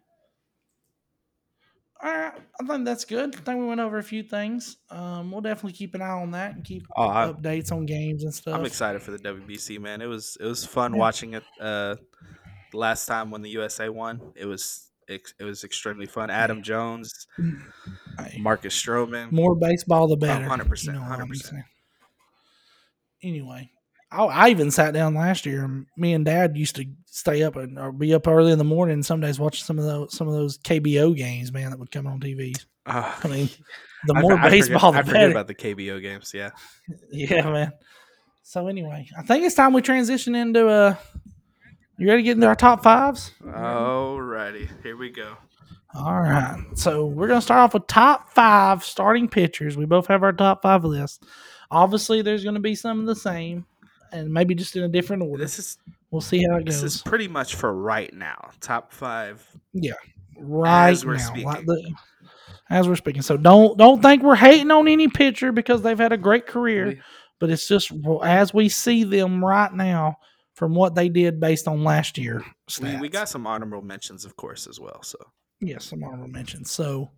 All 2.01 2.11
right, 2.11 2.34
I 2.59 2.66
think 2.68 2.84
that's 2.84 3.05
good. 3.05 3.34
I 3.34 3.39
think 3.39 3.59
we 3.59 3.66
went 3.66 3.80
over 3.80 3.97
a 3.97 4.03
few 4.03 4.24
things. 4.24 4.76
Um, 4.89 5.32
we'll 5.32 5.39
definitely 5.39 5.72
keep 5.72 5.95
an 5.95 6.01
eye 6.01 6.09
on 6.09 6.32
that 6.32 6.53
and 6.55 6.64
keep 6.66 6.86
Oh, 6.97 7.07
I- 7.07 7.32
updates 7.32 7.72
on 7.72 7.86
games 7.86 8.26
and 8.26 8.34
stuff. 8.34 8.55
I'm 8.55 8.66
excited 8.66 9.01
for 9.01 9.11
the 9.11 9.20
WBC, 9.20 9.80
man. 9.80 10.01
It 10.01 10.07
was 10.07 10.38
it 10.41 10.45
was 10.45 10.66
fun 10.66 10.93
Yeah. 10.93 10.99
watching 10.99 11.34
it. 11.34 11.43
Uh, 11.61 11.95
last 12.74 13.05
time 13.05 13.32
when 13.32 13.41
the 13.41 13.49
USA 13.51 13.88
won, 13.88 14.34
it 14.36 14.45
was 14.45 14.89
it 15.08 15.43
was 15.43 15.64
extremely 15.64 16.06
fun. 16.06 16.30
Adam 16.30 16.62
Jones, 16.64 17.28
Marcus 18.39 18.80
Stroman. 18.82 19.32
more 19.32 19.56
baseball, 19.56 20.08
the 20.08 20.18
better. 20.18 20.45
100%, 20.45 20.84
You 20.86 20.91
know 20.93 21.01
what 21.01 21.20
I'm 21.20 21.28
100%. 21.30 21.64
Anyway, 23.22 23.70
I, 24.12 24.24
I 24.26 24.49
even 24.49 24.70
sat 24.72 24.93
down 24.93 25.14
last 25.16 25.45
year. 25.45 25.86
Me 25.97 26.14
and 26.14 26.26
Dad 26.26 26.58
used 26.58 26.76
to 26.76 26.86
stay 27.06 27.43
up 27.43 27.56
and 27.56 27.80
or 27.80 27.91
be 27.91 28.14
up 28.14 28.28
early 28.28 28.51
in 28.51 28.58
the 28.58 28.64
morning. 28.64 29.01
Some 29.04 29.22
days 29.22 29.39
watch 29.39 29.64
some 29.64 29.80
of 29.80 29.86
those 29.86 30.14
some 30.16 30.28
of 30.28 30.34
those 30.34 30.58
KBO 30.60 31.16
games, 31.16 31.51
man, 31.51 31.70
that 31.72 31.80
would 31.80 31.91
come 31.91 32.08
on 32.08 32.20
TV. 32.20 32.54
Uh, 32.86 33.14
I 33.24 33.28
mean, 33.28 33.49
the 34.06 34.14
more 34.16 34.34
I 34.34 34.49
baseball, 34.49 34.91
the 34.91 34.99
I 34.99 35.01
forget 35.04 35.14
better. 35.14 35.32
about 35.32 35.47
the 35.47 35.56
KBO 35.56 36.01
games. 36.01 36.32
Yeah, 36.34 36.49
Yeah, 37.12 37.49
man. 37.49 37.72
So 38.43 38.68
anyway, 38.68 39.08
I 39.18 39.22
think 39.24 39.45
it's 39.45 39.56
time 39.56 39.72
we 39.72 39.82
transition 39.82 40.36
into 40.36 40.68
uh 40.68 40.95
you 42.04 42.10
ready 42.10 42.22
to 42.22 42.26
get 42.26 42.32
into 42.34 42.47
our 42.47 42.56
top 42.56 42.84
fives? 42.84 43.32
Alrighty, 43.45 44.68
here 44.84 44.97
we 44.97 45.10
go. 45.10 45.38
All 45.95 46.20
right. 46.20 46.62
So 46.76 47.06
we're 47.06 47.28
gonna 47.28 47.41
start 47.41 47.60
off 47.60 47.74
with 47.74 47.88
top 47.88 48.34
five 48.34 48.84
starting 48.84 49.28
pitchers. 49.30 49.78
We 49.78 49.86
both 49.86 50.08
have 50.08 50.22
our 50.24 50.34
top 50.34 50.62
five 50.64 50.84
list. 50.84 51.24
Obviously, 51.72 52.22
there's 52.22 52.43
gonna 52.43 52.60
be 52.60 52.76
some 52.76 52.99
of 52.99 53.06
the 53.06 53.16
same, 53.16 53.66
and 54.12 54.32
maybe 54.34 54.54
just 54.56 54.76
in 54.76 54.84
a 54.84 54.89
different 54.89 55.24
order. 55.24 55.43
This 55.43 55.60
is 55.60 55.78
We'll 56.12 56.22
see 56.22 56.43
how 56.47 56.58
it 56.58 56.66
goes. 56.66 56.82
this 56.82 56.95
is 56.95 57.01
pretty 57.01 57.28
much 57.28 57.56
for 57.56 57.74
right 57.74 58.14
now. 58.14 58.49
Top 58.60 58.91
five. 58.93 59.43
Yeah. 59.74 59.93
right 60.38 60.89
as 60.91 61.06
we're 61.06 61.16
now, 61.16 61.26
speaking. 61.26 61.45
like 61.45 61.66
the- 61.66 61.93
as 62.70 62.88
we're 62.88 62.95
speaking. 62.95 63.22
So 63.22 63.38
don't 63.38 63.78
don't 63.78 64.01
think 64.01 64.24
we're 64.24 64.36
hating 64.36 64.72
on 64.72 64.88
any 64.88 65.08
pitcher 65.08 65.51
because 65.51 65.82
they've 65.84 65.97
had 65.97 66.12
a 66.12 66.18
great 66.18 66.47
career, 66.47 66.99
but 67.39 67.49
it's 67.49 67.68
just 67.68 67.91
well, 67.91 68.24
as 68.24 68.54
we 68.54 68.68
see 68.68 69.04
them 69.04 69.43
right 69.45 69.74
now 69.74 70.18
from 70.54 70.76
what 70.76 70.95
they 70.95 71.10
did 71.10 71.39
based 71.39 71.68
on 71.68 71.84
last 71.84 72.18
year. 72.18 72.43
We, 72.82 72.95
we 72.97 73.10
got 73.10 73.30
some 73.30 73.47
honorable 73.47 73.82
mentions, 73.82 74.26
of 74.26 74.36
course, 74.36 74.68
as 74.68 74.80
well. 74.80 75.01
So 75.04 75.18
yes, 75.60 75.86
some 75.86 76.04
honorable 76.04 76.28
mentions. 76.28 76.72
So 76.72 77.12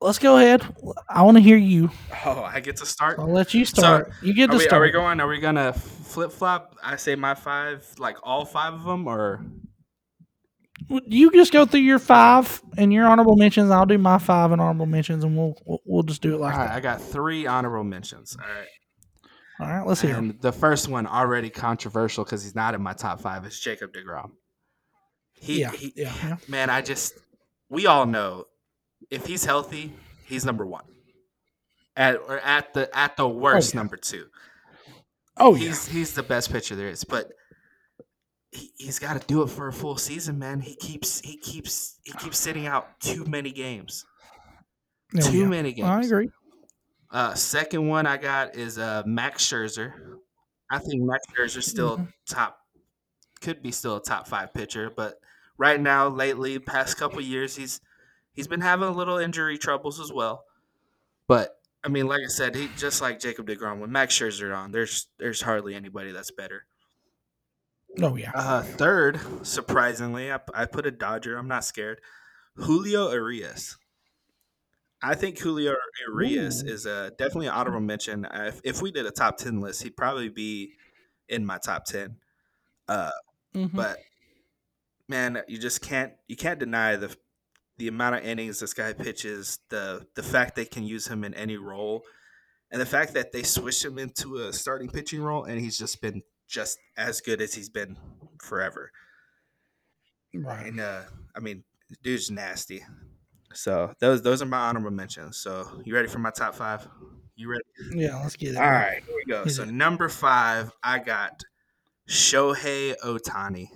let's 0.00 0.18
go 0.18 0.36
ahead. 0.38 0.62
I 1.08 1.22
want 1.22 1.36
to 1.36 1.42
hear 1.42 1.56
you. 1.56 1.90
oh, 2.24 2.42
I 2.42 2.60
get 2.60 2.76
to 2.76 2.86
start. 2.86 3.18
I'll 3.18 3.30
let 3.32 3.54
you 3.54 3.64
start. 3.64 4.12
you 4.22 4.34
get 4.34 4.48
Are 4.50 4.52
to 4.52 4.58
we, 4.58 4.64
start. 4.64 4.80
are 4.80 4.84
we 4.84 4.90
going? 4.90 5.20
Are 5.20 5.28
we 5.28 5.38
gonna 5.40 5.72
flip 5.72 6.32
flop? 6.32 6.76
I 6.82 6.96
say 6.96 7.14
my 7.14 7.34
five, 7.34 7.86
like 7.98 8.16
all 8.22 8.44
five 8.44 8.74
of 8.74 8.84
them, 8.84 9.06
or 9.06 9.44
You 11.06 11.30
just 11.30 11.52
go 11.52 11.64
through 11.66 11.80
your 11.80 11.98
five 11.98 12.60
and 12.76 12.92
your 12.92 13.06
honorable 13.06 13.36
mentions. 13.36 13.70
I'll 13.70 13.86
do 13.86 13.98
my 13.98 14.18
five 14.18 14.52
and 14.52 14.60
honorable 14.60 14.86
mentions, 14.86 15.22
and 15.24 15.36
we'll 15.36 15.54
we'll, 15.64 15.80
we'll 15.84 16.02
just 16.02 16.22
do 16.22 16.30
it 16.30 16.34
all 16.34 16.40
like 16.40 16.56
right? 16.56 16.66
that. 16.66 16.76
I 16.76 16.80
got 16.80 17.00
three 17.00 17.46
honorable 17.46 17.84
mentions. 17.84 18.36
All 18.40 18.48
right. 18.48 18.68
All 19.62 19.68
right, 19.68 19.86
let's 19.86 20.00
hear. 20.00 20.16
And 20.16 20.40
the 20.40 20.52
first 20.52 20.88
one 20.88 21.06
already 21.06 21.48
controversial 21.48 22.24
because 22.24 22.42
he's 22.42 22.54
not 22.54 22.74
in 22.74 22.82
my 22.82 22.92
top 22.92 23.20
five 23.20 23.46
is 23.46 23.58
Jacob 23.58 23.92
Degrom. 23.92 24.32
He, 25.34 25.60
Yeah, 25.60 25.70
he, 25.70 25.92
yeah, 25.96 26.36
man, 26.48 26.68
I 26.68 26.82
just 26.82 27.14
we 27.68 27.86
all 27.86 28.06
know 28.06 28.46
if 29.10 29.26
he's 29.26 29.44
healthy, 29.44 29.92
he's 30.26 30.44
number 30.44 30.66
one. 30.66 30.84
At 31.96 32.16
or 32.16 32.38
at 32.40 32.74
the 32.74 32.96
at 32.96 33.16
the 33.16 33.24
oh, 33.24 33.28
worst 33.28 33.74
yeah. 33.74 33.80
number 33.80 33.96
two. 33.96 34.26
Oh 35.36 35.54
yeah, 35.54 35.68
he's 35.68 35.86
he's 35.86 36.14
the 36.14 36.22
best 36.22 36.50
pitcher 36.50 36.74
there 36.74 36.88
is, 36.88 37.04
but 37.04 37.32
he, 38.50 38.72
he's 38.76 38.98
got 38.98 39.20
to 39.20 39.26
do 39.26 39.42
it 39.42 39.48
for 39.48 39.68
a 39.68 39.72
full 39.72 39.96
season, 39.96 40.38
man. 40.38 40.60
He 40.60 40.74
keeps 40.74 41.20
he 41.20 41.36
keeps 41.36 41.98
he 42.02 42.12
keeps 42.12 42.38
sitting 42.38 42.66
out 42.66 43.00
too 43.00 43.24
many 43.26 43.52
games. 43.52 44.04
Oh, 45.16 45.30
too 45.30 45.40
yeah. 45.40 45.46
many 45.46 45.72
games. 45.72 45.88
I 45.88 46.00
agree. 46.02 46.30
Uh, 47.12 47.34
second 47.34 47.86
one 47.86 48.06
I 48.06 48.16
got 48.16 48.56
is 48.56 48.78
uh, 48.78 49.02
Max 49.06 49.44
Scherzer. 49.44 49.92
I 50.70 50.78
think 50.78 51.02
Max 51.02 51.22
Scherzer 51.36 51.62
still 51.62 51.98
Mhm. 51.98 52.12
top, 52.26 52.58
could 53.42 53.62
be 53.62 53.70
still 53.70 53.96
a 53.96 54.02
top 54.02 54.26
five 54.26 54.54
pitcher, 54.54 54.90
but 54.90 55.20
right 55.58 55.78
now, 55.80 56.08
lately, 56.08 56.58
past 56.58 56.96
couple 56.96 57.20
years, 57.20 57.54
he's 57.54 57.80
he's 58.32 58.48
been 58.48 58.62
having 58.62 58.88
a 58.88 58.92
little 58.92 59.18
injury 59.18 59.58
troubles 59.58 60.00
as 60.00 60.10
well. 60.10 60.46
But 61.28 61.60
I 61.84 61.88
mean, 61.88 62.06
like 62.06 62.22
I 62.24 62.28
said, 62.28 62.54
he 62.54 62.68
just 62.78 63.02
like 63.02 63.20
Jacob 63.20 63.46
Degrom. 63.46 63.80
When 63.80 63.92
Max 63.92 64.18
Scherzer 64.18 64.56
on, 64.56 64.72
there's 64.72 65.08
there's 65.18 65.42
hardly 65.42 65.74
anybody 65.74 66.12
that's 66.12 66.30
better. 66.30 66.64
Oh 68.00 68.16
yeah. 68.16 68.30
Uh, 68.34 68.62
third, 68.62 69.20
surprisingly, 69.46 70.32
I, 70.32 70.40
I 70.54 70.64
put 70.64 70.86
a 70.86 70.90
Dodger. 70.90 71.36
I'm 71.36 71.48
not 71.48 71.64
scared. 71.64 72.00
Julio 72.56 73.10
Urias. 73.12 73.76
I 75.02 75.14
think 75.16 75.38
Julio 75.38 75.74
Urias 76.08 76.62
Ooh. 76.62 76.66
is 76.68 76.86
a 76.86 77.10
definitely 77.18 77.46
an 77.48 77.54
honorable 77.54 77.80
mention. 77.80 78.26
If, 78.32 78.60
if 78.64 78.82
we 78.82 78.92
did 78.92 79.04
a 79.06 79.10
top 79.10 79.36
ten 79.36 79.60
list, 79.60 79.82
he'd 79.82 79.96
probably 79.96 80.28
be 80.28 80.74
in 81.28 81.44
my 81.44 81.58
top 81.58 81.84
ten. 81.84 82.16
Uh, 82.88 83.10
Mhm. 83.54 83.72
but 83.74 83.98
man, 85.08 85.42
you 85.48 85.58
just 85.58 85.80
can't 85.82 86.12
you 86.28 86.36
can't 86.36 86.58
deny 86.58 86.96
the 86.96 87.14
the 87.78 87.88
amount 87.88 88.16
of 88.16 88.24
innings 88.24 88.60
this 88.60 88.74
guy 88.74 88.92
pitches, 88.92 89.58
the 89.68 90.06
the 90.14 90.22
fact 90.22 90.54
they 90.56 90.64
can 90.64 90.84
use 90.84 91.06
him 91.08 91.24
in 91.24 91.34
any 91.34 91.56
role, 91.56 92.04
and 92.70 92.80
the 92.80 92.86
fact 92.86 93.14
that 93.14 93.32
they 93.32 93.42
switched 93.42 93.84
him 93.84 93.98
into 93.98 94.36
a 94.36 94.52
starting 94.52 94.88
pitching 94.88 95.22
role, 95.22 95.44
and 95.44 95.60
he's 95.60 95.78
just 95.78 96.00
been 96.00 96.22
just 96.48 96.78
as 96.96 97.20
good 97.20 97.40
as 97.40 97.54
he's 97.54 97.68
been 97.70 97.96
forever. 98.40 98.90
right. 100.34 100.66
And 100.66 100.80
uh, 100.80 101.02
I 101.34 101.40
mean, 101.40 101.64
dude's 102.02 102.30
nasty. 102.30 102.84
So 103.54 103.92
those 104.00 104.22
those 104.22 104.42
are 104.42 104.46
my 104.46 104.58
honorable 104.68 104.90
mentions. 104.90 105.38
So 105.38 105.82
you 105.84 105.94
ready 105.94 106.08
for 106.08 106.18
my 106.18 106.30
top 106.30 106.54
five? 106.54 106.86
You 107.36 107.50
ready? 107.50 107.62
Yeah, 107.94 108.20
let's 108.22 108.36
get 108.36 108.50
it. 108.52 108.56
All 108.56 108.70
right, 108.70 109.02
here 109.06 109.14
we 109.16 109.32
go. 109.32 109.44
Hit 109.44 109.52
So 109.54 109.62
it. 109.62 109.70
number 109.70 110.08
five, 110.08 110.70
I 110.82 110.98
got 110.98 111.42
Shohei 112.08 112.94
Ohtani. 113.04 113.68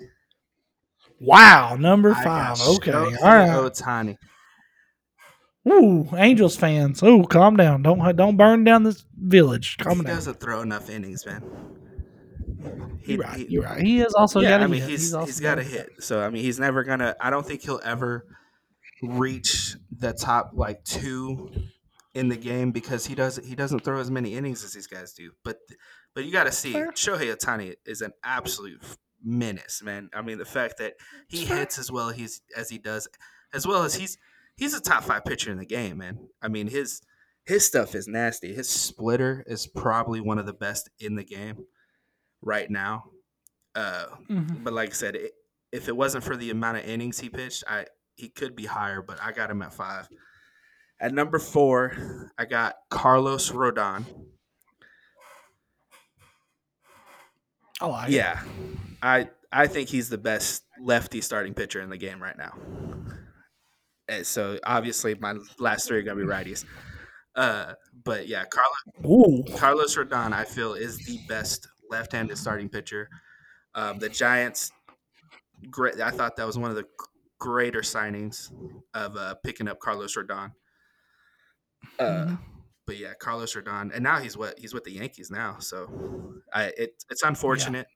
Wow, 1.21 1.77
number 1.77 2.15
five. 2.15 2.61
Okay, 2.61 2.91
Shohei 2.93 3.17
all 3.23 3.29
right. 3.29 3.49
Ohtani. 3.49 4.17
Ooh, 5.69 6.09
Angels 6.17 6.55
fans. 6.57 7.03
Ooh, 7.03 7.25
calm 7.25 7.57
down. 7.57 7.83
Don't 7.83 8.17
don't 8.17 8.37
burn 8.37 8.63
down 8.65 8.85
this 8.85 9.05
village. 9.19 9.79
Calm 9.79 9.99
he 9.99 10.05
down. 10.05 10.15
doesn't 10.15 10.39
throw 10.41 10.61
enough 10.61 10.89
innings, 10.91 11.27
man. 11.27 11.43
He- 13.03 13.15
You're 13.15 13.23
right. 13.23 13.37
he- 13.39 13.47
You're 13.49 13.63
right. 13.65 13.81
He 13.83 13.99
has 13.99 14.15
also 14.15 14.41
yeah, 14.41 14.51
got 14.51 14.61
a 14.61 14.65
I 14.65 14.67
mean 14.69 14.81
hit. 14.83 14.91
he's 14.91 15.15
also 15.15 15.27
he's 15.27 15.41
got 15.41 15.59
a 15.59 15.63
hit. 15.65 15.89
So 16.01 16.21
I 16.21 16.31
mean 16.31 16.43
he's 16.45 16.61
never 16.61 16.85
gonna. 16.85 17.17
I 17.21 17.31
don't 17.31 17.45
think 17.45 17.63
he'll 17.63 17.81
ever 17.85 18.25
reach 19.03 19.77
the 19.91 20.13
top 20.13 20.53
like 20.55 20.85
two 20.85 21.51
in 22.15 22.29
the 22.29 22.37
game 22.37 22.71
because 22.73 23.07
he 23.07 23.15
doesn't 23.15 23.47
he 23.47 23.55
doesn't 23.55 23.81
throw 23.85 24.01
as 24.01 24.11
many 24.11 24.35
innings 24.35 24.65
as 24.65 24.73
these 24.73 24.87
guys 24.87 25.13
do. 25.13 25.33
But 25.45 25.59
but 26.15 26.25
you 26.25 26.33
got 26.33 26.45
to 26.45 26.53
see 26.53 26.73
Fair. 26.73 26.93
Shohei 26.93 27.35
Ohtani 27.35 27.75
is 27.85 28.01
an 28.01 28.13
absolute 28.25 28.83
menace, 29.23 29.83
man. 29.83 30.09
I 30.15 30.23
mean 30.23 30.39
the 30.39 30.45
fact 30.45 30.79
that 30.79 30.95
he 31.29 31.45
Fair. 31.45 31.59
hits 31.59 31.79
as 31.79 31.91
well 31.93 32.11
he's 32.11 32.41
as 32.57 32.71
he 32.71 32.79
does, 32.79 33.07
as 33.53 33.67
well 33.67 33.83
as 33.83 33.95
he's 33.95 34.17
he's 34.57 34.73
a 34.75 34.81
top 34.81 35.05
five 35.05 35.25
pitcher 35.25 35.51
in 35.51 35.59
the 35.59 35.67
game, 35.67 35.99
man. 35.99 36.19
I 36.41 36.49
mean 36.49 36.69
his 36.69 37.03
his 37.45 37.65
stuff 37.67 37.95
is 37.95 38.09
nasty. 38.09 38.55
His 38.55 38.69
splitter 38.69 39.45
is 39.47 39.67
probably 39.67 40.21
one 40.21 40.39
of 40.39 40.47
the 40.47 40.53
best 40.53 40.89
in 40.99 41.15
the 41.17 41.23
game 41.25 41.65
right 42.43 42.71
now. 42.71 43.05
Uh, 43.75 44.07
Mhm. 44.31 44.65
but 44.65 44.73
like 44.73 44.89
I 44.89 44.93
said, 44.95 45.15
it, 45.17 45.33
if 45.71 45.87
it 45.89 45.97
wasn't 45.97 46.25
for 46.25 46.35
the 46.35 46.51
amount 46.51 46.79
of 46.79 46.85
innings 46.87 47.21
he 47.21 47.29
pitched, 47.29 47.63
I 47.69 47.87
he 48.17 48.29
could 48.29 48.57
be 48.57 48.67
higher, 48.67 49.03
but 49.03 49.19
I 49.23 49.33
got 49.33 49.51
him 49.51 49.63
at 49.63 49.73
five. 49.73 50.09
At 50.99 51.13
number 51.13 51.39
four, 51.39 52.33
I 52.39 52.47
got 52.47 52.77
Carlos 52.91 53.51
Rodon. 53.53 54.05
Oh, 57.81 57.91
I 57.91 58.03
like 58.05 58.09
it. 58.09 58.15
Yeah, 58.15 58.43
I 59.03 59.29
I 59.53 59.67
think 59.67 59.91
he's 59.91 60.09
the 60.09 60.19
best 60.19 60.65
lefty 60.81 61.21
starting 61.21 61.53
pitcher 61.53 61.81
in 61.83 61.91
the 61.91 61.99
game 61.99 62.23
right 62.23 62.37
now. 62.37 62.55
And 64.09 64.27
so 64.27 64.59
obviously 64.65 65.15
my 65.15 65.35
last 65.59 65.87
three 65.87 65.99
are 65.99 66.03
gonna 66.03 66.21
be 66.21 66.27
righties. 66.27 66.65
Uh, 67.35 67.75
but 68.05 68.29
yeah, 68.29 68.45
Carlos 68.45 69.05
Ooh. 69.05 69.45
Carlos 69.57 69.97
Rodon, 69.97 70.33
I 70.33 70.45
feel, 70.45 70.73
is 70.73 70.97
the 71.05 71.19
best 71.29 71.69
left-handed 71.91 72.39
starting 72.39 72.71
pitcher. 72.71 73.11
Um, 73.75 73.99
the 73.99 74.09
Giants, 74.09 74.73
great. 75.71 76.01
I 76.01 76.11
thought 76.11 76.37
that 76.37 76.47
was 76.47 76.57
one 76.57 76.71
of 76.71 76.77
the 76.77 76.87
greater 77.39 77.81
signings 77.81 78.51
of 78.95 79.17
uh, 79.17 79.35
picking 79.45 79.69
up 79.69 79.79
Carlos 79.81 80.17
Rodon. 80.17 80.53
Uh, 81.99 82.05
Mhm. 82.05 82.39
But 82.87 82.99
yeah, 82.99 83.15
Carlos 83.19 83.55
Rodon, 83.57 83.91
and 83.93 84.05
now 84.05 84.21
he's 84.21 84.37
what 84.37 84.59
he's 84.61 84.73
with 84.73 84.85
the 84.85 84.93
Yankees 84.93 85.29
now. 85.31 85.59
So 85.59 86.35
I 86.53 86.67
it, 86.79 87.03
it's 87.11 87.23
unfortunate, 87.25 87.89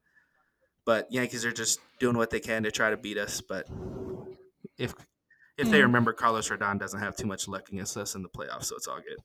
but 0.85 1.07
Yankees 1.13 1.45
are 1.45 1.53
just 1.53 1.79
doing 2.01 2.17
what 2.17 2.31
they 2.31 2.41
can 2.41 2.65
to 2.65 2.73
try 2.73 2.91
to 2.91 2.97
beat 2.97 3.17
us. 3.17 3.41
But 3.41 3.69
if 4.79 4.93
if 5.57 5.71
they 5.71 5.79
Mhm. 5.79 5.83
remember, 5.85 6.13
Carlos 6.13 6.49
Rodon 6.49 6.79
doesn't 6.81 6.99
have 6.99 7.15
too 7.17 7.27
much 7.29 7.47
luck 7.47 7.69
against 7.69 7.97
us 7.97 8.17
in 8.17 8.23
the 8.23 8.29
playoffs, 8.29 8.65
so 8.65 8.77
it's 8.77 8.89
all 8.89 9.01
good. 9.01 9.19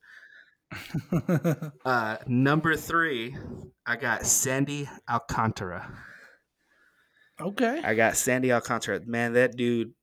Uh, 1.84 2.16
number 2.26 2.76
three, 2.76 3.36
I 3.86 3.96
got 3.96 4.24
Sandy 4.26 4.88
Alcantara. 5.08 5.96
okay. 7.40 7.80
I 7.82 7.94
got 7.94 8.16
Sandy 8.16 8.52
Alcantara. 8.52 9.00
Man, 9.04 9.32
that 9.34 9.56
dude, 9.56 9.94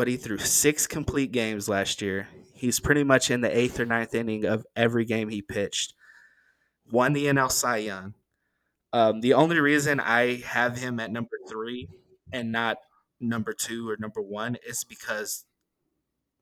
what 0.00 0.08
he 0.08 0.16
threw 0.16 0.38
six 0.38 0.86
complete 0.86 1.30
games 1.30 1.68
last 1.68 2.00
year. 2.00 2.26
He's 2.54 2.80
pretty 2.80 3.04
much 3.04 3.30
in 3.30 3.42
the 3.42 3.54
eighth 3.54 3.78
or 3.78 3.84
ninth 3.84 4.14
inning 4.14 4.46
of 4.46 4.64
every 4.74 5.04
game 5.04 5.28
he 5.28 5.42
pitched. 5.42 5.92
Won 6.90 7.12
the 7.12 7.26
NL 7.26 7.52
Cy 7.52 7.76
Young. 7.76 8.14
Um, 8.94 9.20
the 9.20 9.34
only 9.34 9.60
reason 9.60 10.00
I 10.00 10.36
have 10.36 10.78
him 10.78 11.00
at 11.00 11.12
number 11.12 11.36
three 11.50 11.86
and 12.32 12.50
not 12.50 12.78
number 13.20 13.52
two 13.52 13.90
or 13.90 13.98
number 14.00 14.22
one 14.22 14.56
is 14.66 14.84
because 14.84 15.44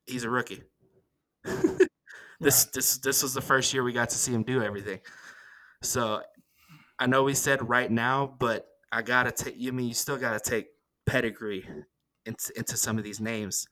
he's 0.07 0.23
a 0.23 0.31
rookie. 0.31 0.63
this 2.39 2.67
this 2.67 2.99
this 2.99 3.25
was 3.25 3.35
the 3.35 3.41
first 3.41 3.75
year 3.75 3.83
we 3.83 3.93
got 3.93 4.11
to 4.11 4.17
see 4.17 4.33
him 4.33 4.45
do 4.45 4.63
everything. 4.63 5.01
So 5.83 6.23
I 7.01 7.07
know 7.09 7.25
we 7.25 7.35
said 7.35 7.69
right 7.69 7.91
now, 7.91 8.37
but 8.39 8.69
I 8.93 9.03
gotta 9.03 9.33
take. 9.33 9.57
You 9.59 9.73
mean 9.73 9.89
you 9.89 9.95
still 9.95 10.17
gotta 10.17 10.39
take 10.39 10.69
pedigree 11.07 11.67
into, 12.29 12.53
into 12.57 12.77
some 12.77 12.99
of 12.99 13.05
these 13.05 13.21
names. 13.21 13.67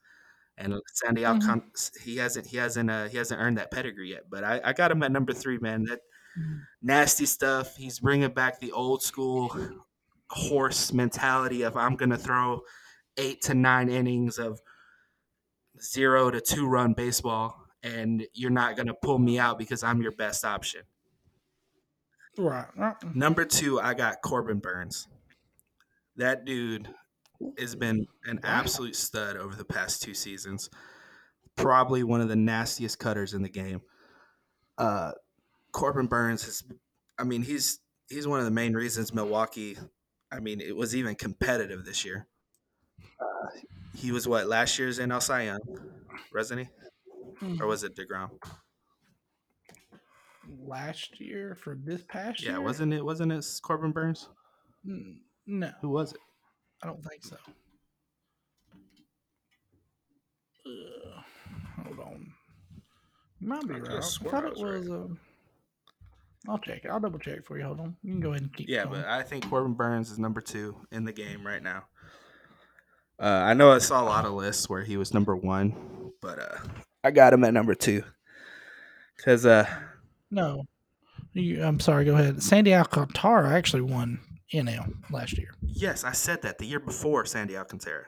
And 0.59 0.75
Sandy 0.95 1.23
Mhm. 1.23 1.27
Alcon, 1.43 1.63
he 2.03 2.17
hasn't 2.17 2.47
he 2.47 2.57
hasn't 2.57 2.91
uh, 2.91 3.09
he 3.09 3.19
hasn't 3.19 3.41
earned 3.41 3.59
that 3.59 3.71
pedigree 3.71 4.11
yet. 4.11 4.23
But 4.31 4.43
I, 4.43 4.61
I 4.65 4.73
got 4.73 4.91
him 4.91 5.03
at 5.03 5.13
number 5.13 5.35
three, 5.35 5.59
man. 5.59 5.85
That 5.85 6.01
nasty 6.83 7.27
stuff. 7.27 7.77
He's 7.77 8.01
bringing 8.01 8.31
back 8.31 8.59
the 8.59 8.73
old 8.73 9.03
school 9.03 9.55
horse 10.31 10.93
mentality 10.95 11.63
of 11.63 11.77
I'm 11.77 11.95
gonna 11.95 12.17
throw 12.17 12.63
eight 13.19 13.43
to 13.43 13.55
nine 13.55 13.91
innings 13.91 14.39
of 14.39 14.61
zero 15.81 16.31
to 16.31 16.41
two 16.41 16.67
run 16.67 16.95
baseball, 16.95 17.55
and 17.83 18.27
you're 18.33 18.51
not 18.51 18.77
gonna 18.79 18.95
pull 18.95 19.19
me 19.19 19.39
out 19.39 19.59
because 19.59 19.83
I'm 19.83 20.01
your 20.01 20.13
best 20.13 20.43
option. 20.45 20.83
Right. 22.39 22.67
right. 22.77 22.97
Number 23.15 23.45
two, 23.45 23.79
I 23.81 23.95
got 23.95 24.23
Corbin 24.23 24.59
Burnes. 24.59 25.07
That 26.17 26.45
dude 26.47 26.89
has 27.59 27.75
been 27.75 28.07
an 28.25 28.41
absolute 28.43 28.97
stud 28.97 29.37
over 29.37 29.55
the 29.55 29.65
past 29.65 30.03
two 30.03 30.15
seasons. 30.15 30.71
Probably 31.57 32.03
one 32.03 32.21
of 32.21 32.29
the 32.29 32.37
nastiest 32.37 32.99
cutters 32.99 33.35
in 33.35 33.43
the 33.43 33.49
game. 33.49 33.81
Uh, 34.79 35.13
Corbin 35.73 36.07
Burnes 36.07 36.45
has, 36.45 36.63
I 37.19 37.25
mean, 37.25 37.43
he's 37.43 37.81
he's 38.09 38.27
one 38.29 38.39
of 38.39 38.45
the 38.45 38.51
main 38.51 38.75
reasons 38.75 39.15
Milwaukee. 39.15 39.77
I 40.31 40.41
mean, 40.41 40.61
it 40.61 40.77
was 40.77 40.95
even 40.95 41.15
competitive 41.15 41.85
this 41.85 42.05
year. 42.05 42.27
Uh, 43.21 43.49
he 43.95 44.13
was 44.13 44.29
what 44.29 44.47
last 44.49 44.79
year's 44.79 44.99
NL 44.99 45.23
Cy 45.23 45.45
Young, 45.45 45.61
wasn't 46.35 46.61
he? 46.61 46.69
Or 47.61 47.67
was 47.67 47.85
it 47.85 47.95
Degrom? 47.97 48.31
Last 50.65 51.21
year 51.21 51.55
for 51.55 51.75
this 51.75 52.03
past 52.03 52.43
Yeah, 52.43 52.53
year? 52.53 52.61
wasn't 52.61 52.93
it? 52.95 53.05
Wasn't 53.05 53.33
it 53.33 53.45
Corbin 53.63 53.93
Burnes? 53.93 54.29
Mm, 54.87 55.19
No, 55.47 55.73
Who 55.81 55.89
was 55.91 56.13
it? 56.13 56.21
I 56.83 56.87
don't 56.87 57.05
think 57.05 57.25
so. 57.25 57.37
Ugh, 60.67 61.25
hold 61.85 62.01
on. 62.01 62.33
Might 63.41 63.69
be 63.69 63.75
I 63.75 63.79
right. 63.79 63.91
I 63.93 64.31
thought 64.31 64.45
I 64.45 64.49
it 64.49 64.57
was. 64.57 64.89
Right. 64.89 64.97
Um, 64.97 65.19
I'll 66.49 66.59
check 66.59 66.85
it. 66.85 66.89
I'll 66.89 67.01
double 67.01 67.19
check 67.19 67.45
for 67.45 67.59
you. 67.59 67.65
Hold 67.65 67.81
on. 67.81 67.97
You 68.03 68.13
can 68.13 68.21
go 68.21 68.31
ahead 68.31 68.43
and 68.43 68.53
keep. 68.53 68.69
Yeah, 68.69 68.85
going. 68.85 69.01
but 69.03 69.09
I 69.09 69.23
think 69.23 69.49
Corbin 69.49 69.75
Burnes 69.75 70.11
is 70.11 70.19
number 70.19 70.41
two 70.41 70.77
in 70.93 71.05
the 71.05 71.13
game 71.13 71.47
right 71.47 71.63
now. 71.63 71.85
Uh, 73.19 73.25
I 73.25 73.55
know 73.55 73.73
I 73.73 73.79
saw 73.79 74.03
a 74.03 74.05
lot 74.05 74.27
of 74.27 74.33
lists 74.33 74.69
where 74.69 74.83
he 74.83 74.97
was 74.97 75.15
number 75.15 75.35
one, 75.35 76.13
but 76.21 76.39
uh, 76.39 76.59
I 77.03 77.11
got 77.11 77.33
him 77.33 77.45
at 77.45 77.55
number 77.55 77.75
two 77.75 78.03
because 79.17 79.47
uh, 79.47 79.67
no, 80.31 80.65
you, 81.33 81.63
I'm 81.65 81.81
sorry. 81.81 82.05
Go 82.05 82.15
ahead. 82.15 82.43
Sandy 82.43 82.75
Alcantara 82.75 83.51
actually 83.51 83.83
won 83.83 84.21
NL 84.53 84.93
last 85.11 85.37
year. 85.39 85.51
yes, 85.63 86.05
I 86.05 86.13
said 86.13 86.43
that 86.43 86.59
the 86.59 86.67
year 86.67 86.81
before 86.81 87.25
Sandy 87.25 87.57
Alcantara. 87.57 88.07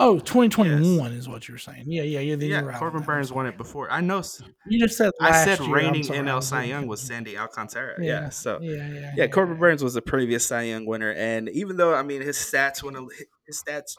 Oh, 0.00 0.20
2021 0.20 1.12
is 1.12 1.28
what 1.28 1.48
you 1.48 1.54
were 1.54 1.58
saying. 1.58 1.84
Yeah, 1.88 2.04
yeah, 2.04 2.20
yeah. 2.20 2.36
Yeah, 2.36 2.60
you're 2.60 2.68
right 2.68 2.78
Corbin. 2.78 3.02
Burnes 3.02 3.32
won 3.32 3.46
it 3.46 3.56
before. 3.56 3.90
I 3.90 4.00
know. 4.00 4.22
You 4.68 4.78
just 4.78 4.96
said. 4.96 5.10
I 5.20 5.44
said 5.44 5.58
year. 5.58 5.74
Reigning 5.74 6.04
sorry, 6.04 6.20
NL 6.20 6.40
Cy 6.40 6.64
Young 6.64 6.86
was. 6.86 7.00
Sandy 7.00 7.36
Alcantara. 7.36 7.96
Yeah, 7.98 8.04
Yeah, 8.04 8.28
so 8.28 8.60
Yeah, 8.60 8.88
yeah. 8.88 9.12
yeah, 9.16 9.26
Corbin 9.26 9.58
Burnes 9.58 9.82
was 9.82 9.94
the 9.94 10.02
previous 10.02 10.46
Cy 10.46 10.62
Young 10.62 10.86
winner, 10.86 11.12
and 11.12 11.48
even 11.48 11.76
though 11.76 11.94
I 11.94 12.04
mean 12.04 12.22
his 12.22 12.36
stats 12.36 12.80
went 12.80 12.96
a, 12.96 13.08
his 13.48 13.60
stats 13.60 13.96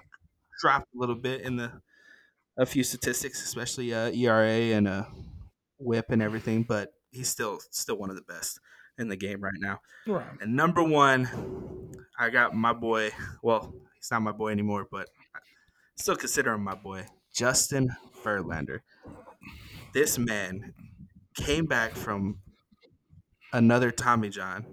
dropped 0.61 0.87
a 0.95 0.97
little 0.97 1.15
bit 1.15 1.41
in 1.41 1.57
the 1.57 1.71
a 2.57 2.65
few 2.65 2.85
statistics, 2.85 3.43
especially 3.43 3.93
uh, 3.93 4.09
ERA 4.11 4.75
and 4.77 4.87
uh, 4.87 5.03
WHIP 5.79 6.11
and 6.11 6.21
everything, 6.21 6.63
but 6.63 6.91
he's 7.11 7.27
still 7.27 7.59
still 7.71 7.97
one 7.97 8.09
of 8.09 8.15
the 8.15 8.21
best 8.21 8.59
in 8.99 9.07
the 9.07 9.15
game 9.15 9.41
right 9.41 9.57
now. 9.57 9.79
Right. 10.05 10.27
And 10.41 10.55
number 10.55 10.83
one, 10.83 11.89
I 12.19 12.29
got 12.29 12.53
my 12.53 12.73
boy. 12.73 13.11
Well, 13.41 13.73
he's 13.95 14.11
not 14.11 14.21
my 14.21 14.33
boy 14.33 14.51
anymore, 14.51 14.87
but 14.91 15.09
I 15.33 15.39
still 15.95 16.17
consider 16.17 16.53
him 16.53 16.63
my 16.63 16.75
boy, 16.75 17.05
Justin 17.33 17.89
Verlander. 18.23 18.81
This 19.93 20.19
man 20.19 20.73
came 21.33 21.65
back 21.65 21.95
from 21.95 22.39
another 23.53 23.89
Tommy 23.89 24.29
John 24.29 24.65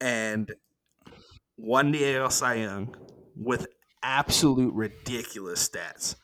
and 0.00 0.52
won 1.56 1.92
the 1.92 2.16
AL 2.16 2.30
Cy 2.30 2.54
Young 2.54 2.94
with 3.36 3.68
absolute 4.02 4.74
ridiculous 4.74 5.66
stats. 5.66 6.16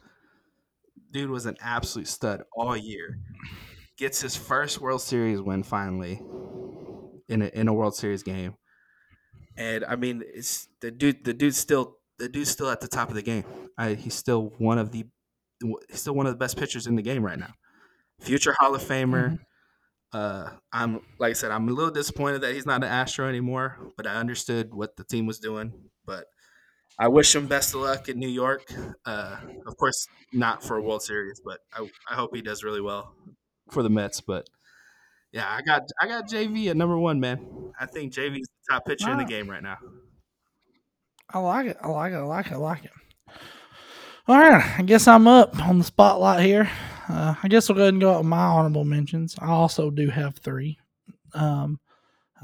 Dude 1.13 1.31
was 1.31 1.47
an 1.47 1.57
absolute 1.61 2.09
stud 2.09 2.43
all 2.57 2.77
year. 2.77 3.19
Gets 3.97 4.21
his 4.21 4.35
first 4.35 4.81
World 4.81 5.01
Series 5.01 5.41
win 5.41 5.63
finally 5.63 6.21
in 7.29 7.43
a, 7.43 7.47
in 7.47 7.69
a 7.69 7.75
World 7.75 7.95
Series 7.97 8.23
game. 8.23 8.57
And 9.57 9.85
I 9.85 9.97
mean, 9.97 10.23
it's 10.27 10.69
the 10.81 10.91
dude. 10.91 11.25
The 11.25 11.33
dude's 11.35 11.59
still 11.59 11.99
the 12.19 12.29
dude's 12.29 12.51
still 12.51 12.71
at 12.71 12.81
the 12.81 12.89
top 12.89 13.09
of 13.09 13.15
the 13.15 13.23
game. 13.23 13.45
I, 13.79 13.95
he's 13.95 14.15
still 14.15 14.53
one 14.59 14.79
of 14.79 14.91
the 14.93 15.05
he's 15.89 16.01
still 16.01 16.15
one 16.15 16.27
of 16.27 16.33
the 16.33 16.39
best 16.39 16.57
pitchers 16.59 16.87
in 16.87 16.97
the 16.97 17.03
game 17.03 17.25
right 17.25 17.39
now. 17.39 17.55
Future 18.21 18.55
Hall 18.59 18.75
of 18.75 18.83
Famer. 18.83 19.33
Mhm. 19.33 19.41
Uh, 20.13 20.51
I'm 20.73 21.01
like 21.19 21.31
I 21.31 21.33
said, 21.35 21.51
I'm 21.51 21.69
a 21.69 21.73
little 21.73 21.91
disappointed 21.93 22.41
that 22.43 22.55
he's 22.55 22.67
not 22.67 22.85
an 22.85 22.91
Astro 22.91 23.29
anymore, 23.29 23.93
but 23.97 24.07
I 24.07 24.15
understood 24.17 24.75
what 24.75 24.97
the 24.97 25.05
team 25.05 25.27
was 25.27 25.41
doing. 25.41 25.91
But 26.07 26.27
I 26.99 27.09
wish 27.09 27.35
him 27.35 27.49
best 27.49 27.75
of 27.75 27.81
luck 27.81 28.09
in 28.09 28.19
New 28.19 28.29
York. 28.29 28.73
Uh, 29.05 29.41
of 29.67 29.77
course, 29.77 30.07
not 30.33 30.63
for 30.63 30.77
a 30.77 30.83
World 30.83 31.03
Series, 31.03 31.41
but 31.45 31.61
I, 31.73 31.89
I 32.11 32.15
hope 32.15 32.35
he 32.35 32.43
does 32.43 32.65
really 32.65 32.81
well 32.81 33.15
for 33.71 33.83
the 33.83 33.91
Mets. 33.91 34.21
But 34.21 34.49
yeah, 35.35 35.49
I 35.51 35.63
got 35.63 35.83
I 36.01 36.07
got 36.07 36.29
JV 36.29 36.69
at 36.69 36.77
number 36.77 36.97
one, 36.97 37.19
man. 37.19 37.45
I 37.81 37.87
think 37.87 38.13
JV's 38.13 38.47
the 38.47 38.73
top 38.75 38.87
pitcher 38.87 39.11
in 39.11 39.19
the 39.19 39.25
game 39.25 39.51
right 39.51 39.65
now. 39.65 39.79
I 41.29 41.41
like 41.41 41.67
it. 41.67 41.77
I 41.83 41.89
like 41.89 42.13
it. 42.13 42.17
I 42.17 42.23
like 42.23 42.47
it. 42.47 42.53
I 42.53 42.57
like 42.57 42.85
it. 42.85 42.93
All 44.29 44.39
right. 44.39 44.79
I 44.79 44.83
guess 44.83 45.09
I'm 45.09 45.27
up 45.27 45.59
on 45.59 45.79
the 45.79 45.85
spotlight 45.85 46.45
here. 46.45 46.71
Uh, 47.09 47.35
I 47.43 47.49
guess 47.49 47.69
we'll 47.69 47.75
go 47.75 47.83
ahead 47.83 47.95
and 47.95 48.01
go 48.01 48.13
out 48.13 48.19
with 48.19 48.29
my 48.29 48.45
honorable 48.45 48.85
mentions. 48.85 49.35
I 49.41 49.49
also 49.49 49.91
do 49.91 50.09
have 50.09 50.37
three. 50.37 50.79
Um, 51.33 51.81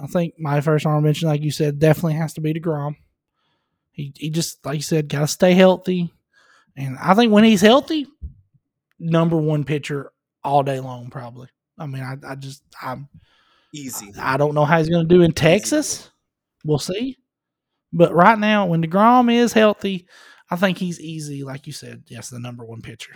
I 0.03 0.09
think 0.09 0.35
my 0.37 0.61
first 0.61 0.85
honorable 0.85 1.07
mention, 1.07 1.29
like 1.29 1.43
you 1.43 1.53
said, 1.53 1.79
definitely 1.79 2.15
has 2.15 2.35
to 2.35 2.41
be 2.41 2.53
DeGrom. 2.53 2.97
He, 3.93 4.13
he 4.17 4.31
just, 4.31 4.67
like 4.67 4.75
you 4.77 4.83
said, 4.83 5.09
got 5.09 5.21
to 5.21 5.27
stay 5.29 5.55
healthy. 5.55 6.13
And 6.77 6.99
I 6.99 7.15
think 7.15 7.33
when 7.33 7.45
he's 7.45 7.61
healthy, 7.61 8.09
number 8.99 9.37
one 9.37 9.63
pitcher 9.63 10.11
all 10.43 10.65
day 10.65 10.81
long, 10.81 11.09
probably. 11.11 11.51
I 11.81 11.87
mean, 11.87 12.03
I, 12.03 12.17
I 12.25 12.35
just, 12.37 12.63
I'm, 12.81 13.09
Easy. 13.73 14.13
I 14.19 14.37
don't 14.37 14.55
know 14.55 14.65
how 14.65 14.79
he's 14.79 14.89
going 14.89 15.09
to 15.09 15.15
do 15.15 15.23
in 15.23 15.33
Texas. 15.33 16.11
We'll 16.65 16.79
see. 16.79 17.19
But 17.93 18.15
right 18.15 18.39
now, 18.39 18.67
when 18.67 18.83
DeGrom 18.83 19.33
is 19.33 19.53
healthy, 19.53 20.07
I 20.51 20.57
think 20.57 20.79
he's 20.79 21.01
easy, 21.01 21.45
like 21.45 21.67
you 21.67 21.73
said. 21.73 22.03
Yes, 22.09 22.31
the 22.31 22.41
number 22.41 22.65
one 22.65 22.83
pitcher. 22.83 23.13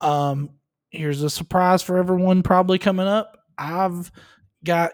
Um, 0.00 0.50
here's 0.90 1.22
a 1.22 1.30
surprise 1.30 1.82
for 1.82 1.96
everyone 1.96 2.42
probably 2.42 2.78
coming 2.78 3.06
up. 3.06 3.38
I've 3.56 4.12
got 4.64 4.92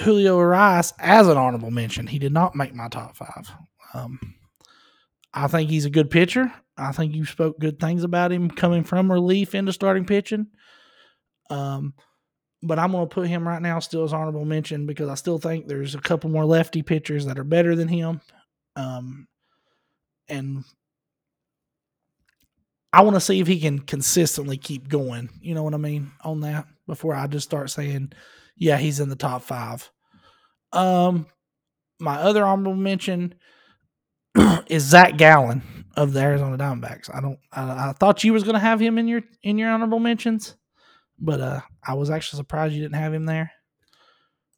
Julio 0.00 0.38
Urias 0.38 0.94
as 0.98 1.26
an 1.26 1.36
honorable 1.36 1.70
mention. 1.70 2.06
He 2.06 2.18
did 2.18 2.32
not 2.32 2.54
make 2.54 2.74
my 2.74 2.88
top 2.88 3.16
five. 3.16 3.50
Um, 3.94 4.18
I 5.34 5.48
think 5.48 5.70
he's 5.70 5.84
a 5.84 5.90
good 5.90 6.10
pitcher. 6.10 6.52
I 6.76 6.92
think 6.92 7.14
you 7.14 7.24
spoke 7.26 7.58
good 7.58 7.80
things 7.80 8.04
about 8.04 8.30
him 8.30 8.48
coming 8.48 8.84
from 8.84 9.10
relief 9.10 9.54
into 9.54 9.72
starting 9.72 10.04
pitching. 10.04 10.46
Um, 11.50 11.94
but 12.62 12.78
I'm 12.78 12.92
going 12.92 13.08
to 13.08 13.14
put 13.14 13.28
him 13.28 13.46
right 13.46 13.62
now 13.62 13.78
still 13.78 14.04
as 14.04 14.12
honorable 14.12 14.44
mention 14.44 14.86
because 14.86 15.08
I 15.08 15.14
still 15.14 15.38
think 15.38 15.66
there's 15.66 15.94
a 15.94 16.00
couple 16.00 16.30
more 16.30 16.44
lefty 16.44 16.82
pitchers 16.82 17.26
that 17.26 17.38
are 17.38 17.44
better 17.44 17.76
than 17.76 17.88
him. 17.88 18.20
Um, 18.74 19.28
and 20.28 20.64
I 22.92 23.02
want 23.02 23.14
to 23.14 23.20
see 23.20 23.40
if 23.40 23.46
he 23.46 23.60
can 23.60 23.78
consistently 23.78 24.56
keep 24.56 24.88
going. 24.88 25.30
You 25.40 25.54
know 25.54 25.62
what 25.62 25.74
I 25.74 25.78
mean 25.78 26.10
on 26.22 26.40
that 26.40 26.66
before 26.86 27.14
I 27.14 27.26
just 27.26 27.48
start 27.48 27.70
saying, 27.70 28.12
yeah, 28.56 28.76
he's 28.76 29.00
in 29.00 29.08
the 29.08 29.16
top 29.16 29.42
five. 29.42 29.90
Um, 30.72 31.26
my 32.00 32.16
other 32.16 32.44
honorable 32.44 32.74
mention 32.74 33.34
is 34.68 34.84
Zach 34.84 35.16
Gallen 35.16 35.62
of 35.96 36.12
the 36.12 36.20
Arizona 36.20 36.56
Diamondbacks. 36.56 37.14
I 37.14 37.20
don't. 37.20 37.38
I, 37.52 37.90
I 37.90 37.92
thought 37.92 38.24
you 38.24 38.32
was 38.32 38.44
going 38.44 38.54
to 38.54 38.60
have 38.60 38.80
him 38.80 38.98
in 38.98 39.08
your 39.08 39.22
in 39.42 39.58
your 39.58 39.70
honorable 39.70 39.98
mentions, 39.98 40.56
but 41.18 41.40
uh, 41.40 41.60
I 41.86 41.94
was 41.94 42.10
actually 42.10 42.38
surprised 42.38 42.74
you 42.74 42.82
didn't 42.82 42.96
have 42.96 43.14
him 43.14 43.26
there. 43.26 43.50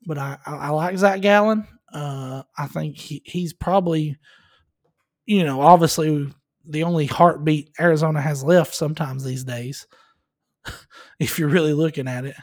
But 0.06 0.18
I 0.18 0.38
I, 0.46 0.56
I 0.56 0.68
like 0.70 0.96
Zach 0.96 1.20
Gallen. 1.20 1.66
Uh, 1.92 2.42
I 2.56 2.66
think 2.66 2.96
he, 2.96 3.22
he's 3.24 3.52
probably, 3.52 4.16
you 5.26 5.44
know, 5.44 5.60
obviously 5.60 6.32
the 6.64 6.84
only 6.84 7.06
heartbeat 7.06 7.70
Arizona 7.80 8.20
has 8.20 8.44
left 8.44 8.74
sometimes 8.74 9.24
these 9.24 9.44
days, 9.44 9.86
if 11.18 11.38
you're 11.38 11.48
really 11.48 11.74
looking 11.74 12.06
at 12.06 12.24
it. 12.24 12.36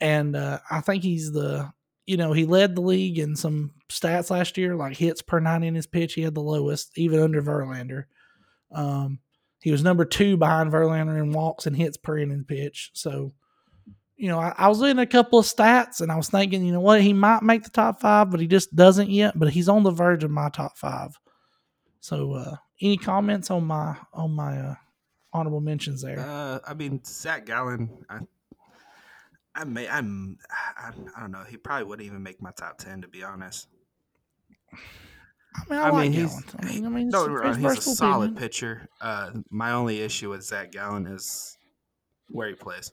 And 0.00 0.36
uh, 0.36 0.60
I 0.70 0.80
think 0.80 1.02
he's 1.02 1.32
the, 1.32 1.72
you 2.06 2.16
know, 2.16 2.32
he 2.32 2.44
led 2.44 2.74
the 2.74 2.82
league 2.82 3.18
in 3.18 3.34
some 3.34 3.72
stats 3.90 4.30
last 4.30 4.58
year, 4.58 4.76
like 4.76 4.96
hits 4.96 5.22
per 5.22 5.40
nine 5.40 5.62
in 5.62 5.74
his 5.74 5.86
pitch. 5.86 6.14
He 6.14 6.22
had 6.22 6.34
the 6.34 6.42
lowest, 6.42 6.96
even 6.96 7.20
under 7.20 7.42
Verlander. 7.42 8.04
Um, 8.72 9.20
he 9.64 9.72
was 9.72 9.82
number 9.82 10.04
two 10.04 10.36
behind 10.36 10.70
Verlander 10.70 11.18
in 11.18 11.32
walks 11.32 11.66
and 11.66 11.74
hits 11.74 11.96
per 11.96 12.18
inning 12.18 12.44
pitch. 12.44 12.90
So, 12.92 13.32
you 14.14 14.28
know, 14.28 14.38
I, 14.38 14.52
I 14.58 14.68
was 14.68 14.78
looking 14.78 14.98
at 14.98 15.04
a 15.04 15.06
couple 15.06 15.38
of 15.38 15.46
stats 15.46 16.02
and 16.02 16.12
I 16.12 16.16
was 16.16 16.28
thinking, 16.28 16.66
you 16.66 16.70
know 16.70 16.82
what, 16.82 17.00
he 17.00 17.14
might 17.14 17.42
make 17.42 17.64
the 17.64 17.70
top 17.70 17.98
five, 17.98 18.30
but 18.30 18.40
he 18.40 18.46
just 18.46 18.76
doesn't 18.76 19.08
yet. 19.08 19.38
But 19.38 19.54
he's 19.54 19.70
on 19.70 19.82
the 19.82 19.90
verge 19.90 20.22
of 20.22 20.30
my 20.30 20.50
top 20.50 20.76
five. 20.76 21.18
So, 22.00 22.34
uh, 22.34 22.56
any 22.82 22.98
comments 22.98 23.50
on 23.50 23.64
my 23.64 23.96
on 24.12 24.32
my 24.32 24.58
uh, 24.58 24.74
honorable 25.32 25.62
mentions 25.62 26.02
there? 26.02 26.20
Uh, 26.20 26.58
I 26.68 26.74
mean, 26.74 27.00
Zach 27.02 27.46
Gallen, 27.46 27.88
I, 28.10 28.18
I 29.54 29.64
may, 29.64 29.88
I'm, 29.88 30.36
I, 30.76 30.90
I 31.16 31.20
don't 31.22 31.30
know. 31.30 31.44
He 31.48 31.56
probably 31.56 31.86
wouldn't 31.86 32.04
even 32.04 32.22
make 32.22 32.42
my 32.42 32.50
top 32.50 32.76
ten, 32.76 33.00
to 33.00 33.08
be 33.08 33.22
honest. 33.22 33.66
I 35.56 35.60
mean, 35.70 35.78
I, 35.78 35.82
I 35.84 35.90
like 35.90 36.10
mean, 36.10 36.12
he's, 36.12 36.42
I 36.58 36.64
mean, 36.64 36.86
I 36.86 36.88
mean, 36.88 37.10
don't 37.10 37.30
it's, 37.32 37.42
get 37.42 37.44
me 37.44 37.50
it's 37.50 37.58
wrong, 37.62 37.74
he's 37.76 37.86
a 37.86 37.94
solid 37.94 38.36
pitcher. 38.36 38.88
Uh, 39.00 39.30
my 39.50 39.72
only 39.72 40.00
issue 40.00 40.30
with 40.30 40.42
Zach 40.42 40.72
Gallen 40.72 41.06
is 41.06 41.56
where 42.28 42.48
he 42.48 42.54
plays. 42.54 42.90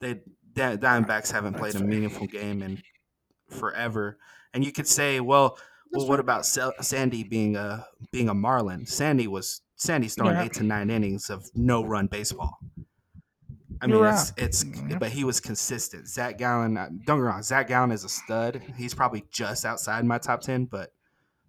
They 0.00 0.20
Di- 0.52 0.76
Diamondbacks 0.76 1.32
haven't 1.32 1.52
That's 1.54 1.60
played 1.60 1.74
a 1.76 1.78
fair. 1.78 1.86
meaningful 1.86 2.26
game 2.26 2.62
in 2.62 2.82
forever, 3.48 4.18
and 4.52 4.64
you 4.64 4.72
could 4.72 4.86
say, 4.86 5.20
well, 5.20 5.56
That's 5.90 6.02
well, 6.02 6.08
what 6.08 6.20
about 6.20 6.44
Sandy 6.46 7.24
being 7.24 7.56
a 7.56 7.86
being 8.12 8.28
a 8.28 8.34
Marlin? 8.34 8.84
Sandy 8.86 9.26
was 9.26 9.62
Sandy's 9.76 10.14
throwing 10.14 10.34
Yeah. 10.34 10.44
eight 10.44 10.52
to 10.54 10.64
nine 10.64 10.90
innings 10.90 11.30
of 11.30 11.48
no 11.54 11.84
run 11.84 12.06
baseball. 12.06 12.58
I 13.80 13.86
mean, 13.86 13.96
You're 13.96 14.08
it's, 14.08 14.32
it's 14.36 14.64
Yeah. 14.64 14.98
but 14.98 15.10
he 15.10 15.24
was 15.24 15.40
consistent. 15.40 16.08
Zach 16.08 16.36
Gallen, 16.36 16.76
uh, 16.76 16.88
don't 16.88 17.04
get 17.06 17.14
me 17.16 17.20
wrong, 17.22 17.42
Zach 17.42 17.68
Gallen 17.68 17.92
is 17.92 18.04
a 18.04 18.08
stud. 18.08 18.60
He's 18.76 18.92
probably 18.92 19.24
just 19.30 19.64
outside 19.64 20.04
my 20.04 20.18
top 20.18 20.40
ten, 20.40 20.64
but 20.66 20.92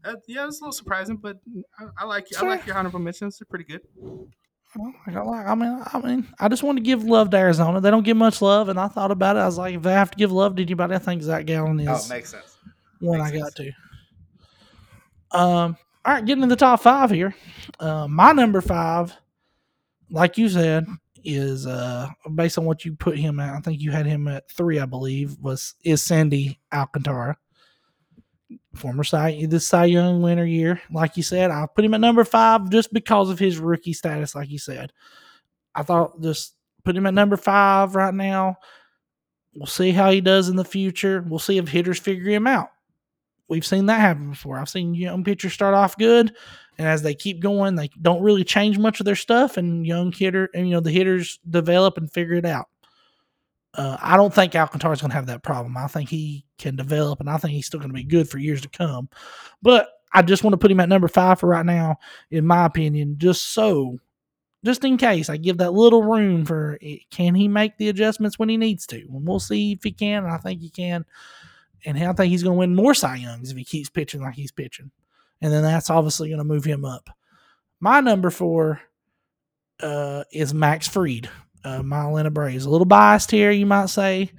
uh, 0.03 0.15
yeah, 0.27 0.47
it's 0.47 0.59
a 0.59 0.63
little 0.63 0.71
surprising. 0.71 1.17
But 1.17 1.37
I, 1.79 1.85
I 1.99 2.05
like 2.05 2.27
I 2.37 2.45
like 2.45 2.65
your 2.65 2.77
honorable 2.77 2.99
mentions; 2.99 3.37
they're 3.39 3.45
pretty 3.49 3.65
good. 3.65 3.81
Well, 4.75 4.93
I, 5.07 5.11
got 5.11 5.25
like, 5.25 5.47
I 5.47 5.55
mean, 5.55 5.81
I 5.93 5.99
mean, 5.99 6.27
I 6.39 6.47
just 6.47 6.61
want 6.61 6.77
to 6.77 6.83
give 6.83 7.03
love 7.03 7.31
to 7.31 7.37
Arizona. 7.37 7.81
They 7.81 7.89
don't 7.89 8.03
get 8.03 8.15
much 8.15 8.39
love, 8.41 8.69
and 8.69 8.79
I 8.79 8.87
thought 8.87 9.09
about 9.09 9.35
it. 9.35 9.39
I 9.39 9.45
was 9.47 9.57
like, 9.57 9.73
if 9.75 9.85
I 9.85 9.91
have 9.91 10.11
to 10.11 10.17
give 10.17 10.31
love 10.31 10.55
to 10.57 10.61
anybody, 10.61 10.93
I 10.93 10.99
think 10.99 11.23
Zach 11.23 11.45
Gallen 11.45 11.79
is 11.79 11.87
Oh, 11.87 12.13
makes 12.13 12.29
sense. 12.29 12.55
one 12.99 13.19
I 13.19 13.31
makes 13.31 13.43
got 13.43 13.55
to. 13.55 13.71
Um, 15.31 15.77
all 16.05 16.13
right, 16.13 16.25
getting 16.25 16.41
to 16.43 16.47
the 16.47 16.55
top 16.55 16.81
five 16.81 17.09
here. 17.09 17.35
Uh, 17.79 18.07
my 18.07 18.31
number 18.31 18.61
five, 18.61 19.13
like 20.09 20.37
you 20.37 20.49
said, 20.49 20.87
is 21.23 21.67
uh 21.67 22.07
based 22.35 22.57
on 22.57 22.65
what 22.65 22.85
you 22.85 22.95
put 22.95 23.17
him 23.17 23.39
at. 23.39 23.53
I 23.53 23.59
think 23.59 23.81
you 23.81 23.91
had 23.91 24.05
him 24.05 24.27
at 24.27 24.49
three, 24.51 24.79
I 24.79 24.85
believe. 24.85 25.37
Was 25.39 25.75
is 25.83 26.01
Sandy 26.01 26.59
Alcantara, 26.71 27.37
former 28.75 29.03
Cy 29.03 29.45
this 29.47 29.67
Cy 29.67 29.85
Young 29.85 30.21
winner 30.21 30.45
year. 30.45 30.81
Like 30.91 31.17
you 31.17 31.23
said, 31.23 31.51
I 31.51 31.67
put 31.73 31.85
him 31.85 31.93
at 31.93 32.01
number 32.01 32.23
five 32.23 32.69
just 32.69 32.93
because 32.93 33.29
of 33.29 33.39
his 33.39 33.57
rookie 33.57 33.93
status. 33.93 34.35
Like 34.35 34.49
you 34.49 34.59
said, 34.59 34.93
I 35.75 35.83
thought 35.83 36.21
just 36.21 36.55
put 36.83 36.95
him 36.95 37.05
at 37.05 37.13
number 37.13 37.37
five 37.37 37.95
right 37.95 38.13
now. 38.13 38.57
We'll 39.55 39.67
see 39.67 39.91
how 39.91 40.11
he 40.11 40.21
does 40.21 40.49
in 40.49 40.55
the 40.55 40.65
future. 40.65 41.25
We'll 41.27 41.39
see 41.39 41.57
if 41.57 41.67
hitters 41.67 41.99
figure 41.99 42.29
him 42.29 42.47
out 42.47 42.69
we've 43.49 43.65
seen 43.65 43.87
that 43.87 43.99
happen 43.99 44.29
before. 44.29 44.57
I've 44.57 44.69
seen 44.69 44.93
young 44.93 45.23
pitchers 45.23 45.53
start 45.53 45.73
off 45.73 45.97
good, 45.97 46.33
and 46.77 46.87
as 46.87 47.01
they 47.01 47.13
keep 47.13 47.41
going, 47.41 47.75
they 47.75 47.89
don't 48.01 48.21
really 48.21 48.43
change 48.43 48.77
much 48.77 49.01
of 49.01 49.05
their 49.05 49.15
stuff, 49.15 49.57
and 49.57 49.85
young 49.85 50.11
hitter 50.11 50.49
and 50.53 50.67
you 50.67 50.75
know 50.75 50.79
the 50.79 50.91
hitters 50.91 51.39
develop 51.49 51.97
and 51.97 52.11
figure 52.11 52.35
it 52.35 52.45
out. 52.45 52.67
Uh, 53.75 53.97
I 54.01 54.17
don't 54.17 54.33
think 54.33 54.55
Alcantara 54.55 54.93
is 54.93 55.01
going 55.01 55.11
to 55.11 55.15
have 55.15 55.27
that 55.27 55.43
problem. 55.43 55.77
I 55.77 55.87
think 55.87 56.09
he 56.09 56.45
can 56.57 56.75
develop, 56.75 57.19
and 57.19 57.29
I 57.29 57.37
think 57.37 57.53
he's 57.53 57.67
still 57.67 57.79
going 57.79 57.91
to 57.91 57.95
be 57.95 58.03
good 58.03 58.29
for 58.29 58.39
years 58.39 58.61
to 58.61 58.69
come. 58.69 59.09
But 59.61 59.89
I 60.11 60.21
just 60.23 60.43
want 60.43 60.53
to 60.53 60.57
put 60.57 60.71
him 60.71 60.79
at 60.79 60.89
number 60.89 61.07
five 61.07 61.39
for 61.39 61.47
right 61.47 61.65
now, 61.65 61.97
in 62.31 62.45
my 62.45 62.65
opinion, 62.65 63.15
just 63.19 63.53
so, 63.53 63.99
just 64.65 64.83
in 64.83 64.97
case 64.97 65.29
I 65.29 65.37
give 65.37 65.59
that 65.59 65.73
little 65.73 66.03
room 66.03 66.45
for 66.45 66.79
eh, 66.81 66.97
can 67.11 67.35
he 67.35 67.47
make 67.47 67.77
the 67.77 67.89
adjustments 67.89 68.39
when 68.39 68.49
he 68.49 68.57
needs 68.57 68.87
to, 68.87 68.97
and 68.97 69.27
we'll 69.27 69.39
see 69.39 69.73
if 69.73 69.83
he 69.83 69.91
can. 69.91 70.25
I 70.25 70.37
think 70.37 70.61
he 70.61 70.69
can 70.69 71.05
and 71.85 71.97
I 71.97 72.13
think 72.13 72.31
he's 72.31 72.43
going 72.43 72.55
to 72.55 72.59
win 72.59 72.75
more 72.75 72.93
Cy 72.93 73.17
Youngs 73.17 73.51
if 73.51 73.57
he 73.57 73.63
keeps 73.63 73.89
pitching 73.89 74.21
like 74.21 74.35
he's 74.35 74.51
pitching, 74.51 74.91
and 75.41 75.51
then 75.51 75.63
that's 75.63 75.89
obviously 75.89 76.29
going 76.29 76.39
to 76.39 76.43
move 76.43 76.65
him 76.65 76.85
up. 76.85 77.09
My 77.79 78.01
number 78.01 78.29
four 78.29 78.81
uh, 79.81 80.23
is 80.31 80.53
Max 80.53 80.87
Fried, 80.87 81.29
uh, 81.63 81.83
my 81.83 82.05
Atlanta 82.05 82.31
Braves. 82.31 82.65
A 82.65 82.69
little 82.69 82.85
biased 82.85 83.31
here, 83.31 83.51
you 83.51 83.65
might 83.65 83.89
say. 83.89 84.31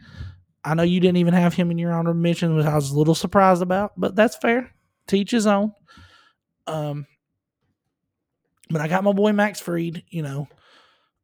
I 0.64 0.74
know 0.74 0.82
you 0.82 1.00
didn't 1.00 1.18
even 1.18 1.34
have 1.34 1.54
him 1.54 1.70
in 1.70 1.78
your 1.78 1.92
honorable 1.92 2.20
mention, 2.20 2.54
which 2.54 2.66
I 2.66 2.74
was 2.74 2.90
a 2.90 2.98
little 2.98 3.14
surprised 3.14 3.62
about, 3.62 3.92
but 3.96 4.14
that's 4.14 4.36
fair. 4.36 4.72
Teach 5.06 5.30
his 5.30 5.46
own. 5.46 5.72
Um, 6.66 7.06
but 8.68 8.80
I 8.80 8.88
got 8.88 9.04
my 9.04 9.12
boy 9.12 9.32
Max 9.32 9.60
Fried. 9.60 10.04
You 10.08 10.22
know, 10.22 10.48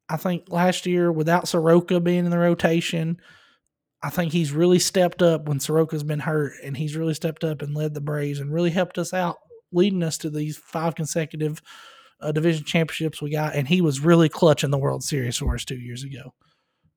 I 0.09 0.16
think 0.16 0.44
last 0.49 0.86
year 0.86 1.12
without 1.12 1.49
Soroka 1.49 2.01
being 2.01 2.24
in 2.24 2.30
the 2.30 2.38
rotation, 2.38 3.20
I 4.03 4.11
think 4.11 4.32
he's 4.32 4.53
really 4.53 4.78
stepped 4.78 5.22
up 5.22 5.49
when 5.49 5.59
Soroka's 5.59 6.05
been 6.05 6.20
hurt, 6.20 6.53
and 6.64 6.76
he's 6.76 6.97
really 6.97 7.14
stepped 7.14 7.44
up 7.44 7.62
and 7.62 7.74
led 7.74 7.94
the 7.94 8.01
Braves 8.01 8.40
and 8.40 8.53
really 8.53 8.70
helped 8.70 8.99
us 8.99 9.12
out, 9.12 9.36
leading 9.72 10.03
us 10.03 10.18
to 10.18 10.30
these 10.30 10.57
five 10.57 10.94
consecutive, 10.94 11.61
uh, 12.21 12.33
division 12.33 12.64
championships 12.64 13.21
we 13.21 13.31
got, 13.31 13.55
and 13.55 13.69
he 13.69 13.81
was 13.81 14.01
really 14.01 14.29
clutch 14.29 14.64
in 14.64 14.71
the 14.71 14.79
World 14.79 15.03
Series 15.03 15.37
for 15.37 15.55
us 15.55 15.64
two 15.64 15.79
years 15.79 16.05
ago. 16.05 16.33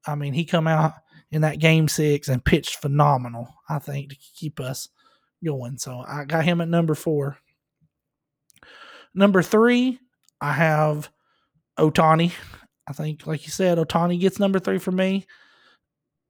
I 0.08 0.16
mean, 0.16 0.34
he 0.34 0.46
come 0.46 0.68
out 0.68 0.94
in 1.32 1.42
that 1.42 1.60
game 1.60 1.88
six 1.88 2.28
and 2.28 2.44
pitched 2.44 2.78
phenomenal. 2.78 3.54
I 3.68 3.80
think 3.80 4.10
to 4.10 4.18
keep 4.36 4.60
us 4.60 4.88
going. 5.44 5.78
So 5.78 6.04
I 6.08 6.26
got 6.26 6.46
him 6.46 6.62
at 6.62 6.68
number 6.68 6.96
four. 6.96 7.38
Number 9.14 9.42
three, 9.42 10.00
I 10.40 10.54
have 10.54 11.10
Ohtani. 11.78 12.32
I 12.88 12.94
think, 12.94 13.28
like 13.28 13.46
you 13.46 13.52
said, 13.52 13.78
Ohtani 13.78 14.20
gets 14.20 14.40
number 14.40 14.60
three 14.60 14.80
for 14.80 14.92
me. 14.92 15.26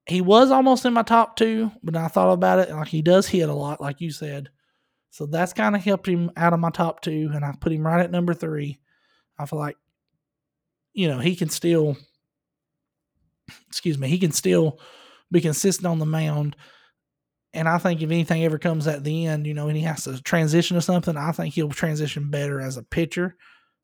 He 0.08 0.22
was 0.22 0.50
almost 0.50 0.86
in 0.86 0.94
my 0.94 1.04
top 1.04 1.36
two, 1.36 1.72
but 1.84 1.96
I 1.96 2.08
thought 2.08 2.34
about 2.34 2.60
it. 2.60 2.72
Like 2.72 2.88
he 2.88 3.02
does 3.02 3.28
hit 3.28 3.48
a 3.48 3.54
lot, 3.54 3.80
like 3.80 4.02
you 4.02 4.12
said. 4.12 4.50
So 5.12 5.26
that's 5.26 5.54
kind 5.54 5.76
of 5.76 5.84
helped 5.84 6.08
him 6.08 6.32
out 6.38 6.54
of 6.54 6.60
my 6.60 6.70
top 6.70 7.02
two, 7.02 7.32
and 7.34 7.44
I 7.44 7.54
put 7.60 7.72
him 7.72 7.86
right 7.86 8.02
at 8.02 8.12
number 8.12 8.34
three. 8.34 8.80
I 9.38 9.46
feel 9.46 9.60
like, 9.60 9.78
you 10.94 11.08
know, 11.08 11.20
he 11.20 11.36
can 11.36 11.50
still, 11.50 11.98
excuse 13.68 13.98
me, 13.98 14.08
he 14.08 14.20
can 14.20 14.32
still 14.32 14.80
be 15.32 15.42
consistent 15.42 15.88
on 15.88 16.00
the 16.00 16.06
mound. 16.06 16.56
And 17.54 17.68
I 17.68 17.80
think 17.80 18.02
if 18.02 18.12
anything 18.12 18.44
ever 18.44 18.60
comes 18.60 18.86
at 18.86 19.04
the 19.04 19.26
end, 19.26 19.48
you 19.48 19.56
know, 19.56 19.68
and 19.68 19.78
he 19.78 19.84
has 19.84 20.04
to 20.04 20.22
transition 20.22 20.76
to 20.76 20.82
something, 20.82 21.18
I 21.18 21.32
think 21.32 21.54
he'll 21.54 21.70
transition 21.70 22.30
better 22.30 22.62
as 22.62 22.78
a 22.78 22.84
pitcher 22.84 23.36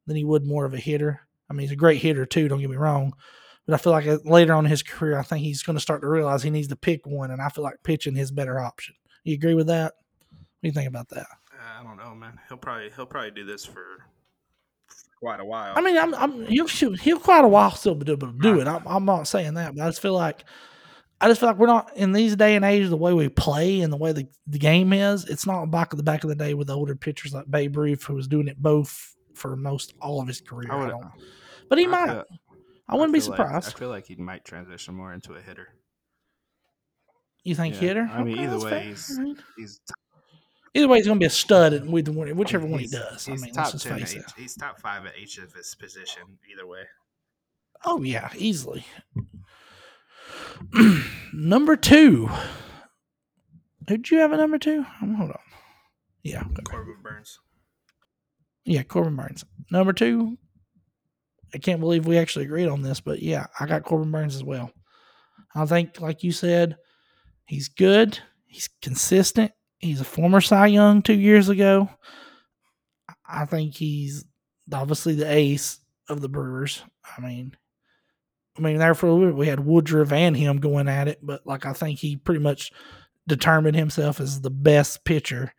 than 0.06 0.16
he 0.16 0.24
would 0.24 0.46
more 0.46 0.66
of 0.66 0.74
a 0.76 0.80
hitter. 0.80 1.22
I 1.50 1.54
mean, 1.54 1.62
he's 1.62 1.72
a 1.72 1.76
great 1.76 2.02
hitter 2.02 2.26
too. 2.26 2.48
Don't 2.48 2.60
get 2.60 2.70
me 2.70 2.76
wrong, 2.76 3.14
but 3.66 3.74
I 3.74 3.78
feel 3.78 3.94
like 3.94 4.06
uh, 4.08 4.20
later 4.24 4.54
on 4.54 4.66
in 4.66 4.72
his 4.72 4.84
career, 4.84 5.18
I 5.18 5.24
think 5.24 5.44
he's 5.44 5.64
going 5.64 5.76
to 5.76 5.82
start 5.82 6.02
to 6.02 6.08
realize 6.08 6.44
he 6.44 6.52
needs 6.52 6.68
to 6.68 6.76
pick 6.76 7.08
one, 7.08 7.32
and 7.32 7.42
I 7.42 7.50
feel 7.50 7.64
like 7.64 7.84
pitching 7.84 8.16
his 8.16 8.32
better 8.32 8.60
option. 8.60 8.96
You 9.24 9.34
agree 9.34 9.56
with 9.56 9.68
that? 9.68 9.94
What 10.60 10.62
do 10.64 10.68
you 10.70 10.74
think 10.74 10.88
about 10.90 11.10
that? 11.10 11.28
I 11.80 11.84
don't 11.84 11.98
know, 11.98 12.16
man. 12.16 12.40
He'll 12.48 12.58
probably 12.58 12.90
he'll 12.96 13.06
probably 13.06 13.32
do 13.32 13.46
this 13.46 13.66
for 13.66 13.84
quite 15.20 15.40
a 15.40 15.46
while. 15.46 15.74
I 15.76 15.82
mean, 15.82 15.98
I'm, 15.98 16.14
I'm 16.16 16.46
he'll 16.48 16.68
shoot, 16.68 17.00
he'll 17.00 17.20
quite 17.20 17.44
a 17.44 17.48
while 17.48 17.72
still 17.72 17.96
be 17.96 18.12
able 18.12 18.32
to 18.32 18.38
do 18.40 18.60
it. 18.60 18.68
I'm, 18.68 18.86
I'm 18.86 19.06
not 19.06 19.28
saying 19.28 19.56
that, 19.56 19.76
but 19.76 19.84
I 19.84 19.88
just 19.90 20.02
feel 20.02 20.14
like 20.14 20.44
I 21.22 21.28
just 21.28 21.40
feel 21.40 21.50
like 21.50 21.58
we're 21.58 21.68
not 21.68 21.96
in 21.96 22.12
these 22.12 22.36
day 22.36 22.56
and 22.56 22.66
age 22.66 22.90
the 22.90 22.98
way 22.98 23.14
we 23.14 23.30
play 23.30 23.82
and 23.82 23.92
the 23.92 23.98
way 23.98 24.12
the, 24.12 24.28
the 24.48 24.60
game 24.60 24.92
is. 24.94 25.26
It's 25.26 25.46
not 25.48 25.66
back 25.72 25.94
of 25.94 25.98
the 25.98 26.04
back 26.04 26.24
of 26.24 26.30
the 26.30 26.36
day 26.36 26.54
with 26.54 26.68
the 26.68 26.76
older 26.76 26.96
pitchers 26.96 27.34
like 27.34 27.50
Babe 27.50 27.76
Ruth 27.78 28.04
who 28.04 28.16
was 28.16 28.28
doing 28.28 28.48
it 28.48 28.62
both 28.62 29.16
for 29.34 29.56
most 29.56 29.94
all 30.02 30.22
of 30.22 30.28
his 30.28 30.42
career. 30.42 30.72
I 30.72 30.76
I 30.76 30.80
would- 30.80 30.90
don't, 30.92 31.06
but 31.70 31.78
he 31.80 31.86
I 31.86 31.88
might. 31.88 32.08
feel- 32.08 32.26
I 32.88 32.94
wouldn't 32.96 33.14
be 33.14 33.20
feel 33.20 33.30
like- 33.32 33.38
surprised. 33.40 33.76
I 33.76 33.80
feel 33.80 33.90
like 33.90 34.06
he 34.06 34.16
might 34.16 34.46
transition 34.46 34.94
more 34.94 35.12
into 35.14 35.34
a 35.34 35.42
hitter. 35.42 35.70
you 37.44 37.56
think 37.56 37.76
yeah. 37.76 37.82
hitter? 37.82 38.10
I 38.12 38.24
mean, 38.24 38.36
Okay, 38.36 38.44
either 38.44 38.60
way, 38.60 38.70
fair. 38.70 38.80
he's- 38.82 39.18
I 39.18 39.22
mean, 39.24 39.38
He's 39.58 39.80
either 40.76 40.88
way, 40.88 40.98
he's 40.98 41.08
going 41.08 41.18
to 41.18 41.24
be 41.24 41.26
a 41.26 41.30
stud 41.32 41.74
in 41.74 41.92
whichever 41.92 42.68
one 42.68 42.80
he 42.80 42.88
does. 42.88 43.28
I 43.28 43.32
mean, 43.36 43.54
top 43.54 43.66
let's 43.66 43.72
just 43.72 43.88
10 43.88 43.98
face 44.00 44.14
it. 44.14 44.26
He's 44.38 44.56
top 44.56 44.80
five 44.80 45.06
at 45.06 45.18
each 45.18 45.40
of 45.40 45.52
his 45.54 45.74
position. 45.76 46.22
Either 46.52 46.68
way, 46.68 46.84
Oh 47.84 48.02
yeah, 48.04 48.30
easily. 48.38 48.86
number 51.34 51.76
two. 51.76 52.30
Did 53.84 54.10
you 54.10 54.18
have 54.20 54.32
a 54.32 54.38
number 54.38 54.58
two? 54.58 54.86
Um, 55.02 55.16
Hold 55.16 55.32
on. 55.32 55.40
Yeah, 56.24 56.42
okay. 56.42 56.64
Corbin 56.64 56.98
Burnes. 57.04 57.40
yeah, 58.64 58.84
Corbin 58.84 59.16
Burnes. 59.16 59.46
Number 59.72 59.94
two. 59.94 60.38
I 61.54 61.58
can't 61.60 61.80
believe 61.80 62.06
we 62.06 62.18
actually 62.18 62.46
agreed 62.46 62.68
on 62.68 62.82
this, 62.82 63.00
but 63.00 63.22
yeah, 63.22 63.46
I 63.60 63.66
got 63.66 63.84
Corbin 63.84 64.12
Burnes 64.12 64.36
as 64.36 64.44
well. 64.44 64.72
I 65.54 65.66
think, 65.66 66.02
like 66.02 66.24
you 66.24 66.32
said, 66.32 66.76
he's 67.46 67.70
good. 67.70 68.20
He's 68.48 68.68
consistent. 68.82 69.52
He's 69.86 70.02
a 70.02 70.06
former 70.06 70.42
Cy 70.42 70.68
Young 70.68 71.04
two 71.04 71.14
years 71.14 71.48
ago. 71.48 71.90
I 73.28 73.46
think 73.46 73.76
he's 73.76 74.26
obviously 74.74 75.14
the 75.14 75.32
ace 75.32 75.80
of 76.10 76.22
the 76.22 76.30
Brewers. 76.30 76.84
I 77.16 77.22
mean, 77.22 77.56
I 78.58 78.62
mean, 78.62 78.78
there 78.78 78.96
for 78.96 79.06
a 79.06 79.14
little 79.14 79.28
bit 79.28 79.36
we 79.36 79.48
had 79.48 79.60
Woodruff 79.60 80.12
and 80.12 80.36
him 80.36 80.58
going 80.58 80.88
at 80.88 81.08
it, 81.08 81.20
but 81.22 81.46
like 81.46 81.68
I 81.68 81.74
think 81.74 82.00
he 82.00 82.16
pretty 82.16 82.40
much 82.40 82.72
determined 83.28 83.76
himself 83.76 84.20
as 84.20 84.42
the 84.42 84.50
best 84.50 85.04
pitcher 85.06 85.54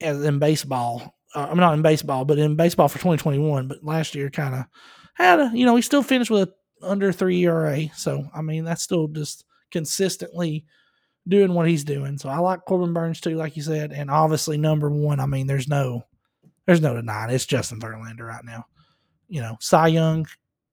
as 0.00 0.24
in 0.24 0.38
baseball. 0.38 1.16
Uh, 1.34 1.48
I'm 1.50 1.58
not 1.58 1.74
in 1.74 1.82
baseball, 1.82 2.24
but 2.24 2.38
in 2.38 2.56
baseball 2.56 2.88
for 2.88 2.96
2021. 2.98 3.68
But 3.68 3.84
last 3.84 4.14
year, 4.14 4.30
kind 4.30 4.54
of 4.54 4.64
had 5.12 5.38
a, 5.38 5.50
you 5.52 5.66
know, 5.66 5.76
he 5.76 5.82
still 5.82 6.02
finished 6.02 6.30
with 6.30 6.48
a 6.48 6.54
under 6.86 7.12
three 7.12 7.44
ERA. 7.44 7.88
So 7.94 8.26
I 8.34 8.40
mean, 8.40 8.64
that's 8.64 8.82
still 8.82 9.08
just 9.08 9.44
consistently 9.70 10.64
doing 11.26 11.54
what 11.54 11.68
he's 11.68 11.84
doing. 11.84 12.18
So 12.18 12.28
I 12.28 12.38
like 12.38 12.64
Corbin 12.66 12.92
Burnes 12.92 13.20
too, 13.20 13.36
like 13.36 13.56
you 13.56 13.62
said, 13.62 13.92
and 13.92 14.10
obviously 14.10 14.56
number 14.56 14.90
one. 14.90 15.20
I 15.20 15.26
mean, 15.26 15.46
there's 15.46 15.68
no, 15.68 16.04
there's 16.66 16.80
no 16.80 16.94
denying 16.94 17.30
it's 17.30 17.46
Justin 17.46 17.80
Verlander 17.80 18.26
right 18.26 18.44
now. 18.44 18.66
You 19.28 19.42
know, 19.42 19.56
Cy 19.60 19.88
Young 19.88 20.26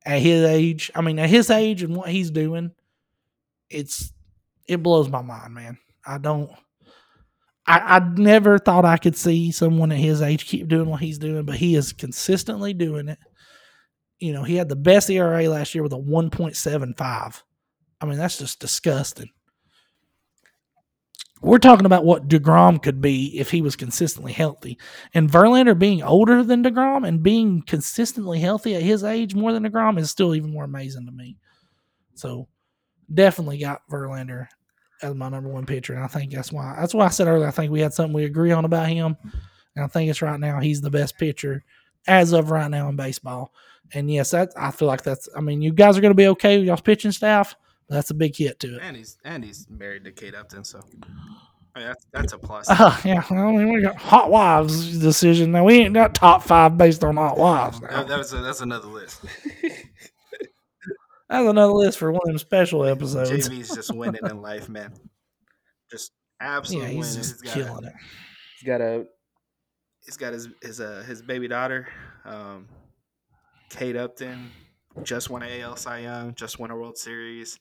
at 0.05 0.21
his 0.21 0.43
age. 0.45 0.91
I 0.95 1.01
mean, 1.01 1.19
at 1.19 1.29
his 1.29 1.49
age 1.49 1.83
and 1.83 1.95
what 1.95 2.09
he's 2.09 2.31
doing, 2.31 2.71
it's 3.69 4.13
it 4.67 4.81
blows 4.81 5.09
my 5.09 5.21
mind, 5.21 5.53
man. 5.53 5.77
I 6.05 6.17
don't. 6.17 6.49
I, 7.67 7.97
I 7.97 7.99
never 7.99 8.59
thought 8.59 8.85
I 8.85 8.97
could 8.97 9.15
see 9.15 9.51
someone 9.51 9.91
at 9.91 9.97
his 9.97 10.21
age 10.21 10.45
keep 10.45 10.67
doing 10.67 10.87
what 10.87 11.01
he's 11.01 11.17
doing, 11.17 11.45
but 11.45 11.55
he 11.55 11.75
is 11.75 11.93
consistently 11.93 12.73
doing 12.73 13.09
it. 13.09 13.17
You 14.19 14.33
know, 14.33 14.43
he 14.43 14.55
had 14.55 14.69
the 14.69 14.75
best 14.75 15.09
ERA 15.09 15.49
last 15.49 15.73
year 15.73 15.83
with 15.83 15.93
a 15.93 15.97
1.75. 15.97 17.41
I 17.99 18.05
mean, 18.05 18.17
that's 18.17 18.37
just 18.37 18.59
disgusting. 18.59 19.29
We're 21.45 21.59
talking 21.59 21.85
about 21.85 22.05
what 22.05 22.27
DeGrom 22.27 22.81
could 22.81 23.01
be 23.01 23.37
if 23.37 23.51
he 23.51 23.61
was 23.61 23.75
consistently 23.75 24.33
healthy. 24.33 24.79
And 25.13 25.29
Verlander 25.29 25.77
being 25.77 26.01
older 26.01 26.41
than 26.41 26.63
DeGrom 26.63 27.07
and 27.07 27.21
being 27.21 27.61
consistently 27.61 28.39
healthy 28.39 28.73
at 28.73 28.81
his 28.81 29.03
age 29.03 29.35
more 29.35 29.53
than 29.53 29.63
DeGrom 29.63 29.99
is 29.99 30.09
still 30.09 30.33
even 30.33 30.51
more 30.51 30.63
amazing 30.63 31.05
to 31.05 31.11
me. 31.11 31.37
So 32.15 32.47
definitely 33.13 33.59
got 33.59 33.87
Verlander 33.91 34.47
as 35.03 35.13
my 35.13 35.29
number 35.29 35.49
one 35.49 35.67
pitcher. 35.67 35.93
And 35.93 36.03
I 36.03 36.07
think 36.07 36.31
that's 36.31 36.51
why 36.51 36.77
that's 36.79 36.95
why 36.95 37.05
I 37.05 37.09
said 37.09 37.27
earlier 37.27 37.47
I 37.47 37.51
think 37.51 37.71
we 37.71 37.79
had 37.79 37.93
something 37.93 38.13
we 38.13 38.25
agree 38.25 38.51
on 38.51 38.65
about 38.65 38.87
him. 38.87 39.15
And 39.75 39.85
I 39.85 39.87
think 39.87 40.09
it's 40.09 40.23
right 40.23 40.39
now 40.39 40.59
he's 40.59 40.81
the 40.81 40.89
best 40.89 41.15
pitcher 41.19 41.63
as 42.07 42.33
of 42.33 42.49
right 42.49 42.71
now 42.71 42.89
in 42.89 42.95
baseball. 42.95 43.53
And 43.93 44.09
yes, 44.09 44.31
that 44.31 44.51
I 44.57 44.71
feel 44.71 44.87
like 44.87 45.03
that's 45.03 45.29
I 45.37 45.41
mean, 45.41 45.61
you 45.61 45.73
guys 45.73 45.95
are 45.95 46.01
gonna 46.01 46.15
be 46.15 46.27
okay 46.29 46.57
with 46.57 46.65
y'all's 46.65 46.81
pitching 46.81 47.11
staff. 47.11 47.55
But 47.87 47.95
that's 47.95 48.09
a 48.09 48.15
big 48.15 48.35
hit 48.35 48.59
to 48.61 48.77
it. 48.77 48.81
And 48.81 48.97
he's 48.97 49.17
and 49.23 49.43
he's 49.43 49.67
married 49.69 50.05
to 50.05 50.11
Kate 50.11 50.33
Upton, 50.33 50.63
so 50.63 50.81
I 51.75 51.79
mean, 51.79 51.87
that's 51.87 52.05
that's 52.11 52.33
a 52.33 52.37
plus. 52.37 52.69
Uh, 52.69 52.97
yeah, 53.05 53.23
I 53.29 53.33
mean, 53.33 53.73
we 53.73 53.81
got 53.81 53.97
hot 53.97 54.31
wives 54.31 54.97
decision. 54.97 55.51
Now 55.51 55.65
we 55.65 55.75
ain't 55.75 55.93
got 55.93 56.15
top 56.15 56.41
five 56.41 56.77
based 56.77 57.03
on 57.03 57.17
hot 57.17 57.37
wives. 57.37 57.81
Now. 57.81 57.89
that, 57.89 58.07
that 58.07 58.17
was 58.17 58.33
a, 58.33 58.37
that's 58.37 58.61
another 58.61 58.87
list. 58.87 59.23
That's 61.27 61.47
another 61.47 61.73
list 61.73 61.97
for 61.97 62.11
one 62.11 62.21
of 62.23 62.27
them 62.27 62.37
special 62.37 62.85
episodes. 62.85 63.31
JV's 63.49 63.73
just 63.73 63.91
winning 63.91 64.21
in 64.29 64.43
life, 64.43 64.69
man. 64.69 64.93
Just 65.89 66.11
yeah, 66.39 66.57
absolutely 66.57 66.95
he's 66.97 67.07
winning. 67.07 67.17
just 67.17 67.43
got 67.43 67.53
killing 67.53 67.85
a, 67.85 67.87
it. 67.87 67.93
He's 68.59 68.67
got 68.67 68.81
a 68.81 69.05
he's 70.05 70.17
got 70.17 70.33
his 70.33 70.49
his 70.61 70.79
uh 70.79 71.03
his 71.07 71.23
baby 71.23 71.47
daughter, 71.47 71.87
um, 72.25 72.67
Kate 73.71 73.95
Upton, 73.95 74.51
just 75.03 75.29
won 75.29 75.43
an 75.43 75.61
AL 75.61 75.75
Cy 75.77 75.99
Young, 75.99 76.33
just 76.35 76.59
won 76.59 76.71
a 76.71 76.75
World 76.75 76.97
Series, 76.97 77.59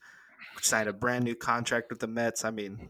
signed 0.61 0.89
a 0.89 0.93
brand 0.93 1.23
new 1.23 1.35
contract 1.35 1.87
with 1.89 1.99
the 1.99 2.07
Mets. 2.07 2.45
I 2.45 2.51
mean, 2.51 2.89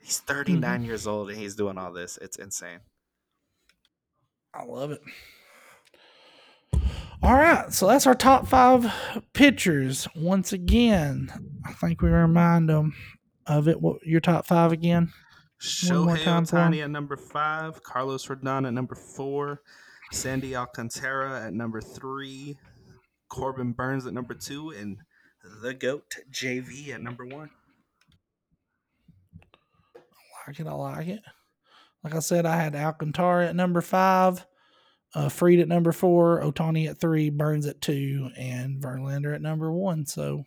he's 0.00 0.18
39 0.18 0.62
mm-hmm. 0.62 0.84
years 0.84 1.06
old 1.06 1.30
and 1.30 1.38
he's 1.38 1.54
doing 1.54 1.78
all 1.78 1.92
this. 1.92 2.18
It's 2.22 2.36
insane. 2.36 2.80
I 4.54 4.64
love 4.64 4.90
it. 4.90 5.00
All 7.22 7.34
right, 7.34 7.72
so 7.72 7.88
that's 7.88 8.06
our 8.06 8.14
top 8.14 8.46
five 8.46 8.92
pitchers. 9.32 10.06
Once 10.14 10.52
again, 10.52 11.32
I 11.64 11.72
think 11.72 12.02
we 12.02 12.10
remind 12.10 12.68
them 12.68 12.94
of 13.46 13.68
it. 13.68 13.80
What 13.80 14.06
your 14.06 14.20
top 14.20 14.46
five 14.46 14.70
again? 14.70 15.12
Shohei. 15.60 16.18
Ohtani 16.18 16.84
at 16.84 16.90
number 16.90 17.16
five, 17.16 17.82
Carlos 17.82 18.26
Rodon 18.26 18.66
at 18.66 18.74
number 18.74 18.94
four, 18.94 19.62
Sandy 20.12 20.54
Alcantara 20.54 21.46
at 21.46 21.54
number 21.54 21.80
three, 21.80 22.58
Corbin 23.28 23.72
Burnes 23.72 24.06
at 24.06 24.14
number 24.14 24.34
two, 24.34 24.70
and 24.70 24.98
the 25.62 25.74
GOAT 25.74 26.14
JV 26.30 26.90
at 26.90 27.02
number 27.02 27.24
one. 27.24 27.50
I 29.96 30.50
like 30.50 30.60
it. 30.60 30.66
I 30.66 30.72
like 30.72 31.08
it. 31.08 31.22
Like 32.04 32.14
I 32.14 32.20
said, 32.20 32.46
I 32.46 32.56
had 32.56 32.76
Alcantara 32.76 33.48
at 33.48 33.56
number 33.56 33.80
five, 33.80 34.46
uh, 35.14 35.28
Fried 35.28 35.58
at 35.58 35.68
number 35.68 35.92
four, 35.92 36.40
Ohtani 36.40 36.88
at 36.88 37.00
three, 37.00 37.30
Burnes 37.30 37.66
at 37.66 37.80
two, 37.80 38.30
and 38.36 38.80
Verlander 38.80 39.34
at 39.34 39.42
number 39.42 39.72
one. 39.72 40.06
So 40.06 40.44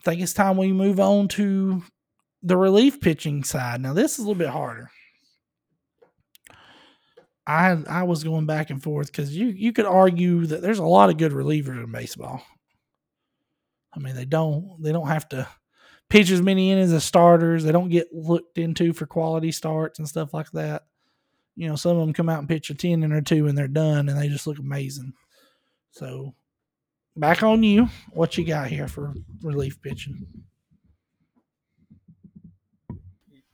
I 0.00 0.04
think 0.04 0.20
it's 0.20 0.34
time 0.34 0.58
we 0.58 0.72
move 0.72 1.00
on 1.00 1.28
to 1.28 1.84
the 2.42 2.56
relief 2.56 3.00
pitching 3.00 3.44
side. 3.44 3.80
Now, 3.80 3.94
this 3.94 4.12
is 4.12 4.18
a 4.18 4.22
little 4.22 4.34
bit 4.34 4.48
harder. 4.50 4.90
I 7.46 7.70
I 7.88 8.02
was 8.02 8.24
going 8.24 8.46
back 8.46 8.70
and 8.70 8.82
forth 8.82 9.08
because 9.08 9.36
you 9.36 9.46
you 9.48 9.72
could 9.72 9.86
argue 9.86 10.46
that 10.46 10.62
there's 10.62 10.78
a 10.78 10.84
lot 10.84 11.10
of 11.10 11.18
good 11.18 11.32
relievers 11.32 11.82
in 11.82 11.92
baseball. 11.92 12.42
I 13.94 14.00
mean, 14.00 14.14
they 14.14 14.24
don't 14.24 14.76
they 14.82 14.92
don't 14.92 15.08
have 15.08 15.28
to 15.30 15.48
pitch 16.08 16.30
as 16.30 16.42
many 16.42 16.70
innings 16.70 16.92
as 16.92 17.04
starters. 17.04 17.64
They 17.64 17.72
don't 17.72 17.88
get 17.88 18.12
looked 18.12 18.58
into 18.58 18.92
for 18.92 19.06
quality 19.06 19.52
starts 19.52 19.98
and 19.98 20.08
stuff 20.08 20.34
like 20.34 20.50
that. 20.52 20.84
you 21.56 21.68
know, 21.68 21.76
some 21.76 21.92
of 21.92 21.98
them 21.98 22.12
come 22.12 22.28
out 22.28 22.38
and 22.38 22.48
pitch 22.48 22.70
a 22.70 22.74
10 22.74 23.02
and 23.02 23.12
or 23.12 23.22
two 23.22 23.46
and 23.48 23.56
they're 23.56 23.68
done 23.68 24.08
and 24.08 24.18
they 24.18 24.28
just 24.28 24.46
look 24.46 24.58
amazing. 24.58 25.12
So 25.90 26.34
back 27.16 27.42
on 27.42 27.62
you. 27.62 27.88
What 28.12 28.36
you 28.36 28.44
got 28.44 28.68
here 28.68 28.88
for 28.88 29.14
relief 29.42 29.80
pitching? 29.80 30.26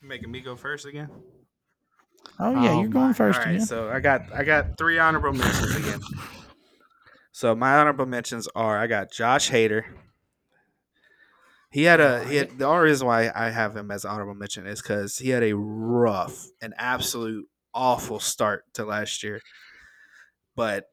making 0.02 0.30
me 0.30 0.40
go 0.40 0.56
first 0.56 0.84
again. 0.84 1.08
Oh 2.38 2.50
yeah, 2.50 2.70
Oh 2.72 2.80
you're 2.80 2.88
going 2.88 3.08
my. 3.08 3.12
first 3.12 3.38
All 3.38 3.44
right, 3.46 3.54
again. 3.54 3.66
so 3.66 3.88
I 3.88 4.00
got 4.00 4.22
I 4.34 4.44
got 4.44 4.76
three 4.78 4.98
honorable 4.98 5.32
mentions 5.32 5.76
again. 5.76 6.00
So 7.32 7.54
my 7.54 7.76
honorable 7.78 8.06
mentions 8.06 8.48
are 8.54 8.78
I 8.78 8.86
got 8.86 9.10
Josh 9.12 9.50
Hader. 9.50 9.84
He 11.70 11.84
had 11.84 12.00
a 12.00 12.22
he 12.24 12.36
had, 12.36 12.58
the 12.58 12.66
only 12.66 12.84
reason 12.84 13.06
why 13.06 13.30
I 13.34 13.48
have 13.48 13.74
him 13.76 13.90
as 13.90 14.04
honorable 14.04 14.34
mention 14.34 14.66
is 14.66 14.82
because 14.82 15.16
he 15.18 15.30
had 15.30 15.42
a 15.42 15.54
rough, 15.56 16.46
an 16.60 16.74
absolute 16.76 17.46
awful 17.72 18.20
start 18.20 18.64
to 18.74 18.84
last 18.84 19.22
year. 19.22 19.40
But 20.54 20.86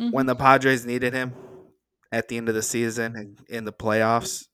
Mhm. 0.00 0.12
when 0.12 0.26
the 0.26 0.34
Padres 0.34 0.84
needed 0.84 1.12
him 1.14 1.34
at 2.10 2.26
the 2.26 2.36
end 2.36 2.48
of 2.48 2.56
the 2.56 2.62
season 2.62 3.14
and 3.14 3.38
in 3.48 3.64
the 3.64 3.72
playoffs, 3.72 4.48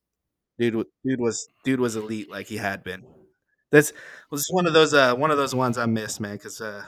dude, 0.58 0.84
dude 1.02 1.20
was 1.20 1.48
dude 1.64 1.80
was 1.80 1.96
elite 1.96 2.30
like 2.30 2.48
he 2.48 2.58
had 2.58 2.84
been. 2.84 3.04
This 3.70 3.92
was 4.30 4.46
one 4.50 4.66
of 4.66 4.72
those 4.72 4.94
uh 4.94 5.14
one 5.14 5.30
of 5.30 5.36
those 5.36 5.54
ones 5.54 5.78
I 5.78 5.86
missed, 5.86 6.20
man, 6.20 6.36
because 6.36 6.60
uh, 6.60 6.84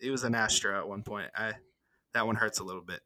it 0.00 0.10
was 0.10 0.24
an 0.24 0.34
Astro 0.34 0.78
at 0.78 0.88
one 0.88 1.02
point. 1.02 1.30
I 1.36 1.54
that 2.14 2.26
one 2.26 2.36
hurts 2.36 2.58
a 2.60 2.64
little 2.64 2.82
bit. 2.82 3.00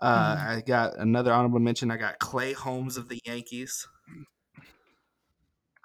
Uh, 0.00 0.36
Mhm. 0.36 0.46
I 0.48 0.60
got 0.60 0.98
another 0.98 1.32
honorable 1.32 1.60
mention. 1.60 1.90
I 1.90 1.96
got 1.96 2.18
Clay 2.18 2.52
Holmes 2.52 2.96
of 2.96 3.08
the 3.08 3.20
Yankees. 3.24 3.86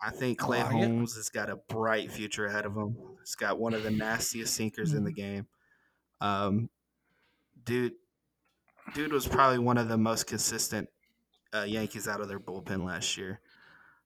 I 0.01 0.11
think 0.11 0.39
Clay 0.39 0.63
like 0.63 0.75
it. 0.75 0.87
Holmes 0.87 1.15
has 1.15 1.29
got 1.29 1.49
a 1.49 1.57
bright 1.57 2.11
future 2.11 2.45
ahead 2.45 2.65
of 2.65 2.75
him. 2.75 2.95
He's 3.19 3.35
got 3.35 3.59
one 3.59 3.73
of 3.73 3.83
the 3.83 3.91
nastiest 3.91 4.53
sinkers 4.55 4.93
in 4.93 5.03
the 5.03 5.11
game. 5.11 5.47
Um, 6.21 6.69
dude, 7.65 7.93
dude 8.93 9.11
was 9.13 9.27
probably 9.27 9.59
one 9.59 9.77
of 9.77 9.89
the 9.89 9.97
most 9.97 10.27
consistent 10.27 10.89
uh, 11.53 11.63
Yankees 11.63 12.07
out 12.07 12.21
of 12.21 12.27
their 12.29 12.39
bullpen 12.39 12.85
last 12.85 13.17
year, 13.17 13.41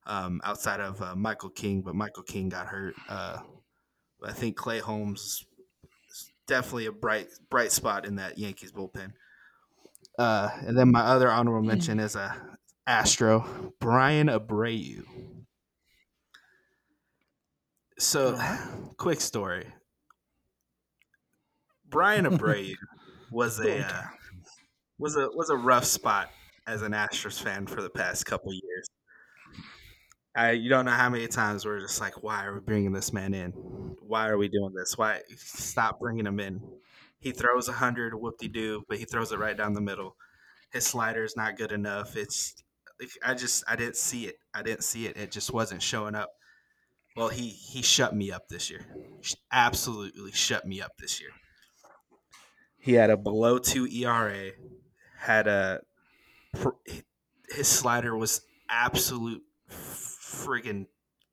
um, 0.06 0.40
outside 0.44 0.80
of 0.80 1.00
uh, 1.02 1.14
Michael 1.14 1.50
King. 1.50 1.82
But 1.82 1.94
Michael 1.94 2.22
King 2.22 2.48
got 2.48 2.66
hurt. 2.66 2.94
Uh, 3.08 3.38
I 4.22 4.32
think 4.32 4.56
Clay 4.56 4.78
Holmes 4.78 5.44
is 6.10 6.30
definitely 6.46 6.86
a 6.86 6.92
bright 6.92 7.28
bright 7.50 7.72
spot 7.72 8.06
in 8.06 8.16
that 8.16 8.38
Yankees 8.38 8.72
bullpen. 8.72 9.12
Uh, 10.18 10.48
and 10.66 10.78
then 10.78 10.92
my 10.92 11.00
other 11.00 11.30
honorable 11.30 11.66
mention 11.66 11.98
is 11.98 12.14
a 12.14 12.36
Astro, 12.86 13.72
Bryan 13.80 14.28
Abreu. 14.28 15.02
So, 17.98 18.38
quick 18.96 19.20
story. 19.20 19.66
Bryan 21.88 22.24
Abreu 22.30 22.74
was 23.30 23.60
a 23.60 23.86
uh, 23.86 24.02
was 24.98 25.16
a 25.16 25.28
was 25.34 25.50
a 25.50 25.56
rough 25.56 25.84
spot 25.84 26.30
as 26.66 26.82
an 26.82 26.92
Astros 26.92 27.40
fan 27.42 27.66
for 27.66 27.82
the 27.82 27.90
past 27.90 28.26
couple 28.26 28.52
years. 28.52 28.63
I 30.36 30.52
you 30.52 30.68
don't 30.68 30.84
know 30.84 30.90
how 30.90 31.08
many 31.08 31.26
times 31.28 31.64
we're 31.64 31.80
just 31.80 32.00
like, 32.00 32.22
why 32.22 32.44
are 32.44 32.54
we 32.54 32.60
bringing 32.60 32.92
this 32.92 33.12
man 33.12 33.34
in? 33.34 33.50
Why 34.00 34.28
are 34.28 34.36
we 34.36 34.48
doing 34.48 34.74
this? 34.74 34.98
Why 34.98 35.20
stop 35.36 36.00
bringing 36.00 36.26
him 36.26 36.40
in? 36.40 36.60
He 37.20 37.32
throws 37.32 37.68
a 37.68 37.72
hundred, 37.72 38.14
whoop 38.14 38.38
de 38.38 38.48
doo, 38.48 38.84
but 38.88 38.98
he 38.98 39.04
throws 39.04 39.32
it 39.32 39.38
right 39.38 39.56
down 39.56 39.74
the 39.74 39.80
middle. 39.80 40.16
His 40.72 40.86
slider 40.86 41.24
is 41.24 41.36
not 41.36 41.56
good 41.56 41.72
enough. 41.72 42.16
It's 42.16 42.62
I 43.24 43.34
just 43.34 43.64
I 43.68 43.76
didn't 43.76 43.96
see 43.96 44.26
it. 44.26 44.36
I 44.52 44.62
didn't 44.62 44.84
see 44.84 45.06
it. 45.06 45.16
It 45.16 45.30
just 45.30 45.52
wasn't 45.52 45.82
showing 45.82 46.14
up. 46.14 46.30
Well, 47.16 47.28
he 47.28 47.48
he 47.48 47.82
shut 47.82 48.14
me 48.14 48.32
up 48.32 48.48
this 48.48 48.70
year. 48.70 48.86
Absolutely 49.52 50.32
shut 50.32 50.66
me 50.66 50.80
up 50.80 50.96
this 50.98 51.20
year. 51.20 51.30
He 52.78 52.94
had 52.94 53.10
a 53.10 53.16
below 53.16 53.58
two 53.58 53.86
ERA. 53.86 54.50
Had 55.18 55.46
a 55.46 55.80
his 57.48 57.68
slider 57.68 58.16
was 58.16 58.42
absolute 58.68 59.42
friggin' 60.34 60.86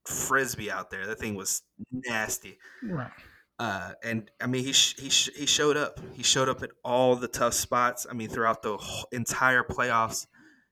frisbee 0.05 0.71
out 0.71 0.89
there. 0.89 1.07
That 1.07 1.19
thing 1.19 1.35
was 1.35 1.63
nasty. 1.91 2.57
Right. 2.83 3.11
Uh, 3.59 3.93
and 4.03 4.31
I 4.41 4.47
mean, 4.47 4.63
he 4.63 4.73
sh- 4.73 4.95
he 4.97 5.09
sh- 5.09 5.29
he 5.35 5.45
showed 5.45 5.77
up. 5.77 5.99
He 6.13 6.23
showed 6.23 6.49
up 6.49 6.63
at 6.63 6.71
all 6.83 7.15
the 7.15 7.27
tough 7.27 7.53
spots. 7.53 8.07
I 8.09 8.13
mean, 8.13 8.27
throughout 8.27 8.63
the 8.63 8.79
entire 9.11 9.63
playoffs, 9.63 10.25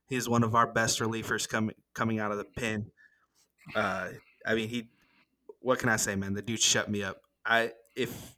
he's 0.07 0.27
one 0.27 0.43
of 0.43 0.55
our 0.55 0.65
best 0.65 0.99
relievers 0.99 1.47
coming 1.47 1.75
coming 1.93 2.19
out 2.19 2.31
of 2.31 2.37
the 2.39 2.45
pen. 2.45 2.91
Uh, 3.75 4.09
I 4.45 4.55
mean, 4.55 4.69
he. 4.69 4.89
What 5.61 5.77
can 5.77 5.89
I 5.89 5.97
say, 5.97 6.15
man? 6.15 6.33
The 6.33 6.41
dude 6.41 6.59
shut 6.59 6.89
me 6.89 7.03
up. 7.03 7.21
I 7.45 7.73
if 7.95 8.35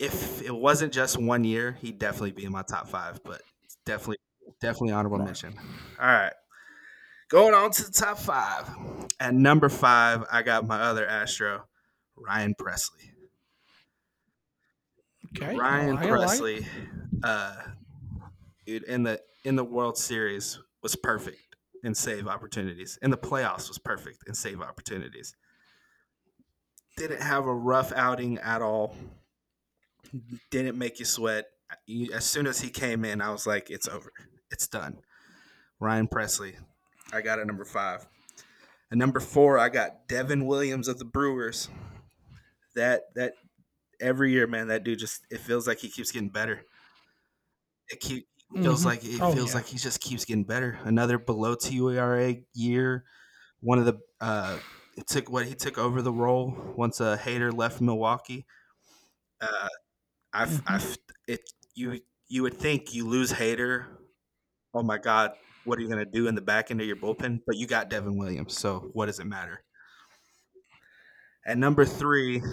if 0.00 0.42
it 0.42 0.54
wasn't 0.54 0.92
just 0.92 1.16
one 1.16 1.44
year, 1.44 1.78
he'd 1.80 2.00
definitely 2.00 2.32
be 2.32 2.44
in 2.44 2.50
my 2.50 2.62
top 2.62 2.88
five. 2.88 3.22
But 3.22 3.42
definitely 3.86 4.18
definitely 4.60 4.94
honorable 4.94 5.18
mention. 5.18 5.54
All 6.00 6.06
right, 6.06 6.32
going 7.32 7.54
on 7.54 7.70
to 7.70 7.84
the 7.84 7.90
top 7.90 8.18
five. 8.18 8.68
At 9.18 9.34
number 9.34 9.70
five, 9.70 10.24
I 10.30 10.42
got 10.42 10.66
my 10.66 10.80
other 10.80 11.06
Astro, 11.06 11.62
Ryan 12.14 12.54
Pressly. 12.54 13.10
Okay. 15.34 15.56
Ryan 15.56 15.96
I 15.96 16.00
like. 16.02 16.08
Pressly, 16.10 16.66
uh, 17.24 17.56
dude, 18.66 18.82
in 18.84 19.02
the 19.04 19.20
in 19.44 19.56
the 19.56 19.64
World 19.64 19.96
Series 19.96 20.58
was 20.82 20.94
perfect 20.94 21.38
in 21.82 21.94
save 21.94 22.28
opportunities. 22.28 22.98
In 23.00 23.10
the 23.10 23.16
playoffs 23.16 23.68
was 23.68 23.78
perfect 23.78 24.24
in 24.26 24.34
save 24.34 24.60
opportunities. 24.60 25.34
Didn't 26.98 27.22
have 27.22 27.46
a 27.46 27.54
rough 27.54 27.92
outing 27.96 28.38
at 28.38 28.60
all. 28.60 28.94
Didn't 30.50 30.76
make 30.76 30.98
you 30.98 31.06
sweat. 31.06 31.46
As 32.12 32.26
soon 32.26 32.46
as 32.46 32.60
he 32.60 32.68
came 32.68 33.06
in, 33.06 33.22
I 33.22 33.30
was 33.30 33.46
like, 33.46 33.70
"It's 33.70 33.88
over. 33.88 34.12
It's 34.50 34.66
done." 34.66 34.98
Ryan 35.80 36.08
Pressly, 36.08 36.56
I 37.12 37.20
got 37.20 37.38
at 37.38 37.46
number 37.46 37.64
five. 37.64 38.06
And 38.90 38.98
number 38.98 39.20
four, 39.20 39.58
I 39.58 39.68
got 39.68 40.08
Devin 40.08 40.46
Williams 40.46 40.88
of 40.88 40.98
the 40.98 41.04
Brewers. 41.04 41.68
That 42.74 43.14
that 43.14 43.34
every 44.00 44.32
year, 44.32 44.46
man, 44.46 44.68
that 44.68 44.84
dude 44.84 44.98
just 44.98 45.26
it 45.30 45.38
feels 45.40 45.66
like 45.66 45.78
he 45.78 45.88
keeps 45.88 46.10
getting 46.10 46.30
better. 46.30 46.64
It 47.88 48.00
keep, 48.00 48.26
feels 48.54 48.82
Mhm. 48.82 48.86
like 48.86 49.04
it 49.04 49.20
Oh, 49.20 49.32
feels 49.34 49.50
yeah. 49.50 49.54
like 49.56 49.66
he 49.66 49.76
just 49.78 50.00
keeps 50.00 50.24
getting 50.24 50.44
better. 50.44 50.78
Another 50.84 51.18
below 51.18 51.54
two 51.54 51.90
ERA 51.90 52.36
year. 52.54 53.04
One 53.60 53.78
of 53.78 53.84
the 53.84 54.00
uh, 54.20 54.58
it 54.96 55.06
took 55.06 55.30
what 55.30 55.46
he 55.46 55.54
took 55.54 55.78
over 55.78 56.00
the 56.02 56.12
role 56.12 56.54
once 56.76 57.00
a 57.00 57.18
Hader 57.22 57.52
left 57.54 57.80
Milwaukee. 57.80 58.46
Uh, 59.40 59.68
I've. 60.32 60.62
I've 60.66 60.96
it 61.26 61.40
you 61.74 62.00
you 62.28 62.42
would 62.42 62.54
think 62.54 62.94
you 62.94 63.06
lose 63.06 63.32
Hader. 63.32 63.86
Oh 64.74 64.82
my 64.82 64.96
God, 64.98 65.32
what 65.64 65.78
are 65.78 65.82
you 65.82 65.88
gonna 65.88 66.04
do 66.04 66.26
in 66.28 66.34
the 66.34 66.40
back 66.40 66.70
end 66.70 66.80
of 66.80 66.86
your 66.86 66.96
bullpen? 66.96 67.40
But 67.46 67.56
you 67.56 67.66
got 67.66 67.90
Devin 67.90 68.16
Williams, 68.16 68.58
so 68.58 68.90
what 68.92 69.06
does 69.06 69.18
it 69.20 69.26
matter? 69.26 69.62
At 71.46 71.58
number 71.58 71.84
three, 71.84 72.42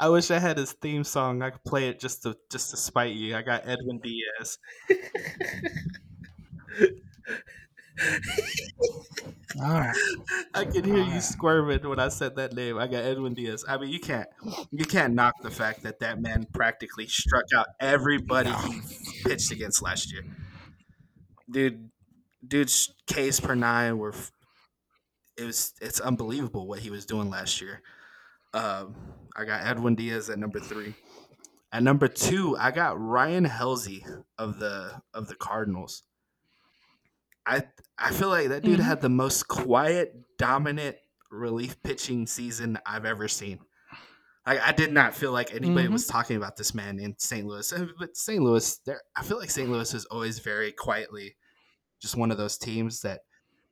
I 0.00 0.08
wish 0.08 0.30
I 0.30 0.38
had 0.38 0.56
his 0.58 0.72
theme 0.72 1.04
song. 1.04 1.42
I 1.42 1.50
could 1.50 1.64
play 1.64 1.88
it 1.88 2.00
just 2.00 2.22
to 2.22 2.36
just 2.50 2.70
to 2.70 2.76
spite 2.76 3.14
you. 3.14 3.36
I 3.36 3.42
got 3.42 3.66
Edwin 3.66 4.00
Diaz. 4.02 4.58
All 9.60 9.72
right. 9.72 9.96
I 10.54 10.64
can 10.64 10.84
hear 10.84 11.04
you 11.04 11.04
Alright. 11.04 11.22
squirming 11.22 11.88
when 11.88 11.98
I 11.98 12.08
said 12.08 12.36
that 12.36 12.52
name. 12.52 12.78
I 12.78 12.86
got 12.86 13.04
Edwin 13.04 13.34
Diaz. 13.34 13.64
I 13.68 13.78
mean, 13.78 13.90
you 13.90 14.00
can't 14.00 14.28
you 14.70 14.84
can't 14.84 15.14
knock 15.14 15.34
the 15.42 15.50
fact 15.50 15.82
that 15.84 16.00
that 16.00 16.20
man 16.20 16.46
practically 16.52 17.06
struck 17.06 17.44
out 17.56 17.66
everybody 17.80 18.50
he 18.50 18.80
pitched 19.24 19.50
against 19.50 19.82
last 19.82 20.12
year. 20.12 20.24
Dude, 21.50 21.90
dude's 22.46 22.92
Ks 23.06 23.40
per 23.40 23.54
nine 23.54 23.98
were 23.98 24.14
it 25.36 25.44
was 25.44 25.72
it's 25.80 26.00
unbelievable 26.00 26.66
what 26.66 26.80
he 26.80 26.90
was 26.90 27.06
doing 27.06 27.30
last 27.30 27.60
year. 27.60 27.82
Um, 28.52 28.94
I 29.36 29.44
got 29.44 29.66
Edwin 29.66 29.94
Diaz 29.94 30.30
at 30.30 30.38
number 30.38 30.60
three. 30.60 30.94
At 31.72 31.82
number 31.82 32.08
two, 32.08 32.56
I 32.58 32.70
got 32.70 33.00
Ryan 33.00 33.44
Helsley 33.44 34.04
of 34.38 34.58
the 34.58 35.02
of 35.12 35.28
the 35.28 35.34
Cardinals. 35.34 36.02
I 37.46 37.62
I 37.98 38.12
feel 38.12 38.28
like 38.28 38.48
that 38.48 38.62
dude 38.62 38.78
Mhm. 38.80 38.82
had 38.84 39.00
the 39.00 39.08
most 39.08 39.48
quiet, 39.48 40.36
dominant 40.38 40.96
relief 41.30 41.80
pitching 41.82 42.26
season 42.26 42.78
I've 42.84 43.04
ever 43.04 43.28
seen. 43.28 43.60
Like 44.46 44.60
I 44.60 44.72
did 44.72 44.92
not 44.92 45.14
feel 45.14 45.32
like 45.32 45.52
anybody 45.54 45.88
Mhm. 45.88 45.92
was 45.92 46.06
talking 46.06 46.36
about 46.36 46.56
this 46.56 46.74
man 46.74 46.98
in 47.00 47.16
St. 47.18 47.46
Louis. 47.46 47.72
Uh, 47.72 47.86
But 47.98 48.16
St. 48.16 48.42
Louis, 48.42 48.78
there 48.84 49.00
I 49.16 49.22
feel 49.22 49.38
like 49.38 49.50
St. 49.50 49.68
Louis 49.70 49.92
is 49.94 50.04
always 50.06 50.38
very 50.40 50.72
quietly 50.72 51.36
just 52.00 52.16
one 52.16 52.30
of 52.30 52.36
those 52.38 52.58
teams 52.58 53.00
that 53.00 53.22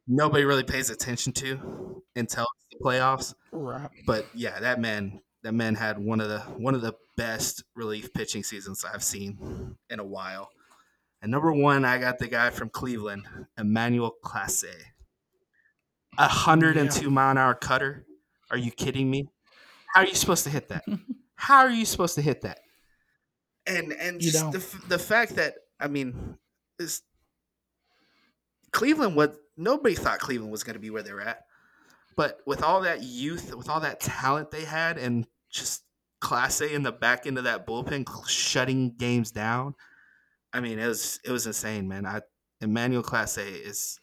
nobody 0.07 0.45
really 0.45 0.65
pays 0.65 0.91
attention 0.91 1.33
to 1.35 2.03
until 2.17 2.47
the 2.73 2.79
playoffs. 2.79 3.35
Right. 3.53 3.91
But 4.07 4.27
yeah, 4.35 4.59
that 4.61 4.81
man 4.81 5.21
that 5.43 5.53
man 5.53 5.75
had 5.75 5.99
one 5.99 6.21
of 6.21 6.29
the 6.29 6.41
one 6.41 6.75
of 6.75 6.81
the 6.81 6.95
best 7.17 7.63
relief 7.75 8.13
pitching 8.15 8.43
seasons 8.43 8.85
I've 8.85 9.05
seen 9.05 9.77
in 9.91 10.01
a 10.01 10.05
while. 10.05 10.51
And 11.25 11.31
number 11.31 11.51
one, 11.55 11.87
I 11.87 11.97
got 11.97 12.19
the 12.19 12.29
guy 12.29 12.51
from 12.51 12.69
Cleveland, 12.69 13.25
Emmanuel 13.57 14.15
Clase. 14.23 14.67
a 16.19 16.29
hundred 16.29 16.77
and 16.77 16.91
two 16.91 17.09
mile 17.09 17.31
an 17.31 17.39
hour 17.39 17.55
cutter. 17.55 18.05
Are 18.51 18.59
you 18.59 18.71
kidding 18.71 19.11
me? 19.11 19.31
How 19.95 20.03
are 20.03 20.07
you 20.07 20.15
supposed 20.15 20.45
to 20.45 20.51
hit 20.51 20.69
that? 20.69 20.85
How 21.37 21.61
are 21.61 21.71
you 21.71 21.87
supposed 21.87 22.17
to 22.17 22.21
hit 22.21 22.43
that? 22.43 22.59
And 23.67 23.95
and 23.95 24.23
You 24.23 24.33
just 24.33 24.45
don't. 24.45 24.53
the 24.53 24.89
the 24.89 24.99
fact 24.99 25.37
that 25.37 25.55
I 25.81 25.89
mean, 25.89 26.37
is 26.79 27.01
Cleveland 28.73 29.17
what 29.17 29.35
nobody 29.57 29.95
thought 29.95 30.19
Cleveland 30.19 30.53
was 30.53 30.63
going 30.63 30.75
to 30.75 30.81
be 30.81 30.91
where 30.91 31.03
they're 31.03 31.23
at, 31.23 31.47
but 32.19 32.41
with 32.45 32.63
all 32.63 32.83
that 32.83 33.03
youth, 33.03 33.55
with 33.55 33.71
all 33.71 33.81
that 33.81 33.99
talent 33.99 34.51
they 34.51 34.67
had, 34.67 34.99
and 34.99 35.27
just 35.51 35.85
Clase 36.21 36.71
in 36.71 36.83
the 36.83 36.93
back 36.93 37.27
end 37.27 37.39
of 37.39 37.45
that 37.45 37.67
bullpen 37.67 38.07
shutting 38.29 38.91
games 38.99 39.31
down. 39.31 39.75
I 40.55 40.61
mean, 40.61 40.79
it 40.79 40.87
was 40.87 41.21
it 41.25 41.33
was 41.33 41.47
insane, 41.47 41.89
man. 41.89 42.07
I 42.07 42.21
Emmanuel 42.61 43.03
Clase 43.03 43.45
is 43.45 43.99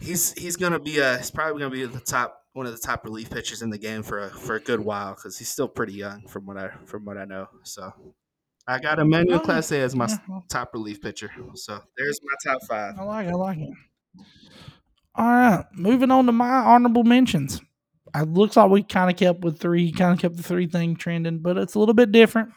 he's 0.00 0.32
he's 0.34 0.56
gonna 0.56 0.78
be 0.78 1.00
a 1.00 1.18
he's 1.18 1.32
probably 1.32 1.60
gonna 1.60 1.74
be 1.74 1.84
the 1.84 1.98
top 2.00 2.44
one 2.52 2.64
of 2.64 2.72
the 2.72 2.78
top 2.78 3.04
relief 3.04 3.28
pitchers 3.28 3.60
in 3.60 3.70
the 3.70 3.78
game 3.78 4.04
for 4.04 4.20
a 4.20 4.30
for 4.30 4.54
a 4.54 4.60
good 4.60 4.78
while 4.78 5.14
because 5.14 5.36
he's 5.36 5.48
still 5.48 5.68
pretty 5.68 5.94
young 5.94 6.26
from 6.28 6.46
what 6.46 6.56
I 6.56 6.70
from 6.86 7.04
what 7.04 7.18
I 7.18 7.24
know. 7.24 7.48
So 7.64 7.92
I 8.68 8.78
got 8.78 9.00
Emmanuel 9.00 9.40
Oh, 9.42 9.46
Clase 9.46 9.72
as 9.72 9.96
my 9.96 10.06
Yeah, 10.06 10.14
mm-hmm. 10.14 10.32
well, 10.32 10.44
top 10.48 10.72
relief 10.74 11.02
pitcher. 11.02 11.30
So 11.54 11.80
there's 11.98 12.20
my 12.22 12.52
top 12.52 12.62
five. 12.68 12.94
I 12.96 13.02
like 13.02 13.26
it. 13.26 13.30
I 13.30 13.34
like 13.34 13.58
it. 13.58 13.70
All 15.16 15.26
right, 15.26 15.64
moving 15.74 16.12
on 16.12 16.26
to 16.26 16.32
my 16.32 16.48
honorable 16.48 17.02
mentions. 17.02 17.60
It 18.14 18.28
looks 18.28 18.56
like 18.56 18.70
we 18.70 18.84
kind 18.84 19.10
of 19.10 19.16
kept 19.16 19.40
with 19.40 19.58
three, 19.58 19.90
kind 19.90 20.12
of 20.12 20.20
kept 20.20 20.36
the 20.36 20.42
three 20.42 20.68
thing 20.68 20.94
trending, 20.94 21.40
but 21.40 21.56
it's 21.58 21.74
a 21.74 21.80
little 21.80 21.94
bit 21.94 22.12
different. 22.12 22.52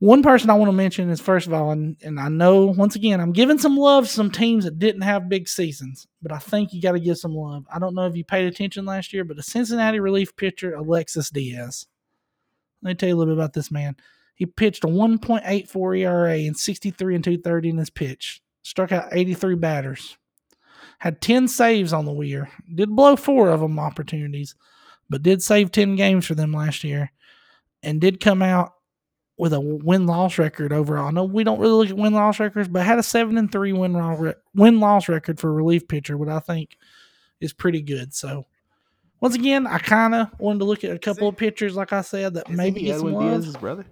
One 0.00 0.22
person 0.22 0.48
I 0.48 0.54
want 0.54 0.70
to 0.70 0.76
mention 0.76 1.10
is 1.10 1.20
first 1.20 1.46
of 1.46 1.52
all, 1.52 1.72
and, 1.72 1.94
and 2.02 2.18
I 2.18 2.30
know 2.30 2.64
once 2.64 2.96
again 2.96 3.20
I'm 3.20 3.32
giving 3.32 3.58
some 3.58 3.76
love 3.76 4.06
to 4.06 4.10
some 4.10 4.30
teams 4.30 4.64
that 4.64 4.78
didn't 4.78 5.02
have 5.02 5.28
big 5.28 5.46
seasons, 5.46 6.08
but 6.22 6.32
I 6.32 6.38
think 6.38 6.72
you 6.72 6.80
got 6.80 6.92
to 6.92 7.00
give 7.00 7.18
some 7.18 7.34
love. 7.34 7.66
I 7.72 7.78
don't 7.78 7.94
know 7.94 8.06
if 8.06 8.16
you 8.16 8.24
paid 8.24 8.46
attention 8.46 8.86
last 8.86 9.12
year, 9.12 9.24
but 9.24 9.36
the 9.36 9.42
Cincinnati 9.42 10.00
relief 10.00 10.34
pitcher 10.36 10.74
Alexis 10.74 11.28
Diaz. 11.28 11.86
Let 12.80 12.88
me 12.88 12.94
tell 12.94 13.10
you 13.10 13.14
a 13.14 13.18
little 13.18 13.34
bit 13.34 13.38
about 13.38 13.52
this 13.52 13.70
man. 13.70 13.94
He 14.34 14.46
pitched 14.46 14.84
a 14.84 14.88
1.84 14.88 15.98
ERA 15.98 16.32
and 16.32 16.56
63 16.56 17.14
and 17.14 17.22
230 17.22 17.68
in 17.68 17.76
his 17.76 17.90
pitch. 17.90 18.40
Struck 18.62 18.92
out 18.92 19.10
83 19.12 19.56
batters. 19.56 20.16
Had 20.98 21.20
10 21.20 21.46
saves 21.46 21.92
on 21.92 22.06
the 22.06 22.18
year. 22.20 22.48
Did 22.74 22.96
blow 22.96 23.16
four 23.16 23.50
of 23.50 23.60
them 23.60 23.78
opportunities, 23.78 24.54
but 25.10 25.22
did 25.22 25.42
save 25.42 25.72
10 25.72 25.96
games 25.96 26.24
for 26.24 26.34
them 26.34 26.54
last 26.54 26.84
year. 26.84 27.12
And 27.82 28.00
did 28.00 28.18
come 28.18 28.40
out 28.40 28.72
with 29.40 29.54
a 29.54 29.60
win 29.60 30.06
loss 30.06 30.36
record 30.36 30.70
overall. 30.70 31.10
No, 31.10 31.24
we 31.24 31.44
don't 31.44 31.58
really 31.58 31.72
look 31.72 31.88
at 31.88 31.96
win 31.96 32.12
loss 32.12 32.38
records, 32.38 32.68
but 32.68 32.84
had 32.84 32.98
a 32.98 33.02
7 33.02 33.38
and 33.38 33.50
3 33.50 33.72
win 33.72 34.34
win 34.54 34.80
loss 34.80 35.08
record 35.08 35.40
for 35.40 35.48
a 35.48 35.54
relief 35.54 35.88
pitcher, 35.88 36.18
what 36.18 36.28
I 36.28 36.40
think 36.40 36.76
is 37.40 37.54
pretty 37.54 37.80
good. 37.80 38.12
So, 38.12 38.44
once 39.18 39.34
again, 39.34 39.66
I 39.66 39.78
kind 39.78 40.14
of 40.14 40.28
wanted 40.38 40.58
to 40.58 40.66
look 40.66 40.84
at 40.84 40.90
a 40.90 40.98
couple 40.98 41.26
of 41.26 41.38
pitchers, 41.38 41.74
like 41.74 41.94
I 41.94 42.02
said, 42.02 42.34
that 42.34 42.50
maybe 42.50 42.82
get 42.82 42.98
some 42.98 43.14
love. 43.14 43.58
brother? 43.60 43.86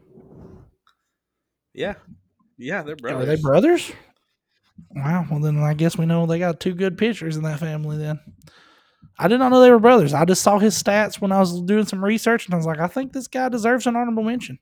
Yeah, 1.73 1.95
yeah, 2.59 2.83
they're 2.83 2.97
brothers. 2.97 3.23
Are 3.23 3.27
they 3.27 3.41
brothers? 3.41 3.91
Wow. 4.91 5.27
Well, 5.31 5.41
then 5.41 5.59
I 5.59 5.73
guess 5.73 5.97
we 5.97 6.05
know 6.05 6.27
they 6.27 6.39
got 6.39 6.61
two 6.61 6.75
good 6.75 6.99
pitchers 6.99 7.39
in 7.39 7.43
that 7.45 7.61
family. 7.61 7.97
Then 7.97 8.21
I 9.19 9.29
did 9.29 9.39
not 9.39 9.49
know 9.49 9.63
they 9.63 9.71
were 9.71 9.79
brothers. 9.79 10.13
I 10.13 10.27
just 10.27 10.43
saw 10.43 10.59
his 10.59 10.81
stats 10.81 11.23
when 11.23 11.33
I 11.33 11.41
was 11.41 11.59
doing 11.63 11.87
some 11.87 12.05
research, 12.05 12.45
and 12.45 12.53
I 12.53 12.59
was 12.59 12.67
like, 12.67 12.81
I 12.81 12.87
think 12.87 13.15
this 13.15 13.29
guy 13.29 13.49
deserves 13.49 13.87
an 13.87 13.97
honorable 13.97 14.25
mention. 14.25 14.59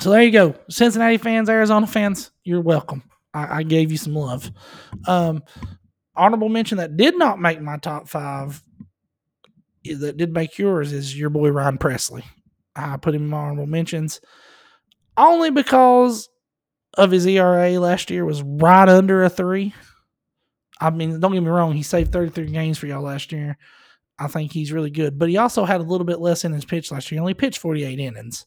So 0.00 0.10
there 0.10 0.22
you 0.22 0.30
go, 0.30 0.54
Cincinnati 0.68 1.16
fans, 1.16 1.48
Arizona 1.48 1.86
fans, 1.86 2.30
you're 2.44 2.60
welcome. 2.60 3.02
I, 3.32 3.58
I 3.58 3.62
gave 3.62 3.90
you 3.90 3.98
some 3.98 4.14
love. 4.14 4.50
Um, 5.06 5.42
honorable 6.14 6.48
mention 6.48 6.78
that 6.78 6.96
did 6.96 7.18
not 7.18 7.40
make 7.40 7.60
my 7.60 7.78
top 7.78 8.08
five, 8.08 8.62
that 9.84 10.16
did 10.16 10.32
make 10.32 10.58
yours, 10.58 10.92
is 10.92 11.18
your 11.18 11.30
boy 11.30 11.48
Ryan 11.48 11.78
Pressly. 11.78 12.24
I 12.74 12.98
put 12.98 13.14
him 13.14 13.22
in 13.22 13.30
my 13.30 13.38
honorable 13.38 13.66
mentions 13.66 14.20
only 15.16 15.50
because 15.50 16.28
of 16.98 17.10
his 17.10 17.26
ERA 17.26 17.78
last 17.78 18.10
year 18.10 18.24
was 18.24 18.42
right 18.42 18.88
under 18.88 19.24
a 19.24 19.30
three. 19.30 19.74
I 20.80 20.90
mean, 20.90 21.20
don't 21.20 21.32
get 21.32 21.42
me 21.42 21.48
wrong, 21.48 21.72
he 21.72 21.82
saved 21.82 22.12
33 22.12 22.46
games 22.50 22.78
for 22.78 22.86
y'all 22.86 23.02
last 23.02 23.32
year. 23.32 23.56
I 24.18 24.28
think 24.28 24.52
he's 24.52 24.72
really 24.72 24.90
good, 24.90 25.18
but 25.18 25.28
he 25.28 25.36
also 25.36 25.64
had 25.64 25.80
a 25.80 25.84
little 25.84 26.06
bit 26.06 26.20
less 26.20 26.44
in 26.44 26.52
his 26.52 26.64
pitch 26.64 26.90
last 26.90 27.10
year. 27.10 27.16
He 27.16 27.20
only 27.20 27.34
pitched 27.34 27.58
48 27.58 27.98
innings. 27.98 28.46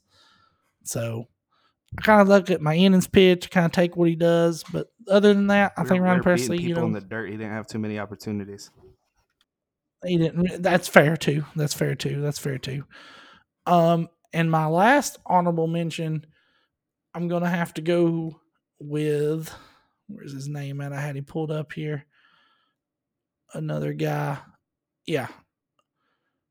So 0.84 1.28
I 1.98 2.02
kind 2.02 2.22
of 2.22 2.28
look 2.28 2.52
at 2.52 2.62
my 2.62 2.76
innings 2.76 3.08
pitch, 3.08 3.50
kind 3.50 3.66
of 3.66 3.72
take 3.72 3.98
what 3.98 4.10
he 4.10 4.16
does. 4.16 4.64
But 4.72 4.88
other 5.08 5.34
than 5.34 5.48
that, 5.48 5.74
I 5.78 5.84
think 5.84 6.04
Ryan 6.04 6.22
Pressly, 6.22 6.60
you 6.62 6.76
know, 6.76 6.86
in 6.86 6.94
the 6.94 7.02
dirt. 7.02 7.30
He 7.30 7.38
didn't 7.38 7.54
have 7.54 7.68
too 7.68 7.80
many 7.80 7.98
opportunities. 8.00 8.70
he 10.06 10.18
didn't. 10.18 10.62
That's 10.62 10.88
fair 10.88 11.18
too. 11.18 11.46
That's 11.56 11.74
fair 11.74 11.96
too. 11.96 12.22
That's 12.22 12.40
fair 12.40 12.58
too. 12.58 12.84
Um, 13.66 14.10
and 14.34 14.52
my 14.52 14.68
last 14.68 15.18
honorable 15.26 15.68
mention, 15.68 16.26
I'm 17.16 17.28
gonna 17.28 17.50
have 17.50 17.74
to 17.76 17.82
go 17.82 18.40
with 18.80 19.52
where's 20.08 20.34
his 20.34 20.48
name 20.48 20.82
at? 20.82 20.94
I 20.94 21.02
had 21.02 21.16
him 21.16 21.26
pulled 21.26 21.52
up 21.52 21.74
here. 21.74 22.06
Another 23.54 23.94
guy. 23.94 24.38
Yeah. 25.06 25.28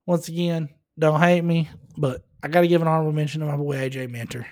Once 0.06 0.28
again, 0.28 0.68
don't 0.98 1.20
hate 1.20 1.44
me, 1.44 1.68
but 1.96 2.24
I 2.42 2.48
got 2.48 2.62
to 2.62 2.68
give 2.68 2.82
an 2.82 2.88
honorable 2.88 3.12
mention 3.12 3.40
to 3.40 3.46
my 3.46 3.56
boy 3.56 3.76
AJ 3.76 4.10
Minter 4.10 4.46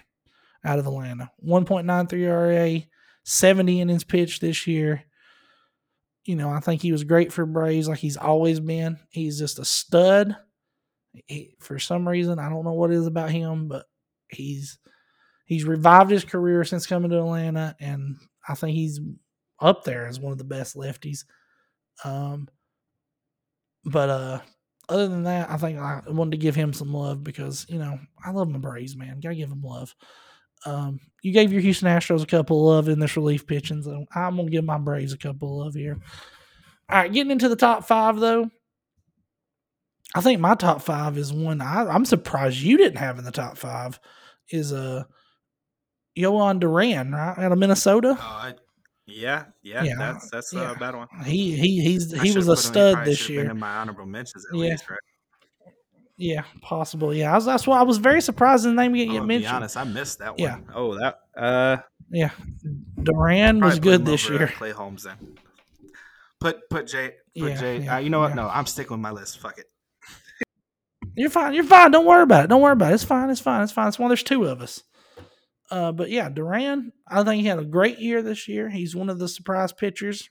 out 0.67 0.79
of 0.79 0.87
Atlanta. 0.87 1.31
1.93 1.47 2.13
ERA, 2.19 2.83
70 3.25 3.81
innings 3.81 4.05
pitched 4.05 4.41
this 4.41 4.67
year. 4.67 5.05
You 6.25 6.35
know, 6.35 6.51
I 6.51 6.61
think 6.61 6.83
he 6.83 6.93
was 6.93 7.05
great 7.05 7.33
for 7.33 7.47
Braves 7.47 7.89
like 7.89 8.01
he's 8.01 8.17
always 8.17 8.59
been. 8.59 8.99
He's 9.11 9.39
just 9.39 9.61
a 9.61 9.65
stud. 9.65 10.37
He, 11.27 11.55
for 11.61 11.79
some 11.79 12.07
reason, 12.07 12.39
I 12.39 12.49
don't 12.49 12.65
know 12.65 12.73
what 12.73 12.91
it 12.91 12.97
is 12.97 13.07
about 13.07 13.31
him, 13.31 13.69
but 13.69 13.87
he's 14.29 14.79
he's 15.47 15.65
revived 15.65 16.11
his 16.11 16.25
career 16.25 16.65
since 16.65 16.87
coming 16.87 17.11
to 17.11 17.19
Atlanta, 17.19 17.77
and 17.79 18.17
I 18.47 18.55
think 18.55 18.75
he's 18.75 19.01
up 19.61 19.85
there 19.85 20.07
as 20.07 20.21
one 20.21 20.33
of 20.33 20.39
the 20.39 20.45
best 20.45 20.77
lefties. 20.77 21.25
Um, 22.05 22.49
but 23.85 24.11
uh, 24.11 24.41
other 24.89 25.09
than 25.09 25.23
that, 25.25 25.49
I 25.49 25.57
think 25.57 25.79
I 25.79 26.03
wanted 26.07 26.33
to 26.33 26.37
give 26.39 26.55
him 26.55 26.73
some 26.73 26.93
love 26.93 27.25
because 27.25 27.67
you 27.69 27.79
know 27.79 27.99
I 28.23 28.33
love 28.33 28.49
my 28.49 28.59
Braves, 28.59 28.97
man. 28.97 29.21
Gotta 29.21 29.37
give 29.37 29.51
him 29.51 29.63
love. 29.63 29.95
Um, 30.65 31.01
you 31.23 31.33
gave 31.33 31.53
your 31.53 31.61
Houston 31.61 31.89
Astros 31.89 32.23
a 32.23 32.27
couple 32.27 32.59
of 32.61 32.75
love 32.75 32.89
in 32.89 32.99
this 32.99 33.17
relief 33.17 33.47
pitching, 33.47 33.83
so 33.83 34.05
I'm 34.15 34.37
gonna 34.37 34.51
give 34.51 34.65
my 34.65 34.79
Braves 34.79 35.13
a 35.13 35.19
couple 35.19 35.61
of 35.61 35.67
love 35.67 35.75
here. 35.75 35.99
All 36.89 36.99
right, 36.99 37.13
getting 37.13 37.31
into 37.33 37.49
the 37.49 37.57
top 37.57 37.85
five 37.85 38.19
though. 38.19 38.51
I 40.15 40.21
think 40.21 40.41
my 40.41 40.55
top 40.55 40.81
five 40.83 41.19
is 41.19 41.33
one 41.33 41.61
I, 41.61 41.87
I'm 41.89 42.05
surprised 42.05 42.59
you 42.59 42.79
didn't 42.79 42.99
have 42.99 43.19
in 43.19 43.25
the 43.25 43.33
top 43.33 43.59
five. 43.59 43.99
Is 44.51 44.73
uh 44.73 45.05
Jhoan 46.17 46.61
Duran, 46.61 47.13
right 47.13 47.37
out 47.39 47.53
of 47.53 47.59
Minnesota. 47.59 48.17
Oh, 48.19 48.23
I, 48.23 48.55
yeah, 49.07 49.45
yeah, 49.63 49.83
Yeah, 49.83 49.95
that's 49.99 50.31
that's 50.31 50.53
yeah. 50.53 50.73
a 50.73 50.77
bad 50.79 50.95
one. 50.95 51.09
He 51.25 51.53
he 51.57 51.81
he's 51.81 52.15
I 52.15 52.25
he 52.25 52.33
was 52.33 52.49
a 52.49 52.53
put 52.55 52.59
him- 52.59 52.63
he 52.63 52.69
stud 52.93 53.05
this 53.05 53.29
year. 53.29 53.51
in 53.51 53.59
my 53.59 53.77
honorable 53.77 54.07
mentions 54.07 54.47
at 54.51 54.57
Yeah. 54.57 54.71
least, 54.71 54.89
right? 54.89 54.99
Yeah, 56.19 56.45
possible. 56.63 57.13
Yeah, 57.13 57.33
I 57.33 57.35
was, 57.35 57.45
that's 57.45 57.67
why 57.67 57.79
I 57.79 57.83
was 57.83 57.99
very 57.99 58.23
surprised 58.23 58.65
the 58.65 58.73
name 58.73 58.95
get 58.95 59.07
gonna 59.09 59.21
be 59.21 59.27
mentioned. 59.27 59.55
honest, 59.55 59.77
I 59.77 59.85
missed 59.85 60.19
that 60.21 60.31
one. 60.31 60.39
Yeah. 60.39 60.59
Oh, 60.75 60.95
that 60.99 61.19
uh, 61.37 61.77
Yeah, 62.11 62.31
Duran 63.03 63.61
was 63.61 63.79
good 63.79 64.07
this 64.07 64.29
uh, 64.31 64.33
year. 64.35 64.49
Clay 64.49 64.71
Holmes 64.71 65.05
then. 65.05 65.37
Put 66.41 66.69
put 66.71 66.87
Jay. 66.87 67.13
Put 67.39 67.51
Yeah, 67.51 67.61
Jay. 67.61 67.79
yeah, 67.81 67.97
uh, 67.97 67.99
you 67.99 68.09
know 68.11 68.21
what? 68.21 68.31
yeah. 68.31 68.35
No, 68.37 68.49
I'm 68.49 68.67
sticking 68.67 68.93
with 68.93 69.01
my 69.01 69.11
list. 69.11 69.39
Fuck 69.41 69.59
it. 69.59 69.67
You're 71.15 71.31
fine. 71.31 71.55
You're 71.55 71.65
fine. 71.65 71.91
Don't 71.91 72.05
worry 72.07 72.23
about 72.23 72.45
it. 72.45 72.49
Don't 72.49 72.61
worry 72.61 72.73
about 72.75 72.93
it. 72.93 72.95
It's 72.95 73.05
fine. 73.05 73.31
It's 73.31 73.41
fine. 73.41 73.63
It's 73.63 73.73
fine. 73.73 73.89
It's 73.89 73.99
one. 73.99 74.09
There's 74.09 74.23
two 74.23 74.45
of 74.45 74.61
us. 74.61 74.83
Uh, 75.71 75.93
but 75.93 76.11
yeah, 76.11 76.29
Duran. 76.29 76.93
I 77.09 77.25
think 77.25 77.43
he 77.43 77.49
had 77.49 77.59
a 77.59 77.65
great 77.65 77.99
year 77.99 78.23
this 78.23 78.49
year. 78.49 78.69
He's 78.71 78.95
one 78.97 79.09
of 79.11 79.19
the 79.19 79.29
surprise 79.29 79.73
pitchers. 79.73 80.29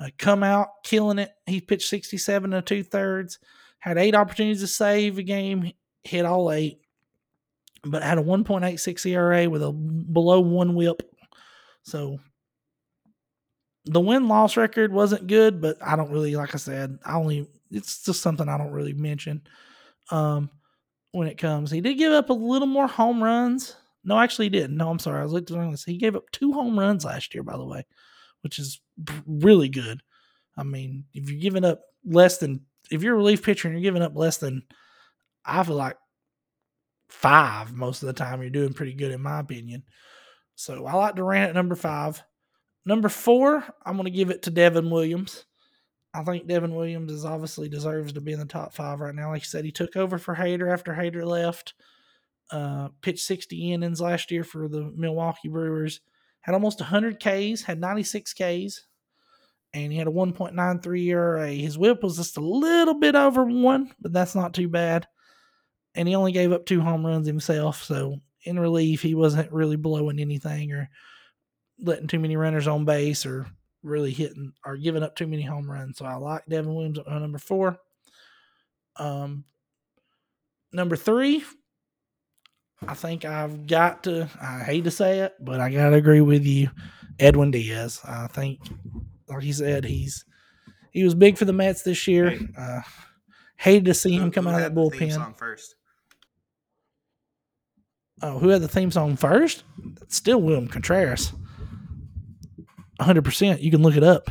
Uh, 0.00 0.08
come 0.18 0.42
out 0.42 0.68
killing 0.84 1.18
it. 1.18 1.30
He 1.46 1.60
pitched 1.60 1.88
67 1.88 2.52
and 2.52 2.66
two 2.66 2.82
thirds. 2.82 3.38
Had 3.84 3.98
eight 3.98 4.14
opportunities 4.14 4.62
to 4.62 4.66
save 4.66 5.18
a 5.18 5.22
game. 5.22 5.70
Hit 6.04 6.24
all 6.24 6.50
eight. 6.50 6.80
But 7.84 8.02
had 8.02 8.16
a 8.16 8.22
1.86 8.22 9.04
ERA 9.04 9.50
with 9.50 9.62
a 9.62 9.72
below 9.72 10.40
one 10.40 10.74
WHIP. 10.74 11.02
So 11.82 12.18
the 13.84 14.00
win 14.00 14.26
loss 14.26 14.56
record 14.56 14.90
wasn't 14.90 15.26
good, 15.26 15.60
but 15.60 15.76
I 15.82 15.96
don't 15.96 16.10
really, 16.10 16.34
like 16.34 16.54
I 16.54 16.56
said, 16.56 16.98
I 17.04 17.16
only 17.16 17.46
it's 17.70 18.02
just 18.02 18.22
something 18.22 18.48
I 18.48 18.56
don't 18.56 18.72
really 18.72 18.94
mention. 18.94 19.42
Um, 20.10 20.48
when 21.12 21.28
it 21.28 21.36
comes, 21.36 21.70
he 21.70 21.82
did 21.82 21.98
give 21.98 22.14
up 22.14 22.30
a 22.30 22.32
little 22.32 22.66
more 22.66 22.86
home 22.86 23.22
runs. 23.22 23.76
No, 24.02 24.18
actually, 24.18 24.46
he 24.46 24.50
didn't. 24.50 24.78
No, 24.78 24.88
I'm 24.88 24.98
sorry. 24.98 25.20
I 25.20 25.24
was 25.24 25.34
looking 25.34 25.72
at. 25.72 25.80
He 25.84 25.98
gave 25.98 26.16
up 26.16 26.30
two 26.32 26.54
home 26.54 26.78
runs 26.78 27.04
last 27.04 27.34
year, 27.34 27.42
by 27.42 27.58
the 27.58 27.66
way, 27.66 27.84
which 28.40 28.58
is 28.58 28.80
really 29.26 29.68
good. 29.68 30.00
I 30.56 30.62
mean, 30.62 31.04
if 31.12 31.28
you're 31.28 31.38
giving 31.38 31.66
up 31.66 31.82
less 32.06 32.38
than, 32.38 32.62
if 32.90 33.02
you're 33.02 33.14
a 33.14 33.18
relief 33.18 33.42
pitcher 33.42 33.68
and 33.68 33.76
you're 33.76 33.90
giving 33.90 34.02
up 34.02 34.16
less 34.16 34.38
than, 34.38 34.62
I 35.44 35.62
feel 35.62 35.76
like 35.76 35.96
five 37.08 37.72
most 37.72 38.02
of 38.02 38.06
the 38.06 38.12
time, 38.12 38.40
you're 38.40 38.50
doing 38.50 38.74
pretty 38.74 38.94
good, 38.94 39.12
in 39.12 39.22
my 39.22 39.40
opinion. 39.40 39.84
So 40.54 40.86
I 40.86 40.94
like 40.94 41.16
Durant 41.16 41.50
at 41.50 41.54
number 41.54 41.74
five. 41.74 42.22
Number 42.86 43.08
four, 43.08 43.64
I'm 43.84 43.96
going 43.96 44.04
to 44.04 44.10
give 44.10 44.30
it 44.30 44.42
to 44.42 44.50
Devin 44.50 44.90
Williams. 44.90 45.46
I 46.14 46.22
think 46.22 46.46
Devin 46.46 46.74
Williams 46.74 47.10
is 47.10 47.24
obviously 47.24 47.68
deserves 47.68 48.12
to 48.12 48.20
be 48.20 48.32
in 48.32 48.38
the 48.38 48.44
top 48.44 48.72
five 48.72 49.00
right 49.00 49.14
now. 49.14 49.30
Like 49.30 49.42
you 49.42 49.46
said, 49.46 49.64
he 49.64 49.72
took 49.72 49.96
over 49.96 50.16
for 50.18 50.36
Hader 50.36 50.72
after 50.72 50.92
Hader 50.92 51.24
left. 51.24 51.74
Uh, 52.50 52.88
pitched 53.00 53.24
60 53.24 53.72
innings 53.72 54.00
last 54.00 54.30
year 54.30 54.44
for 54.44 54.68
the 54.68 54.92
Milwaukee 54.94 55.48
Brewers. 55.48 56.00
Had 56.42 56.54
almost 56.54 56.78
100 56.78 57.18
Ks, 57.18 57.62
had 57.62 57.80
96 57.80 58.34
Ks, 58.34 58.86
and 59.74 59.92
he 59.92 59.98
had 59.98 60.06
a 60.06 60.10
1.93 60.10 61.06
ERA. 61.08 61.50
His 61.50 61.76
whip 61.76 62.02
was 62.02 62.16
just 62.16 62.36
a 62.36 62.40
little 62.40 62.94
bit 62.94 63.14
over 63.14 63.44
one, 63.44 63.92
but 64.00 64.12
that's 64.12 64.34
not 64.34 64.54
too 64.54 64.68
bad. 64.68 65.06
And 65.94 66.08
he 66.08 66.14
only 66.14 66.32
gave 66.32 66.52
up 66.52 66.64
two 66.64 66.80
home 66.80 67.04
runs 67.04 67.26
himself. 67.26 67.82
So 67.82 68.20
in 68.44 68.58
relief, 68.58 69.02
he 69.02 69.14
wasn't 69.14 69.52
really 69.52 69.76
blowing 69.76 70.20
anything 70.20 70.72
or 70.72 70.88
letting 71.80 72.06
too 72.06 72.18
many 72.18 72.36
runners 72.36 72.68
on 72.68 72.84
base 72.84 73.26
or 73.26 73.46
really 73.82 74.12
hitting 74.12 74.52
or 74.64 74.76
giving 74.76 75.02
up 75.02 75.16
too 75.16 75.26
many 75.26 75.42
home 75.42 75.70
runs. 75.70 75.98
So 75.98 76.04
I 76.04 76.14
like 76.14 76.46
Devin 76.48 76.74
Williams 76.74 76.98
at 76.98 77.06
number 77.08 77.38
four. 77.38 77.78
Um, 78.96 79.44
number 80.72 80.96
three, 80.96 81.44
I 82.86 82.94
think 82.94 83.24
I've 83.24 83.66
got 83.66 84.04
to. 84.04 84.28
I 84.40 84.60
hate 84.60 84.84
to 84.84 84.90
say 84.90 85.20
it, 85.20 85.34
but 85.40 85.60
I 85.60 85.70
got 85.70 85.90
to 85.90 85.96
agree 85.96 86.20
with 86.20 86.44
you, 86.44 86.70
Edwin 87.18 87.50
Diaz. 87.50 88.00
I 88.04 88.26
think, 88.28 88.60
like 89.28 89.42
he 89.42 89.52
said, 89.52 89.84
he's 89.84 90.24
he 90.90 91.04
was 91.04 91.14
big 91.14 91.36
for 91.38 91.44
the 91.44 91.52
Mets 91.52 91.82
this 91.82 92.06
year. 92.06 92.38
Uh, 92.56 92.80
hated 93.56 93.86
to 93.86 93.94
see 93.94 94.16
Who- 94.16 94.24
him 94.24 94.30
come 94.30 94.46
out 94.46 94.54
of 94.54 94.60
had 94.60 94.74
that 94.74 94.90
the 94.90 94.90
theme 94.98 95.10
song 95.10 95.34
first? 95.34 95.74
Oh, 98.22 98.38
who 98.38 98.48
had 98.48 98.62
the 98.62 98.68
theme 98.68 98.90
song 98.90 99.16
first? 99.16 99.64
It's 100.02 100.16
still 100.16 100.40
William 100.40 100.68
Contreras. 100.68 101.32
100%. 103.00 103.60
You 103.60 103.70
can 103.70 103.82
look 103.82 103.96
it 103.96 104.04
up. 104.04 104.30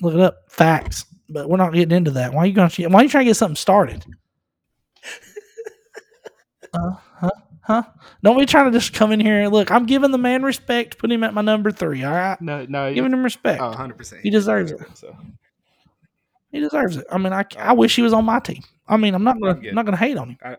Look 0.00 0.14
it 0.14 0.20
up. 0.20 0.50
Facts. 0.50 1.06
But 1.30 1.48
we're 1.48 1.56
not 1.56 1.72
getting 1.72 1.96
into 1.96 2.12
that. 2.12 2.32
Why 2.34 2.42
are 2.42 2.46
you 2.46 2.52
going 2.52 2.68
to 2.68 2.86
why 2.88 3.00
are 3.00 3.02
you 3.04 3.08
trying 3.08 3.24
to 3.24 3.30
get 3.30 3.36
something 3.36 3.56
started? 3.56 4.04
uh, 6.74 6.92
huh? 7.64 7.82
Don't 8.22 8.38
be 8.38 8.46
trying 8.46 8.70
to 8.72 8.78
just 8.78 8.92
come 8.94 9.12
in 9.12 9.20
here 9.20 9.42
and 9.42 9.52
look. 9.52 9.70
I'm 9.70 9.86
giving 9.86 10.10
the 10.10 10.18
man 10.18 10.42
respect. 10.42 10.98
Put 10.98 11.10
him 11.10 11.24
at 11.24 11.34
my 11.34 11.42
number 11.42 11.70
three. 11.70 12.04
All 12.04 12.12
right, 12.12 12.40
No, 12.40 12.64
no. 12.68 12.92
giving 12.94 13.12
him 13.12 13.22
respect. 13.22 13.60
Oh, 13.60 13.72
100%. 13.72 14.20
He 14.20 14.30
deserves 14.30 14.70
it. 14.72 14.80
So. 14.94 15.16
He 16.52 16.60
deserves 16.60 16.96
it. 16.98 17.06
I 17.10 17.18
mean, 17.18 17.32
I, 17.32 17.44
I 17.58 17.72
wish 17.72 17.96
he 17.96 18.02
was 18.02 18.12
on 18.12 18.24
my 18.24 18.38
team. 18.38 18.62
I 18.86 18.96
mean, 18.96 19.14
I'm 19.14 19.24
not 19.24 19.40
gonna 19.40 19.58
I'm 19.68 19.74
not 19.74 19.84
gonna 19.86 19.96
hate 19.96 20.16
on 20.16 20.30
him. 20.30 20.38
I- 20.44 20.56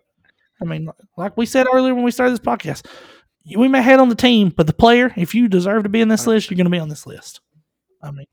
I 0.62 0.64
mean, 0.64 0.90
like 1.18 1.36
we 1.36 1.46
said 1.46 1.68
earlier 1.74 1.94
when 1.94 2.06
we 2.06 2.12
started 2.12 2.32
this 2.32 2.40
podcast, 2.40 2.86
we 3.58 3.68
may 3.68 3.82
hate 3.84 4.00
on 4.00 4.08
the 4.08 4.16
team, 4.16 4.54
but 4.56 4.68
the 4.68 4.74
player, 4.74 5.12
if 5.18 5.36
you 5.36 5.50
deserve 5.50 5.84
to 5.84 5.90
be 5.90 6.00
in 6.00 6.08
this 6.08 6.26
list, 6.28 6.50
you're 6.50 6.56
gonna 6.56 6.70
be 6.70 6.80
on 6.80 6.88
this 6.88 7.06
list. 7.06 7.42
I 8.02 8.12
mean, 8.12 8.26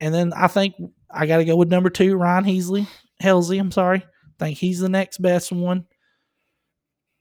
and 0.00 0.14
then 0.14 0.32
I 0.32 0.46
think 0.46 0.76
I 1.10 1.26
got 1.26 1.38
to 1.38 1.44
go 1.44 1.56
with 1.56 1.70
number 1.72 1.90
two, 1.90 2.14
Ryan 2.16 2.44
Heasley, 2.44 2.86
Helsley. 3.20 3.58
I'm 3.58 3.72
sorry, 3.72 3.98
I 4.06 4.44
think 4.44 4.58
he's 4.58 4.78
the 4.78 4.88
next 4.88 5.18
best 5.18 5.50
one. 5.50 5.86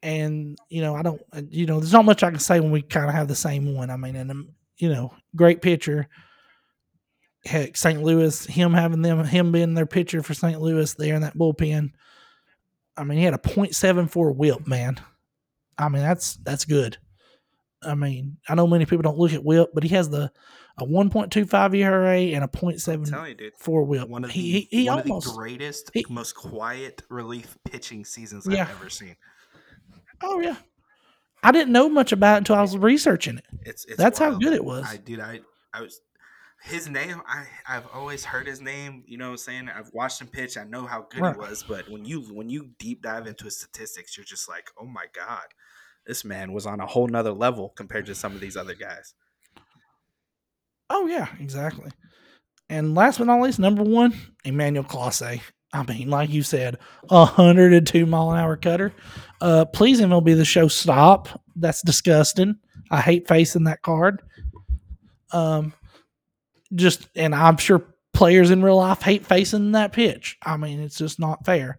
And 0.04 0.58
you 0.70 0.82
know, 0.82 0.96
I 0.96 1.02
don't, 1.02 1.22
you 1.50 1.66
know, 1.66 1.80
there's 1.80 1.94
not 1.94 2.06
much 2.06 2.24
I 2.24 2.30
can 2.30 2.40
say 2.40 2.60
when 2.60 2.72
we 2.72 2.82
kind 2.82 3.08
of 3.08 3.16
have 3.16 3.28
the 3.28 3.36
same 3.36 3.74
one. 3.74 3.90
I 3.90 3.98
mean, 3.98 4.16
and 4.16 4.30
um, 4.32 4.50
you 4.78 4.90
know, 4.90 5.14
great 5.36 5.62
pitcher 5.62 6.08
heck, 7.48 7.78
St. 7.78 8.02
Louis, 8.02 8.46
him 8.46 8.74
having 8.74 9.02
them, 9.02 9.24
him 9.24 9.52
being 9.52 9.74
their 9.74 9.86
pitcher 9.86 10.22
for 10.22 10.34
St. 10.34 10.62
Louis 10.62 10.94
there 10.96 11.16
in 11.16 11.22
that 11.22 11.38
bullpen. 11.38 11.92
I 12.96 13.04
mean, 13.04 13.18
he 13.18 13.24
had 13.24 13.34
a 13.34 13.40
.74 13.40 14.36
WHIP, 14.36 14.68
man. 14.68 15.00
I 15.78 15.90
mean, 15.90 16.02
that's 16.02 16.36
that's 16.38 16.66
good. 16.66 16.98
I 17.84 17.94
mean, 17.94 18.38
I 18.50 18.56
know 18.56 18.66
many 18.66 18.86
people 18.86 19.04
don't 19.04 19.20
look 19.20 19.34
at 19.34 19.44
WHIP, 19.44 19.70
but 19.74 19.84
he 19.84 19.90
has 19.90 20.10
the 20.10 20.32
a 20.80 20.86
1.25 20.86 21.76
ERA 21.76 22.18
and 22.18 22.44
a 22.44 22.44
I'm 22.44 22.50
telling 22.50 22.76
.74. 22.76 23.88
WHIP. 23.88 24.10
One 24.10 24.24
of 24.24 24.30
the, 24.30 24.34
he 24.34 24.52
he, 24.52 24.68
he 24.84 24.90
one 24.90 25.02
almost 25.02 25.28
of 25.28 25.34
the 25.34 25.38
greatest, 25.38 25.92
he- 25.94 26.06
most 26.10 26.34
quiet 26.36 27.04
relief 27.10 27.56
pitching 27.64 28.04
seasons 28.04 28.48
Yeah. 28.50 28.64
I've 28.64 28.72
ever 28.72 28.90
seen. 28.90 29.16
Oh 30.22 30.40
yeah. 30.40 30.56
I 31.44 31.52
didn't 31.52 31.72
know 31.72 31.88
much 31.88 32.12
about 32.12 32.36
it 32.36 32.38
until 32.40 32.56
I 32.56 32.62
was 32.62 32.78
researching 32.78 33.38
it. 33.38 33.46
It's, 33.62 33.86
it's 33.86 33.98
That's 33.98 34.20
how 34.20 34.38
good 34.38 34.54
it 34.54 34.64
was. 34.66 34.86
I 34.90 34.98
dude, 34.98 35.20
I 35.20 35.42
I 35.74 35.82
was 35.82 36.02
his 36.64 36.90
name. 36.90 37.22
I 37.28 37.46
I've 37.68 37.88
always 37.94 38.26
heard 38.26 38.48
his 38.48 38.60
name. 38.62 39.04
You 39.08 39.18
know, 39.18 39.26
what 39.28 39.32
I'm 39.32 39.38
saying 39.38 39.70
I've 39.70 39.92
watched 39.94 40.20
him 40.22 40.28
pitch. 40.28 40.58
I 40.58 40.64
know 40.64 40.86
how 40.86 41.06
good 41.10 41.22
Right. 41.22 41.36
he 41.36 41.40
was. 41.40 41.64
But 41.64 41.90
when 41.90 42.06
you 42.06 42.22
when 42.34 42.50
you 42.50 42.72
deep 42.80 43.04
dive 43.04 43.28
into 43.28 43.46
his 43.46 43.58
statistics, 43.58 44.18
you're 44.18 44.26
just 44.26 44.50
like, 44.50 44.70
oh 44.80 44.86
my 44.86 45.06
god, 45.14 45.46
this 46.06 46.26
man 46.26 46.52
was 46.54 46.66
on 46.66 46.80
a 46.80 46.86
whole 46.88 47.08
nother 47.08 47.32
level 47.34 47.70
compared 47.76 48.08
to 48.08 48.16
some 48.16 48.34
of 48.34 48.42
these 48.42 48.58
other 48.58 48.74
guys. 48.76 49.14
Oh 50.90 51.06
yeah, 51.08 51.28
exactly. 51.40 51.92
And 52.70 52.96
last 52.96 53.18
but 53.20 53.28
not 53.28 53.42
least, 53.42 53.60
number 53.60 53.84
one, 53.84 54.14
Emmanuel 54.44 54.84
Clase. 54.84 55.42
I 55.74 55.84
mean, 55.84 56.10
like 56.10 56.30
you 56.30 56.44
said, 56.44 56.78
a 57.10 57.26
hundred 57.26 57.74
and 57.74 57.86
two 57.86 58.06
mile 58.06 58.32
an 58.32 58.40
hour 58.40 58.56
cutter. 58.58 58.94
Uh, 59.40 59.66
pleasing 59.66 60.10
will 60.10 60.22
be 60.22 60.34
the 60.34 60.46
show 60.46 60.68
stop. 60.68 61.42
That's 61.56 61.82
disgusting. 61.82 62.56
I 62.90 63.02
hate 63.02 63.28
facing 63.28 63.66
that 63.66 63.82
card. 63.82 64.22
Um, 65.32 65.74
just 66.74 67.08
and 67.16 67.36
I'm 67.36 67.58
sure 67.58 67.84
players 68.14 68.50
in 68.52 68.64
real 68.64 68.78
life 68.78 69.02
hate 69.02 69.26
facing 69.26 69.72
that 69.74 69.94
pitch. 69.94 70.38
I 70.44 70.58
mean, 70.58 70.80
it's 70.82 70.98
just 70.98 71.20
not 71.20 71.46
fair. 71.46 71.78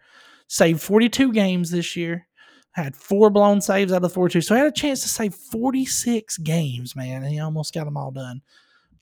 Saved 0.48 0.80
42 0.80 1.32
games 1.32 1.70
this 1.70 1.96
year. 1.96 2.26
Had 2.72 2.94
four 2.94 3.30
blown 3.30 3.60
saves 3.60 3.92
out 3.92 4.04
of 4.04 4.12
42. 4.12 4.40
So 4.40 4.54
he 4.54 4.60
had 4.60 4.68
a 4.68 4.72
chance 4.72 5.00
to 5.02 5.08
save 5.08 5.34
46 5.34 6.38
games, 6.38 6.94
man, 6.94 7.22
and 7.24 7.32
he 7.32 7.40
almost 7.40 7.74
got 7.74 7.84
them 7.84 7.96
all 7.96 8.12
done 8.12 8.40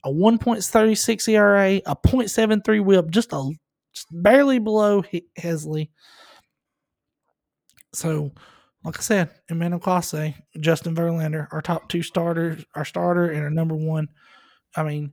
a 0.07 0.09
1.36 0.09 1.29
ERA, 1.29 1.81
a 1.85 1.97
.73 1.97 2.85
WHIP, 2.85 3.11
just 3.11 3.33
a 3.33 3.51
just 3.93 4.07
barely 4.13 4.59
below 4.61 5.03
He- 5.03 5.27
Hesley. 5.39 5.89
So, 7.97 8.31
like 8.85 8.99
I 8.99 9.01
said, 9.03 9.31
Emmanuel 9.49 9.81
Clase, 9.81 10.35
Justin 10.61 10.95
Verlander, 10.95 11.49
our 11.51 11.63
top 11.63 11.89
two 11.89 12.03
starters, 12.03 12.65
our 12.75 12.85
starter 12.85 13.31
and 13.31 13.43
our 13.43 13.51
number 13.51 13.75
one. 13.75 14.09
I 14.77 14.83
mean, 14.83 15.13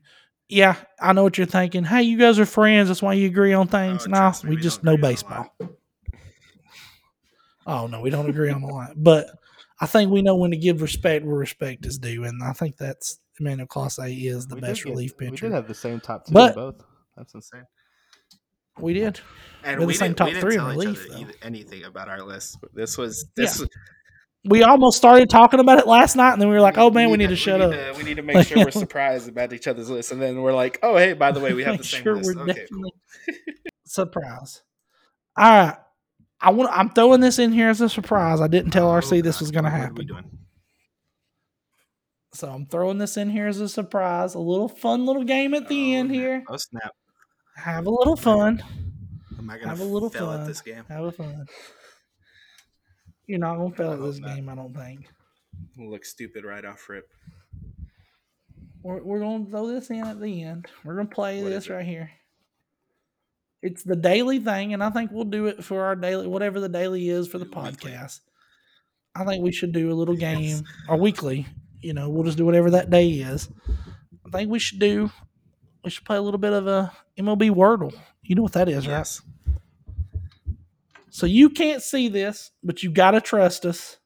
yeah, 0.50 0.76
I 1.02 1.14
know 1.14 1.24
what 1.24 1.38
you're 1.38 1.48
thinking. 1.48 1.84
Hey, 1.86 2.04
you 2.04 2.18
guys 2.18 2.38
are 2.40 2.46
friends. 2.46 2.90
That's 2.90 3.02
why 3.02 3.14
you 3.14 3.28
agree 3.28 3.54
on 3.54 3.68
things. 3.68 4.06
Oh, 4.06 4.10
no, 4.10 4.32
me, 4.44 4.50
we 4.50 4.56
we 4.58 4.62
just 4.62 4.84
know 4.84 4.94
agree 4.94 5.04
on 5.06 5.10
a 5.10 5.14
baseball. 5.14 5.50
Oh 7.66 7.88
no, 7.88 8.02
we 8.02 8.10
don't 8.10 8.30
agree 8.30 8.52
on 8.52 8.62
a 8.64 8.68
lot, 8.68 8.92
but 8.98 9.28
I 9.80 9.86
think 9.86 10.12
we 10.12 10.22
know 10.22 10.36
when 10.36 10.52
to 10.52 10.58
give 10.58 10.82
respect 10.82 11.26
where 11.26 11.38
respect 11.38 11.86
is 11.86 11.98
due, 11.98 12.26
and 12.26 12.44
I 12.44 12.52
think 12.52 12.76
that's 12.78 13.20
Emmanuel 13.40 13.68
Clase 13.68 14.26
is 14.30 14.48
the 14.48 14.56
We 14.56 14.62
best 14.62 14.84
relief 14.84 15.14
We 15.18 15.30
pitcher. 15.30 15.48
did 15.48 15.54
have 15.56 15.68
the 15.70 15.74
same 15.74 16.00
top 16.02 16.26
two 16.26 16.34
But- 16.34 16.56
both. 16.56 16.84
That's 17.16 17.34
insane. 17.34 17.66
We 18.80 18.94
did. 18.94 19.20
And 19.64 19.76
We're 19.78 19.82
the 19.82 19.88
we 19.88 19.94
same 19.94 20.08
didn't, 20.10 20.18
top 20.18 20.28
we 20.28 20.34
didn't 20.34 20.42
three 20.42 20.56
tell 20.56 20.82
each 20.92 21.10
other 21.24 21.32
anything 21.42 21.84
about 21.86 22.10
our 22.10 22.22
list. 22.22 22.58
This 22.74 22.98
was 22.98 23.26
this. 23.36 23.58
Yeah. 23.60 23.62
was- 23.64 23.70
We 24.46 24.62
almost 24.64 24.98
started 24.98 25.30
talking 25.30 25.62
about 25.62 25.80
it 25.80 25.88
last 25.88 26.18
night, 26.18 26.34
and 26.34 26.42
then 26.42 26.50
we 26.50 26.56
were 26.56 26.60
like, 26.62 26.78
"Oh 26.78 26.90
man, 26.92 27.10
we 27.12 27.16
need 27.18 27.30
to 27.30 27.36
shut 27.38 27.60
we 27.62 27.66
up." 27.68 27.72
to- 27.72 27.94
we 27.98 28.04
need 28.04 28.18
to 28.18 28.24
make 28.24 28.46
sure 28.46 28.58
we're 28.58 28.72
surprised 28.72 29.30
about 29.30 29.54
each 29.54 29.68
other's 29.68 29.90
list, 29.90 30.12
and 30.12 30.22
then 30.22 30.42
we're 30.42 30.54
like, 30.54 30.80
"Oh, 30.84 30.98
hey, 30.98 31.14
by 31.14 31.32
the 31.32 31.40
way, 31.40 31.54
we 31.54 31.64
have 31.64 31.78
the 31.78 31.84
same 31.86 32.04
sure 32.04 32.16
list." 32.18 32.36
we're 32.36 32.42
Okay, 32.44 32.54
definitely 32.54 32.92
surprise. 33.86 34.64
All 35.38 35.50
right, 35.50 35.78
I 36.42 36.50
want. 36.50 36.70
I'm 36.74 36.90
throwing 36.90 37.22
this 37.22 37.40
in 37.40 37.54
here 37.54 37.70
as 37.70 37.80
a 37.80 37.88
surprise. 37.88 38.42
I 38.42 38.48
didn't 38.50 38.72
tell 38.72 38.90
Oh, 38.90 39.00
RC 39.00 39.24
this 39.24 39.40
was 39.40 39.50
going 39.50 39.64
to 39.64 39.70
we 39.72 39.78
happen, 39.78 40.26
so 42.34 42.50
I'm 42.50 42.66
throwing 42.66 42.98
this 42.98 43.16
in 43.16 43.30
here 43.30 43.48
as 43.48 43.62
a 43.62 43.70
surprise. 43.70 44.34
A 44.36 44.40
little 44.40 44.68
fun 44.68 45.06
little 45.06 45.24
game 45.24 45.54
at 45.54 45.70
the 45.70 45.96
Oh, 45.96 46.00
end 46.00 46.10
snap. 46.10 46.20
here. 46.20 46.44
Oh 46.50 46.58
snap! 46.58 46.92
Have 47.56 47.86
a 47.86 47.90
little 47.90 48.16
fun. 48.16 48.64
Am 49.38 49.50
I 49.50 49.58
gonna 49.58 49.70
Have 49.70 49.80
a 49.80 49.84
little 49.84 50.10
fail 50.10 50.28
fun. 50.28 50.42
at 50.42 50.48
this 50.48 50.62
game? 50.62 50.84
Have 50.88 51.04
a 51.04 51.12
fun. 51.12 51.46
You're 53.28 53.40
not 53.40 53.58
gonna 53.58 53.76
fail 53.76 53.94
at 53.94 54.02
this 54.02 54.20
not. 54.20 54.36
game, 54.36 54.50
I 54.50 54.56
don't 54.56 54.76
think. 54.76 55.08
We'll 55.78 55.92
look 55.92 56.06
stupid 56.06 56.44
right 56.46 56.66
off 56.66 56.88
rip. 56.90 57.10
We're, 58.82 59.02
we're 59.02 59.20
going 59.20 59.46
to 59.46 59.52
throw 59.52 59.68
this 59.68 59.90
in 59.92 60.02
at 60.04 60.20
the 60.20 60.44
end. 60.44 60.68
We're 60.84 60.96
going 60.96 61.08
to 61.08 61.14
play 61.16 61.42
What 61.42 61.50
this 61.52 61.70
right 61.70 61.86
here. 61.86 62.12
It's 63.62 63.82
the 63.82 63.96
daily 63.96 64.40
thing, 64.40 64.74
and 64.74 64.84
I 64.84 64.90
think 64.90 65.12
we'll 65.12 65.24
do 65.24 65.46
it 65.46 65.64
for 65.64 65.86
our 65.86 65.96
daily, 65.96 66.28
whatever 66.28 66.60
the 66.60 66.68
daily 66.68 67.08
is 67.08 67.30
for 67.30 67.38
the 67.38 67.46
Weekly. 67.46 67.92
podcast. 67.92 68.20
I 69.16 69.24
think 69.24 69.42
we 69.42 69.54
should 69.54 69.72
do 69.72 69.90
a 69.92 69.94
little 69.96 70.18
Yes. 70.20 70.38
game 70.38 70.66
or 70.90 70.98
weekly. 70.98 71.46
You 71.80 71.94
know, 71.94 72.10
we'll 72.10 72.24
just 72.26 72.38
do 72.38 72.46
whatever 72.46 72.72
that 72.72 72.90
day 72.90 73.10
is. 73.12 73.48
I 74.28 74.30
think 74.38 74.50
we 74.52 74.60
should 74.60 74.80
do. 74.80 75.10
We 75.84 75.90
should 75.90 76.06
play 76.06 76.18
a 76.18 76.22
little 76.22 76.40
bit 76.40 76.54
of 76.54 76.68
a 76.68 76.92
MLB 77.18 77.52
Wordle. 77.52 77.94
You 78.22 78.36
know 78.36 78.44
what 78.44 78.54
that 78.54 78.70
is, 78.70 78.88
right? 78.88 78.94
Yes. 78.94 79.22
So 81.10 81.26
you 81.26 81.50
can't 81.50 81.84
see 81.84 82.08
this, 82.08 82.52
but 82.64 82.82
you 82.82 82.90
got 82.90 83.12
to 83.12 83.22
trust 83.22 83.66
us. 83.66 83.98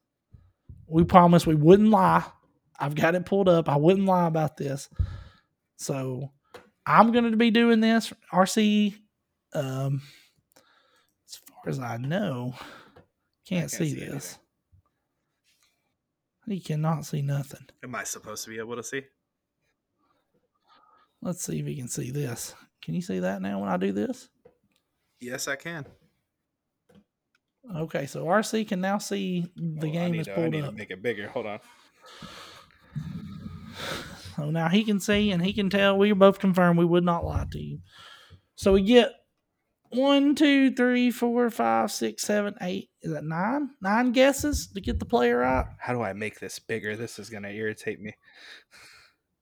We 0.87 1.03
promise 1.03 1.45
we 1.45 1.55
wouldn't 1.55 1.89
lie. 1.89 2.23
I've 2.79 2.95
got 2.95 3.15
it 3.15 3.25
pulled 3.25 3.47
up. 3.47 3.69
I 3.69 3.77
wouldn't 3.77 4.05
lie 4.05 4.27
about 4.27 4.57
this. 4.57 4.89
So 5.77 6.31
I'm 6.85 7.11
going 7.11 7.31
to 7.31 7.37
be 7.37 7.51
doing 7.51 7.79
this. 7.79 8.11
RC, 8.33 8.95
um, 9.53 10.01
as 11.27 11.35
far 11.35 11.69
as 11.69 11.79
I 11.79 11.97
know, 11.97 12.53
can't, 13.45 13.61
can't 13.61 13.71
see, 13.71 13.89
see 13.91 13.99
this. 13.99 14.37
He 16.47 16.59
cannot 16.59 17.05
see 17.05 17.21
nothing. 17.21 17.67
Am 17.83 17.93
I 17.93 18.03
supposed 18.03 18.45
to 18.45 18.49
be 18.49 18.57
able 18.57 18.77
to 18.77 18.83
see? 18.83 19.03
Let's 21.21 21.43
see 21.43 21.59
if 21.59 21.67
you 21.67 21.75
can 21.75 21.87
see 21.87 22.11
this. 22.11 22.53
Can 22.81 22.93
you 22.93 23.01
see 23.01 23.19
that 23.19 23.41
now 23.41 23.59
when 23.59 23.69
I 23.69 23.77
do 23.77 23.91
this? 23.91 24.29
Yes, 25.19 25.47
I 25.47 25.55
can. 25.55 25.85
Okay, 27.75 28.05
so 28.05 28.25
RC 28.25 28.67
can 28.67 28.79
now 28.79 28.97
see 28.97 29.51
the 29.55 29.87
Oh, 29.89 29.91
game 29.91 30.15
is 30.15 30.27
to- 30.27 30.31
I 30.31 30.35
pulled 30.35 30.51
need 30.51 30.63
up. 30.63 30.71
to 30.71 30.77
make 30.77 30.91
it 30.91 31.01
bigger. 31.01 31.27
Hold 31.29 31.47
on. 31.47 31.59
So 34.35 34.49
now 34.51 34.69
he 34.69 34.83
can 34.83 34.99
see 34.99 35.31
and 35.31 35.43
he 35.43 35.51
can 35.53 35.69
tell. 35.69 35.97
We 35.97 36.11
both 36.13 36.39
confirm 36.39 36.77
we 36.77 36.85
would 36.85 37.03
not 37.03 37.25
lie 37.25 37.45
to 37.51 37.59
you. 37.59 37.79
So 38.55 38.73
we 38.73 38.83
get 38.83 39.11
one, 39.89 40.35
two, 40.35 40.71
three, 40.75 41.09
four, 41.11 41.49
five, 41.49 41.91
six, 41.91 42.23
seven, 42.23 42.53
eight. 42.61 42.89
Is 43.01 43.11
that 43.11 43.23
nine? 43.23 43.71
Nine 43.81 44.11
guesses 44.11 44.67
to 44.75 44.79
get 44.81 44.99
the 44.99 45.05
player 45.05 45.39
right. 45.39 45.65
How 45.79 45.93
do 45.93 46.01
I 46.01 46.13
make 46.13 46.39
this 46.39 46.59
bigger? 46.59 46.95
This 46.95 47.17
is 47.19 47.29
gonna 47.29 47.49
irritate 47.49 47.99
me. 47.99 48.13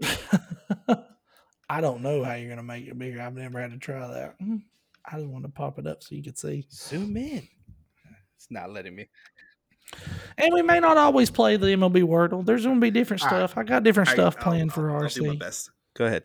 I 1.70 1.82
don't 1.82 2.02
know 2.02 2.24
how 2.24 2.34
you're 2.36 2.50
gonna 2.50 2.64
make 2.64 2.88
it 2.88 2.98
bigger. 2.98 3.22
I've 3.22 3.36
never 3.36 3.60
had 3.60 3.72
to 3.72 3.78
try 3.78 4.08
that. 4.08 4.36
Hmm. 4.40 4.58
I 5.06 5.18
just 5.18 5.28
want 5.28 5.46
to 5.46 5.52
pop 5.52 5.78
it 5.80 5.88
up 5.88 6.04
so 6.04 6.16
you 6.16 6.24
can 6.24 6.36
see. 6.36 6.66
Zoom 6.72 7.16
in. 7.18 7.48
It's 8.38 8.48
not 8.50 8.72
letting 8.72 8.96
me. 8.96 9.08
And 10.38 10.54
we 10.54 10.62
may 10.62 10.80
not 10.80 10.98
always 10.98 11.30
play 11.30 11.58
the 11.58 11.68
MLB 11.68 12.04
Wordle. 12.04 12.46
There's 12.46 12.66
gonna 12.66 12.80
be 12.80 12.92
different 12.92 13.24
All 13.24 13.30
right. 13.30 13.38
stuff. 13.50 13.58
I 13.58 13.64
got 13.64 13.84
different 13.84 14.10
I- 14.10 14.14
stuff 14.14 14.36
I'll- 14.38 14.44
planned 14.44 14.72
I'll- 14.72 14.76
for 14.76 14.92
I'll 15.04 15.08
do 15.10 15.26
my 15.28 15.36
best. 15.36 15.72
Go 15.96 16.06
ahead. 16.06 16.24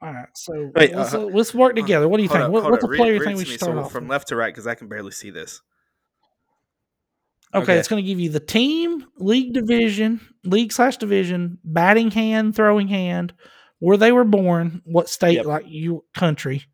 All 0.00 0.12
right, 0.12 0.28
so 0.36 0.70
Wait, 0.76 0.94
let's, 0.94 1.12
uh, 1.12 1.22
uh, 1.22 1.24
let's 1.24 1.52
work 1.52 1.74
together. 1.74 2.06
What 2.06 2.18
do 2.18 2.22
you 2.22 2.28
think? 2.28 2.42
up, 2.42 2.52
What, 2.52 2.70
what's 2.70 2.82
the 2.84 2.94
player 2.96 3.14
you 3.14 3.24
think 3.24 3.36
we 3.36 3.44
should 3.44 3.58
start 3.58 3.72
So 3.74 3.80
off 3.80 3.90
from 3.90 4.04
with? 4.04 4.10
left 4.12 4.28
to 4.28 4.36
right 4.36 4.54
because 4.54 4.68
I 4.68 4.76
can 4.76 4.86
barely 4.86 5.10
see 5.10 5.30
this. 5.30 5.60
Okay, 7.52 7.62
Okay. 7.64 7.78
it's 7.78 7.88
going 7.88 8.00
to 8.00 8.06
give 8.06 8.20
you 8.20 8.28
the 8.28 8.38
team, 8.38 9.06
league 9.16 9.54
division, 9.54 10.20
league 10.44 10.70
slash 10.70 10.98
division, 10.98 11.58
batting 11.64 12.12
hand, 12.12 12.54
throwing 12.54 12.86
hand, 12.86 13.32
where 13.78 13.96
they 13.96 14.12
were 14.12 14.24
born, 14.24 14.82
what 14.84 15.08
state, 15.08 15.34
Yep. 15.36 15.46
like 15.46 15.64
you 15.68 16.04
country, 16.14 16.64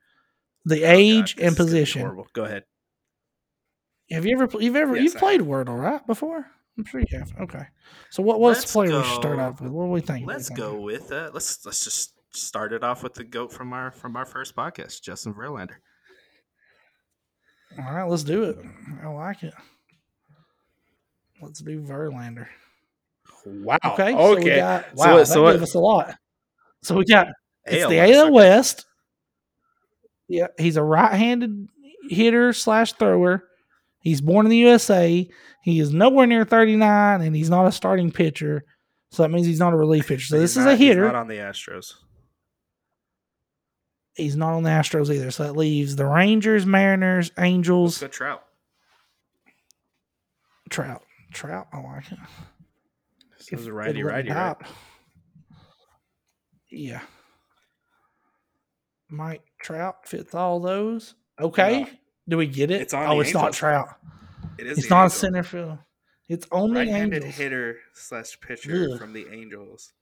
the 0.64 0.84
Oh, 0.84 0.90
age 0.90 1.36
this 1.36 1.42
and 1.44 1.52
is 1.52 1.58
gonna 1.58 1.66
be 1.66 1.70
position. 1.72 2.00
horrible. 2.02 2.26
Go 2.32 2.44
ahead. 2.44 2.64
Have 4.10 4.26
you 4.26 4.34
ever, 4.36 4.46
pl- 4.46 4.62
you've 4.62 4.76
ever, 4.76 4.94
Yes, 4.96 5.04
you've 5.04 5.16
I 5.16 5.18
played 5.20 5.40
Wordle 5.40 5.80
right 5.80 6.06
before? 6.06 6.46
I'm 6.76 6.84
sure 6.84 7.00
you 7.00 7.18
have. 7.18 7.32
Okay, 7.42 7.66
so 8.10 8.22
what 8.22 8.40
what's 8.40 8.60
Let's 8.60 8.72
the 8.72 8.76
player 8.78 8.98
we 9.00 9.04
start 9.14 9.38
off 9.38 9.60
with? 9.60 9.70
What 9.70 9.84
do 9.84 9.90
we 9.90 10.00
think? 10.00 10.26
Let's 10.26 10.48
go 10.48 10.80
with 10.80 11.12
uh, 11.12 11.30
let's 11.32 11.64
let's 11.64 11.84
just 11.84 12.14
start 12.32 12.72
it 12.72 12.82
off 12.82 13.02
with 13.04 13.14
the 13.14 13.22
goat 13.22 13.52
from 13.52 13.72
our 13.72 13.92
from 13.92 14.16
our 14.16 14.24
first 14.26 14.56
podcast, 14.56 15.00
Justin 15.02 15.34
Verlander. 15.34 15.76
All 17.78 17.92
right, 17.94 18.02
let's 18.08 18.24
do 18.24 18.42
it. 18.44 18.58
I 19.02 19.08
like 19.08 19.42
it. 19.44 19.54
Let's 21.40 21.60
do 21.60 21.80
Verlander. 21.80 22.48
Wow. 23.46 23.78
Okay, 23.84 24.12
so 24.12 24.36
we 24.36 24.44
got 24.46 24.84
So 24.86 24.92
wow, 24.96 25.16
that 25.18 25.26
so 25.26 25.42
what- 25.42 25.52
gave 25.52 25.62
us 25.62 25.74
a 25.74 25.78
lot. 25.80 26.16
So 26.84 26.96
we 26.96 27.04
got 27.04 27.28
it's 27.64 27.82
AL 27.82 27.90
the 27.90 28.14
AL. 28.14 28.32
West. 28.32 28.86
Yeah, 30.28 30.48
he's 30.58 30.76
a 30.76 30.82
right-handed 30.82 31.68
hitter 32.08 32.52
slash 32.52 32.92
thrower. 32.94 33.44
He's 34.00 34.20
born 34.20 34.46
in 34.46 34.50
the 34.50 34.58
USA. 34.58 35.28
He 35.62 35.80
is 35.80 35.92
nowhere 35.92 36.26
near 36.26 36.44
39, 36.44 37.22
and 37.22 37.34
he's 37.34 37.50
not 37.50 37.66
a 37.66 37.72
starting 37.72 38.12
pitcher. 38.12 38.64
So 39.10 39.22
that 39.22 39.30
means 39.30 39.46
he's 39.46 39.58
not 39.58 39.72
a 39.72 39.76
relief 39.76 40.08
pitcher. 40.08 40.26
So 40.26 40.38
this 40.38 40.56
is 40.56 40.66
a 40.66 40.76
hitter. 40.76 41.04
He's 41.04 41.12
not 41.12 41.20
on 41.20 41.28
the 41.28 41.36
Astros. 41.36 41.94
He's 44.14 44.36
not 44.36 44.54
on 44.54 44.62
the 44.62 44.70
Astros 44.70 45.12
either. 45.12 45.30
So 45.30 45.44
that 45.44 45.56
leaves 45.56 45.96
the 45.96 46.06
Rangers, 46.06 46.66
Mariners, 46.66 47.32
Angels, 47.38 47.98
go 47.98 48.08
Trout. 48.08 48.44
Trout. 50.68 51.02
Trout, 51.32 51.66
I 51.72 51.80
like 51.80 52.12
it. 52.12 52.18
This 53.38 53.60
is 53.60 53.66
a 53.66 53.72
righty 53.72 54.02
righty, 54.02 54.30
right? 54.30 54.56
Yeah. 56.76 57.00
Mike 59.08 59.42
Trout 59.60 60.08
fits 60.08 60.34
all 60.34 60.60
those. 60.60 61.14
Okay. 61.40 61.86
Do 62.28 62.36
we 62.38 62.46
get 62.46 62.70
it? 62.70 62.80
It's 62.80 62.94
on 62.94 63.06
oh, 63.06 63.14
the 63.16 63.20
it's 63.20 63.34
not 63.34 63.52
Trout. 63.52 63.88
It 64.58 64.66
is 64.66 64.78
It's 64.78 64.90
not 64.90 65.00
a 65.00 65.02
Angels. 65.04 65.14
center 65.20 65.42
field. 65.42 65.78
It's 66.28 66.46
only 66.50 66.78
right-handed 66.78 67.16
Angels. 67.22 67.34
hitter 67.36 67.78
slash 67.92 68.40
pitcher 68.40 68.88
Ugh. 68.92 68.98
from 68.98 69.12
the 69.12 69.26
Angels. 69.30 69.92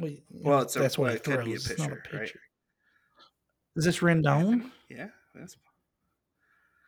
Wait, 0.00 0.24
Well, 0.30 0.62
it's 0.62 0.74
a- 0.76 0.78
that's 0.78 0.96
what 0.96 1.04
well, 1.04 1.12
he 1.12 1.16
it 1.16 1.24
could 1.24 1.44
be 1.44 1.54
a 1.54 1.58
throws. 1.58 1.70
It's 1.70 1.80
not 1.80 1.92
a 1.92 1.96
pitcher, 1.96 2.18
right? 2.18 2.32
Is 3.76 3.84
this 3.84 3.98
Rendon? 3.98 4.70
Yeah, 4.88 5.08
that's 5.34 5.56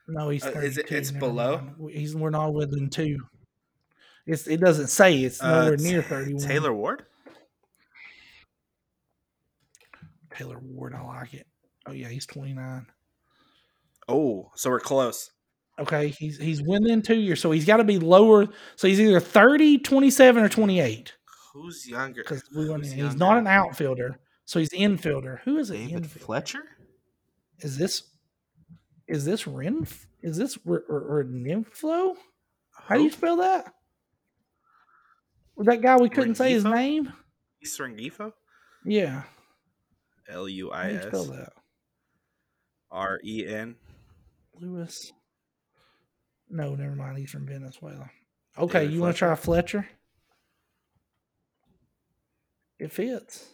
No, 0.09 0.30
he's 0.30 0.44
Uh, 0.44 0.48
is 0.48 0.76
32. 0.76 0.80
it- 0.80 0.93
it's 0.98 1.12
never 1.12 1.20
below? 1.26 1.59
mind. 1.59 1.90
He's 1.93 2.16
we're 2.16 2.30
not 2.30 2.55
within 2.55 2.89
two. 2.89 3.18
It's 4.26 4.47
it 4.47 4.59
doesn't 4.60 4.86
say 4.89 5.22
it's 5.22 5.43
uh, 5.43 5.64
nowhere 5.64 5.76
T- 5.76 5.84
near 5.84 6.02
31. 6.02 6.47
Taylor 6.48 6.72
Ward. 6.72 7.05
Taylor 10.36 10.59
Ward, 10.60 10.94
I 10.94 11.02
like 11.02 11.34
it. 11.34 11.46
Oh 11.86 11.92
yeah, 11.92 12.09
he's 12.09 12.26
29. 12.26 12.86
Oh, 14.09 14.50
so 14.54 14.70
we're 14.70 14.80
close. 14.80 15.30
Okay, 15.78 16.09
he's 16.09 16.38
he's 16.38 16.62
within 16.62 17.02
two 17.02 17.16
years, 17.16 17.40
so 17.40 17.50
he's 17.50 17.64
got 17.64 17.78
to 17.78 17.84
be 17.84 17.98
lower. 17.98 18.46
So 18.76 18.86
he's 18.88 19.00
either 19.00 19.20
30, 19.20 19.78
27, 19.78 20.42
or 20.42 20.48
28. 20.48 21.14
Who's 21.54 21.88
younger? 21.88 22.22
Because 22.22 22.42
we 22.54 22.68
went, 22.68 22.84
Who's 22.84 22.92
he's 22.92 23.16
not 23.16 23.38
an 23.38 23.46
outfielder, 23.46 24.18
so 24.44 24.59
he's 24.59 24.70
infielder. 24.70 25.40
Who 25.40 25.59
is 25.59 25.70
it? 25.70 25.78
David 25.78 26.04
Infielder? 26.04 26.20
Fletcher. 26.20 26.62
Is 27.59 27.78
this 27.78 28.04
is 29.09 29.24
this 29.24 29.46
Ren? 29.46 29.86
Is 30.22 30.36
this 30.36 30.59
R- 30.68 30.84
R- 30.88 31.18
R- 31.18 31.24
Renflo? 31.24 32.16
How 32.86 32.96
do 32.96 33.02
you 33.02 33.10
spell 33.10 33.36
that? 33.36 33.72
Was 35.56 35.66
that 35.66 35.82
guy 35.82 35.96
we 35.96 36.09
couldn't 36.09 36.36
say 36.36 36.52
his 36.52 36.64
name? 36.64 37.12
He's 37.59 37.76
Rengifo. 37.78 38.32
Yeah, 38.84 39.22
L 40.28 40.49
U 40.49 40.70
I 40.70 40.90
you 40.90 41.03
spell 41.03 41.24
that? 41.24 41.53
R 42.90 43.20
E 43.24 43.47
N. 43.47 43.77
Luis. 44.61 45.12
No, 46.51 46.74
never 46.74 46.94
mind. 46.94 47.19
He's 47.19 47.31
from 47.31 47.47
Venezuela. 47.47 48.11
Okay, 48.59 48.81
David 48.81 48.94
you 48.94 49.01
want 49.01 49.15
to 49.15 49.19
try 49.19 49.35
Fletcher? 49.35 49.89
It 52.78 52.93
fits. 52.93 53.47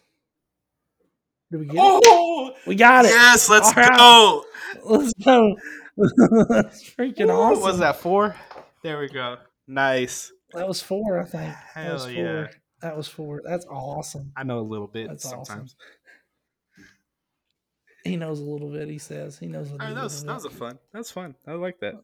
Do 1.53 1.59
we 1.59 1.67
get 1.67 1.77
it? 1.77 1.81
Oh, 2.05 2.53
We 2.67 2.75
got 2.75 3.05
it. 3.05 3.09
yes! 3.09 3.49
Let's 3.49 3.75
right. 3.77 3.97
go. 3.97 4.45
Let's 4.85 5.13
go. 5.25 5.57
That's 5.97 6.91
freaking 6.91 7.29
Ooh, 7.29 7.33
awesome. 7.33 7.63
Was 7.63 7.79
that 7.79 7.97
four? 7.97 8.37
There 8.83 8.99
we 9.01 9.09
go. 9.09 9.37
Nice. 9.67 10.33
That 10.53 10.67
was 10.69 10.81
four, 10.83 11.21
I 11.21 11.25
think. 11.25 11.55
that 11.75 11.93
was 11.93 12.05
Hell 12.05 12.15
four. 12.15 12.23
yeah. 12.25 12.47
That 12.83 12.97
was 12.97 13.09
four. 13.09 13.43
That's 13.45 13.67
awesome. 13.67 14.33
I 14.37 14.45
know 14.45 14.59
a 14.59 14.61
little 14.61 14.87
bit 14.87 15.09
That's 15.09 15.31
awesome. 15.33 15.67
He 18.09 18.17
knows 18.17 18.41
a 18.41 18.45
little 18.45 18.71
bit. 18.71 18.89
He 18.89 18.99
says 18.99 19.39
he 19.39 19.47
knows 19.47 19.69
a 19.71 19.73
All 19.73 19.79
right, 19.79 19.89
little 19.89 19.97
that 19.97 20.03
was 20.05 20.21
bit. 20.23 20.27
that 20.29 20.35
was 20.35 20.45
a 20.47 20.51
fun. 20.51 20.79
That's 20.93 21.11
fun. 21.11 21.35
I 21.47 21.53
like 21.53 21.79
that. 21.81 21.95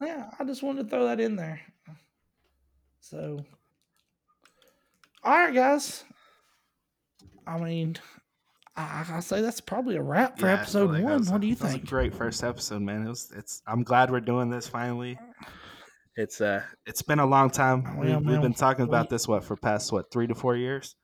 yeah, 0.00 0.30
I 0.38 0.44
just 0.44 0.62
wanted 0.62 0.84
to 0.84 0.88
throw 0.90 1.06
that 1.06 1.20
in 1.20 1.36
there. 1.36 1.60
So, 3.00 3.44
all 5.24 5.32
right, 5.32 5.54
guys. 5.54 6.04
I 7.46 7.58
mean, 7.58 7.96
I, 8.76 9.04
I 9.14 9.20
say 9.20 9.40
that's 9.40 9.60
probably 9.60 9.96
a 9.96 10.02
wrap 10.02 10.38
for 10.38 10.46
Yeah, 10.46 10.54
episode 10.60 10.90
like 10.92 11.02
one. 11.02 11.26
a- 11.26 11.30
what 11.30 11.40
do 11.40 11.46
you 11.46 11.54
that 11.56 11.64
was 11.64 11.74
a 11.74 11.76
think? 11.78 11.88
great 11.88 12.14
first 12.14 12.44
episode, 12.44 12.82
man. 12.82 13.04
It 13.06 13.08
was. 13.08 13.32
It's. 13.36 13.62
I'm 13.66 13.82
glad 13.82 14.10
we're 14.10 14.20
doing 14.20 14.50
this 14.50 14.68
finally. 14.68 15.18
It's 16.16 16.40
uh. 16.40 16.62
It's 16.86 17.02
been 17.02 17.18
a 17.18 17.26
long 17.26 17.50
time. 17.50 17.84
Oh, 17.96 18.00
we, 18.00 18.08
yeah, 18.08 18.18
man. 18.20 18.40
been 18.40 18.54
talking 18.54 18.84
about 18.84 19.10
We- 19.10 19.14
this 19.14 19.26
what 19.28 19.44
for 19.44 19.56
past 19.56 19.92
what 19.92 20.10
three 20.12 20.26
to 20.26 20.34
four 20.34 20.56
years. 20.56 20.94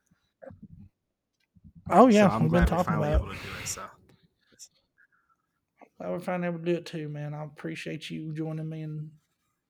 Oh 1.91 2.09
yeah, 2.09 2.29
so 2.29 2.35
I'm 2.35 2.43
we've 2.45 2.53
been 2.53 2.65
glad 2.65 2.71
we're 2.71 2.77
talking 2.77 2.85
finally 2.85 3.09
about. 3.09 3.21
able 3.23 3.35
to 3.35 3.39
do 3.39 3.49
it. 3.63 3.69
So 3.69 3.83
Glad 5.99 6.11
we're 6.11 6.21
finally 6.21 6.49
able 6.49 6.59
to 6.61 6.65
do 6.65 6.75
it 6.75 6.87
too, 6.87 7.09
man. 7.09 7.35
I 7.35 7.45
appreciate 7.45 8.11
you 8.11 8.33
joining 8.33 8.69
me 8.69 8.83
and 8.83 9.11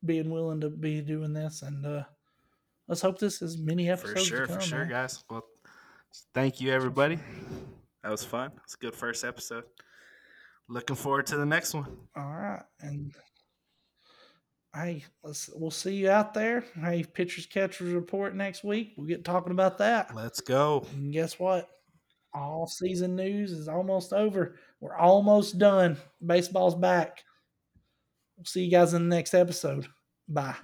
being 0.05 0.31
willing 0.31 0.61
to 0.61 0.71
be 0.71 1.01
doing 1.01 1.33
this. 1.33 1.63
And 1.63 1.85
uh 1.87 2.05
let's 2.87 3.01
hope 3.01 3.19
this 3.19 3.43
is 3.43 3.59
many 3.59 3.87
for 3.87 3.93
episodes. 3.93 4.23
to 4.23 4.29
sure, 4.29 4.47
for 4.47 4.61
sure, 4.61 4.79
man. 4.81 4.89
guys. 4.89 5.25
Well, 5.31 5.45
thank 6.35 6.61
you 6.61 6.73
everybody. 6.73 7.19
That 8.03 8.11
was 8.11 8.25
fun. 8.25 8.53
It's 8.65 8.75
a 8.75 8.79
good 8.79 8.95
first 8.95 9.25
episode. 9.25 9.65
Looking 10.69 10.97
forward 10.97 11.27
to 11.29 11.37
the 11.37 11.47
next 11.47 11.75
one. 11.75 11.87
All 12.15 12.31
right, 12.31 12.63
and 12.81 13.13
hey, 14.75 15.05
let's 15.23 15.49
we'll 15.55 15.71
see 15.71 15.95
you 15.95 16.11
out 16.11 16.35
there. 16.35 16.63
Hey, 16.81 17.03
pitchers 17.05 17.47
catchers 17.47 17.93
report 17.93 18.35
next 18.37 18.63
week. 18.65 18.93
We'll 18.97 19.07
get 19.07 19.25
talking 19.25 19.53
about 19.53 19.79
that. 19.79 20.15
Let's 20.15 20.41
go. 20.41 20.87
And 20.93 21.11
guess 21.13 21.39
what? 21.39 21.69
All 22.39 22.67
season 22.69 23.17
news 23.17 23.51
is 23.51 23.69
almost 23.69 24.13
over. 24.13 24.57
We're 24.81 24.97
almost 24.97 25.59
done. 25.59 25.97
Baseball's 26.25 26.77
back. 26.77 27.25
We'll 28.37 28.45
see 28.45 28.65
you 28.65 28.71
guys 28.71 28.95
in 28.95 29.09
the 29.09 29.17
next 29.17 29.35
episode. 29.35 29.89
Bye. 30.29 30.55